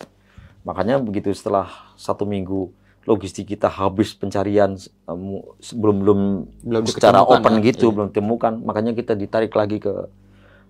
Makanya 0.63 0.99
begitu 0.99 1.31
setelah 1.31 1.67
satu 1.95 2.23
minggu 2.23 2.71
logistik 3.03 3.47
kita 3.49 3.67
habis 3.67 4.11
pencarian 4.13 4.75
em, 5.05 5.23
sebelum 5.61 5.97
belum 5.99 6.21
Belum 6.61 6.83
secara 6.85 7.23
open 7.23 7.59
ya. 7.59 7.71
gitu 7.71 7.87
Iya. 7.87 7.95
belum 7.95 8.07
ditemukan 8.11 8.53
makanya 8.61 8.93
kita 8.93 9.15
ditarik 9.15 9.55
lagi 9.55 9.79
ke 9.79 9.95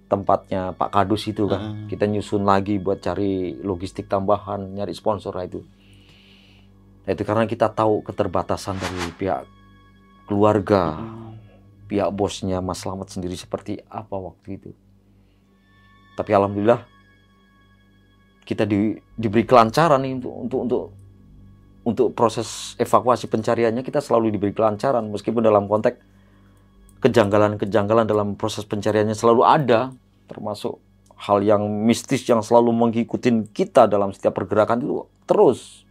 tempatnya 0.06 0.70
Pak 0.70 0.92
Kadus 0.92 1.24
itu 1.24 1.44
kan 1.44 1.58
Heeh. 1.58 1.88
kita 1.88 2.04
nyusun 2.04 2.44
lagi 2.44 2.76
buat 2.76 3.00
cari 3.00 3.56
logistik 3.56 4.04
tambahan 4.06 4.68
nyari 4.70 4.92
sponsor 4.92 5.32
lah 5.32 5.44
itu 5.44 5.64
Nah, 7.02 7.14
itu 7.14 7.22
karena 7.22 7.46
kita 7.46 7.70
tahu 7.70 8.02
keterbatasan 8.02 8.76
dari 8.76 8.98
pihak 9.12 9.48
keluarga 10.24 10.98
Hmm. 10.98 11.35
Pihak 11.86 12.10
bosnya 12.12 12.58
Mas 12.60 12.82
Slamet 12.82 13.08
sendiri 13.10 13.38
seperti 13.38 13.80
apa 13.86 14.14
waktu 14.14 14.58
itu? 14.58 14.70
Tapi 16.16 16.30
alhamdulillah 16.32 16.80
kita 18.46 18.62
di- 18.62 18.94
diberi 19.18 19.42
kelancaran 19.42 20.00
nih 20.06 20.22
untuk 20.22 20.32
untuk 20.32 20.60
untuk 20.64 20.82
untuk 21.86 22.08
proses 22.14 22.78
evakuasi 22.78 23.26
pencariannya. 23.26 23.82
Kita 23.82 23.98
selalu 23.98 24.34
diberi 24.34 24.54
kelancaran 24.54 25.06
meskipun 25.10 25.42
dalam 25.42 25.66
konteks 25.66 25.98
kejanggalan-kejanggalan 27.02 28.08
dalam 28.08 28.34
proses 28.34 28.64
pencariannya 28.64 29.14
selalu 29.14 29.42
ada 29.44 29.92
termasuk 30.26 30.80
hal 31.16 31.44
yang 31.44 31.62
mistis 31.84 32.24
yang 32.26 32.40
selalu 32.40 32.72
mengikuti 32.72 33.30
kita 33.52 33.86
dalam 33.86 34.10
setiap 34.14 34.34
pergerakan 34.38 34.80
itu 34.80 35.04
terus. 35.28 35.84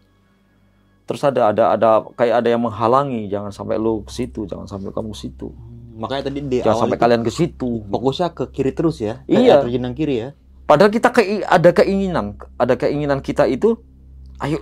Terus 1.06 1.22
ada 1.22 1.54
ada 1.54 1.64
ada 1.78 1.90
kayak 2.18 2.42
ada 2.42 2.50
yang 2.50 2.66
menghalangi 2.66 3.30
jangan 3.30 3.54
sampai 3.54 3.78
lu 3.78 4.02
ke 4.02 4.10
situ 4.10 4.50
jangan 4.50 4.66
sampai 4.66 4.90
kamu 4.90 5.14
ke 5.14 5.20
situ 5.22 5.54
Makanya 5.96 6.28
tadi 6.28 6.40
di 6.44 6.60
jangan 6.60 6.76
awal 6.76 6.82
sampai 6.84 7.00
kalian 7.00 7.22
ke 7.24 7.32
situ 7.32 7.88
fokusnya 7.88 8.36
ke 8.36 8.44
kiri 8.52 8.76
terus 8.76 9.00
ya. 9.00 9.24
Iya. 9.32 9.64
Terjun 9.64 9.96
kiri 9.96 10.16
ya. 10.20 10.30
Padahal 10.68 10.92
kita 10.92 11.14
kei- 11.16 11.46
ada 11.46 11.70
keinginan, 11.72 12.36
ada 12.60 12.74
keinginan 12.76 13.22
kita 13.22 13.46
itu, 13.48 13.80
ayo 14.42 14.60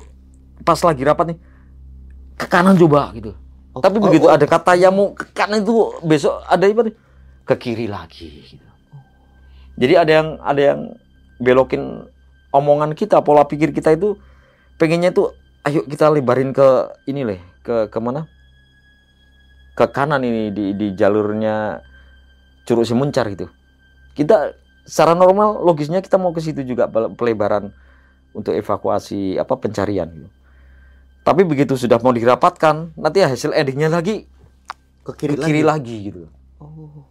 pas 0.61 0.77
lagi 0.83 1.01
rapat 1.01 1.33
nih 1.33 1.39
ke 2.37 2.45
kanan 2.45 2.75
coba 2.77 3.09
gitu. 3.17 3.33
Oh, 3.73 3.81
Tapi 3.81 3.97
oh, 3.97 4.03
begitu 4.05 4.27
oh. 4.29 4.35
ada 4.35 4.45
kata 4.45 4.77
yang 4.77 4.93
mau 4.93 5.17
ke 5.17 5.25
kanan 5.33 5.65
itu 5.65 5.73
besok 6.05 6.43
ada 6.45 6.61
apa 6.69 6.81
nih? 6.91 6.95
Ke 7.47 7.55
kiri 7.57 7.87
lagi. 7.89 8.29
Gitu. 8.45 8.67
Jadi 9.73 9.93
ada 9.97 10.11
yang 10.11 10.27
ada 10.43 10.61
yang 10.61 10.79
belokin 11.41 12.05
omongan 12.53 12.93
kita, 12.93 13.25
pola 13.25 13.49
pikir 13.49 13.73
kita 13.73 13.97
itu 13.97 14.13
pengennya 14.77 15.09
itu, 15.09 15.33
ayo 15.65 15.81
kita 15.89 16.13
lebarin 16.13 16.53
ke 16.53 16.93
ini 17.09 17.25
leh, 17.25 17.41
ke 17.65 17.89
ke 17.89 17.97
mana? 17.97 18.29
Ke 19.73 19.89
kanan 19.89 20.21
ini 20.21 20.53
di 20.53 20.77
di 20.77 20.87
jalurnya 20.93 21.81
Curug 22.63 22.85
Simuncar 22.85 23.27
gitu. 23.33 23.49
Kita 24.13 24.53
secara 24.85 25.17
normal 25.17 25.63
logisnya 25.63 26.03
kita 26.03 26.21
mau 26.21 26.35
ke 26.35 26.43
situ 26.43 26.61
juga 26.61 26.85
pel- 26.85 27.15
pelebaran 27.17 27.73
untuk 28.35 28.53
evakuasi 28.53 29.39
apa 29.39 29.55
pencarian 29.57 30.09
gitu. 30.11 30.29
Tapi 31.23 31.47
begitu 31.47 31.79
sudah 31.79 32.03
mau 32.03 32.11
dirapatkan, 32.11 32.99
nanti 32.99 33.23
hasil 33.23 33.55
endingnya 33.55 33.87
lagi 33.87 34.27
ke 35.07 35.11
ke 35.15 35.23
kiri, 35.23 35.35
kiri 35.39 35.63
lagi. 35.63 35.63
lagi 35.63 35.95
gitu. 36.11 36.21
Oh. 36.59 37.07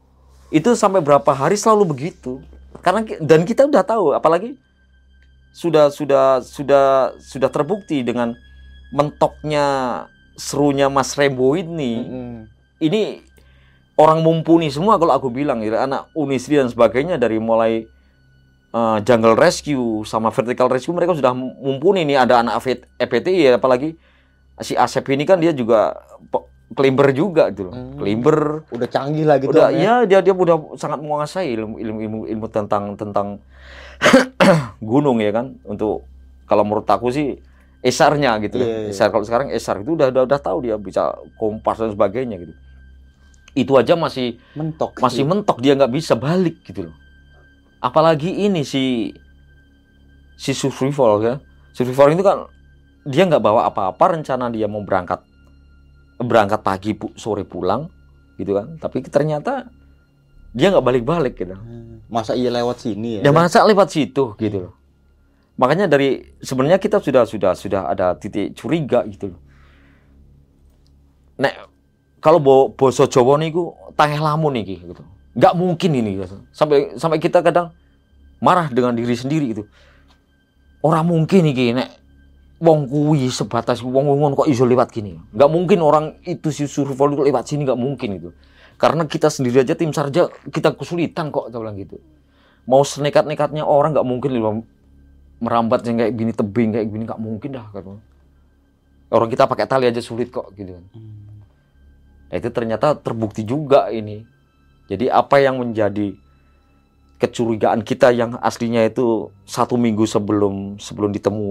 Itu 0.52 0.76
sampai 0.76 1.00
berapa 1.00 1.32
hari 1.32 1.56
selalu 1.56 1.96
begitu. 1.96 2.44
Karena 2.84 3.00
dan 3.24 3.48
kita 3.48 3.64
udah 3.64 3.80
tahu, 3.80 4.12
apalagi 4.12 4.60
sudah 5.56 5.88
sudah 5.88 6.44
sudah 6.44 7.16
sudah 7.20 7.48
terbukti 7.48 8.04
dengan 8.04 8.36
mentoknya 8.92 9.64
serunya 10.36 10.88
Mas 10.88 11.14
Rembo 11.14 11.54
ini. 11.56 11.92
Mm-mm. 12.02 12.34
Ini 12.82 13.22
orang 13.98 14.24
mumpuni 14.24 14.72
semua 14.72 14.96
kalau 14.98 15.14
aku 15.14 15.28
bilang 15.28 15.60
ya 15.62 15.84
anak 15.84 16.10
Unisri 16.16 16.58
dan 16.58 16.66
sebagainya 16.66 17.20
dari 17.20 17.38
mulai 17.38 17.86
eh, 18.72 18.98
jungle 19.04 19.36
rescue 19.36 20.02
sama 20.08 20.32
vertical 20.32 20.72
rescue 20.72 20.96
mereka 20.96 21.14
sudah 21.14 21.36
mumpuni 21.36 22.02
nih 22.08 22.18
ada 22.24 22.40
anak 22.42 22.64
E 22.66 22.80
EPTI 22.98 23.38
ya 23.38 23.50
apalagi 23.60 23.94
si 24.60 24.76
Asep 24.76 25.06
ini 25.12 25.24
kan 25.24 25.38
dia 25.38 25.52
juga 25.54 25.96
climber 26.72 27.12
juga 27.12 27.52
gitu 27.52 27.68
loh. 27.68 27.74
Hmm. 27.76 27.96
Climber 28.00 28.64
Udah 28.72 28.88
canggih 28.88 29.24
lah 29.28 29.36
gitu. 29.38 29.52
udah 29.52 29.68
Om, 29.68 29.78
ya 29.78 29.94
dia 30.08 30.18
dia 30.24 30.32
udah 30.32 30.76
sangat 30.80 30.98
menguasai 31.04 31.52
ilmu 31.52 31.76
ilmu 31.78 31.98
ilmu, 32.00 32.18
ilmu 32.32 32.46
tentang 32.48 32.96
tentang 32.96 33.44
gunung 34.80 35.20
ya 35.20 35.30
kan 35.30 35.60
untuk 35.68 36.08
kalau 36.48 36.64
menurut 36.66 36.88
aku 36.88 37.12
sih 37.12 37.38
esarnya 37.82 38.38
gitu 38.38 38.62
kan. 38.62 38.66
iya. 38.66 38.88
Esar 38.88 39.10
kalau 39.10 39.26
sekarang 39.26 39.50
esar 39.50 39.82
itu 39.82 39.92
udah 39.92 40.08
udah, 40.08 40.22
udah 40.24 40.40
tahu 40.40 40.62
dia 40.62 40.78
bisa 40.78 41.10
kompas 41.34 41.82
dan 41.82 41.90
sebagainya 41.90 42.38
gitu. 42.38 42.54
Itu 43.52 43.76
aja 43.76 43.98
masih 43.98 44.38
mentok 44.56 44.96
masih 44.96 45.26
mentok 45.26 45.58
dia 45.60 45.74
nggak 45.74 45.92
bisa 45.92 46.14
balik 46.14 46.62
gitu 46.64 46.88
loh. 46.88 46.96
Apalagi 47.82 48.46
ini 48.46 48.62
si 48.62 49.10
si 50.38 50.54
survival 50.54 51.20
ya. 51.20 51.34
Survival 51.74 52.14
itu 52.14 52.22
kan 52.22 52.38
dia 53.02 53.26
nggak 53.26 53.42
bawa 53.42 53.66
apa-apa 53.66 54.16
rencana 54.16 54.46
dia 54.48 54.70
mau 54.70 54.80
berangkat 54.80 55.18
berangkat 56.22 56.62
pagi 56.62 56.94
pu- 56.94 57.12
sore 57.18 57.42
pulang 57.42 57.90
gitu 58.38 58.54
kan. 58.54 58.78
Tapi 58.78 59.02
ternyata 59.04 59.66
dia 60.54 60.70
nggak 60.70 60.84
balik-balik 60.86 61.34
gitu. 61.34 61.58
Hmm. 61.58 61.98
masa 62.12 62.36
iya 62.36 62.52
lewat 62.52 62.76
sini 62.76 63.18
ya 63.18 63.20
Ya 63.24 63.32
masa 63.32 63.64
lewat 63.64 63.88
situ 63.88 64.36
gitu 64.36 64.68
loh. 64.68 64.72
Makanya 65.62 65.86
dari 65.86 66.34
sebenarnya 66.42 66.82
kita 66.82 66.98
sudah 66.98 67.22
sudah 67.22 67.54
sudah 67.54 67.82
ada 67.86 68.18
titik 68.18 68.58
curiga 68.58 69.06
gitu 69.06 69.30
loh. 69.30 69.40
Nek 71.38 71.54
kalau 72.18 72.42
bo, 72.42 72.74
boso 72.74 73.06
Jawa 73.06 73.38
niku 73.38 73.70
tangeh 73.94 74.18
lamun 74.18 74.58
iki 74.58 74.82
gitu. 74.82 75.06
Nggak 75.38 75.54
mungkin 75.54 75.90
ini 75.94 76.18
gitu. 76.18 76.42
Sampai 76.50 76.98
sampai 76.98 77.22
kita 77.22 77.46
kadang 77.46 77.70
marah 78.42 78.66
dengan 78.74 78.98
diri 78.98 79.14
sendiri 79.14 79.54
gitu. 79.54 79.70
Orang 80.82 81.06
mungkin 81.06 81.46
iki 81.46 81.78
nek 81.78 81.94
wong 82.58 82.90
kuwi 82.90 83.30
sebatas 83.30 83.86
wong 83.86 84.18
wong 84.18 84.34
kok 84.34 84.50
iso 84.50 84.66
lewat 84.66 84.90
gini. 84.90 85.14
Nggak 85.30 85.46
mungkin 85.46 85.78
orang 85.78 86.18
itu 86.26 86.50
si 86.50 86.66
survival 86.66 87.14
itu 87.14 87.22
lewat 87.22 87.46
sini 87.46 87.62
nggak 87.70 87.78
mungkin 87.78 88.18
itu. 88.18 88.34
Karena 88.82 89.06
kita 89.06 89.30
sendiri 89.30 89.62
aja 89.62 89.78
tim 89.78 89.94
sarja 89.94 90.26
kita 90.50 90.74
kesulitan 90.74 91.30
kok 91.30 91.54
saya 91.54 91.62
bilang 91.62 91.78
gitu 91.78 92.02
mau 92.66 92.86
senekat-nekatnya 92.86 93.66
orang 93.66 93.94
nggak 93.94 94.06
mungkin 94.06 94.30
merambat 95.42 95.82
yang 95.82 95.98
kayak 95.98 96.14
gini 96.14 96.30
tebing 96.30 96.70
kayak 96.70 96.86
gini 96.86 97.02
nggak 97.02 97.18
mungkin 97.18 97.50
dah 97.58 97.66
kan 97.74 97.98
orang. 99.10 99.28
Kita 99.28 99.50
pakai 99.50 99.66
tali 99.66 99.90
aja 99.90 99.98
sulit 99.98 100.30
kok 100.30 100.54
gitu 100.54 100.78
kan. 100.78 100.84
Hmm. 100.94 101.42
Nah, 102.32 102.36
itu 102.40 102.48
ternyata 102.48 102.96
terbukti 102.96 103.44
juga 103.44 103.90
ini. 103.92 104.24
Jadi 104.88 105.10
apa 105.10 105.36
yang 105.42 105.60
menjadi 105.60 106.16
kecurigaan 107.20 107.84
kita 107.86 108.10
yang 108.10 108.34
aslinya 108.40 108.82
itu 108.82 109.30
satu 109.46 109.78
minggu 109.78 110.08
sebelum 110.08 110.80
sebelum 110.80 111.14
ditemu 111.14 111.46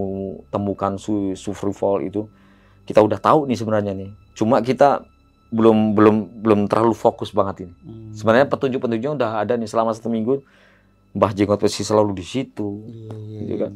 temukan 0.52 1.00
su 1.00 1.32
survival 1.38 2.04
itu 2.04 2.28
kita 2.84 3.00
udah 3.00 3.22
tahu 3.22 3.46
nih 3.46 3.60
sebenarnya 3.60 3.94
nih. 3.94 4.10
Cuma 4.34 4.60
kita 4.60 5.06
belum 5.52 5.94
belum 5.94 6.16
belum 6.44 6.60
terlalu 6.72 6.96
fokus 6.96 7.36
banget 7.36 7.68
ini. 7.68 7.74
Hmm. 7.84 8.12
sebenarnya 8.16 8.48
petunjuk-petunjuknya 8.48 9.12
udah 9.20 9.32
ada 9.44 9.54
nih 9.60 9.68
selama 9.68 9.92
satu 9.92 10.08
minggu 10.08 10.40
Mbah 11.12 11.32
Jenggot 11.36 11.60
Besi 11.60 11.84
selalu 11.84 12.16
di 12.18 12.26
situ 12.26 12.84
Iya, 12.88 13.14
iya, 13.16 13.40
Gitu 13.44 13.54
iya. 13.54 13.58
kan. 13.68 13.74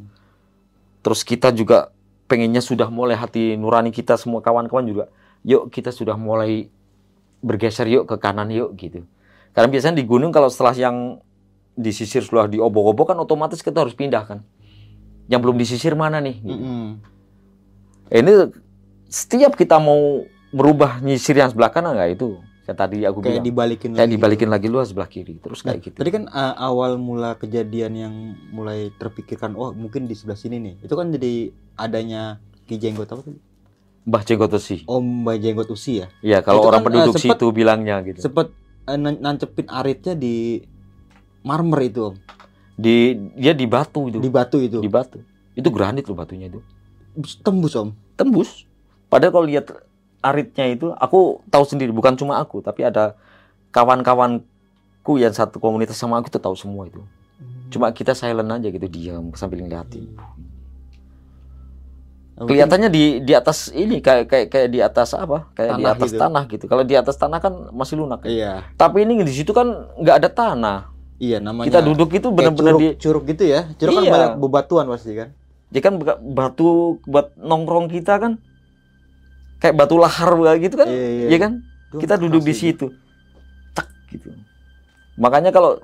terus 1.02 1.22
kita 1.22 1.52
juga 1.52 1.92
pengennya 2.26 2.60
sudah 2.60 2.90
mulai 2.90 3.14
hati 3.14 3.54
nurani 3.54 3.94
kita 3.94 4.18
semua 4.18 4.42
kawan-kawan 4.42 4.86
juga 4.88 5.06
yuk 5.46 5.70
kita 5.70 5.94
sudah 5.94 6.18
mulai 6.18 6.72
bergeser 7.46 7.86
yuk 7.86 8.10
ke 8.10 8.18
kanan 8.18 8.50
yuk 8.50 8.74
gitu 8.74 9.06
karena 9.54 9.70
biasanya 9.70 10.02
di 10.02 10.06
gunung 10.10 10.34
kalau 10.34 10.50
setelah 10.50 10.74
yang 10.74 11.22
disisir 11.78 12.26
sudah 12.26 12.50
diobok-obok 12.50 13.14
kan 13.14 13.18
otomatis 13.20 13.62
kita 13.62 13.86
harus 13.86 13.94
pindah 13.94 14.26
kan 14.26 14.40
yang 15.30 15.38
belum 15.44 15.60
disisir 15.60 15.94
mana 15.94 16.18
nih 16.18 16.42
gitu. 16.42 16.58
Mm-mm. 16.66 16.88
ini 18.10 18.34
setiap 19.06 19.54
kita 19.54 19.78
mau 19.78 20.26
merubah 20.50 20.98
nyisir 21.04 21.38
yang 21.38 21.54
sebelah 21.54 21.70
kanan 21.70 21.94
nggak 21.94 22.18
itu 22.18 22.40
yang 22.66 22.78
tadi 22.78 23.06
aku 23.06 23.22
kayak 23.22 23.40
bilang 23.40 23.46
dibalikin 23.46 23.90
kayak 23.94 24.02
lagi 24.02 24.14
dibalikin 24.18 24.50
lagi 24.50 24.68
luas 24.74 24.90
sebelah 24.90 25.06
kiri 25.06 25.38
terus 25.38 25.62
Nah, 25.62 25.78
kayak 25.78 25.86
gitu 25.86 25.98
Tadi 26.02 26.10
kan 26.10 26.24
uh, 26.26 26.56
awal 26.58 26.98
mula 26.98 27.38
kejadian 27.38 27.94
yang 27.94 28.14
mulai 28.50 28.90
terpikirkan, 28.98 29.54
oh 29.54 29.70
mungkin 29.70 30.10
di 30.10 30.18
sebelah 30.18 30.34
sini 30.34 30.58
nih. 30.58 30.74
Itu 30.82 30.98
kan 30.98 31.14
jadi 31.14 31.54
adanya 31.78 32.42
Ki 32.66 32.82
Jenggot 32.82 33.06
apa 33.06 33.22
tadi? 33.22 33.38
Mbah 34.06 34.22
Jenggot 34.22 34.50
Besi 34.50 34.82
Om 34.86 35.26
Mbak 35.26 35.38
Jenggot 35.38 35.70
Usi 35.70 36.02
ya. 36.02 36.08
Iya, 36.26 36.42
kalau 36.42 36.66
Itu 36.66 36.68
orang 36.74 36.82
kan, 36.82 36.88
penduduk 36.90 37.14
eh, 37.14 37.22
sempet- 37.22 37.38
situ 37.38 37.48
bilangnya 37.54 37.96
gitu. 38.02 38.20
Sempet 38.22 38.48
uh, 38.86 38.98
nan- 38.98 39.22
nancepin 39.22 39.66
aritnya 39.70 40.14
di 40.14 40.62
marmer 41.46 41.80
itu 41.86 42.02
Om. 42.10 42.16
Di 42.76 43.14
dia 43.38 43.54
di 43.54 43.66
batu 43.70 44.10
itu. 44.10 44.18
Di 44.18 44.30
batu 44.34 44.58
itu. 44.58 44.82
Di 44.82 44.90
batu. 44.90 45.22
Itu 45.54 45.70
granit 45.70 46.10
loh 46.10 46.18
batunya 46.18 46.50
itu. 46.50 46.66
Tembus 47.46 47.78
Om. 47.78 47.94
Tembus. 48.18 48.66
Padahal 49.06 49.32
kalau 49.32 49.46
lihat 49.46 49.70
aritnya 50.26 50.66
itu, 50.66 50.90
aku 50.92 51.46
tahu 51.48 51.64
sendiri, 51.64 51.94
bukan 51.94 52.18
cuma 52.18 52.42
aku, 52.42 52.60
tapi 52.60 52.82
ada 52.82 53.14
kawan-kawanku 53.70 55.14
yang 55.16 55.30
satu 55.32 55.62
komunitas 55.62 55.94
sama 55.96 56.18
aku 56.18 56.34
tuh 56.34 56.42
tahu 56.42 56.58
semua 56.58 56.90
itu. 56.90 57.06
Cuma 57.70 57.94
kita 57.94 58.18
silent 58.18 58.50
aja 58.50 58.68
gitu, 58.68 58.88
diam 58.90 59.30
sambil 59.38 59.62
ngeliatin. 59.62 60.10
Nah, 62.36 62.44
mungkin- 62.44 62.48
Kelihatannya 62.52 62.90
di 62.92 63.04
di 63.24 63.32
atas 63.32 63.72
ini 63.72 64.04
kayak 64.04 64.28
kayak 64.28 64.48
kayak 64.52 64.68
di 64.68 64.80
atas 64.84 65.16
apa? 65.16 65.48
Kayak 65.56 65.80
di 65.80 65.84
Tanah 65.88 65.94
atas 65.96 66.10
gitu. 66.12 66.20
tanah 66.20 66.44
gitu. 66.52 66.66
Kalau 66.68 66.84
di 66.84 66.96
atas 67.00 67.16
tanah 67.16 67.40
kan 67.40 67.54
masih 67.72 67.96
lunak. 67.96 68.28
ya. 68.28 68.30
Iya. 68.30 68.54
Tapi 68.76 69.08
ini 69.08 69.24
di 69.24 69.32
situ 69.32 69.56
kan 69.56 69.72
nggak 69.96 70.16
ada 70.20 70.28
tanah. 70.28 70.80
Iya 71.16 71.40
namanya. 71.40 71.72
Kita 71.72 71.80
duduk 71.80 72.12
itu 72.12 72.28
benar-benar 72.36 72.76
curug, 72.76 72.84
di 72.84 72.90
curug 73.00 73.24
gitu 73.24 73.44
ya. 73.48 73.72
Curug 73.80 73.96
kan 73.96 74.04
Iya. 74.04 74.12
banyak 74.12 74.32
bebatuan 74.44 74.84
pasti 74.92 75.16
kan. 75.16 75.32
Ya 75.72 75.80
kan 75.80 75.96
batu 76.36 77.00
buat 77.08 77.32
nongkrong 77.40 77.88
kita 77.88 78.20
kan 78.20 78.44
kayak 79.60 79.76
batu 79.76 79.96
lahar 79.96 80.32
gitu 80.60 80.76
kan, 80.76 80.88
Iya, 80.88 81.08
iya. 81.10 81.28
ya 81.32 81.38
kan? 81.40 81.52
Itu 81.92 81.98
Kita 82.04 82.16
duduk 82.20 82.44
di 82.44 82.54
situ, 82.54 82.92
tak 83.72 83.88
gitu. 84.12 84.32
Makanya 85.16 85.56
kalau 85.56 85.80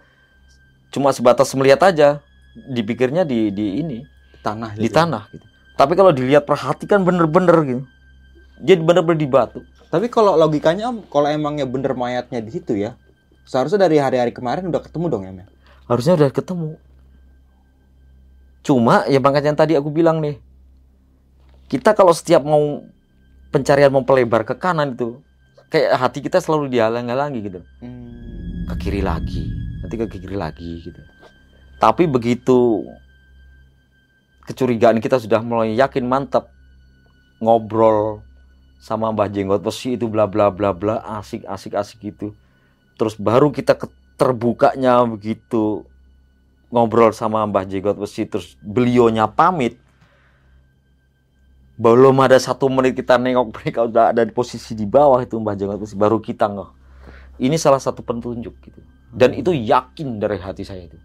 cuma 0.91 1.15
sebatas 1.15 1.51
melihat 1.55 1.87
aja, 1.87 2.19
dipikirnya 2.67 3.23
di 3.23 3.47
di 3.47 3.79
ini 3.79 4.03
Tanah 4.43 4.75
di 4.75 4.89
gitu. 4.89 4.97
tanah 4.97 5.23
gitu. 5.31 5.45
Tapi 5.77 5.93
kalau 5.95 6.11
dilihat 6.11 6.43
perhatikan 6.43 7.01
bener-bener 7.07 7.57
gitu, 7.63 7.83
jadi 8.59 8.81
bener-bener 8.81 9.17
di 9.17 9.29
batu. 9.29 9.61
Tapi 9.87 10.07
kalau 10.07 10.35
logikanya 10.35 10.87
Om, 10.91 11.07
kalau 11.07 11.27
emangnya 11.31 11.65
bener 11.67 11.95
mayatnya 11.95 12.39
di 12.43 12.51
situ 12.51 12.75
ya, 12.75 12.95
seharusnya 13.47 13.87
dari 13.87 13.97
hari-hari 13.97 14.31
kemarin 14.35 14.67
udah 14.67 14.81
ketemu 14.83 15.05
dong 15.09 15.23
ya, 15.25 15.31
Mel? 15.31 15.47
Harusnya 15.87 16.13
udah 16.19 16.29
ketemu. 16.31 16.75
Cuma 18.61 19.03
ya 19.09 19.17
makanya 19.17 19.51
yang 19.51 19.59
tadi 19.59 19.73
aku 19.73 19.89
bilang 19.89 20.21
nih, 20.21 20.37
kita 21.65 21.97
kalau 21.97 22.13
setiap 22.13 22.45
mau 22.45 22.85
pencarian 23.51 23.91
mau 23.91 24.07
pelebar 24.07 24.47
ke 24.47 24.55
kanan 24.55 24.95
itu, 24.95 25.19
kayak 25.67 25.99
hati 25.99 26.19
kita 26.23 26.39
selalu 26.39 26.71
dihalang-halangi 26.71 27.39
gitu. 27.43 27.61
Hmm. 27.83 28.63
ke 28.71 28.87
kiri 28.87 29.03
lagi, 29.03 29.51
nanti 29.83 29.99
ke 29.99 30.07
kiri 30.07 30.37
lagi 30.39 30.79
gitu. 30.79 31.01
Tapi 31.81 32.07
begitu 32.07 32.87
kecurigaan 34.47 35.01
kita 35.01 35.17
sudah 35.17 35.43
mulai 35.43 35.75
yakin 35.75 36.05
mantap 36.05 36.47
ngobrol 37.41 38.21
sama 38.77 39.09
Mbah 39.09 39.29
Jenggot 39.33 39.65
Besi 39.65 39.97
itu 39.97 40.05
bla 40.05 40.29
bla 40.29 40.53
bla 40.53 40.77
bla 40.77 41.01
asik 41.17 41.41
asik 41.49 41.73
asik 41.73 42.13
gitu. 42.13 42.37
Terus 43.01 43.17
baru 43.17 43.49
kita 43.49 43.73
terbukanya 44.13 45.01
begitu 45.09 45.85
ngobrol 46.69 47.09
sama 47.17 47.41
Mbah 47.49 47.65
Jenggot 47.65 47.97
Besi 47.97 48.29
terus 48.29 48.53
beliaunya 48.61 49.25
pamit. 49.25 49.80
Belum 51.81 52.13
ada 52.21 52.37
satu 52.37 52.69
menit 52.69 52.93
kita 52.93 53.17
nengok 53.17 53.57
mereka 53.57 53.89
udah 53.89 54.13
ada 54.13 54.21
di 54.21 54.29
posisi 54.29 54.77
di 54.77 54.85
bawah 54.85 55.17
itu 55.17 55.33
Mbah 55.33 55.57
Jenggot 55.57 55.81
Besi 55.81 55.97
baru 55.97 56.21
kita 56.21 56.45
ngeh. 56.45 56.69
Ini 57.41 57.57
salah 57.57 57.81
satu 57.81 58.05
petunjuk 58.05 58.53
gitu. 58.61 58.79
Dan 59.09 59.33
itu 59.33 59.49
yakin 59.49 60.21
dari 60.21 60.37
hati 60.37 60.61
saya 60.61 60.85
itu. 60.85 61.01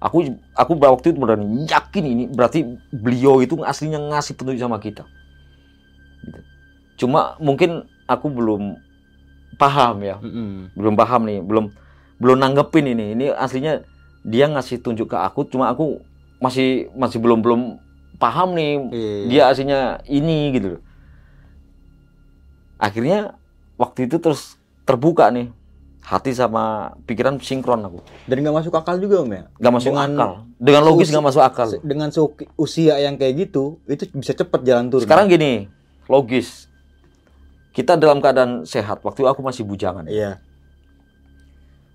Aku 0.00 0.24
aku 0.56 0.72
waktu 0.80 1.12
itu 1.12 1.20
benar 1.20 1.36
yakin 1.68 2.04
ini 2.04 2.24
berarti 2.32 2.64
beliau 2.96 3.44
itu 3.44 3.60
aslinya 3.60 4.00
ngasih 4.08 4.40
petunjuk 4.40 4.64
sama 4.64 4.80
kita. 4.80 5.04
Gitu. 6.24 6.40
cuma 7.04 7.36
mungkin 7.36 7.84
aku 8.08 8.32
belum 8.32 8.80
paham 9.60 10.00
ya. 10.00 10.16
Mm-mm. 10.16 10.72
belum 10.72 10.94
paham 10.96 11.28
nih 11.28 11.44
belum 11.44 11.64
belum 12.24 12.36
nanggepin 12.40 12.88
ini. 12.88 13.12
Ini 13.12 13.36
aslinya 13.36 13.84
dia 14.24 14.48
ngasih 14.48 14.80
tunjuk 14.80 15.12
ke 15.12 15.18
aku 15.20 15.44
cuma 15.44 15.68
aku 15.68 16.00
masih 16.40 16.88
masih 16.96 17.20
belum 17.20 17.44
belum 17.44 17.83
paham 18.18 18.54
nih 18.54 18.72
Iya, 18.90 19.26
dia 19.28 19.42
aslinya 19.50 19.80
ini 20.06 20.54
gitu 20.54 20.66
loh. 20.78 20.82
Akhirnya 22.78 23.38
waktu 23.80 24.06
itu 24.06 24.18
terus 24.20 24.58
terbuka 24.84 25.30
nih 25.32 25.50
hati 26.04 26.36
sama 26.36 26.94
pikiran 27.08 27.40
sinkron 27.40 27.80
aku. 27.80 28.04
Dan 28.28 28.44
nggak 28.44 28.56
masuk 28.60 28.76
akal 28.76 29.00
juga 29.00 29.24
om 29.24 29.30
ya. 29.32 29.48
Nggak 29.56 29.72
masuk 29.72 29.92
Dengan 29.96 30.10
akal. 30.12 30.30
Dengan 30.60 30.82
logis 30.84 31.08
nggak 31.08 31.24
masuk 31.24 31.42
akal. 31.42 31.68
Dengan 31.80 32.08
usia 32.60 32.94
yang 33.00 33.16
kayak 33.16 33.48
gitu, 33.48 33.80
itu 33.88 34.04
bisa 34.12 34.36
cepet 34.36 34.60
jalan 34.68 34.92
turun. 34.92 35.08
Sekarang 35.08 35.26
gini, 35.32 35.72
logis. 36.06 36.68
Kita 37.72 37.96
dalam 37.96 38.20
keadaan 38.20 38.68
sehat. 38.68 39.02
Waktu 39.02 39.26
aku 39.26 39.40
masih 39.40 39.64
bujangan. 39.64 40.06
Iya. 40.06 40.38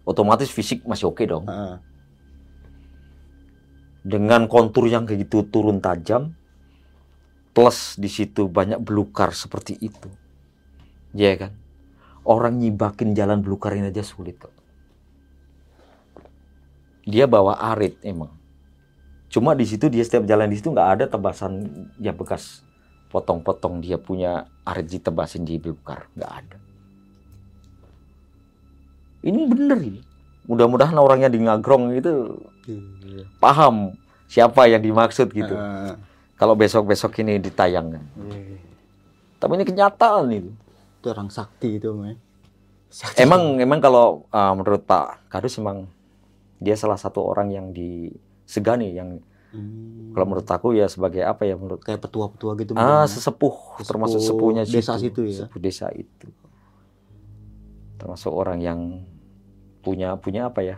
Otomatis 0.03 0.49
fisik 0.49 0.83
masih 0.89 1.07
oke 1.07 1.23
dong. 1.29 1.45
heeh. 1.45 1.88
Dengan 4.09 4.49
kontur 4.49 4.89
yang 4.89 5.05
kayak 5.05 5.29
gitu 5.29 5.45
turun 5.45 5.77
tajam, 5.77 6.33
plus 7.53 7.93
di 8.01 8.09
situ 8.09 8.49
banyak 8.49 8.81
belukar 8.81 9.29
seperti 9.37 9.77
itu. 9.77 10.09
Iya 11.13 11.45
kan? 11.45 11.51
Orang 12.25 12.57
nyibakin 12.57 13.13
jalan 13.13 13.45
belukarin 13.45 13.85
aja 13.85 14.01
sulit 14.01 14.41
kok. 14.41 14.53
Dia 17.05 17.29
bawa 17.29 17.61
arit 17.73 18.01
emang. 18.01 18.33
Cuma 19.29 19.53
di 19.53 19.69
situ 19.69 19.93
dia 19.93 20.01
setiap 20.01 20.25
jalan 20.25 20.49
di 20.49 20.57
situ 20.57 20.73
nggak 20.73 20.89
ada 20.97 21.05
tebasan 21.05 21.69
ya 22.01 22.09
bekas 22.09 22.65
potong-potong 23.09 23.81
dia 23.81 23.97
punya 23.97 24.45
arji 24.63 25.01
tebasin 25.01 25.43
di 25.43 25.57
belukar 25.57 26.05
nggak 26.13 26.31
ada 26.31 26.57
ini 29.25 29.49
bener 29.49 29.79
ini 29.81 30.01
mudah-mudahan 30.45 30.95
orangnya 30.95 31.29
di 31.29 31.41
ngagrong 31.41 31.97
itu 31.97 32.37
Iya. 32.71 33.23
paham 33.37 33.97
siapa 34.25 34.65
yang 34.65 34.79
dimaksud 34.79 35.29
gitu 35.29 35.53
Ah, 35.53 35.97
kalau 36.35 36.53
besok-besok 36.53 37.17
ini 37.19 37.39
ditayangkan 37.39 38.03
iya. 38.27 38.57
tapi 39.37 39.51
ini 39.53 39.65
kenyataan 39.65 40.29
itu 40.29 40.51
Itu 40.99 41.07
orang 41.09 41.31
sakti 41.31 41.79
itu, 41.79 41.95
Mas. 41.95 42.19
emang 43.15 43.55
emang 43.57 43.79
kalau 43.79 44.27
uh, 44.29 44.51
menurut 44.51 44.83
Pak 44.83 45.29
Kadus 45.29 45.55
emang 45.55 45.87
dia 46.57 46.75
salah 46.75 46.95
satu 46.95 47.23
orang 47.23 47.49
yang 47.49 47.65
disegani 47.69 48.93
yang 48.93 49.23
Hmm. 49.49 50.13
kalau 50.13 50.29
menurut 50.29 50.45
aku 50.45 50.77
ya 50.77 50.85
sebagai 50.85 51.25
apa 51.25 51.41
ya 51.41 51.57
menurut 51.57 51.81
kayak 51.81 52.05
petua-petua 52.05 52.53
gitu 52.53 52.77
ah 52.77 53.01
ya. 53.01 53.09
sesepuh, 53.09 53.49
Sesepuh 53.49 53.81
termasuk 53.81 54.21
sepuhnya 54.21 54.61
desa 54.61 54.93
situ 54.93 55.25
ya? 55.25 55.41
sepuh 55.41 55.57
desa 55.57 55.89
itu 55.89 56.29
termasuk 57.97 58.29
orang 58.29 58.61
yang 58.61 58.79
punya 59.81 60.13
punya 60.15 60.47
apa 60.47 60.61
ya 60.61 60.77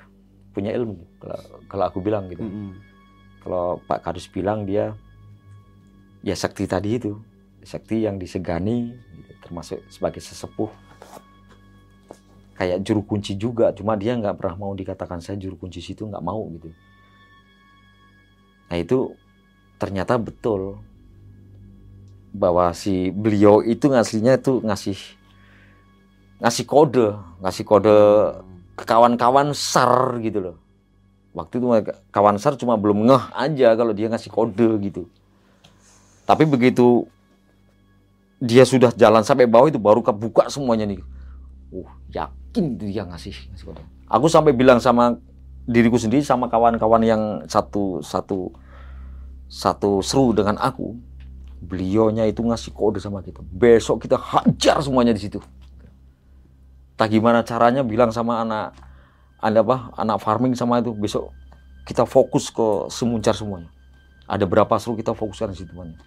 punya 0.51 0.72
ilmu 0.72 1.03
kalau, 1.22 1.39
kalau 1.69 1.84
aku 1.88 1.99
bilang 2.02 2.26
gitu 2.27 2.41
Mm-mm. 2.41 2.73
kalau 3.45 3.77
Pak 3.85 4.02
Kadus 4.02 4.26
bilang 4.27 4.65
dia 4.65 4.98
ya 6.26 6.34
sakti 6.34 6.65
tadi 6.65 6.98
itu 6.98 7.14
sakti 7.61 8.10
yang 8.10 8.18
disegani 8.18 8.98
gitu, 8.98 9.31
termasuk 9.45 9.80
sebagai 9.93 10.19
sesepuh 10.19 10.69
kayak 12.57 12.81
juru 12.81 13.06
kunci 13.06 13.38
juga 13.38 13.73
cuma 13.73 13.93
dia 13.93 14.18
nggak 14.18 14.38
pernah 14.38 14.57
mau 14.57 14.73
dikatakan 14.73 15.22
saya 15.22 15.38
juru 15.38 15.57
kunci 15.57 15.81
situ 15.81 16.06
nggak 16.06 16.26
mau 16.26 16.41
gitu 16.57 16.69
nah 18.69 18.77
itu 18.77 19.14
ternyata 19.77 20.18
betul 20.18 20.81
bahwa 22.31 22.72
si 22.72 23.11
beliau 23.11 23.60
itu 23.61 23.91
ngasihnya 23.91 24.39
itu 24.39 24.64
ngasih 24.64 24.98
ngasih 26.41 26.65
kode 26.65 27.14
ngasih 27.43 27.65
kode 27.68 27.98
ke 28.77 28.84
kawan-kawan 28.88 29.53
SAR 29.53 30.18
gitu 30.26 30.39
loh. 30.41 30.56
Waktu 31.31 31.63
itu 31.63 31.67
kawan 32.11 32.35
SAR 32.35 32.59
cuma 32.59 32.75
belum 32.75 33.07
ngeh 33.07 33.23
aja 33.31 33.73
kalau 33.79 33.95
dia 33.95 34.11
ngasih 34.11 34.27
kode 34.27 34.67
gitu. 34.83 35.07
Tapi 36.27 36.43
begitu 36.43 37.07
dia 38.41 38.67
sudah 38.67 38.91
jalan 38.91 39.23
sampai 39.23 39.47
bawah 39.47 39.71
itu 39.71 39.79
baru 39.79 40.03
kebuka 40.03 40.51
semuanya 40.51 40.91
nih. 40.91 41.01
Uh, 41.71 41.87
yakin 42.11 42.75
dia 42.75 43.07
ngasih, 43.07 43.35
ngasih 43.55 43.65
kode. 43.71 43.83
Aku 44.11 44.27
sampai 44.27 44.51
bilang 44.51 44.83
sama 44.83 45.15
diriku 45.63 45.95
sendiri 45.95 46.19
sama 46.25 46.51
kawan-kawan 46.51 47.03
yang 47.05 47.23
satu 47.47 48.03
satu 48.03 48.51
satu 49.47 50.03
seru 50.03 50.35
dengan 50.35 50.59
aku. 50.59 50.99
Beliaunya 51.61 52.27
itu 52.27 52.43
ngasih 52.43 52.75
kode 52.75 52.99
sama 52.99 53.23
kita. 53.23 53.39
Besok 53.45 54.03
kita 54.03 54.19
hajar 54.19 54.83
semuanya 54.83 55.15
di 55.15 55.21
situ 55.23 55.39
entah 57.01 57.09
gimana 57.09 57.41
caranya 57.41 57.81
bilang 57.81 58.13
sama 58.13 58.45
anak 58.45 58.77
ada 59.41 59.59
apa? 59.65 59.91
Anak 59.97 60.22
farming 60.22 60.53
sama 60.53 60.80
itu. 60.80 60.93
Besok 60.93 61.34
kita 61.84 62.05
fokus 62.05 62.53
ke 62.53 62.88
semuncar 62.93 63.34
semuanya. 63.34 63.68
Ada 64.30 64.45
berapa 64.47 64.72
seru 64.80 64.95
kita 64.95 65.11
fokuskan 65.18 65.51
di 65.51 65.65
situ 65.65 65.73
semuanya 65.73 65.97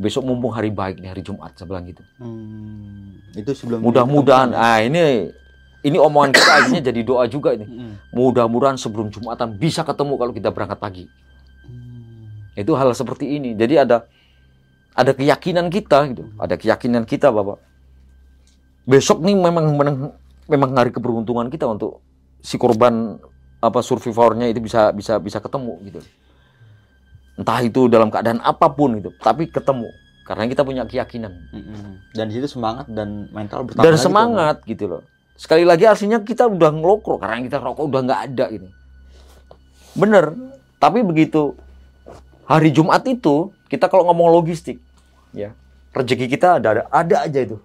besok 0.00 0.24
mumpung 0.24 0.52
hari 0.52 0.72
baik 0.72 0.98
nih 0.98 1.10
hari 1.12 1.22
Jumat 1.22 1.52
saya 1.54 1.68
bilang 1.68 1.84
gitu. 1.84 2.02
Hmm. 2.16 3.20
Itu 3.36 3.52
sebelum 3.52 3.84
mudah-mudahan. 3.84 4.56
ah 4.56 4.80
ini 4.80 5.28
ini 5.84 5.96
omongan 6.00 6.32
kita 6.32 6.50
akhirnya 6.58 6.82
jadi 6.90 7.00
doa 7.04 7.24
juga 7.28 7.54
ini? 7.54 7.66
Mm-mm. 7.66 7.92
mudah-mudahan 8.14 8.78
sebelum 8.80 9.12
Jumatan 9.12 9.58
bisa 9.58 9.84
ketemu 9.84 10.14
kalau 10.16 10.32
kita 10.32 10.48
berangkat 10.50 10.78
pagi. 10.80 11.04
Hmm. 11.62 12.58
itu 12.58 12.72
hal 12.74 12.92
seperti 12.96 13.36
ini. 13.36 13.54
Jadi 13.54 13.74
ada 13.78 14.08
ada 14.92 15.12
keyakinan 15.12 15.68
kita 15.68 15.98
gitu. 16.12 16.24
Ada 16.40 16.56
keyakinan 16.56 17.04
kita 17.04 17.28
bapak. 17.28 17.60
Besok 18.88 19.22
nih 19.22 19.36
memang 19.36 19.64
memang 20.50 20.70
hari 20.74 20.90
keberuntungan 20.90 21.52
kita 21.52 21.68
untuk 21.68 22.00
si 22.42 22.58
korban 22.58 23.16
apa 23.62 23.78
survivornya 23.80 24.50
itu 24.50 24.58
bisa 24.58 24.90
bisa 24.90 25.22
bisa 25.22 25.38
ketemu 25.38 25.78
gitu. 25.86 26.00
Entah 27.38 27.62
itu 27.62 27.86
dalam 27.86 28.10
keadaan 28.10 28.42
apa 28.42 28.68
pun 28.74 28.98
gitu 28.98 29.14
tapi 29.22 29.48
ketemu. 29.48 29.88
Karena 30.22 30.46
kita 30.46 30.62
punya 30.62 30.86
keyakinan. 30.86 31.34
Dan 32.14 32.30
di 32.30 32.38
situ 32.38 32.46
semangat 32.46 32.86
dan 32.90 33.26
mental 33.34 33.66
bertambah 33.66 33.82
dan 33.82 33.94
lagi 33.94 34.02
tuh, 34.02 34.06
semangat 34.06 34.56
gitu 34.66 34.84
loh. 34.86 35.02
Sekali 35.34 35.66
lagi 35.66 35.82
artinya 35.86 36.22
kita 36.22 36.46
udah 36.46 36.70
ngelokrok 36.70 37.22
karena 37.22 37.42
kita 37.42 37.58
rokok 37.58 37.90
udah 37.90 38.00
nggak 38.06 38.20
ada 38.30 38.46
gitu. 38.54 38.68
Bener 39.98 40.34
tapi 40.78 41.02
begitu 41.06 41.54
hari 42.46 42.74
Jumat 42.74 43.06
itu 43.06 43.54
kita 43.70 43.86
kalau 43.86 44.10
ngomong 44.10 44.34
logistik 44.34 44.82
ya 45.30 45.54
rezeki 45.94 46.26
kita 46.26 46.58
ada 46.58 46.68
ada 46.70 46.82
ada 46.90 47.16
aja 47.26 47.40
itu. 47.42 47.56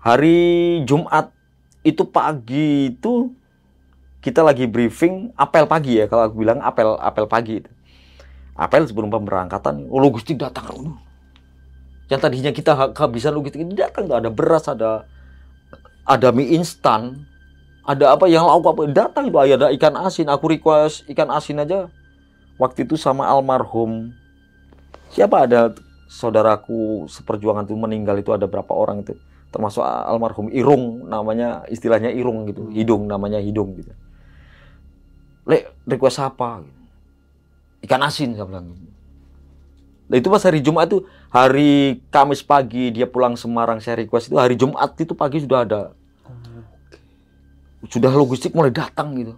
Hari 0.00 0.38
Jumat 0.88 1.35
itu 1.86 2.02
pagi 2.02 2.90
itu 2.90 3.30
kita 4.18 4.42
lagi 4.42 4.66
briefing 4.66 5.30
apel 5.38 5.70
pagi 5.70 6.02
ya 6.02 6.10
kalau 6.10 6.26
aku 6.26 6.42
bilang 6.42 6.58
apel 6.58 6.98
apel 6.98 7.30
pagi 7.30 7.62
itu. 7.62 7.70
Apel 8.58 8.88
sebelum 8.90 9.06
pemberangkatan 9.14 9.86
oh, 9.86 10.02
logistik 10.02 10.42
datang. 10.42 10.98
Yang 12.10 12.20
tadinya 12.26 12.50
kita 12.50 12.72
ha- 12.74 12.90
kehabisan 12.90 13.38
logistik 13.38 13.62
ini 13.62 13.78
datang 13.78 14.10
ada 14.10 14.26
beras 14.26 14.66
ada 14.66 15.06
ada 16.02 16.28
mie 16.34 16.58
instan. 16.58 17.22
Ada 17.86 18.18
apa 18.18 18.26
yang 18.26 18.42
lauk 18.50 18.66
apa 18.66 18.90
datang 18.90 19.30
itu 19.30 19.38
ada 19.38 19.70
ikan 19.70 19.94
asin 19.94 20.26
aku 20.26 20.50
request 20.50 21.06
ikan 21.06 21.30
asin 21.30 21.62
aja. 21.62 21.86
Waktu 22.58 22.82
itu 22.82 22.98
sama 22.98 23.30
almarhum. 23.30 24.10
Siapa? 25.14 25.46
Ada 25.46 25.70
saudaraku 26.10 27.06
seperjuangan 27.06 27.62
itu 27.62 27.78
meninggal 27.78 28.18
itu 28.18 28.34
ada 28.34 28.50
berapa 28.50 28.74
orang 28.74 29.06
itu 29.06 29.14
termasuk 29.56 29.80
almarhum 29.80 30.52
Irung 30.52 31.08
namanya 31.08 31.64
istilahnya 31.72 32.12
Irung 32.12 32.44
gitu 32.44 32.68
hidung 32.68 33.08
namanya 33.08 33.40
hidung 33.40 33.72
gitu. 33.80 33.88
Le 35.48 35.64
request 35.88 36.20
apa 36.20 36.60
ikan 37.88 38.04
asin 38.04 38.36
saya 38.36 38.44
bilang 38.44 38.76
Nah 40.06 40.16
itu 40.20 40.28
pas 40.28 40.44
hari 40.44 40.60
Jumat 40.62 40.86
itu 40.86 41.02
hari 41.32 41.98
Kamis 42.12 42.44
pagi 42.44 42.94
dia 42.94 43.08
pulang 43.08 43.34
Semarang 43.34 43.82
saya 43.82 44.04
request 44.04 44.30
itu 44.30 44.36
hari 44.36 44.54
Jumat 44.54 44.92
itu 45.00 45.16
pagi 45.16 45.40
sudah 45.42 45.64
ada. 45.64 45.82
Sudah 47.90 48.12
logistik 48.14 48.54
mulai 48.54 48.70
datang 48.70 49.16
gitu. 49.18 49.34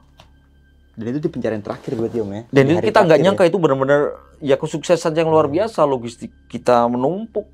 Dan 0.99 1.15
itu 1.15 1.25
di 1.25 1.31
pencarian 1.31 1.63
terakhir 1.63 1.95
berarti 1.95 2.19
Om 2.19 2.31
ya. 2.35 2.43
dan 2.51 2.65
itu 2.75 2.81
kita 2.91 2.99
nggak 3.07 3.21
nyangka 3.23 3.45
itu 3.47 3.57
benar-benar 3.63 4.19
ya 4.43 4.59
kesuksesan 4.59 5.15
yang 5.15 5.31
luar 5.31 5.47
biasa 5.47 5.87
logistik 5.87 6.35
kita 6.51 6.91
menumpuk 6.91 7.47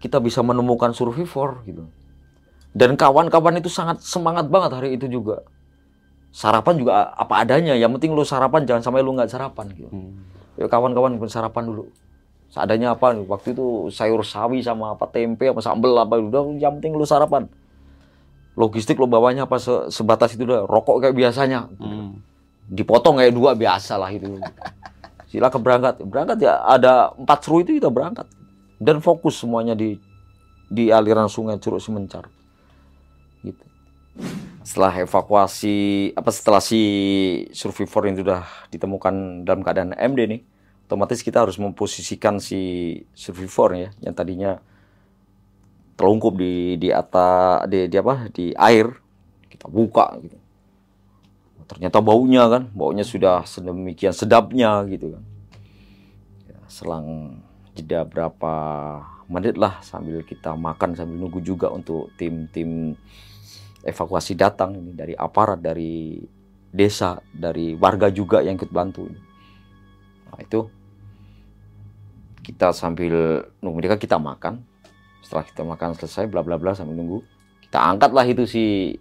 kita 0.00 0.20
bisa 0.20 0.44
menemukan 0.44 0.92
survivor 0.92 1.64
gitu. 1.64 1.88
Dan 2.76 2.92
kawan-kawan 3.00 3.56
itu 3.56 3.72
sangat 3.72 4.04
semangat 4.04 4.52
banget 4.52 4.76
hari 4.76 5.00
itu 5.00 5.08
juga. 5.08 5.40
Sarapan 6.28 6.76
juga 6.76 6.92
apa 7.16 7.40
adanya 7.40 7.72
yang 7.72 7.96
penting 7.96 8.12
lu 8.12 8.20
sarapan 8.20 8.68
jangan 8.68 8.84
sampai 8.84 9.00
lu 9.00 9.16
nggak 9.16 9.32
sarapan 9.32 9.66
gitu. 9.72 9.88
Hmm. 9.88 10.12
ya 10.60 10.68
kawan-kawan 10.68 11.16
sarapan 11.28 11.64
dulu. 11.72 11.88
Seadanya 12.52 12.92
apa 12.92 13.16
nih 13.16 13.24
waktu 13.24 13.56
itu 13.56 13.88
sayur 13.88 14.20
sawi 14.20 14.60
sama 14.60 14.92
apa 14.92 15.08
tempe 15.08 15.48
apa 15.48 15.60
sambel 15.64 15.96
apa 15.96 16.20
udah 16.20 16.60
yang 16.60 16.76
penting 16.76 16.92
lu 16.96 17.08
sarapan. 17.08 17.48
Logistik 18.56 19.00
lo 19.00 19.08
bawanya 19.08 19.48
apa 19.48 19.56
se- 19.56 19.88
sebatas 19.88 20.36
itu 20.36 20.44
udah 20.44 20.68
rokok 20.68 21.00
kayak 21.04 21.16
biasanya. 21.16 21.72
Hmm. 21.80 22.20
dipotong 22.66 23.22
kayak 23.22 23.30
dua 23.30 23.54
biasa 23.54 23.94
lah 23.94 24.10
itu. 24.10 24.36
Silakan 25.30 25.60
berangkat 25.62 25.94
berangkat 26.02 26.38
ya 26.44 26.60
ada 26.66 27.14
empat 27.16 27.38
seru 27.46 27.62
itu 27.62 27.78
kita 27.78 27.88
berangkat 27.88 28.26
dan 28.76 29.00
fokus 29.00 29.40
semuanya 29.40 29.72
di 29.72 29.96
di 30.66 30.90
aliran 30.90 31.30
sungai 31.30 31.56
Curug 31.62 31.80
Semencar. 31.80 32.26
Gitu. 33.42 33.64
Setelah 34.66 35.06
evakuasi 35.06 36.10
apa 36.18 36.30
setelah 36.34 36.58
si 36.58 36.80
survivor 37.54 38.10
ini 38.10 38.18
sudah 38.18 38.42
ditemukan 38.74 39.46
dalam 39.46 39.62
keadaan 39.62 39.94
MD 39.94 40.20
nih 40.26 40.42
otomatis 40.86 41.22
kita 41.22 41.42
harus 41.42 41.58
memposisikan 41.58 42.38
si 42.38 42.94
survivor 43.14 43.74
ya 43.74 43.90
yang 44.02 44.14
tadinya 44.14 44.58
terlungkup 45.98 46.38
di 46.38 46.78
di 46.78 46.88
atas 46.90 47.66
di, 47.70 47.86
di 47.86 47.96
apa 47.96 48.14
di 48.30 48.52
air. 48.54 48.90
Kita 49.46 49.70
buka 49.70 50.18
gitu. 50.20 50.36
Ternyata 51.66 51.98
baunya 51.98 52.46
kan 52.46 52.70
baunya 52.70 53.02
sudah 53.02 53.42
sedemikian 53.42 54.14
sedapnya 54.14 54.86
gitu 54.86 55.18
kan. 55.18 55.24
Ya, 56.46 56.58
selang 56.70 57.40
jeda 57.76 58.08
berapa 58.08 58.54
menit 59.28 59.60
lah 59.60 59.84
sambil 59.84 60.24
kita 60.24 60.56
makan 60.56 60.96
sambil 60.96 61.20
nunggu 61.20 61.44
juga 61.44 61.68
untuk 61.68 62.08
tim-tim 62.16 62.96
evakuasi 63.84 64.34
datang 64.34 64.74
ini 64.74 64.96
dari 64.96 65.14
aparat 65.14 65.60
dari 65.60 66.18
desa 66.72 67.20
dari 67.30 67.76
warga 67.76 68.08
juga 68.08 68.40
yang 68.40 68.56
ikut 68.58 68.72
bantu 68.72 69.06
ini. 69.06 69.20
nah 70.26 70.40
itu 70.42 70.66
kita 72.46 72.70
sambil 72.70 73.42
nunggu. 73.58 73.82
Mereka 73.82 73.98
kita 73.98 74.22
makan. 74.22 74.62
Setelah 75.18 75.42
kita 75.42 75.66
makan 75.66 75.98
selesai 75.98 76.30
bla 76.30 76.46
bla 76.46 76.54
bla 76.54 76.78
sambil 76.78 76.94
nunggu. 76.94 77.18
Kita 77.66 77.82
angkatlah 77.82 78.22
itu 78.22 78.46
si 78.46 78.94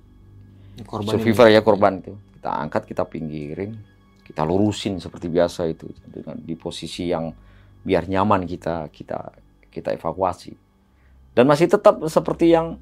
Korban 0.82 1.16
survivor 1.16 1.48
ya 1.54 1.62
korban 1.62 2.02
itu. 2.02 2.18
Kita 2.42 2.52
angkat 2.58 2.90
kita 2.90 3.06
pinggirin. 3.06 3.78
Kita 4.26 4.42
lurusin 4.42 4.98
seperti 4.98 5.30
biasa 5.30 5.70
itu 5.70 5.86
dengan 6.10 6.42
di 6.42 6.58
posisi 6.58 7.14
yang 7.14 7.30
biar 7.86 8.10
nyaman 8.10 8.50
kita 8.50 8.90
kita 8.90 9.32
kita 9.70 9.94
evakuasi. 9.94 10.58
Dan 11.38 11.46
masih 11.46 11.70
tetap 11.70 12.02
seperti 12.10 12.52
yang 12.52 12.82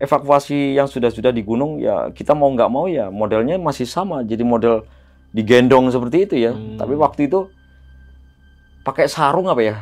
evakuasi 0.00 0.78
yang 0.78 0.88
sudah-sudah 0.88 1.34
di 1.34 1.44
gunung 1.44 1.82
ya 1.82 2.08
kita 2.14 2.32
mau 2.32 2.48
nggak 2.48 2.70
mau 2.72 2.88
ya 2.88 3.12
modelnya 3.12 3.60
masih 3.60 3.84
sama 3.84 4.24
jadi 4.24 4.46
model 4.46 4.86
digendong 5.34 5.90
seperti 5.90 6.30
itu 6.30 6.34
ya. 6.38 6.52
Hmm. 6.54 6.78
Tapi 6.78 6.94
waktu 6.94 7.26
itu 7.26 7.50
pakai 8.86 9.10
sarung 9.10 9.50
apa 9.50 9.60
ya 9.60 9.76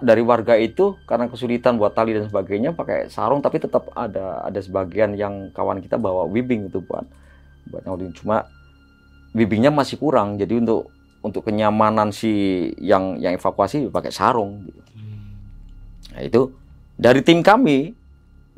dari 0.00 0.24
warga 0.24 0.56
itu 0.56 0.96
karena 1.04 1.28
kesulitan 1.28 1.76
buat 1.76 1.92
tali 1.92 2.16
dan 2.16 2.24
sebagainya 2.24 2.72
pakai 2.72 3.12
sarung 3.12 3.44
tapi 3.44 3.60
tetap 3.60 3.92
ada 3.92 4.40
ada 4.48 4.60
sebagian 4.64 5.12
yang 5.12 5.52
kawan 5.52 5.84
kita 5.84 6.00
bawa 6.00 6.24
webbing 6.24 6.72
itu 6.72 6.80
buat 6.80 7.04
buat 7.68 7.84
nyautin 7.84 8.16
cuma 8.16 8.48
webbingnya 9.36 9.68
masih 9.68 10.00
kurang 10.00 10.40
jadi 10.40 10.56
untuk 10.56 10.88
untuk 11.20 11.44
kenyamanan 11.44 12.12
si 12.12 12.32
yang 12.80 13.20
yang 13.20 13.36
evakuasi 13.36 13.92
pakai 13.92 14.12
sarung 14.12 14.64
gitu. 14.64 14.80
Nah, 16.16 16.22
itu 16.24 16.42
dari 16.96 17.20
tim 17.20 17.44
kami 17.44 17.92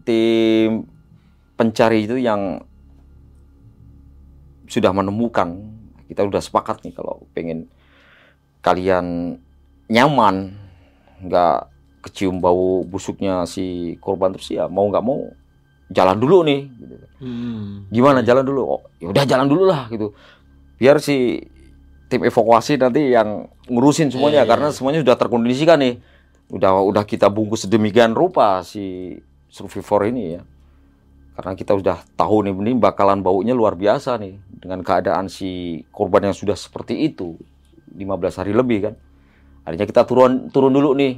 tim 0.07 0.87
pencari 1.59 2.07
itu 2.07 2.19
yang 2.19 2.63
sudah 4.67 4.95
menemukan 4.95 5.59
kita 6.09 6.25
sudah 6.25 6.43
sepakat 6.43 6.81
nih 6.87 6.95
kalau 6.97 7.25
pengen 7.37 7.69
kalian 8.65 9.37
nyaman 9.91 10.57
nggak 11.23 11.69
kecium 12.03 12.43
bau 12.43 12.83
busuknya 12.83 13.47
si 13.47 13.95
korban 14.03 14.35
terus 14.35 14.51
ya 14.51 14.67
mau 14.67 14.89
nggak 14.91 15.05
mau 15.05 15.31
jalan 15.93 16.17
dulu 16.19 16.43
nih 16.43 16.61
gitu. 16.73 16.95
Hmm. 17.23 17.87
gimana 17.93 18.25
jalan 18.25 18.43
dulu 18.43 18.63
oh 18.65 18.83
ya 18.99 19.13
udah 19.13 19.25
jalan 19.29 19.47
dulu 19.47 19.65
lah 19.69 19.87
gitu 19.93 20.17
biar 20.81 20.99
si 20.99 21.39
tim 22.13 22.29
evakuasi 22.29 22.77
nanti 22.77 23.17
yang 23.17 23.49
ngurusin 23.73 24.13
semuanya 24.13 24.45
Iya, 24.45 24.45
iya, 24.45 24.51
karena 24.53 24.69
semuanya 24.69 25.01
sudah 25.01 25.17
terkondisikan 25.17 25.81
nih. 25.81 25.97
Udah 26.53 26.85
udah 26.85 27.09
kita 27.09 27.33
bungkus 27.33 27.65
sedemikian 27.65 28.13
rupa 28.13 28.61
si 28.61 29.17
survivor 29.49 30.05
ini 30.13 30.37
ya. 30.37 30.45
Karena 31.33 31.57
kita 31.57 31.73
sudah 31.73 32.05
tahu 32.13 32.45
nih 32.45 32.53
ini 32.53 32.77
bakalan 32.77 33.25
baunya 33.25 33.57
luar 33.57 33.73
biasa 33.73 34.21
nih 34.21 34.37
dengan 34.61 34.85
keadaan 34.85 35.33
si 35.33 35.81
korban 35.89 36.29
yang 36.29 36.37
sudah 36.37 36.53
seperti 36.53 37.09
itu 37.09 37.41
15 37.97 38.05
hari 38.45 38.53
lebih 38.53 38.93
kan. 38.93 38.95
Akhirnya 39.65 39.89
kita 39.89 40.05
turun 40.05 40.53
turun 40.53 40.77
dulu 40.77 40.93
nih. 40.93 41.17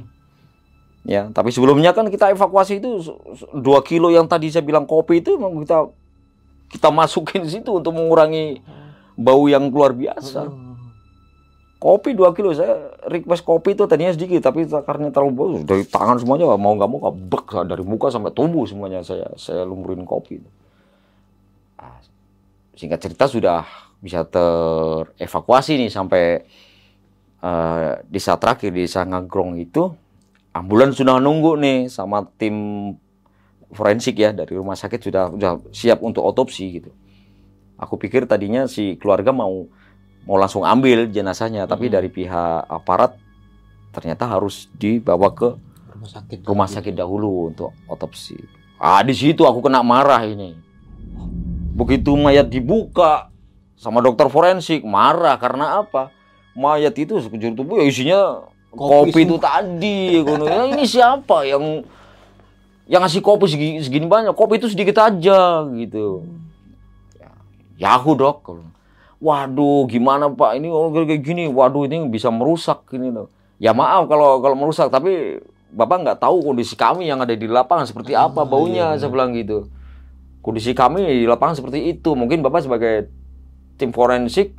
Ya 1.03 1.27
tapi 1.35 1.51
sebelumnya 1.51 1.91
kan 1.91 2.07
kita 2.07 2.31
evakuasi 2.31 2.79
itu 2.79 3.03
2 3.51 3.59
kilo 3.83 4.07
yang 4.07 4.31
tadi 4.31 4.47
saya 4.47 4.63
bilang 4.63 4.87
kopi 4.87 5.19
itu 5.19 5.35
memang 5.35 5.59
kita 5.67 5.91
kita 6.71 6.87
masukin 6.89 7.43
di 7.43 7.51
situ 7.59 7.75
untuk 7.75 7.91
mengurangi 7.91 8.63
bau 9.19 9.45
yang 9.51 9.67
luar 9.69 9.91
biasa 9.91 10.64
kopi 11.85 12.17
2 12.17 12.33
kilo 12.33 12.49
saya 12.57 12.97
request 13.05 13.45
kopi 13.45 13.77
itu 13.77 13.85
tadinya 13.85 14.09
sedikit 14.09 14.49
tapi 14.49 14.65
karena 14.65 15.13
terlalu 15.13 15.31
bau 15.37 15.47
dari 15.61 15.85
tangan 15.85 16.17
semuanya 16.17 16.49
mau 16.57 16.73
nggak 16.73 16.89
mau 16.89 17.13
bek 17.13 17.61
dari 17.69 17.85
muka 17.85 18.09
sampai 18.09 18.33
tubuh 18.33 18.65
semuanya 18.65 19.05
saya 19.05 19.29
saya 19.37 19.61
lumurin 19.69 20.01
kopi 20.01 20.41
Nah, 21.75 22.01
singkat 22.73 22.97
cerita 22.97 23.29
sudah 23.29 23.61
bisa 24.01 24.25
terevakuasi 24.25 25.77
nih 25.77 25.91
sampai 25.93 26.23
eh, 27.45 27.91
desa 28.09 28.33
terakhir 28.41 28.73
di 28.73 28.89
desa 28.89 29.05
Ngagrong 29.05 29.61
itu 29.61 29.93
ambulans 30.55 30.97
sudah 30.97 31.21
nunggu 31.21 31.61
nih 31.61 31.79
sama 31.93 32.25
tim 32.39 32.55
forensik 33.69 34.17
ya 34.17 34.33
dari 34.33 34.57
rumah 34.57 34.73
sakit 34.73 34.99
sudah 35.03 35.23
sudah 35.29 35.51
siap 35.69 35.99
untuk 36.01 36.25
otopsi 36.25 36.81
gitu. 36.81 36.89
Aku 37.75 37.99
pikir 37.99 38.25
tadinya 38.25 38.65
si 38.71 38.95
keluarga 38.95 39.35
mau 39.35 39.67
mau 40.25 40.37
langsung 40.41 40.65
ambil 40.65 41.07
jenazahnya, 41.09 41.69
tapi 41.69 41.89
dari 41.89 42.09
pihak 42.09 42.65
aparat 42.69 43.17
ternyata 43.95 44.27
harus 44.27 44.67
dibawa 44.75 45.31
ke 45.31 45.55
rumah 45.95 46.09
sakit 46.11 46.37
rumah 46.43 46.67
sakit 46.67 46.93
dahulu 46.93 47.53
untuk 47.53 47.71
otopsi. 47.87 48.35
Ah 48.75 48.99
di 49.05 49.15
situ 49.15 49.47
aku 49.47 49.63
kena 49.63 49.79
marah 49.85 50.21
ini. 50.27 50.57
Begitu 51.75 52.11
mayat 52.17 52.51
dibuka 52.51 53.31
sama 53.79 54.03
dokter 54.03 54.27
forensik 54.27 54.83
marah 54.83 55.39
karena 55.39 55.79
apa? 55.79 56.11
Mayat 56.55 56.95
itu 56.99 57.19
sekujur 57.19 57.55
tubuh 57.55 57.79
ya 57.79 57.85
isinya 57.87 58.21
Kopi 58.75 59.15
kopi, 59.15 59.21
itu 59.23 59.35
tadi. 59.39 59.99
Gono. 60.19 60.43
Ya, 60.43 60.67
ini 60.67 60.83
siapa 60.83 61.47
yang 61.47 61.87
yang 62.85 63.01
ngasih 63.01 63.23
kopi 63.23 63.47
segini, 63.47 63.79
segini 63.81 64.05
banyak? 64.05 64.35
Kopi 64.35 64.59
itu 64.59 64.67
sedikit 64.67 64.99
aja 64.99 65.63
gitu. 65.73 66.27
Ya, 67.15 67.31
ya 67.79 67.87
aku 67.95 68.13
dok. 68.13 68.43
Waduh, 69.23 69.87
gimana 69.87 70.27
Pak? 70.31 70.59
Ini 70.59 70.67
oh, 70.69 70.91
kayak 70.91 71.23
gini. 71.23 71.47
Waduh, 71.47 71.87
ini 71.87 72.05
bisa 72.11 72.29
merusak 72.29 72.87
ini 72.91 73.11
loh. 73.11 73.31
Ya 73.61 73.71
maaf 73.71 74.11
kalau 74.11 74.43
kalau 74.43 74.55
merusak, 74.59 74.91
tapi 74.91 75.39
Bapak 75.75 76.07
nggak 76.07 76.19
tahu 76.23 76.39
kondisi 76.43 76.75
kami 76.79 77.07
yang 77.07 77.19
ada 77.19 77.35
di 77.35 77.47
lapangan 77.47 77.87
seperti 77.87 78.15
apa 78.15 78.43
baunya. 78.47 78.95
Saya 78.95 79.11
bilang 79.11 79.35
gitu. 79.35 79.67
Kondisi 80.39 80.71
kami 80.75 81.03
di 81.03 81.25
lapangan 81.27 81.59
seperti 81.59 81.91
itu. 81.91 82.15
Mungkin 82.15 82.43
Bapak 82.43 82.67
sebagai 82.67 83.11
tim 83.75 83.91
forensik 83.91 84.55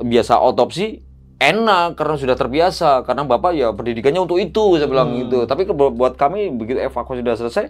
biasa 0.00 0.38
otopsi 0.38 1.02
enak 1.40 1.96
karena 1.96 2.14
sudah 2.20 2.36
terbiasa 2.36 3.00
karena 3.08 3.24
bapak 3.24 3.56
ya 3.56 3.72
pendidikannya 3.72 4.20
untuk 4.20 4.36
itu 4.36 4.76
saya 4.76 4.86
bilang 4.86 5.16
gitu 5.16 5.48
tapi 5.48 5.64
buat 5.72 6.14
kami 6.20 6.52
begitu 6.52 6.84
evakuasi 6.84 7.24
sudah 7.24 7.36
selesai 7.40 7.64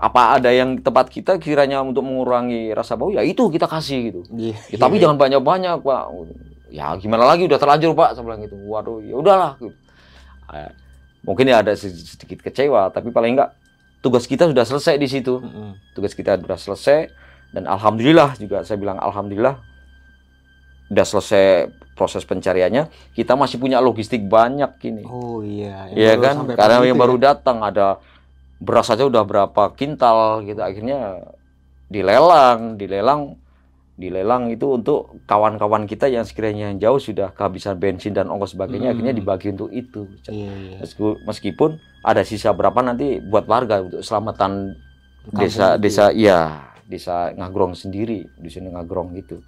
apa 0.00 0.40
ada 0.40 0.48
yang 0.48 0.80
tempat 0.80 1.12
kita 1.12 1.36
kiranya 1.36 1.84
untuk 1.84 2.00
mengurangi 2.00 2.72
rasa 2.72 2.96
bau? 2.96 3.12
Ya 3.12 3.20
itu 3.20 3.44
kita 3.52 3.68
kasih 3.68 3.98
gitu. 4.08 4.20
Iya. 4.32 4.56
Ya, 4.72 4.78
tapi 4.80 4.96
jangan 4.96 5.20
banyak-banyak 5.20 5.84
pak. 5.84 6.02
Ya 6.72 6.96
gimana 6.96 7.28
lagi? 7.28 7.44
Udah 7.44 7.60
terlanjur 7.60 7.92
pak. 7.92 8.16
Saya 8.16 8.24
bilang 8.24 8.40
gitu. 8.40 8.56
Waduh 8.64 9.04
ya 9.04 9.20
udahlah 9.20 9.60
gitu. 9.60 9.76
Eh, 10.56 10.72
mungkin 11.20 11.52
ya 11.52 11.60
ada 11.60 11.76
sedikit 11.76 12.40
kecewa 12.40 12.88
tapi 12.88 13.12
paling 13.12 13.36
enggak 13.36 13.52
tugas 14.00 14.24
kita 14.24 14.48
sudah 14.48 14.64
selesai 14.64 14.96
di 14.96 15.08
situ. 15.08 15.36
Mm-mm. 15.36 15.76
tugas 15.92 16.16
kita 16.16 16.40
sudah 16.40 16.56
selesai 16.56 16.98
dan 17.52 17.68
alhamdulillah 17.68 18.40
juga 18.40 18.64
saya 18.64 18.80
bilang 18.80 18.96
alhamdulillah 18.96 19.60
udah 20.90 21.06
selesai 21.06 21.68
proses 21.92 22.24
pencariannya. 22.24 22.88
Kita 23.12 23.36
masih 23.36 23.60
punya 23.60 23.84
logistik 23.84 24.24
banyak 24.24 24.80
ini. 24.88 25.04
Oh 25.04 25.44
iya. 25.44 25.92
Iya 25.92 26.16
kan? 26.16 26.34
sampai 26.40 26.56
karena 26.56 26.76
pagi 26.80 26.88
yang 26.88 26.96
itu 26.96 27.02
baru 27.04 27.16
ya. 27.20 27.22
datang 27.36 27.58
ada 27.60 27.86
beras 28.60 28.86
saja 28.86 29.02
udah 29.02 29.24
berapa 29.24 29.72
kintal 29.72 30.44
gitu 30.44 30.60
akhirnya 30.60 31.24
dilelang 31.88 32.76
dilelang 32.76 33.40
dilelang 33.96 34.48
itu 34.48 34.64
untuk 34.64 35.20
kawan-kawan 35.28 35.84
kita 35.84 36.08
yang 36.08 36.24
sekiranya 36.24 36.72
yang 36.72 36.80
jauh 36.80 36.96
sudah 36.96 37.36
kehabisan 37.36 37.76
bensin 37.76 38.16
dan 38.16 38.32
ongkos 38.32 38.56
sebagainya 38.56 38.88
Hmm. 38.88 38.96
akhirnya 38.96 39.12
dibagi 39.12 39.52
untuk 39.52 39.68
itu. 39.68 40.08
Iya 40.24 40.48
iya. 40.56 40.76
Meski- 40.80 41.20
meskipun 41.20 41.76
ada 42.00 42.24
sisa 42.24 42.48
berapa 42.50 42.80
nanti 42.80 43.20
buat 43.20 43.44
warga 43.44 43.84
untuk 43.84 44.00
selamatan 44.00 44.72
Kampung 45.20 45.36
desa 45.36 45.76
itu 45.76 45.84
desa 45.84 46.04
iya 46.16 46.64
desa 46.88 47.28
Ngagrong 47.36 47.76
sendiri 47.76 48.24
di 48.40 48.48
sini 48.48 48.72
Ngagrong 48.72 49.12
gitu. 49.20 49.44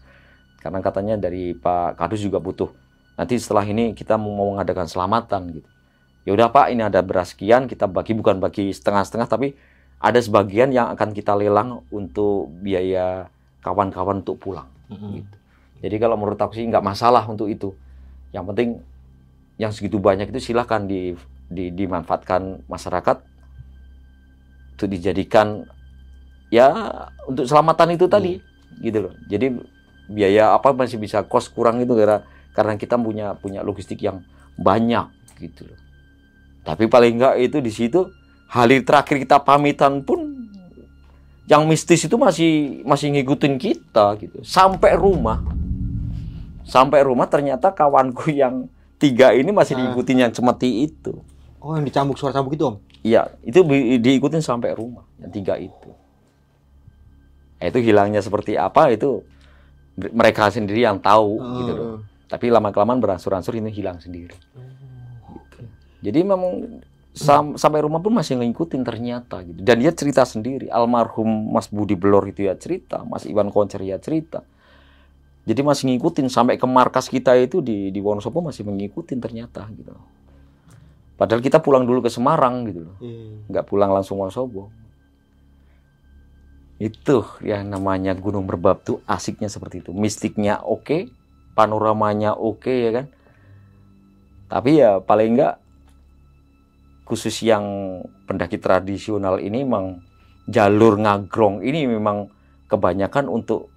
Karena 0.61 0.85
katanya 0.85 1.17
dari 1.17 1.57
Pak 1.57 1.97
Kadus 1.97 2.21
juga 2.21 2.37
butuh. 2.37 2.69
Nanti 3.17 3.41
setelah 3.41 3.65
ini 3.65 3.97
kita 3.97 4.21
mau 4.21 4.53
mengadakan 4.53 4.85
selamatan 4.85 5.49
gitu 5.49 5.69
ya 6.23 6.31
udah 6.35 6.49
Pak 6.55 6.71
ini 6.71 6.83
ada 6.87 7.03
beras 7.03 7.35
sekian 7.35 7.67
kita 7.67 7.91
bagi 7.91 8.15
bukan 8.15 8.39
bagi 8.39 8.71
setengah-setengah 8.71 9.27
tapi 9.27 9.59
ada 10.03 10.19
sebagian 10.19 10.75
yang 10.75 10.91
akan 10.91 11.15
kita 11.15 11.35
lelang 11.39 11.87
untuk 11.95 12.51
biaya 12.63 13.31
kawan-kawan 13.63 14.27
untuk 14.27 14.39
pulang. 14.43 14.67
Mm-mm. 14.91 15.23
gitu. 15.23 15.37
jadi 15.79 15.97
kalau 16.03 16.19
menurut 16.19 16.37
aku 16.37 16.59
sih 16.59 16.67
nggak 16.67 16.83
masalah 16.83 17.23
untuk 17.31 17.47
itu. 17.47 17.71
Yang 18.35 18.45
penting 18.51 18.69
yang 19.63 19.71
segitu 19.71 20.03
banyak 20.03 20.27
itu 20.35 20.53
silahkan 20.53 20.83
di, 20.83 21.15
di- 21.47 21.71
dimanfaatkan 21.71 22.67
masyarakat 22.67 23.23
untuk 24.75 24.89
dijadikan 24.91 25.63
ya 26.51 26.75
untuk 27.31 27.47
selamatan 27.47 27.95
itu 27.95 28.11
tadi 28.11 28.43
gitu 28.83 29.07
loh. 29.07 29.15
Jadi 29.31 29.55
biaya 30.11 30.51
apa 30.51 30.75
masih 30.75 30.99
bisa 30.99 31.23
kos 31.23 31.47
kurang 31.47 31.79
itu 31.79 31.95
karena 31.95 32.27
karena 32.53 32.75
kita 32.75 32.99
punya 32.99 33.39
punya 33.39 33.63
logistik 33.63 34.03
yang 34.03 34.27
banyak 34.59 35.07
gitu 35.39 35.71
loh 35.71 35.82
tapi 36.63 36.87
paling 36.87 37.19
enggak 37.19 37.35
itu 37.43 37.59
di 37.59 37.73
situ 37.75 38.11
hari 38.47 38.83
terakhir 38.83 39.19
kita 39.19 39.43
pamitan 39.43 40.03
pun 40.03 40.31
yang 41.47 41.67
mistis 41.67 42.07
itu 42.07 42.15
masih 42.15 42.81
masih 42.87 43.11
ngikutin 43.13 43.59
kita 43.59 44.15
gitu 44.23 44.41
sampai 44.47 44.95
rumah 44.95 45.43
sampai 46.63 47.03
rumah 47.03 47.27
ternyata 47.27 47.75
kawanku 47.75 48.31
yang 48.31 48.71
tiga 48.97 49.35
ini 49.35 49.51
masih 49.51 49.75
Ah. 49.75 49.79
diikutin 49.83 50.23
yang 50.23 50.33
cemeti 50.33 50.87
itu 50.87 51.19
oh 51.59 51.75
yang 51.75 51.83
dicambuk 51.83 52.15
suara 52.15 52.35
cambuk 52.35 52.55
itu 52.55 52.67
om 52.67 52.79
Iya, 53.03 53.35
itu 53.43 53.67
diikutin 53.99 54.39
sampai 54.39 54.79
rumah 54.79 55.03
yang 55.19 55.35
tiga 55.35 55.59
itu. 55.59 55.91
Nah, 57.59 57.67
itu 57.67 57.83
hilangnya 57.83 58.23
seperti 58.23 58.55
apa 58.55 58.95
itu 58.95 59.27
mereka 59.99 60.55
sendiri 60.55 60.87
yang 60.87 61.03
tahu 61.03 61.35
gitu 61.59 61.73
loh. 61.75 61.91
Tapi 62.31 62.47
lama 62.47 62.71
kelamaan 62.71 63.03
beransur-ansur 63.03 63.59
ini 63.59 63.75
hilang 63.75 63.99
sendiri. 63.99 64.31
Gitu. 64.31 64.59
Jadi 66.03 66.19
memang 66.27 66.83
sam- 67.15 67.55
sampai 67.55 67.87
rumah 67.87 68.03
pun 68.03 68.11
masih 68.11 68.37
ngikutin 68.43 68.83
ternyata 68.83 69.41
gitu. 69.47 69.63
Dan 69.63 69.79
dia 69.79 69.95
cerita 69.95 70.27
sendiri. 70.27 70.67
Almarhum 70.69 71.55
Mas 71.55 71.71
Budi 71.71 71.95
Belor 71.95 72.27
itu 72.27 72.45
ya 72.51 72.59
cerita, 72.59 73.07
Mas 73.07 73.23
Iwan 73.25 73.55
Koncer 73.55 73.81
ya 73.87 74.03
cerita. 74.03 74.43
Jadi 75.43 75.61
masih 75.63 75.85
ngikutin 75.95 76.31
sampai 76.31 76.55
ke 76.59 76.67
markas 76.67 77.11
kita 77.11 77.35
itu 77.39 77.63
di 77.63 77.91
di 77.91 77.99
Wonosobo 77.99 78.43
masih 78.43 78.63
mengikutin 78.63 79.19
ternyata 79.19 79.67
gitu. 79.75 79.95
Padahal 81.19 81.43
kita 81.43 81.63
pulang 81.63 81.87
dulu 81.87 82.03
ke 82.03 82.11
Semarang 82.11 82.67
gitu 82.67 82.91
loh. 82.91 82.97
Iya. 82.99 83.47
Nggak 83.51 83.67
pulang 83.71 83.91
langsung 83.95 84.19
Wonosobo. 84.19 84.71
Itu 86.83 87.23
yang 87.47 87.71
namanya 87.71 88.11
Gunung 88.19 88.51
Merbab 88.51 88.83
tuh 88.83 88.99
asiknya 89.07 89.47
seperti 89.47 89.87
itu. 89.87 89.95
Mistiknya 89.95 90.59
oke, 90.67 91.11
panoramanya 91.55 92.35
oke 92.35 92.75
ya 92.75 92.91
kan. 92.91 93.07
Tapi 94.51 94.83
ya 94.83 94.99
paling 94.99 95.39
enggak 95.39 95.62
khusus 97.13 97.45
yang 97.45 97.65
pendaki 98.25 98.57
tradisional 98.57 99.37
ini 99.37 99.69
memang 99.69 100.01
jalur 100.49 100.97
ngagrong 100.97 101.61
ini 101.61 101.85
memang 101.85 102.33
kebanyakan 102.73 103.29
untuk 103.29 103.69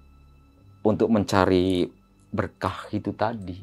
untuk 0.80 1.12
mencari 1.12 1.84
berkah 2.32 2.88
itu 2.96 3.12
tadi. 3.12 3.60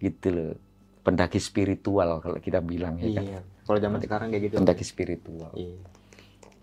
Gitu 0.00 0.28
loh. 0.32 0.56
Pendaki 1.04 1.36
spiritual 1.36 2.24
kalau 2.24 2.38
kita 2.40 2.64
bilang 2.64 2.96
ya 2.96 3.12
kan. 3.12 3.24
Iya. 3.28 3.40
Kalau 3.68 3.78
zaman 3.78 4.00
sekarang 4.00 4.28
kayak 4.32 4.42
gitu. 4.48 4.54
Pendaki 4.56 4.84
spiritual. 4.88 5.52
Iya. 5.52 5.84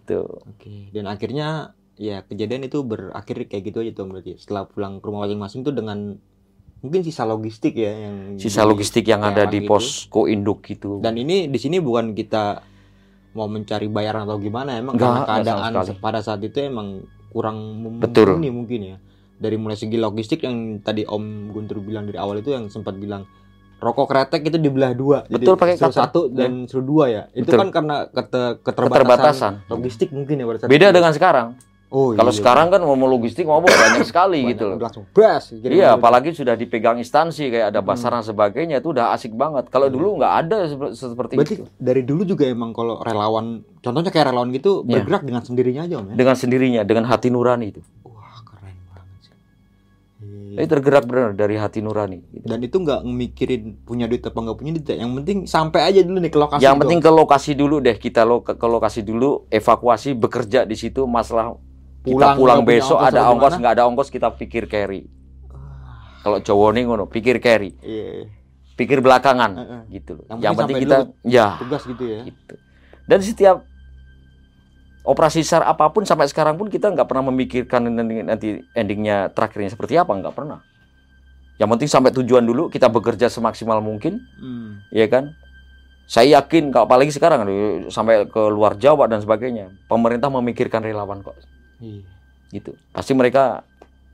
Tuh. 0.10 0.42
Oke. 0.50 0.90
Dan 0.90 1.06
akhirnya 1.06 1.78
ya 2.00 2.26
kejadian 2.26 2.66
itu 2.66 2.82
berakhir 2.82 3.46
kayak 3.46 3.64
gitu 3.70 3.86
aja 3.86 3.92
tuh 3.94 4.10
berarti. 4.10 4.42
Setelah 4.42 4.66
pulang 4.66 4.98
ke 4.98 5.06
rumah 5.06 5.30
masing-masing 5.30 5.62
tuh 5.62 5.78
dengan 5.78 6.18
mungkin 6.80 7.02
sisa 7.02 7.24
logistik 7.24 7.76
ya 7.76 7.92
yang 7.92 8.16
Sisa 8.36 8.64
di- 8.64 8.68
logistik 8.68 9.04
yang 9.04 9.22
ada 9.22 9.44
di 9.44 9.60
itu. 9.60 9.68
posko 9.68 10.26
induk 10.26 10.64
gitu. 10.64 11.00
Dan 11.00 11.16
ini 11.16 11.46
di 11.46 11.56
sini 11.56 11.78
bukan 11.78 12.14
kita 12.14 12.64
mau 13.32 13.46
mencari 13.46 13.86
bayaran 13.86 14.24
atau 14.24 14.38
gimana 14.38 14.76
emang 14.76 14.96
Nggak, 14.96 15.06
karena 15.06 15.24
keadaan 15.26 15.72
pada 15.98 16.20
saat 16.20 16.40
itu 16.40 16.58
emang 16.58 17.04
kurang 17.30 17.58
Betul. 18.00 18.36
mumpuni 18.36 18.50
mungkin 18.50 18.80
ya. 18.86 18.98
Dari 19.36 19.56
mulai 19.56 19.76
segi 19.76 19.96
logistik 19.96 20.42
yang 20.42 20.80
tadi 20.80 21.04
Om 21.04 21.24
Guntur 21.50 21.80
bilang 21.80 22.04
dari 22.04 22.16
awal 22.16 22.40
itu 22.40 22.52
yang 22.52 22.68
sempat 22.68 22.96
bilang 22.96 23.24
rokok 23.80 24.08
kretek 24.08 24.44
itu 24.44 24.58
dibelah 24.58 24.92
dua. 24.92 25.24
Betul, 25.26 25.56
pakai 25.56 25.76
suruh 25.76 25.88
cutter. 25.90 26.04
satu 26.04 26.22
dan 26.28 26.64
suruh 26.66 26.84
dua 26.84 27.06
ya. 27.08 27.24
Itu 27.32 27.48
Betul. 27.48 27.60
kan 27.62 27.70
karena 27.72 27.96
kete- 28.06 28.60
keterbatasan, 28.60 29.00
Keterbatasan. 29.00 29.54
logistik 29.70 30.10
mungkin 30.12 30.36
ya 30.36 30.46
pada 30.46 30.58
saat 30.58 30.68
Beda 30.68 30.88
itu. 30.90 30.96
dengan 30.96 31.12
sekarang. 31.14 31.48
Oh, 31.90 32.14
Kalau 32.14 32.30
iya, 32.30 32.38
sekarang 32.38 32.70
kan 32.70 32.78
mau 32.80 33.10
logistik 33.10 33.44
mau 33.44 33.57
banyak 33.60 34.06
sekali 34.06 34.40
banyak, 34.40 34.52
gitu 34.53 34.64
loh. 34.64 34.78
Langsung 34.78 35.10
bas. 35.10 35.49
kirim 35.49 35.74
Iya, 35.74 35.88
aja. 35.88 35.98
apalagi 35.98 36.30
sudah 36.32 36.53
dipegang 36.53 36.95
instansi 36.95 37.49
kayak 37.49 37.74
ada 37.74 37.82
Hmm. 37.82 37.90
Basarnas 37.90 38.26
sebagainya 38.26 38.78
itu 38.78 38.94
udah 38.94 39.10
asik 39.10 39.34
banget. 39.34 39.68
Kalau 39.68 39.90
Hmm. 39.90 39.95
dulu 39.95 40.07
nggak 40.18 40.34
ada 40.40 40.57
sepe- 40.66 40.94
seperti 40.94 41.34
Berarti 41.34 41.56
itu. 41.56 41.66
dari 41.76 42.02
dulu 42.03 42.22
juga 42.24 42.45
emang 42.45 42.72
kalau 42.72 43.02
relawan, 43.02 43.66
contohnya 43.76 44.07
kayak 44.07 44.30
relawan 44.30 44.49
gitu 44.52 44.82
Iya. 44.82 45.02
bergerak 45.02 45.22
dengan 45.24 45.41
sendirinya 45.41 45.82
aja 45.84 45.95
om 45.98 46.06
ya. 46.06 46.16
Dengan 46.16 46.36
sendirinya, 46.36 46.82
dengan 46.84 47.06
hati 47.06 47.28
nurani 47.28 47.66
itu. 47.68 47.82
Wah 48.03 48.38
keren 48.44 48.78
banget 48.88 49.20
sih. 49.20 49.34
Iya. 50.22 50.56
Jadi 50.56 50.68
tergerak 50.70 51.03
benar 51.03 51.34
dari 51.34 51.56
hati 51.56 51.80
nurani. 51.80 52.22
gitu. 52.28 52.45
Dan 52.45 52.60
itu 52.60 52.78
nggak 52.78 53.02
mikirin 53.03 53.61
punya 53.82 54.06
duit 54.06 54.22
apa 54.22 54.38
nggak 54.38 54.57
punya 54.57 54.72
duit. 54.74 54.86
ya. 54.88 55.02
Yang 55.02 55.11
penting 55.18 55.38
sampai 55.48 55.82
aja 55.84 55.99
dulu 55.99 56.18
nih 56.20 56.30
ke 56.30 56.38
lokasi. 56.38 56.61
Yang 56.61 56.76
penting 56.80 56.99
ke 56.99 57.10
lokasi 57.10 57.52
dulu 57.56 57.76
deh 57.80 57.98
kita 57.98 58.22
lo 58.24 58.41
ke, 58.41 58.53
ke 58.53 58.68
lokasi 58.68 59.02
dulu, 59.02 59.49
evakuasi, 59.49 60.14
bekerja 60.14 60.64
di 60.64 60.76
situ. 60.76 61.02
Masalah 61.03 61.57
kita 62.10 62.27
Pulang, 62.36 62.61
besok 62.65 62.98
ada 62.98 63.30
ongkos 63.30 63.53
nggak 63.56 63.73
ada 63.77 63.84
ongkos 63.86 64.10
kita 64.10 64.27
pikir 64.34 64.65
carry. 64.65 65.06
Kalau 66.19 66.41
cowok 66.41 66.69
nih 66.76 66.84
ngono, 66.84 67.06
pikir 67.07 67.40
carry, 67.40 67.72
Iya. 67.80 68.27
pikir 68.76 68.99
belakangan 68.99 69.52
Heeh. 69.56 69.81
gitu 69.95 70.19
loh. 70.19 70.26
Yang 70.27 70.40
Yang, 70.44 70.53
penting 70.60 70.76
kita 70.84 70.98
ya 71.23 71.48
Tugas 71.56 71.84
gitu 71.88 72.03
ya. 72.03 72.19
gitu. 72.27 72.53
Dan 73.07 73.19
setiap 73.23 73.57
operasi 75.02 75.41
SAR 75.41 75.64
apa 75.64 75.90
pun 75.90 76.03
sampai 76.03 76.27
sekarang 76.27 76.60
pun 76.60 76.68
kita 76.68 76.91
nggak 76.91 77.07
pernah 77.07 77.31
memikirkan 77.31 77.88
nanti, 77.88 78.15
nanti 78.22 78.48
endingnya 78.76 79.31
terakhirnya 79.31 79.72
seperti 79.72 79.95
apa 79.95 80.11
nggak 80.11 80.36
pernah. 80.36 80.60
Yang 81.56 81.69
penting 81.76 81.90
sampai 81.90 82.11
tujuan 82.15 82.44
dulu 82.44 82.68
kita 82.68 82.88
bekerja 82.88 83.27
semaksimal 83.27 83.80
mungkin, 83.80 84.19
Hmm. 84.40 84.80
ya 84.91 85.07
kan? 85.07 85.36
Saya 86.03 86.41
yakin 86.41 86.73
kalau 86.73 86.90
apalagi 86.90 87.14
sekarang 87.14 87.45
sampai 87.88 88.26
ke 88.26 88.41
luar 88.49 88.73
Jawa 88.76 89.06
dan 89.06 89.22
sebagainya, 89.22 89.69
pemerintah 89.86 90.27
memikirkan 90.27 90.81
relawan 90.81 91.22
kok, 91.22 91.38
Iya. 91.80 92.06
gitu. 92.50 92.74
Pasti 92.92 93.14
mereka 93.14 93.62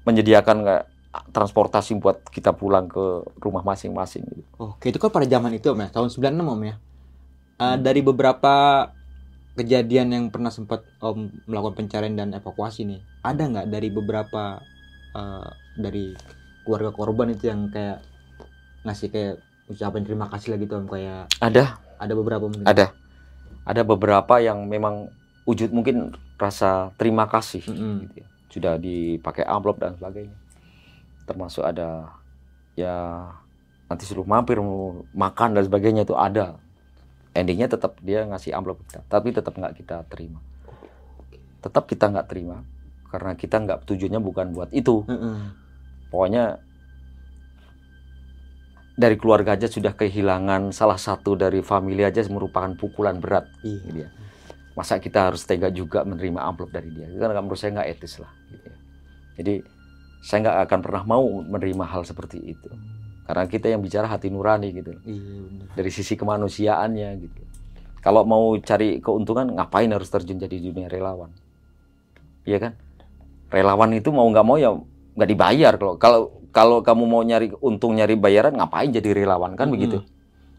menyediakan 0.03 0.55
nggak 0.61 0.83
transportasi 1.31 1.95
buat 2.03 2.19
kita 2.27 2.51
pulang 2.51 2.91
ke 2.91 3.23
rumah 3.39 3.63
masing-masing. 3.63 4.27
Gitu. 4.27 4.43
Oke, 4.59 4.91
itu 4.91 4.99
kan 4.99 5.07
pada 5.07 5.23
zaman 5.23 5.55
itu 5.55 5.71
om 5.71 5.79
ya, 5.79 5.87
tahun 5.87 6.11
96 6.11 6.43
om 6.43 6.61
ya. 6.61 6.75
Eh, 6.75 7.63
Hmm. 7.63 7.79
Dari 7.79 8.01
beberapa 8.03 8.53
kejadian 9.55 10.07
yang 10.11 10.25
pernah 10.27 10.51
sempat 10.51 10.83
om 10.99 11.31
melakukan 11.47 11.79
pencarian 11.79 12.19
dan 12.19 12.35
evakuasi 12.35 12.83
nih, 12.83 12.99
ada 13.23 13.43
nggak 13.47 13.67
dari 13.71 13.87
beberapa 13.87 14.59
eh, 15.15 15.49
dari 15.79 16.11
keluarga 16.67 16.91
korban 16.91 17.31
itu 17.31 17.47
yang 17.47 17.71
kayak 17.71 18.03
ngasih 18.83 19.07
kayak 19.07 19.35
ucapan 19.71 20.03
terima 20.03 20.27
kasih 20.27 20.53
lah 20.53 20.59
gitu 20.59 20.75
om 20.75 20.85
kayak 20.91 21.31
Ada 21.39 21.79
ada 21.95 22.13
beberapa 22.13 22.51
mungkin. 22.51 22.67
Ada. 22.67 22.91
Ada 23.65 23.81
beberapa 23.81 24.37
yang 24.37 24.67
memang 24.67 25.09
wujud 25.45 25.69
mungkin 25.71 26.11
rasa 26.35 26.91
terima 26.97 27.29
kasih 27.29 27.63
Mm-mm. 27.69 27.95
gitu 28.05 28.15
ya. 28.21 28.27
Sudah 28.49 28.73
dipakai 28.77 29.45
amplop 29.45 29.77
dan 29.79 29.93
sebagainya. 29.95 30.35
Termasuk 31.25 31.63
ada 31.65 32.11
ya 32.75 33.29
nanti 33.85 34.03
suruh 34.03 34.25
mampir 34.25 34.57
mau 34.57 35.05
makan 35.13 35.55
dan 35.55 35.63
sebagainya 35.63 36.03
itu 36.03 36.17
ada. 36.17 36.57
Endingnya 37.35 37.67
tetap 37.67 37.99
dia 37.99 38.23
ngasih 38.23 38.55
amplop 38.55 38.79
kita, 38.87 39.03
tapi 39.11 39.35
tetap 39.35 39.53
nggak 39.53 39.75
kita 39.75 40.07
terima. 40.07 40.39
Tetap 41.59 41.83
kita 41.85 42.07
nggak 42.09 42.27
terima 42.31 42.63
karena 43.11 43.31
kita 43.35 43.59
nggak 43.59 43.79
tujuannya 43.85 44.21
bukan 44.23 44.47
buat 44.55 44.69
itu. 44.71 45.03
Heeh. 45.07 45.39
Pokoknya 46.09 46.59
dari 48.95 49.19
keluarga 49.19 49.59
aja 49.59 49.67
sudah 49.67 49.91
kehilangan 49.91 50.71
salah 50.71 50.95
satu 50.95 51.35
dari 51.35 51.59
family 51.59 52.07
aja 52.07 52.23
merupakan 52.31 52.71
pukulan 52.79 53.19
berat 53.19 53.51
Iya. 53.59 53.79
gitu 53.83 53.99
ya. 54.07 54.09
Masa 54.75 54.99
kita 54.99 55.31
harus 55.31 55.47
tega 55.47 55.71
juga 55.71 56.03
menerima 56.03 56.43
amplop 56.43 56.69
dari 56.69 56.91
dia? 56.91 57.07
Itu 57.07 57.23
kan 57.23 57.31
menurut 57.31 57.55
saya 57.55 57.79
nggak 57.79 57.89
etis 57.95 58.19
lah. 58.19 58.31
Gitu 58.51 58.65
ya. 58.67 58.77
Jadi 59.39 59.53
saya 60.19 60.39
nggak 60.43 60.57
akan 60.67 60.79
pernah 60.83 61.03
mau 61.07 61.23
menerima 61.23 61.85
hal 61.87 62.03
seperti 62.03 62.43
itu. 62.43 62.69
Karena 63.25 63.47
kita 63.47 63.71
yang 63.71 63.81
bicara 63.81 64.05
hati 64.05 64.27
nurani 64.29 64.69
gitu. 64.75 64.91
Iya 65.07 65.39
benar. 65.47 65.67
Dari 65.73 65.91
sisi 65.95 66.13
kemanusiaannya 66.19 67.09
gitu. 67.23 67.41
Kalau 68.03 68.21
mau 68.21 68.53
cari 68.61 69.01
keuntungan, 69.01 69.49
ngapain 69.57 69.89
harus 69.89 70.11
terjun 70.13 70.37
jadi 70.37 70.61
dunia 70.61 70.85
relawan? 70.85 71.33
Iya 72.45 72.61
kan? 72.61 72.71
Relawan 73.49 73.97
itu 73.97 74.13
mau 74.13 74.29
nggak 74.29 74.45
mau 74.45 74.61
ya 74.61 74.77
nggak 75.17 75.29
dibayar. 75.31 75.73
Kalau 75.79 75.95
kalau 75.97 76.21
kalau 76.53 76.77
kamu 76.85 77.03
mau 77.09 77.23
nyari 77.25 77.49
untung 77.65 77.97
nyari 77.97 78.13
bayaran, 78.13 78.53
ngapain 78.53 78.93
jadi 78.93 79.09
relawan 79.11 79.57
kan 79.57 79.67
Mm-mm. 79.67 79.73
begitu? 79.73 79.97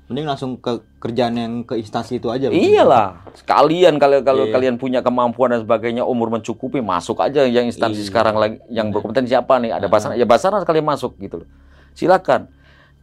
Mending 0.07 0.23
langsung 0.25 0.55
ke 0.55 0.71
kerjaan 1.03 1.35
yang 1.35 1.53
ke 1.67 1.75
instansi 1.77 2.23
itu 2.23 2.31
aja. 2.31 2.47
Iyalah, 2.47 3.27
sekalian 3.35 3.99
kalau 3.99 4.23
kalau 4.23 4.47
Iya. 4.47 4.55
kalian 4.55 4.79
punya 4.79 5.03
kemampuan 5.03 5.51
dan 5.51 5.67
sebagainya, 5.67 6.07
umur 6.07 6.31
mencukupi, 6.31 6.79
masuk 6.79 7.19
aja 7.19 7.43
yang 7.43 7.67
instansi 7.67 8.07
Iya. 8.07 8.09
sekarang 8.09 8.39
lagi 8.39 8.57
yang 8.71 8.89
Benar. 8.89 9.03
berkompeten 9.03 9.27
siapa 9.27 9.59
nih? 9.59 9.75
Ada 9.75 9.87
Ah. 9.87 9.91
Basarnas, 9.91 10.17
ya 10.17 10.25
Basarnas 10.25 10.63
kalian 10.63 10.87
masuk 10.87 11.19
gitu 11.19 11.43
loh. 11.43 11.49
Silakan. 11.93 12.47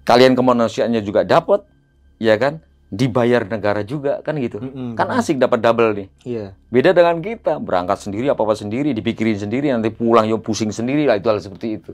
Kalian 0.04 0.32
kemanusiaannya 0.32 1.00
juga 1.00 1.28
dapat, 1.28 1.68
ya 2.18 2.40
kan? 2.40 2.64
Dibayar 2.88 3.44
negara 3.44 3.82
juga 3.82 4.22
kan 4.22 4.38
gitu. 4.38 4.62
Mm-mm, 4.62 4.94
Kan 4.94 5.10
benar. 5.10 5.20
asik 5.20 5.36
dapat 5.36 5.60
double 5.60 5.92
nih. 5.94 6.08
Iya. 6.24 6.46
Beda 6.70 6.94
dengan 6.94 7.20
kita, 7.20 7.58
berangkat 7.58 8.00
sendiri 8.00 8.30
apa-apa 8.30 8.54
sendiri, 8.54 8.94
dipikirin 8.94 9.36
sendiri, 9.36 9.68
nanti 9.68 9.90
pulang 9.90 10.24
yo 10.24 10.38
pusing 10.38 10.70
sendiri 10.70 11.04
lah 11.04 11.18
itu 11.18 11.26
hal 11.26 11.42
seperti 11.42 11.82
itu. 11.82 11.92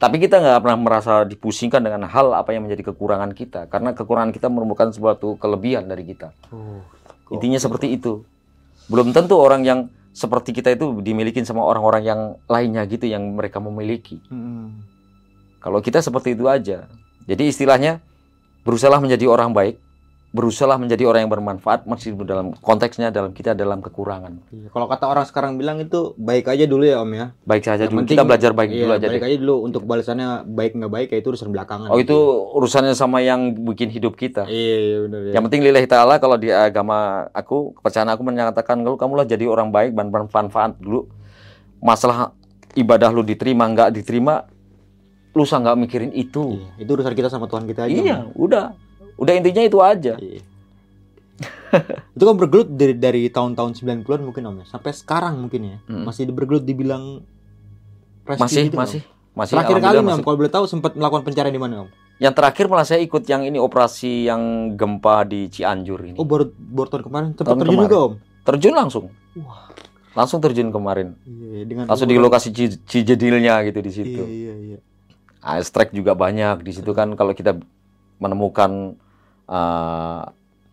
Tapi 0.00 0.16
kita 0.16 0.40
nggak 0.40 0.64
pernah 0.64 0.78
merasa 0.80 1.28
dipusingkan 1.28 1.84
dengan 1.84 2.08
hal 2.08 2.32
apa 2.32 2.56
yang 2.56 2.64
menjadi 2.64 2.88
kekurangan 2.88 3.36
kita, 3.36 3.68
karena 3.68 3.92
kekurangan 3.92 4.32
kita 4.32 4.48
merupakan 4.48 4.88
suatu 4.88 5.36
kelebihan 5.36 5.84
dari 5.84 6.08
kita. 6.08 6.32
Oh. 6.48 6.80
Intinya 7.36 7.60
seperti 7.60 7.92
itu. 7.92 8.24
Belum 8.88 9.12
tentu 9.12 9.36
orang 9.36 9.60
yang 9.60 9.92
seperti 10.16 10.56
kita 10.56 10.72
itu 10.72 10.88
dimiliki 11.04 11.44
sama 11.44 11.62
orang-orang 11.62 12.02
yang 12.02 12.20
lainnya 12.48 12.82
gitu 12.88 13.06
yang 13.06 13.36
mereka 13.36 13.60
memiliki. 13.60 14.18
Mm-mm. 14.32 14.82
Kalau 15.60 15.84
kita 15.84 16.00
seperti 16.00 16.32
itu 16.32 16.48
aja. 16.48 16.88
Jadi 17.28 17.52
istilahnya 17.52 18.00
berusaha 18.64 18.96
menjadi 18.96 19.28
orang 19.28 19.52
baik, 19.52 19.76
berusaha 20.30 20.70
menjadi 20.72 21.10
orang 21.10 21.26
yang 21.26 21.32
bermanfaat 21.32 21.90
meskipun 21.90 22.22
dalam 22.22 22.46
konteksnya 22.54 23.10
dalam 23.10 23.34
kita 23.34 23.50
dalam 23.50 23.82
kekurangan. 23.82 24.38
Iya, 24.48 24.70
Kalau 24.70 24.86
kata 24.86 25.04
orang 25.04 25.26
sekarang 25.26 25.58
bilang 25.58 25.82
itu 25.82 26.14
baik 26.14 26.46
aja 26.46 26.70
dulu 26.70 26.86
ya 26.86 27.02
Om 27.02 27.10
ya. 27.10 27.26
Baik 27.42 27.66
saja 27.66 27.82
Yang 27.82 27.90
dulu. 27.90 27.98
penting- 27.98 28.14
kita 28.14 28.24
belajar 28.24 28.50
baik 28.54 28.70
Iya, 28.70 28.78
dulu 28.80 28.92
aja 28.92 29.06
baik 29.06 29.18
deh. 29.18 29.26
aja 29.26 29.36
dulu 29.36 29.56
untuk 29.66 29.82
balasannya 29.84 30.28
baik 30.46 30.72
nggak 30.72 30.92
baik 30.92 31.08
ya 31.10 31.18
itu 31.18 31.28
urusan 31.28 31.50
belakangan. 31.50 31.90
Oh 31.90 31.98
itu 31.98 32.14
urusannya 32.54 32.94
sama 32.94 33.18
yang 33.18 33.40
bikin 33.66 33.90
hidup 33.90 34.14
kita. 34.14 34.46
Iya, 34.46 34.76
iya 34.78 34.98
benar 35.02 35.20
ya. 35.20 35.32
Yang 35.34 35.42
penting 35.44 35.62
lillahi 35.66 35.88
ta'ala 35.88 36.14
kalau 36.16 36.36
di 36.36 36.48
agama 36.48 36.98
aku, 37.30 37.74
kepercayaan 37.74 38.08
aku 38.08 38.22
menyatakan 38.22 38.76
kalau 38.80 38.94
kamulah 38.94 39.26
jadi 39.26 39.44
orang 39.44 39.68
baik 39.68 39.92
dan 39.92 40.08
bermanfaat 40.08 40.78
dulu. 40.78 41.10
Masalah 41.76 42.38
ibadah 42.72 43.10
lu 43.10 43.24
diterima 43.24 43.66
nggak 43.66 43.90
diterima, 43.90 44.46
lu 45.32 45.42
usah 45.42 45.58
nggak 45.58 45.74
mikirin 45.76 46.12
itu. 46.12 46.54
Iya, 46.54 46.86
itu 46.86 46.90
urusan 46.92 47.14
kita 47.14 47.26
sama 47.26 47.50
Tuhan 47.50 47.66
kita 47.66 47.86
aja. 47.86 47.90
Iya, 47.90 48.16
Om. 48.22 48.38
udah. 48.38 48.66
Udah 49.20 49.32
intinya 49.36 49.60
itu 49.60 49.78
aja. 49.84 50.16
Iya. 50.16 50.40
itu 52.16 52.24
kan 52.26 52.36
bergelut 52.36 52.68
dari 52.74 52.96
dari 52.96 53.22
tahun-tahun 53.28 53.78
90-an 53.78 54.20
mungkin 54.24 54.42
Om 54.48 54.56
ya. 54.64 54.66
Sampai 54.66 54.96
sekarang 54.96 55.36
mungkin 55.36 55.60
ya. 55.60 55.76
Mm. 55.86 56.04
Masih 56.08 56.24
bergelut 56.32 56.64
dibilang 56.64 57.22
Masih, 58.24 58.70
gitu, 58.70 58.78
Om? 58.78 58.80
masih, 58.80 59.00
masih. 59.36 59.54
Terakhir 59.58 59.76
kali 59.82 59.96
Om, 60.00 60.06
masih. 60.08 60.24
kalau 60.24 60.36
boleh 60.40 60.52
tahu 60.52 60.64
sempat 60.66 60.96
melakukan 60.96 61.22
pencarian 61.28 61.52
di 61.52 61.60
mana 61.60 61.74
Om? 61.84 61.88
Yang 62.20 62.34
terakhir 62.36 62.64
malah 62.68 62.84
saya 62.84 63.00
ikut 63.00 63.24
yang 63.24 63.48
ini 63.48 63.56
operasi 63.56 64.28
yang 64.28 64.74
gempa 64.76 65.24
di 65.24 65.48
Cianjur 65.48 66.04
ini. 66.04 66.16
Oh 66.20 66.28
baru 66.28 66.52
baru 66.52 66.88
tahun 66.92 67.04
kemarin 67.08 67.28
sempat 67.32 67.56
terjun 67.56 67.64
kemarin. 67.64 67.88
juga 67.88 67.96
om. 67.96 68.12
Terjun 68.44 68.74
langsung. 68.76 69.04
Wah. 69.40 69.72
Langsung 70.12 70.38
terjun 70.44 70.68
kemarin. 70.68 71.16
Iya, 71.24 71.64
dengan 71.64 71.84
Langsung 71.88 72.10
di 72.12 72.20
lokasi 72.20 72.52
Ci- 72.52 72.76
Cijedilnya 72.84 73.64
gitu 73.64 73.80
di 73.80 73.88
situ. 73.88 74.20
Iya 74.20 74.52
iya 74.52 74.54
iya. 74.76 74.78
Ah, 75.40 75.56
strike 75.64 75.96
juga 75.96 76.12
banyak 76.12 76.60
di 76.60 76.76
situ 76.76 76.92
kan 76.92 77.16
kalau 77.16 77.32
kita 77.32 77.56
menemukan 78.20 79.00
uh, 79.50 80.22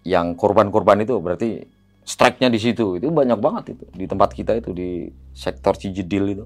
yang 0.06 0.38
korban-korban 0.38 1.02
itu 1.02 1.18
berarti 1.18 1.66
strike-nya 2.02 2.48
di 2.48 2.56
situ 2.56 2.96
itu 2.96 3.10
banyak 3.10 3.36
banget 3.36 3.76
itu 3.76 3.86
di 3.92 4.06
tempat 4.06 4.32
kita 4.32 4.56
itu 4.56 4.72
di 4.72 4.90
sektor 5.34 5.76
Cijedil 5.76 6.26
itu 6.32 6.46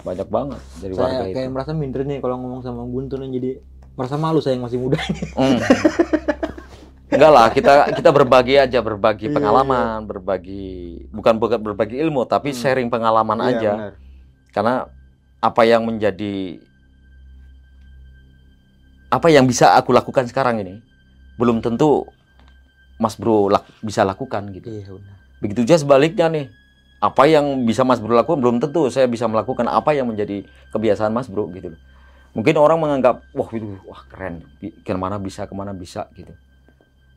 banyak 0.00 0.26
banget 0.26 0.58
dari 0.80 0.96
warga 0.96 1.22
Saya 1.22 1.28
itu. 1.28 1.36
kayak 1.36 1.50
merasa 1.52 1.70
minder 1.70 2.02
nih 2.02 2.18
kalau 2.18 2.40
ngomong 2.40 2.64
sama 2.64 2.82
Guntur 2.82 3.20
nih, 3.20 3.30
jadi 3.36 3.50
merasa 3.94 4.16
malu 4.16 4.40
saya 4.40 4.56
yang 4.56 4.64
masih 4.64 4.80
muda. 4.80 4.96
Hmm. 5.36 5.60
Enggak 7.10 7.30
lah 7.30 7.46
kita 7.50 7.72
kita 7.92 8.10
berbagi 8.10 8.54
aja 8.56 8.78
berbagi 8.80 9.26
Iya, 9.28 9.34
pengalaman 9.34 10.06
berbagi 10.06 10.70
bukan 11.10 11.36
bukan 11.36 11.58
berbagi 11.60 11.98
ilmu 12.00 12.22
tapi 12.24 12.50
Hmm. 12.50 12.58
sharing 12.58 12.88
pengalaman 12.88 13.38
Iya, 13.38 13.46
aja 13.50 13.72
benar. 13.76 13.92
karena 14.54 14.74
apa 15.38 15.62
yang 15.66 15.82
menjadi 15.84 16.62
apa 19.10 19.26
yang 19.26 19.44
bisa 19.44 19.74
aku 19.74 19.90
lakukan 19.90 20.30
sekarang 20.30 20.62
ini 20.62 20.78
belum 21.40 21.64
tentu 21.64 22.04
Mas 23.00 23.16
Bro 23.16 23.48
lak- 23.48 23.64
bisa 23.80 24.04
lakukan 24.04 24.52
gitu. 24.52 24.68
Iya 24.68 24.92
benar. 24.92 25.16
Begitu 25.40 25.60
juga 25.64 25.80
sebaliknya 25.80 26.28
nih. 26.28 26.46
Apa 27.00 27.24
yang 27.24 27.64
bisa 27.64 27.80
Mas 27.80 27.96
Bro 27.96 28.12
lakukan 28.12 28.44
belum 28.44 28.60
tentu 28.60 28.92
saya 28.92 29.08
bisa 29.08 29.24
melakukan 29.24 29.64
apa 29.72 29.96
yang 29.96 30.04
menjadi 30.04 30.44
kebiasaan 30.68 31.16
Mas 31.16 31.32
Bro 31.32 31.48
gitu. 31.56 31.72
Mungkin 32.36 32.54
orang 32.60 32.76
menganggap 32.76 33.24
wah 33.32 33.48
itu 33.56 33.80
wah 33.88 34.04
keren, 34.04 34.44
ke 34.60 34.92
mana 34.92 35.16
bisa 35.16 35.48
ke 35.48 35.54
mana 35.56 35.72
bisa 35.72 36.12
gitu. 36.12 36.36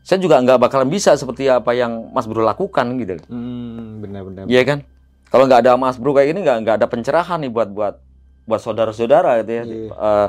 Saya 0.04 0.20
juga 0.24 0.40
nggak 0.40 0.60
bakalan 0.60 0.88
bisa 0.88 1.16
seperti 1.20 1.52
apa 1.52 1.76
yang 1.76 2.16
Mas 2.16 2.24
Bro 2.32 2.48
lakukan 2.48 2.96
gitu. 2.96 3.20
Hmm, 3.28 4.00
benar 4.00 4.24
benar. 4.24 4.44
Iya 4.48 4.64
kan? 4.64 4.80
Kalau 5.28 5.52
nggak 5.52 5.68
ada 5.68 5.76
Mas 5.76 6.00
Bro 6.00 6.16
kayak 6.16 6.32
gini 6.32 6.48
nggak 6.48 6.58
nggak 6.64 6.76
ada 6.80 6.88
pencerahan 6.88 7.44
nih 7.44 7.52
buat 7.52 7.70
buat 7.76 7.96
buat 8.48 8.62
saudara-saudara 8.64 9.44
gitu 9.44 9.52
ya. 9.52 9.64
Iya. 9.68 9.92
Eh, 9.92 10.28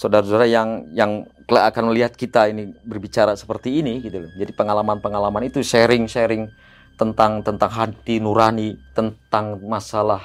saudara-saudara 0.00 0.48
yang 0.48 0.88
yang 0.96 1.28
akan 1.44 1.92
melihat 1.92 2.16
kita 2.16 2.48
ini 2.48 2.72
berbicara 2.88 3.36
seperti 3.36 3.84
ini 3.84 4.00
gitu 4.00 4.24
loh. 4.24 4.32
Jadi 4.32 4.56
pengalaman-pengalaman 4.56 5.44
itu 5.44 5.60
sharing-sharing 5.60 6.48
tentang 6.96 7.44
tentang 7.44 7.68
hati 7.68 8.16
nurani, 8.16 8.80
tentang 8.96 9.60
masalah 9.60 10.24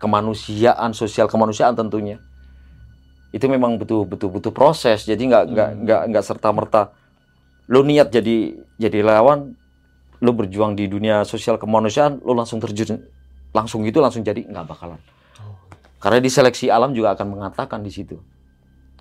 kemanusiaan, 0.00 0.96
sosial 0.96 1.28
kemanusiaan 1.28 1.76
tentunya. 1.76 2.16
Itu 3.36 3.52
memang 3.52 3.76
butuh 3.76 4.08
butuh 4.08 4.32
butuh 4.32 4.52
proses. 4.56 5.04
Jadi 5.04 5.28
nggak 5.28 5.44
nggak 5.52 5.68
Hmm. 5.68 5.80
nggak 5.84 6.00
nggak 6.16 6.24
serta 6.24 6.48
merta 6.56 6.96
lo 7.68 7.84
niat 7.84 8.08
jadi 8.08 8.54
jadi 8.80 9.04
relawan, 9.04 9.52
lo 10.24 10.30
berjuang 10.32 10.72
di 10.72 10.88
dunia 10.88 11.26
sosial 11.28 11.60
kemanusiaan, 11.60 12.24
lo 12.24 12.32
langsung 12.32 12.64
terjun 12.64 12.96
langsung 13.52 13.84
gitu 13.84 14.00
langsung 14.00 14.24
jadi 14.24 14.40
nggak 14.40 14.64
bakalan. 14.64 15.00
Karena 16.00 16.22
di 16.22 16.30
seleksi 16.32 16.72
alam 16.72 16.96
juga 16.96 17.12
akan 17.12 17.26
mengatakan 17.28 17.84
di 17.84 17.92
situ. 17.92 18.16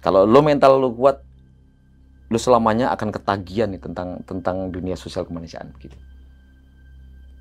Kalau 0.05 0.21
lo 0.29 0.45
mental 0.45 0.77
lo 0.77 0.93
kuat, 0.93 1.17
lo 2.29 2.37
selamanya 2.37 2.93
akan 2.93 3.09
ketagihan 3.09 3.73
nih 3.73 3.81
tentang 3.81 4.21
tentang 4.29 4.69
dunia 4.69 4.93
sosial 4.93 5.25
kemanusiaan 5.25 5.73
gitu. 5.81 5.97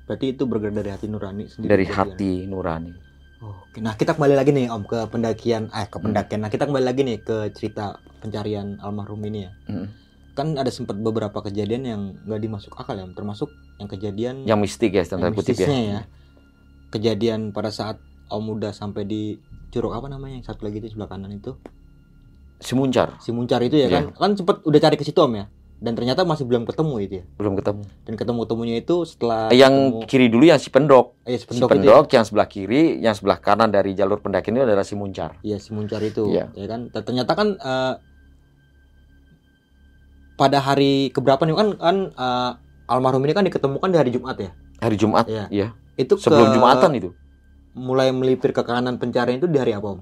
Berarti 0.09 0.33
itu 0.33 0.49
bergerak 0.49 0.81
dari 0.81 0.89
hati 0.89 1.05
nurani 1.05 1.45
sendiri. 1.45 1.69
Dari 1.69 1.85
ya? 1.85 1.93
hati 1.93 2.31
nurani. 2.49 2.93
Oke, 3.45 3.77
nah 3.77 3.93
kita 3.93 4.17
kembali 4.17 4.33
lagi 4.33 4.49
nih 4.49 4.73
Om 4.73 4.83
ke 4.89 4.99
pendakian, 5.13 5.69
eh 5.69 5.85
Hmm. 5.85 5.91
ke 5.93 5.97
pendakian. 6.01 6.39
Nah 6.41 6.49
kita 6.49 6.65
kembali 6.65 6.85
lagi 6.85 7.01
nih 7.05 7.17
ke 7.21 7.37
cerita 7.53 8.01
pencarian 8.17 8.81
almarhum 8.81 9.21
ini 9.21 9.45
ya. 9.45 9.51
Mm. 9.69 9.87
Kan 10.33 10.47
ada 10.57 10.73
sempat 10.73 10.97
beberapa 10.97 11.45
kejadian 11.45 11.83
yang 11.85 12.01
nggak 12.25 12.41
dimasuk 12.41 12.73
akal 12.73 12.97
ya, 12.97 13.05
Om. 13.05 13.13
termasuk 13.13 13.49
yang 13.77 13.89
kejadian 13.91 14.35
Yang 14.49 14.59
mistik 14.65 14.91
ya, 14.97 15.05
tanda 15.05 15.29
yang 15.29 15.37
kutip 15.37 15.53
ya. 15.53 15.67
mistisnya 15.69 15.79
ya. 15.85 16.01
Kejadian 16.89 17.53
pada 17.53 17.69
saat 17.69 18.01
Om 18.25 18.57
udah 18.57 18.73
sampai 18.73 19.05
di 19.05 19.37
curug 19.69 19.93
apa 19.93 20.09
namanya 20.09 20.41
yang 20.41 20.45
satu 20.47 20.65
lagi 20.65 20.81
itu 20.81 20.95
sebelah 20.95 21.11
kanan 21.11 21.29
itu 21.29 21.53
Si 22.57 22.71
Muncar 22.71 23.17
si 23.17 23.29
Muncar 23.29 23.59
itu 23.59 23.75
ya 23.75 23.85
Iya. 23.85 23.93
kan 23.93 24.05
kan 24.13 24.31
sempat 24.35 24.61
udah 24.61 24.79
cari 24.79 24.95
ke 24.95 25.03
situ 25.03 25.17
Om 25.17 25.33
ya 25.33 25.45
dan 25.75 25.91
ternyata 25.91 26.23
masih 26.23 26.43
belum 26.43 26.63
ketemu 26.63 26.95
itu 26.99 27.13
ya 27.15 27.23
belum 27.35 27.53
ketemu. 27.55 27.83
dan 28.01 28.13
ketemu 28.15 28.39
ketemunya 28.41 28.75
itu 28.77 28.95
setelah 29.03 29.51
yang 29.51 29.73
ketemu, 29.91 30.07
kiri 30.07 30.27
dulu 30.27 30.43
yang 30.45 30.55
si 30.57 30.69
Pendok. 30.69 31.19
eh, 31.21 31.35
si 31.35 31.43
Si 31.43 31.45
pendok 31.45 31.67
ya. 31.67 31.71
Pendok 31.73 32.05
yang 32.09 32.23
sebelah 32.23 32.47
kiri, 32.47 32.83
yang 32.97 33.11
sebelah 33.11 33.37
kanan 33.37 33.69
dari 33.69 33.91
jalur 33.91 34.17
pendakian 34.17 34.55
itu 34.55 34.63
adalah 34.63 34.81
si 34.81 34.95
Muncar. 34.95 35.35
Iya 35.41 35.57
si 35.57 35.71
Muncar 35.71 35.99
itu 36.01 36.25
Iya. 36.27 36.47
ya 36.49 36.65
kan 36.65 36.87
ternyata 36.89 37.31
kan 37.33 37.47
eh, 37.53 37.93
pada 40.35 40.59
hari 40.59 41.09
keberapa 41.09 41.41
nih 41.41 41.53
kan 41.53 41.67
kan 41.75 41.95
eh, 42.09 42.51
almarhum 42.87 43.21
ini 43.21 43.33
kan 43.33 43.43
diketemukan 43.43 43.89
di 43.89 43.97
hari 43.97 44.11
Jumat 44.11 44.35
ya 44.37 44.51
Hari 44.77 44.95
Jumat, 44.95 45.25
Iya. 45.25 45.45
iya. 45.49 45.67
itu 45.95 46.15
Sebelum 46.15 46.51
ke- 46.51 46.53
Jumatan 46.53 46.91
itu. 46.93 47.09
mulai 47.73 48.07
melipir 48.09 48.51
ke 48.51 48.61
kanan 48.61 48.95
pencarian 48.95 49.35
itu 49.35 49.45
di 49.45 49.55
hari 49.55 49.71
apa 49.71 49.87
Om? 49.89 49.99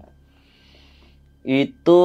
Itu 1.44 2.02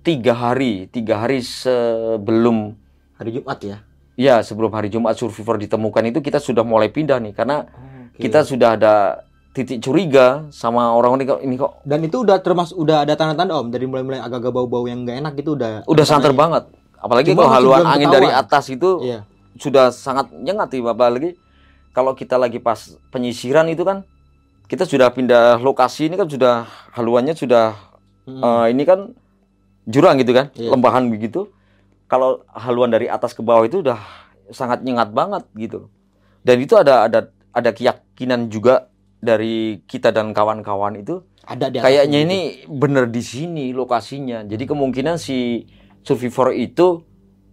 tiga 0.00 0.32
hari, 0.32 0.88
tiga 0.88 1.20
hari 1.20 1.44
sebelum 1.44 2.72
hari 3.20 3.36
Jumat 3.36 3.60
ya 3.60 3.78
ya 4.20 4.40
sebelum 4.40 4.72
hari 4.72 4.88
Jumat 4.92 5.16
survivor 5.16 5.60
ditemukan 5.60 6.12
itu 6.12 6.20
kita 6.24 6.40
sudah 6.40 6.64
mulai 6.64 6.92
pindah 6.92 7.20
nih 7.20 7.32
karena 7.36 7.68
Oke. 7.68 8.28
kita 8.28 8.44
sudah 8.44 8.76
ada 8.76 9.24
titik 9.52 9.80
curiga 9.80 10.48
sama 10.52 10.92
orang 10.92 11.20
ini 11.20 11.24
kok 11.24 11.40
ini 11.40 11.54
kok 11.56 11.84
dan 11.84 12.00
itu 12.04 12.24
udah 12.24 12.36
termasuk 12.40 12.76
udah 12.80 13.04
ada 13.04 13.16
tanda-tanda 13.16 13.60
Om 13.60 13.68
dari 13.72 13.84
mulai-mulai 13.88 14.20
agak-agak 14.20 14.52
bau-bau 14.52 14.84
yang 14.88 15.04
nggak 15.04 15.20
enak 15.24 15.32
gitu 15.40 15.56
udah 15.56 15.84
udah 15.88 16.04
santer 16.04 16.32
banget. 16.32 16.68
Apalagi 17.00 17.32
Cuma 17.32 17.48
kalau 17.48 17.56
haluan 17.56 17.84
angin 17.88 18.12
dari 18.12 18.28
ketahuan. 18.28 18.44
atas 18.44 18.64
itu 18.68 18.90
iya 19.04 19.20
sudah 19.60 19.92
sangat 19.92 20.30
nyengat 20.32 20.68
nih 20.72 20.80
apalagi 20.84 21.30
kalau 21.90 22.14
kita 22.14 22.38
lagi 22.38 22.62
pas 22.62 22.96
penyisiran 23.10 23.66
itu 23.72 23.82
kan 23.82 24.06
kita 24.70 24.86
sudah 24.86 25.10
pindah 25.10 25.58
lokasi 25.58 26.06
ini 26.06 26.14
kan 26.14 26.30
sudah 26.30 26.54
haluannya 26.94 27.34
sudah 27.34 27.74
Mm. 28.20 28.38
eh, 28.38 28.66
ini 28.70 28.82
kan 28.84 29.00
jurang 29.84 30.14
gitu 30.16 30.30
kan 30.30 30.52
Iya. 30.54 30.70
lembahan 30.70 31.10
begitu 31.10 31.50
kalau 32.06 32.44
haluan 32.48 32.86
dari 32.86 33.10
atas 33.10 33.32
ke 33.32 33.40
bawah 33.40 33.64
itu 33.64 33.82
udah 33.82 33.98
sangat 34.50 34.84
nyengat 34.84 35.10
banget 35.10 35.42
gitu 35.56 35.90
dan 36.40 36.56
itu 36.56 36.76
ada 36.76 37.08
ada 37.08 37.20
ada 37.50 37.70
keyakinan 37.70 38.46
juga 38.46 38.86
dari 39.18 39.82
kita 39.84 40.14
dan 40.14 40.30
kawan-kawan 40.30 40.96
itu 40.96 41.24
ada 41.42 41.66
di 41.66 41.80
kayaknya 41.80 42.22
gitu. 42.22 42.26
ini 42.28 42.38
bener 42.70 43.04
di 43.08 43.22
sini 43.24 43.64
lokasinya 43.72 44.46
jadi 44.46 44.64
kemungkinan 44.64 45.16
si 45.16 45.66
survivor 46.00 46.54
itu 46.54 47.02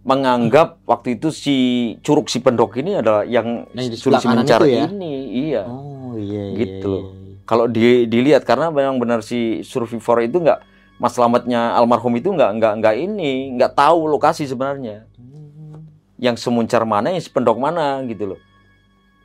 menganggap 0.04 0.80
waktu 0.84 1.18
itu 1.18 1.28
si 1.28 1.56
curug 2.00 2.30
si 2.30 2.38
pendok 2.38 2.78
ini 2.78 2.94
adalah 2.94 3.26
yang 3.26 3.66
Yang 3.74 3.86
di 3.88 3.96
suruh 3.98 4.16
sebelah 4.16 4.20
si 4.20 4.26
kanan 4.26 4.38
mencar 4.40 4.60
itu 4.62 4.68
ya? 4.70 4.84
ini 4.86 5.12
iya 5.50 5.62
oh 5.66 5.97
iya 6.18 6.42
iya, 6.50 6.56
Gitu 6.58 6.84
iya, 6.84 6.92
loh. 6.92 7.04
iya. 7.14 7.34
kalau 7.46 7.64
di, 7.64 8.04
dilihat 8.04 8.42
karena 8.44 8.68
memang 8.68 8.98
benar 8.98 9.22
si 9.22 9.62
survivor 9.62 10.20
itu 10.20 10.36
nggak 10.38 10.60
mas 10.98 11.14
selamatnya 11.14 11.72
almarhum 11.72 12.12
itu 12.12 12.28
nggak 12.28 12.50
nggak 12.58 12.72
nggak 12.82 12.94
ini 12.98 13.54
nggak 13.54 13.72
tahu 13.72 14.10
lokasi 14.10 14.44
sebenarnya 14.44 15.06
Hmm. 15.14 15.86
yang 16.18 16.34
semuncar 16.34 16.82
mana 16.82 17.14
yang 17.14 17.22
sependok 17.22 17.56
mana 17.56 18.02
gitu 18.04 18.34
loh 18.34 18.40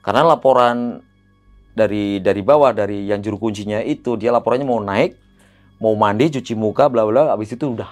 karena 0.01 0.21
laporan 0.23 1.01
dari 1.73 2.21
dari 2.21 2.41
bawah 2.45 2.69
dari 2.69 3.09
yang 3.09 3.17
juru 3.19 3.41
kuncinya 3.41 3.81
itu 3.81 4.13
dia 4.13 4.29
laporannya 4.29 4.67
mau 4.67 4.77
naik 4.77 5.17
mau 5.81 5.97
mandi 5.97 6.29
cuci 6.29 6.53
muka 6.53 6.85
bla 6.85 7.01
bla 7.03 7.33
habis 7.33 7.49
itu 7.49 7.73
udah 7.73 7.89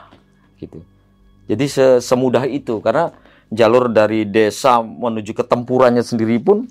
gitu 0.61 0.85
jadi 1.49 1.65
se- 1.65 1.99
semudah 1.99 2.45
itu 2.45 2.77
karena 2.79 3.09
jalur 3.49 3.89
dari 3.89 4.23
desa 4.23 4.79
menuju 4.79 5.33
ke 5.33 5.43
tempurannya 5.43 6.05
sendiri 6.05 6.37
pun 6.37 6.69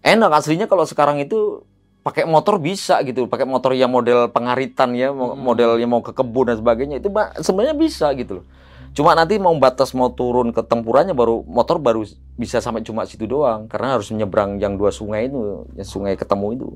enak 0.00 0.30
aslinya 0.32 0.66
kalau 0.66 0.84
sekarang 0.88 1.20
itu 1.20 1.64
pakai 2.00 2.24
motor 2.24 2.56
bisa 2.56 3.00
gitu. 3.04 3.28
Pakai 3.28 3.44
motor 3.44 3.76
yang 3.76 3.92
model 3.92 4.32
pengaritan 4.32 4.96
ya 4.96 5.12
Hmm. 5.12 5.36
model 5.36 5.76
yang 5.76 5.92
mau 5.92 6.00
ke 6.00 6.16
kebun 6.16 6.48
dan 6.48 6.56
sebagainya. 6.56 7.00
Itu 7.00 7.12
sebenarnya 7.44 7.76
bisa 7.76 8.12
gitu 8.16 8.40
loh. 8.40 8.46
Cuma 8.90 9.14
nanti 9.14 9.38
mau 9.38 9.54
batas 9.54 9.94
mau 9.94 10.10
turun 10.10 10.50
ke 10.50 10.66
tempurannya 10.66 11.14
baru 11.14 11.46
motor 11.46 11.78
baru 11.78 12.02
bisa 12.34 12.58
sampai 12.58 12.82
cuma 12.82 13.06
situ 13.06 13.28
doang. 13.28 13.68
Karena 13.68 14.00
harus 14.00 14.10
menyeberang 14.10 14.58
yang 14.58 14.74
dua 14.80 14.90
sungai 14.90 15.28
itu 15.30 15.68
yang 15.76 15.86
sungai 15.86 16.16
ketemu 16.16 16.46
itu. 16.56 16.68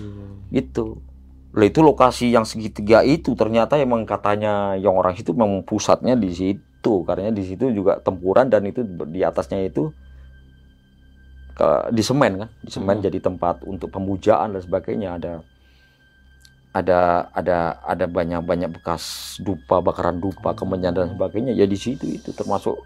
Iya. 0.00 0.62
gitu. 0.62 1.04
Lah 1.52 1.68
itu 1.68 1.84
lokasi 1.84 2.32
yang 2.32 2.48
segitiga 2.48 3.04
itu 3.04 3.36
ternyata 3.36 3.76
emang 3.76 4.08
katanya 4.08 4.72
yang 4.80 4.96
orang 4.96 5.12
itu 5.12 5.36
memang 5.36 5.60
pusatnya 5.68 6.16
di 6.16 6.32
situ. 6.32 7.04
Karena 7.04 7.28
di 7.28 7.44
situ 7.44 7.68
juga 7.76 8.00
tempuran 8.00 8.48
dan 8.48 8.64
itu 8.64 8.80
di 9.12 9.20
atasnya 9.20 9.60
itu 9.60 9.92
di 11.92 12.02
semen 12.02 12.46
kan? 12.46 12.48
Di 12.64 12.70
semen 12.72 12.96
Hmm. 12.98 13.04
jadi 13.04 13.18
tempat 13.20 13.64
untuk 13.68 13.92
pemujaan 13.92 14.56
dan 14.56 14.62
sebagainya. 14.64 15.20
Ada 15.20 15.32
ada 16.72 17.00
ada 17.36 17.58
ada 17.84 18.04
banyak 18.08 18.40
banyak 18.40 18.70
bekas 18.80 19.36
dupa 19.44 19.84
bakaran 19.84 20.16
dupa 20.16 20.56
kemenyan 20.56 20.96
dan 20.96 21.12
sebagainya. 21.12 21.52
Ya 21.52 21.68
di 21.68 21.76
situ 21.76 22.08
itu 22.08 22.32
termasuk 22.32 22.80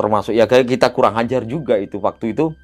termasuk 0.00 0.32
ya 0.32 0.48
kayak 0.48 0.68
kita 0.68 0.88
kurang 0.92 1.20
ajar 1.20 1.44
juga 1.44 1.76
itu. 1.76 2.00
Waktu 2.00 2.32
itu 2.32 2.56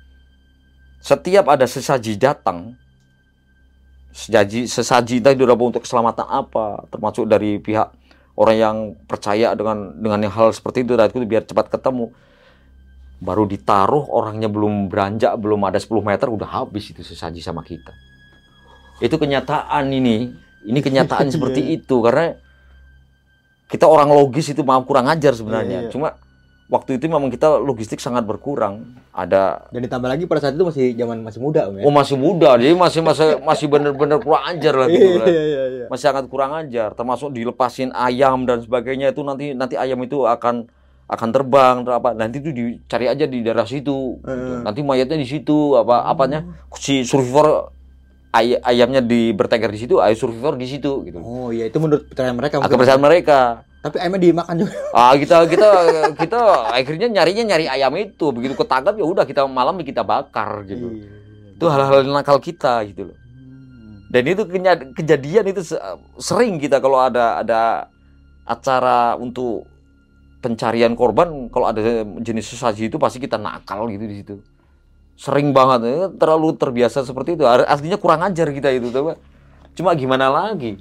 setiap 1.05 1.53
ada 1.53 1.69
sesaji 1.69 2.17
datang 2.17 2.73
sesaji 4.15 4.65
sesaji 4.65 5.21
tadi 5.21 5.43
udah 5.45 5.59
untuk 5.59 5.85
keselamatan 5.85 6.25
apa? 6.25 6.89
Termasuk 6.89 7.29
dari 7.29 7.61
pihak 7.61 7.93
orang 8.35 8.57
yang 8.57 8.77
percaya 9.07 9.53
dengan 9.53 9.93
dengan 10.01 10.25
hal 10.31 10.51
seperti 10.51 10.83
itu 10.83 10.97
itu 10.97 11.27
biar 11.27 11.45
cepat 11.45 11.69
ketemu 11.71 12.11
baru 13.25 13.49
ditaruh 13.49 14.13
orangnya 14.13 14.53
belum 14.53 14.93
beranjak 14.93 15.33
belum 15.41 15.65
ada 15.65 15.81
10 15.81 16.05
meter 16.05 16.29
udah 16.29 16.63
habis 16.63 16.93
itu 16.93 17.01
sesaji 17.01 17.41
sama 17.41 17.65
kita 17.65 17.97
itu 19.01 19.17
kenyataan 19.17 19.89
ini 19.89 20.37
ini 20.69 20.79
kenyataan 20.85 21.29
seperti 21.35 21.73
itu 21.73 22.05
karena 22.05 22.37
kita 23.73 23.89
orang 23.89 24.13
logis 24.13 24.53
itu 24.53 24.61
mau 24.61 24.85
kurang 24.85 25.09
ajar 25.09 25.33
sebenarnya 25.33 25.89
Iya, 25.89 25.89
iya. 25.89 25.91
cuma 25.91 26.09
waktu 26.69 26.97
itu 26.97 27.09
memang 27.09 27.29
kita 27.29 27.61
logistik 27.61 28.01
sangat 28.01 28.25
berkurang 28.25 28.97
ada 29.13 29.69
Dan 29.69 29.85
ditambah 29.85 30.09
lagi 30.09 30.25
pada 30.25 30.41
saat 30.45 30.57
itu 30.57 30.65
masih 30.65 30.97
zaman 30.97 31.21
masih 31.21 31.41
muda 31.41 31.69
om 31.69 31.77
ya. 31.81 31.83
oh 31.85 31.93
masih 31.93 32.17
muda 32.17 32.51
jadi 32.57 32.73
masih 32.77 33.01
masih 33.05 33.41
masih 33.41 33.67
bener-bener 33.69 34.21
kurang 34.21 34.45
ajar 34.49 34.75
lah 34.77 34.89
gitu 34.89 35.09
kan. 35.21 35.27
iya 35.29 35.43
iya. 35.49 35.87
masih 35.93 36.05
sangat 36.09 36.25
kurang 36.29 36.53
ajar 36.57 36.93
termasuk 36.97 37.33
dilepasin 37.33 37.93
ayam 37.93 38.49
dan 38.49 38.65
sebagainya 38.65 39.13
itu 39.13 39.21
nanti 39.21 39.53
nanti 39.53 39.75
ayam 39.77 40.01
itu 40.05 40.25
akan 40.25 40.69
akan 41.07 41.29
terbang 41.31 41.75
atau 41.81 41.93
apa 41.93 42.13
nanti 42.13 42.39
itu 42.39 42.49
dicari 42.49 43.07
aja 43.07 43.25
di 43.25 43.41
daerah 43.41 43.65
situ 43.65 44.19
gitu. 44.19 44.53
nanti 44.61 44.81
mayatnya 44.81 45.15
di 45.15 45.27
situ 45.27 45.57
apa 45.75 46.05
apanya 46.05 46.41
si 46.75 47.03
survivor 47.03 47.69
ay- 48.31 48.59
ayamnya 48.59 48.99
di 48.99 49.31
bertengger 49.31 49.69
di 49.69 49.79
situ 49.79 49.99
ayam 49.99 50.15
survivor 50.15 50.55
di 50.55 50.67
situ 50.67 51.05
gitu 51.05 51.19
Oh 51.19 51.49
iya 51.49 51.65
itu 51.65 51.77
menurut 51.77 52.05
percayaan 52.05 52.35
mereka. 52.35 52.57
Agak 52.57 52.63
mungkin. 52.63 52.75
kepercayaan 52.75 53.03
mereka 53.03 53.39
Tapi 53.81 53.97
ayamnya 53.99 54.21
dimakan 54.23 54.55
juga. 54.59 54.73
ah 54.91 55.13
kita 55.13 55.37
kita 55.45 55.69
kita 56.17 56.41
akhirnya 56.73 57.07
nyarinya 57.13 57.45
nyari 57.47 57.67
ayam 57.69 57.93
itu 57.95 58.27
begitu 58.31 58.55
ketangkap 58.55 58.95
ya 58.95 59.05
udah 59.05 59.23
kita 59.23 59.45
malam 59.45 59.77
kita 59.79 60.01
bakar 60.01 60.65
gitu 60.65 60.89
Iya. 60.91 61.09
itu 61.55 61.65
hal-hal 61.69 62.01
nakal 62.07 62.41
kita 62.41 62.81
gitu 62.85 63.13
loh 63.13 63.17
dan 64.09 64.25
itu 64.25 64.43
kejadian 64.95 65.45
itu 65.45 65.61
se- 65.61 65.83
sering 66.17 66.57
kita 66.57 66.79
kalau 66.79 66.99
ada 66.99 67.39
ada 67.39 67.93
acara 68.43 69.15
untuk 69.17 69.67
pencarian 70.45 70.93
korban 70.93 71.49
kalau 71.49 71.73
ada 71.73 71.81
jenis 72.21 72.53
sesaji 72.53 72.93
itu 72.93 73.01
pasti 73.01 73.17
kita 73.17 73.41
nakal 73.41 73.89
gitu 73.89 74.05
di 74.05 74.17
situ 74.21 74.35
sering 75.17 75.57
banget 75.57 75.81
eh, 75.87 76.07
terlalu 76.21 76.53
terbiasa 76.53 77.01
seperti 77.01 77.35
itu 77.35 77.49
aslinya 77.49 77.97
kurang 77.97 78.21
ajar 78.21 78.53
kita 78.53 78.69
itu 78.69 78.93
tuh 78.93 79.09
Pak. 79.09 79.17
cuma 79.73 79.97
gimana 79.97 80.29
lagi 80.29 80.77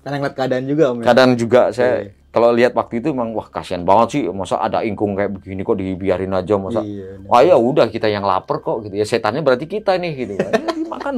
Karena 0.00 0.24
ngeliat 0.24 0.34
keadaan 0.34 0.64
juga 0.64 0.84
om 0.88 0.98
ya. 0.98 1.04
kadang 1.04 1.30
juga 1.36 1.60
saya 1.68 2.08
Iya. 2.08 2.10
kalau 2.30 2.48
lihat 2.54 2.72
waktu 2.72 3.02
itu 3.02 3.12
emang 3.12 3.34
wah 3.34 3.44
kasihan 3.44 3.82
banget 3.82 4.08
sih 4.14 4.22
masa 4.30 4.56
ada 4.56 4.80
ingkung 4.80 5.12
kayak 5.12 5.36
begini 5.36 5.60
kok 5.60 5.76
dibiarin 5.76 6.32
aja 6.32 6.54
masa 6.56 6.80
Iya. 6.80 7.20
Wah 7.28 7.42
ya 7.44 7.58
udah 7.58 7.90
kita 7.90 8.08
yang 8.08 8.24
lapar 8.24 8.62
kok 8.62 8.88
gitu 8.88 8.94
ya 8.94 9.04
setannya 9.04 9.44
berarti 9.44 9.68
kita 9.68 9.98
nih 9.98 10.12
gitu 10.16 10.32
ya, 10.38 10.48
dimakan 10.72 11.14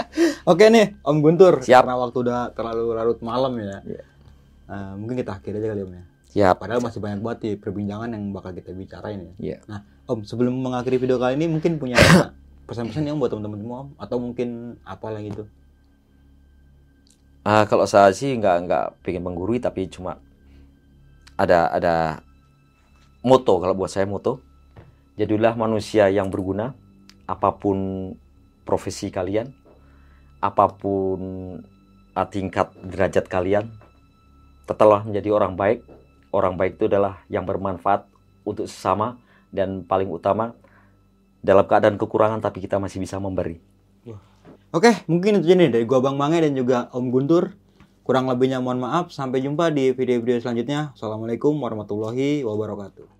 Oke 0.50 0.72
nih 0.72 0.96
Om 1.04 1.16
Guntur. 1.20 1.60
Siap. 1.60 1.84
Karena 1.84 2.00
waktu 2.00 2.18
udah 2.22 2.40
terlalu 2.56 2.84
larut 2.96 3.18
malam 3.20 3.52
ya. 3.60 3.76
Iya. 3.84 4.02
Eh, 4.70 4.92
mungkin 4.96 5.18
kita 5.18 5.36
akhiri 5.36 5.58
aja 5.58 5.68
kali 5.74 5.82
om 5.84 5.92
ya. 5.92 6.04
Ya 6.36 6.54
Padahal 6.54 6.82
masih 6.82 7.02
banyak 7.02 7.20
banget 7.22 7.38
nih 7.42 7.54
perbincangan 7.58 8.10
yang 8.14 8.24
bakal 8.30 8.50
kita 8.54 8.70
bicarain 8.70 9.20
ya. 9.20 9.32
Iya. 9.38 9.56
Nah, 9.66 9.80
Om, 10.10 10.26
sebelum 10.26 10.54
mengakhiri 10.58 10.98
video 10.98 11.18
kali 11.18 11.38
ini 11.38 11.46
mungkin 11.46 11.78
punya 11.78 11.98
pesan-pesan 12.68 13.06
yang 13.06 13.18
buat 13.18 13.30
teman-teman 13.34 13.58
semua, 13.62 13.78
Om? 13.86 13.88
Atau 13.98 14.16
mungkin 14.22 14.78
apa 14.86 15.10
lagi 15.10 15.34
gitu? 15.34 15.44
Ah, 17.40 17.64
kalau 17.64 17.88
saya 17.88 18.12
sih 18.12 18.36
nggak 18.36 18.56
nggak 18.68 18.86
pengen 19.00 19.24
menggurui 19.24 19.56
tapi 19.64 19.88
cuma 19.88 20.20
ada 21.40 21.72
ada 21.72 22.20
moto 23.24 23.56
kalau 23.56 23.72
buat 23.72 23.88
saya 23.88 24.04
moto 24.04 24.44
jadilah 25.16 25.56
manusia 25.56 26.12
yang 26.12 26.28
berguna 26.28 26.76
apa 27.24 27.56
pun 27.56 28.12
profesi 28.68 29.08
kalian 29.08 29.56
apa 30.44 30.68
pun 30.68 31.20
ah, 32.12 32.28
tingkat 32.28 32.76
derajat 32.84 33.24
kalian 33.24 33.72
tetaplah 34.68 35.00
menjadi 35.08 35.32
orang 35.32 35.56
baik 35.56 35.80
orang 36.30 36.58
baik 36.58 36.78
itu 36.78 36.90
adalah 36.90 37.22
yang 37.30 37.46
bermanfaat 37.46 38.06
untuk 38.46 38.66
sesama 38.66 39.18
dan 39.50 39.82
paling 39.86 40.08
utama 40.08 40.54
dalam 41.42 41.66
keadaan 41.66 41.98
kekurangan 41.98 42.40
tapi 42.42 42.62
kita 42.62 42.78
masih 42.78 43.02
bisa 43.02 43.18
memberi 43.18 43.70
Oke, 44.70 45.02
mungkin 45.10 45.42
itu 45.42 45.50
aja 45.50 45.58
nih 45.58 45.66
dari 45.74 45.82
gua 45.82 45.98
Bang 45.98 46.14
Mange 46.14 46.38
dan 46.38 46.54
juga 46.54 46.86
Om 46.94 47.10
Guntur. 47.10 47.58
Kurang 48.06 48.30
lebihnya 48.30 48.62
mohon 48.62 48.78
maaf. 48.78 49.10
Sampai 49.10 49.42
jumpa 49.42 49.74
di 49.74 49.90
video-video 49.90 50.38
selanjutnya. 50.38 50.94
Assalamualaikum 50.94 51.58
warahmatullahi 51.58 52.46
wabarakatuh. 52.46 53.19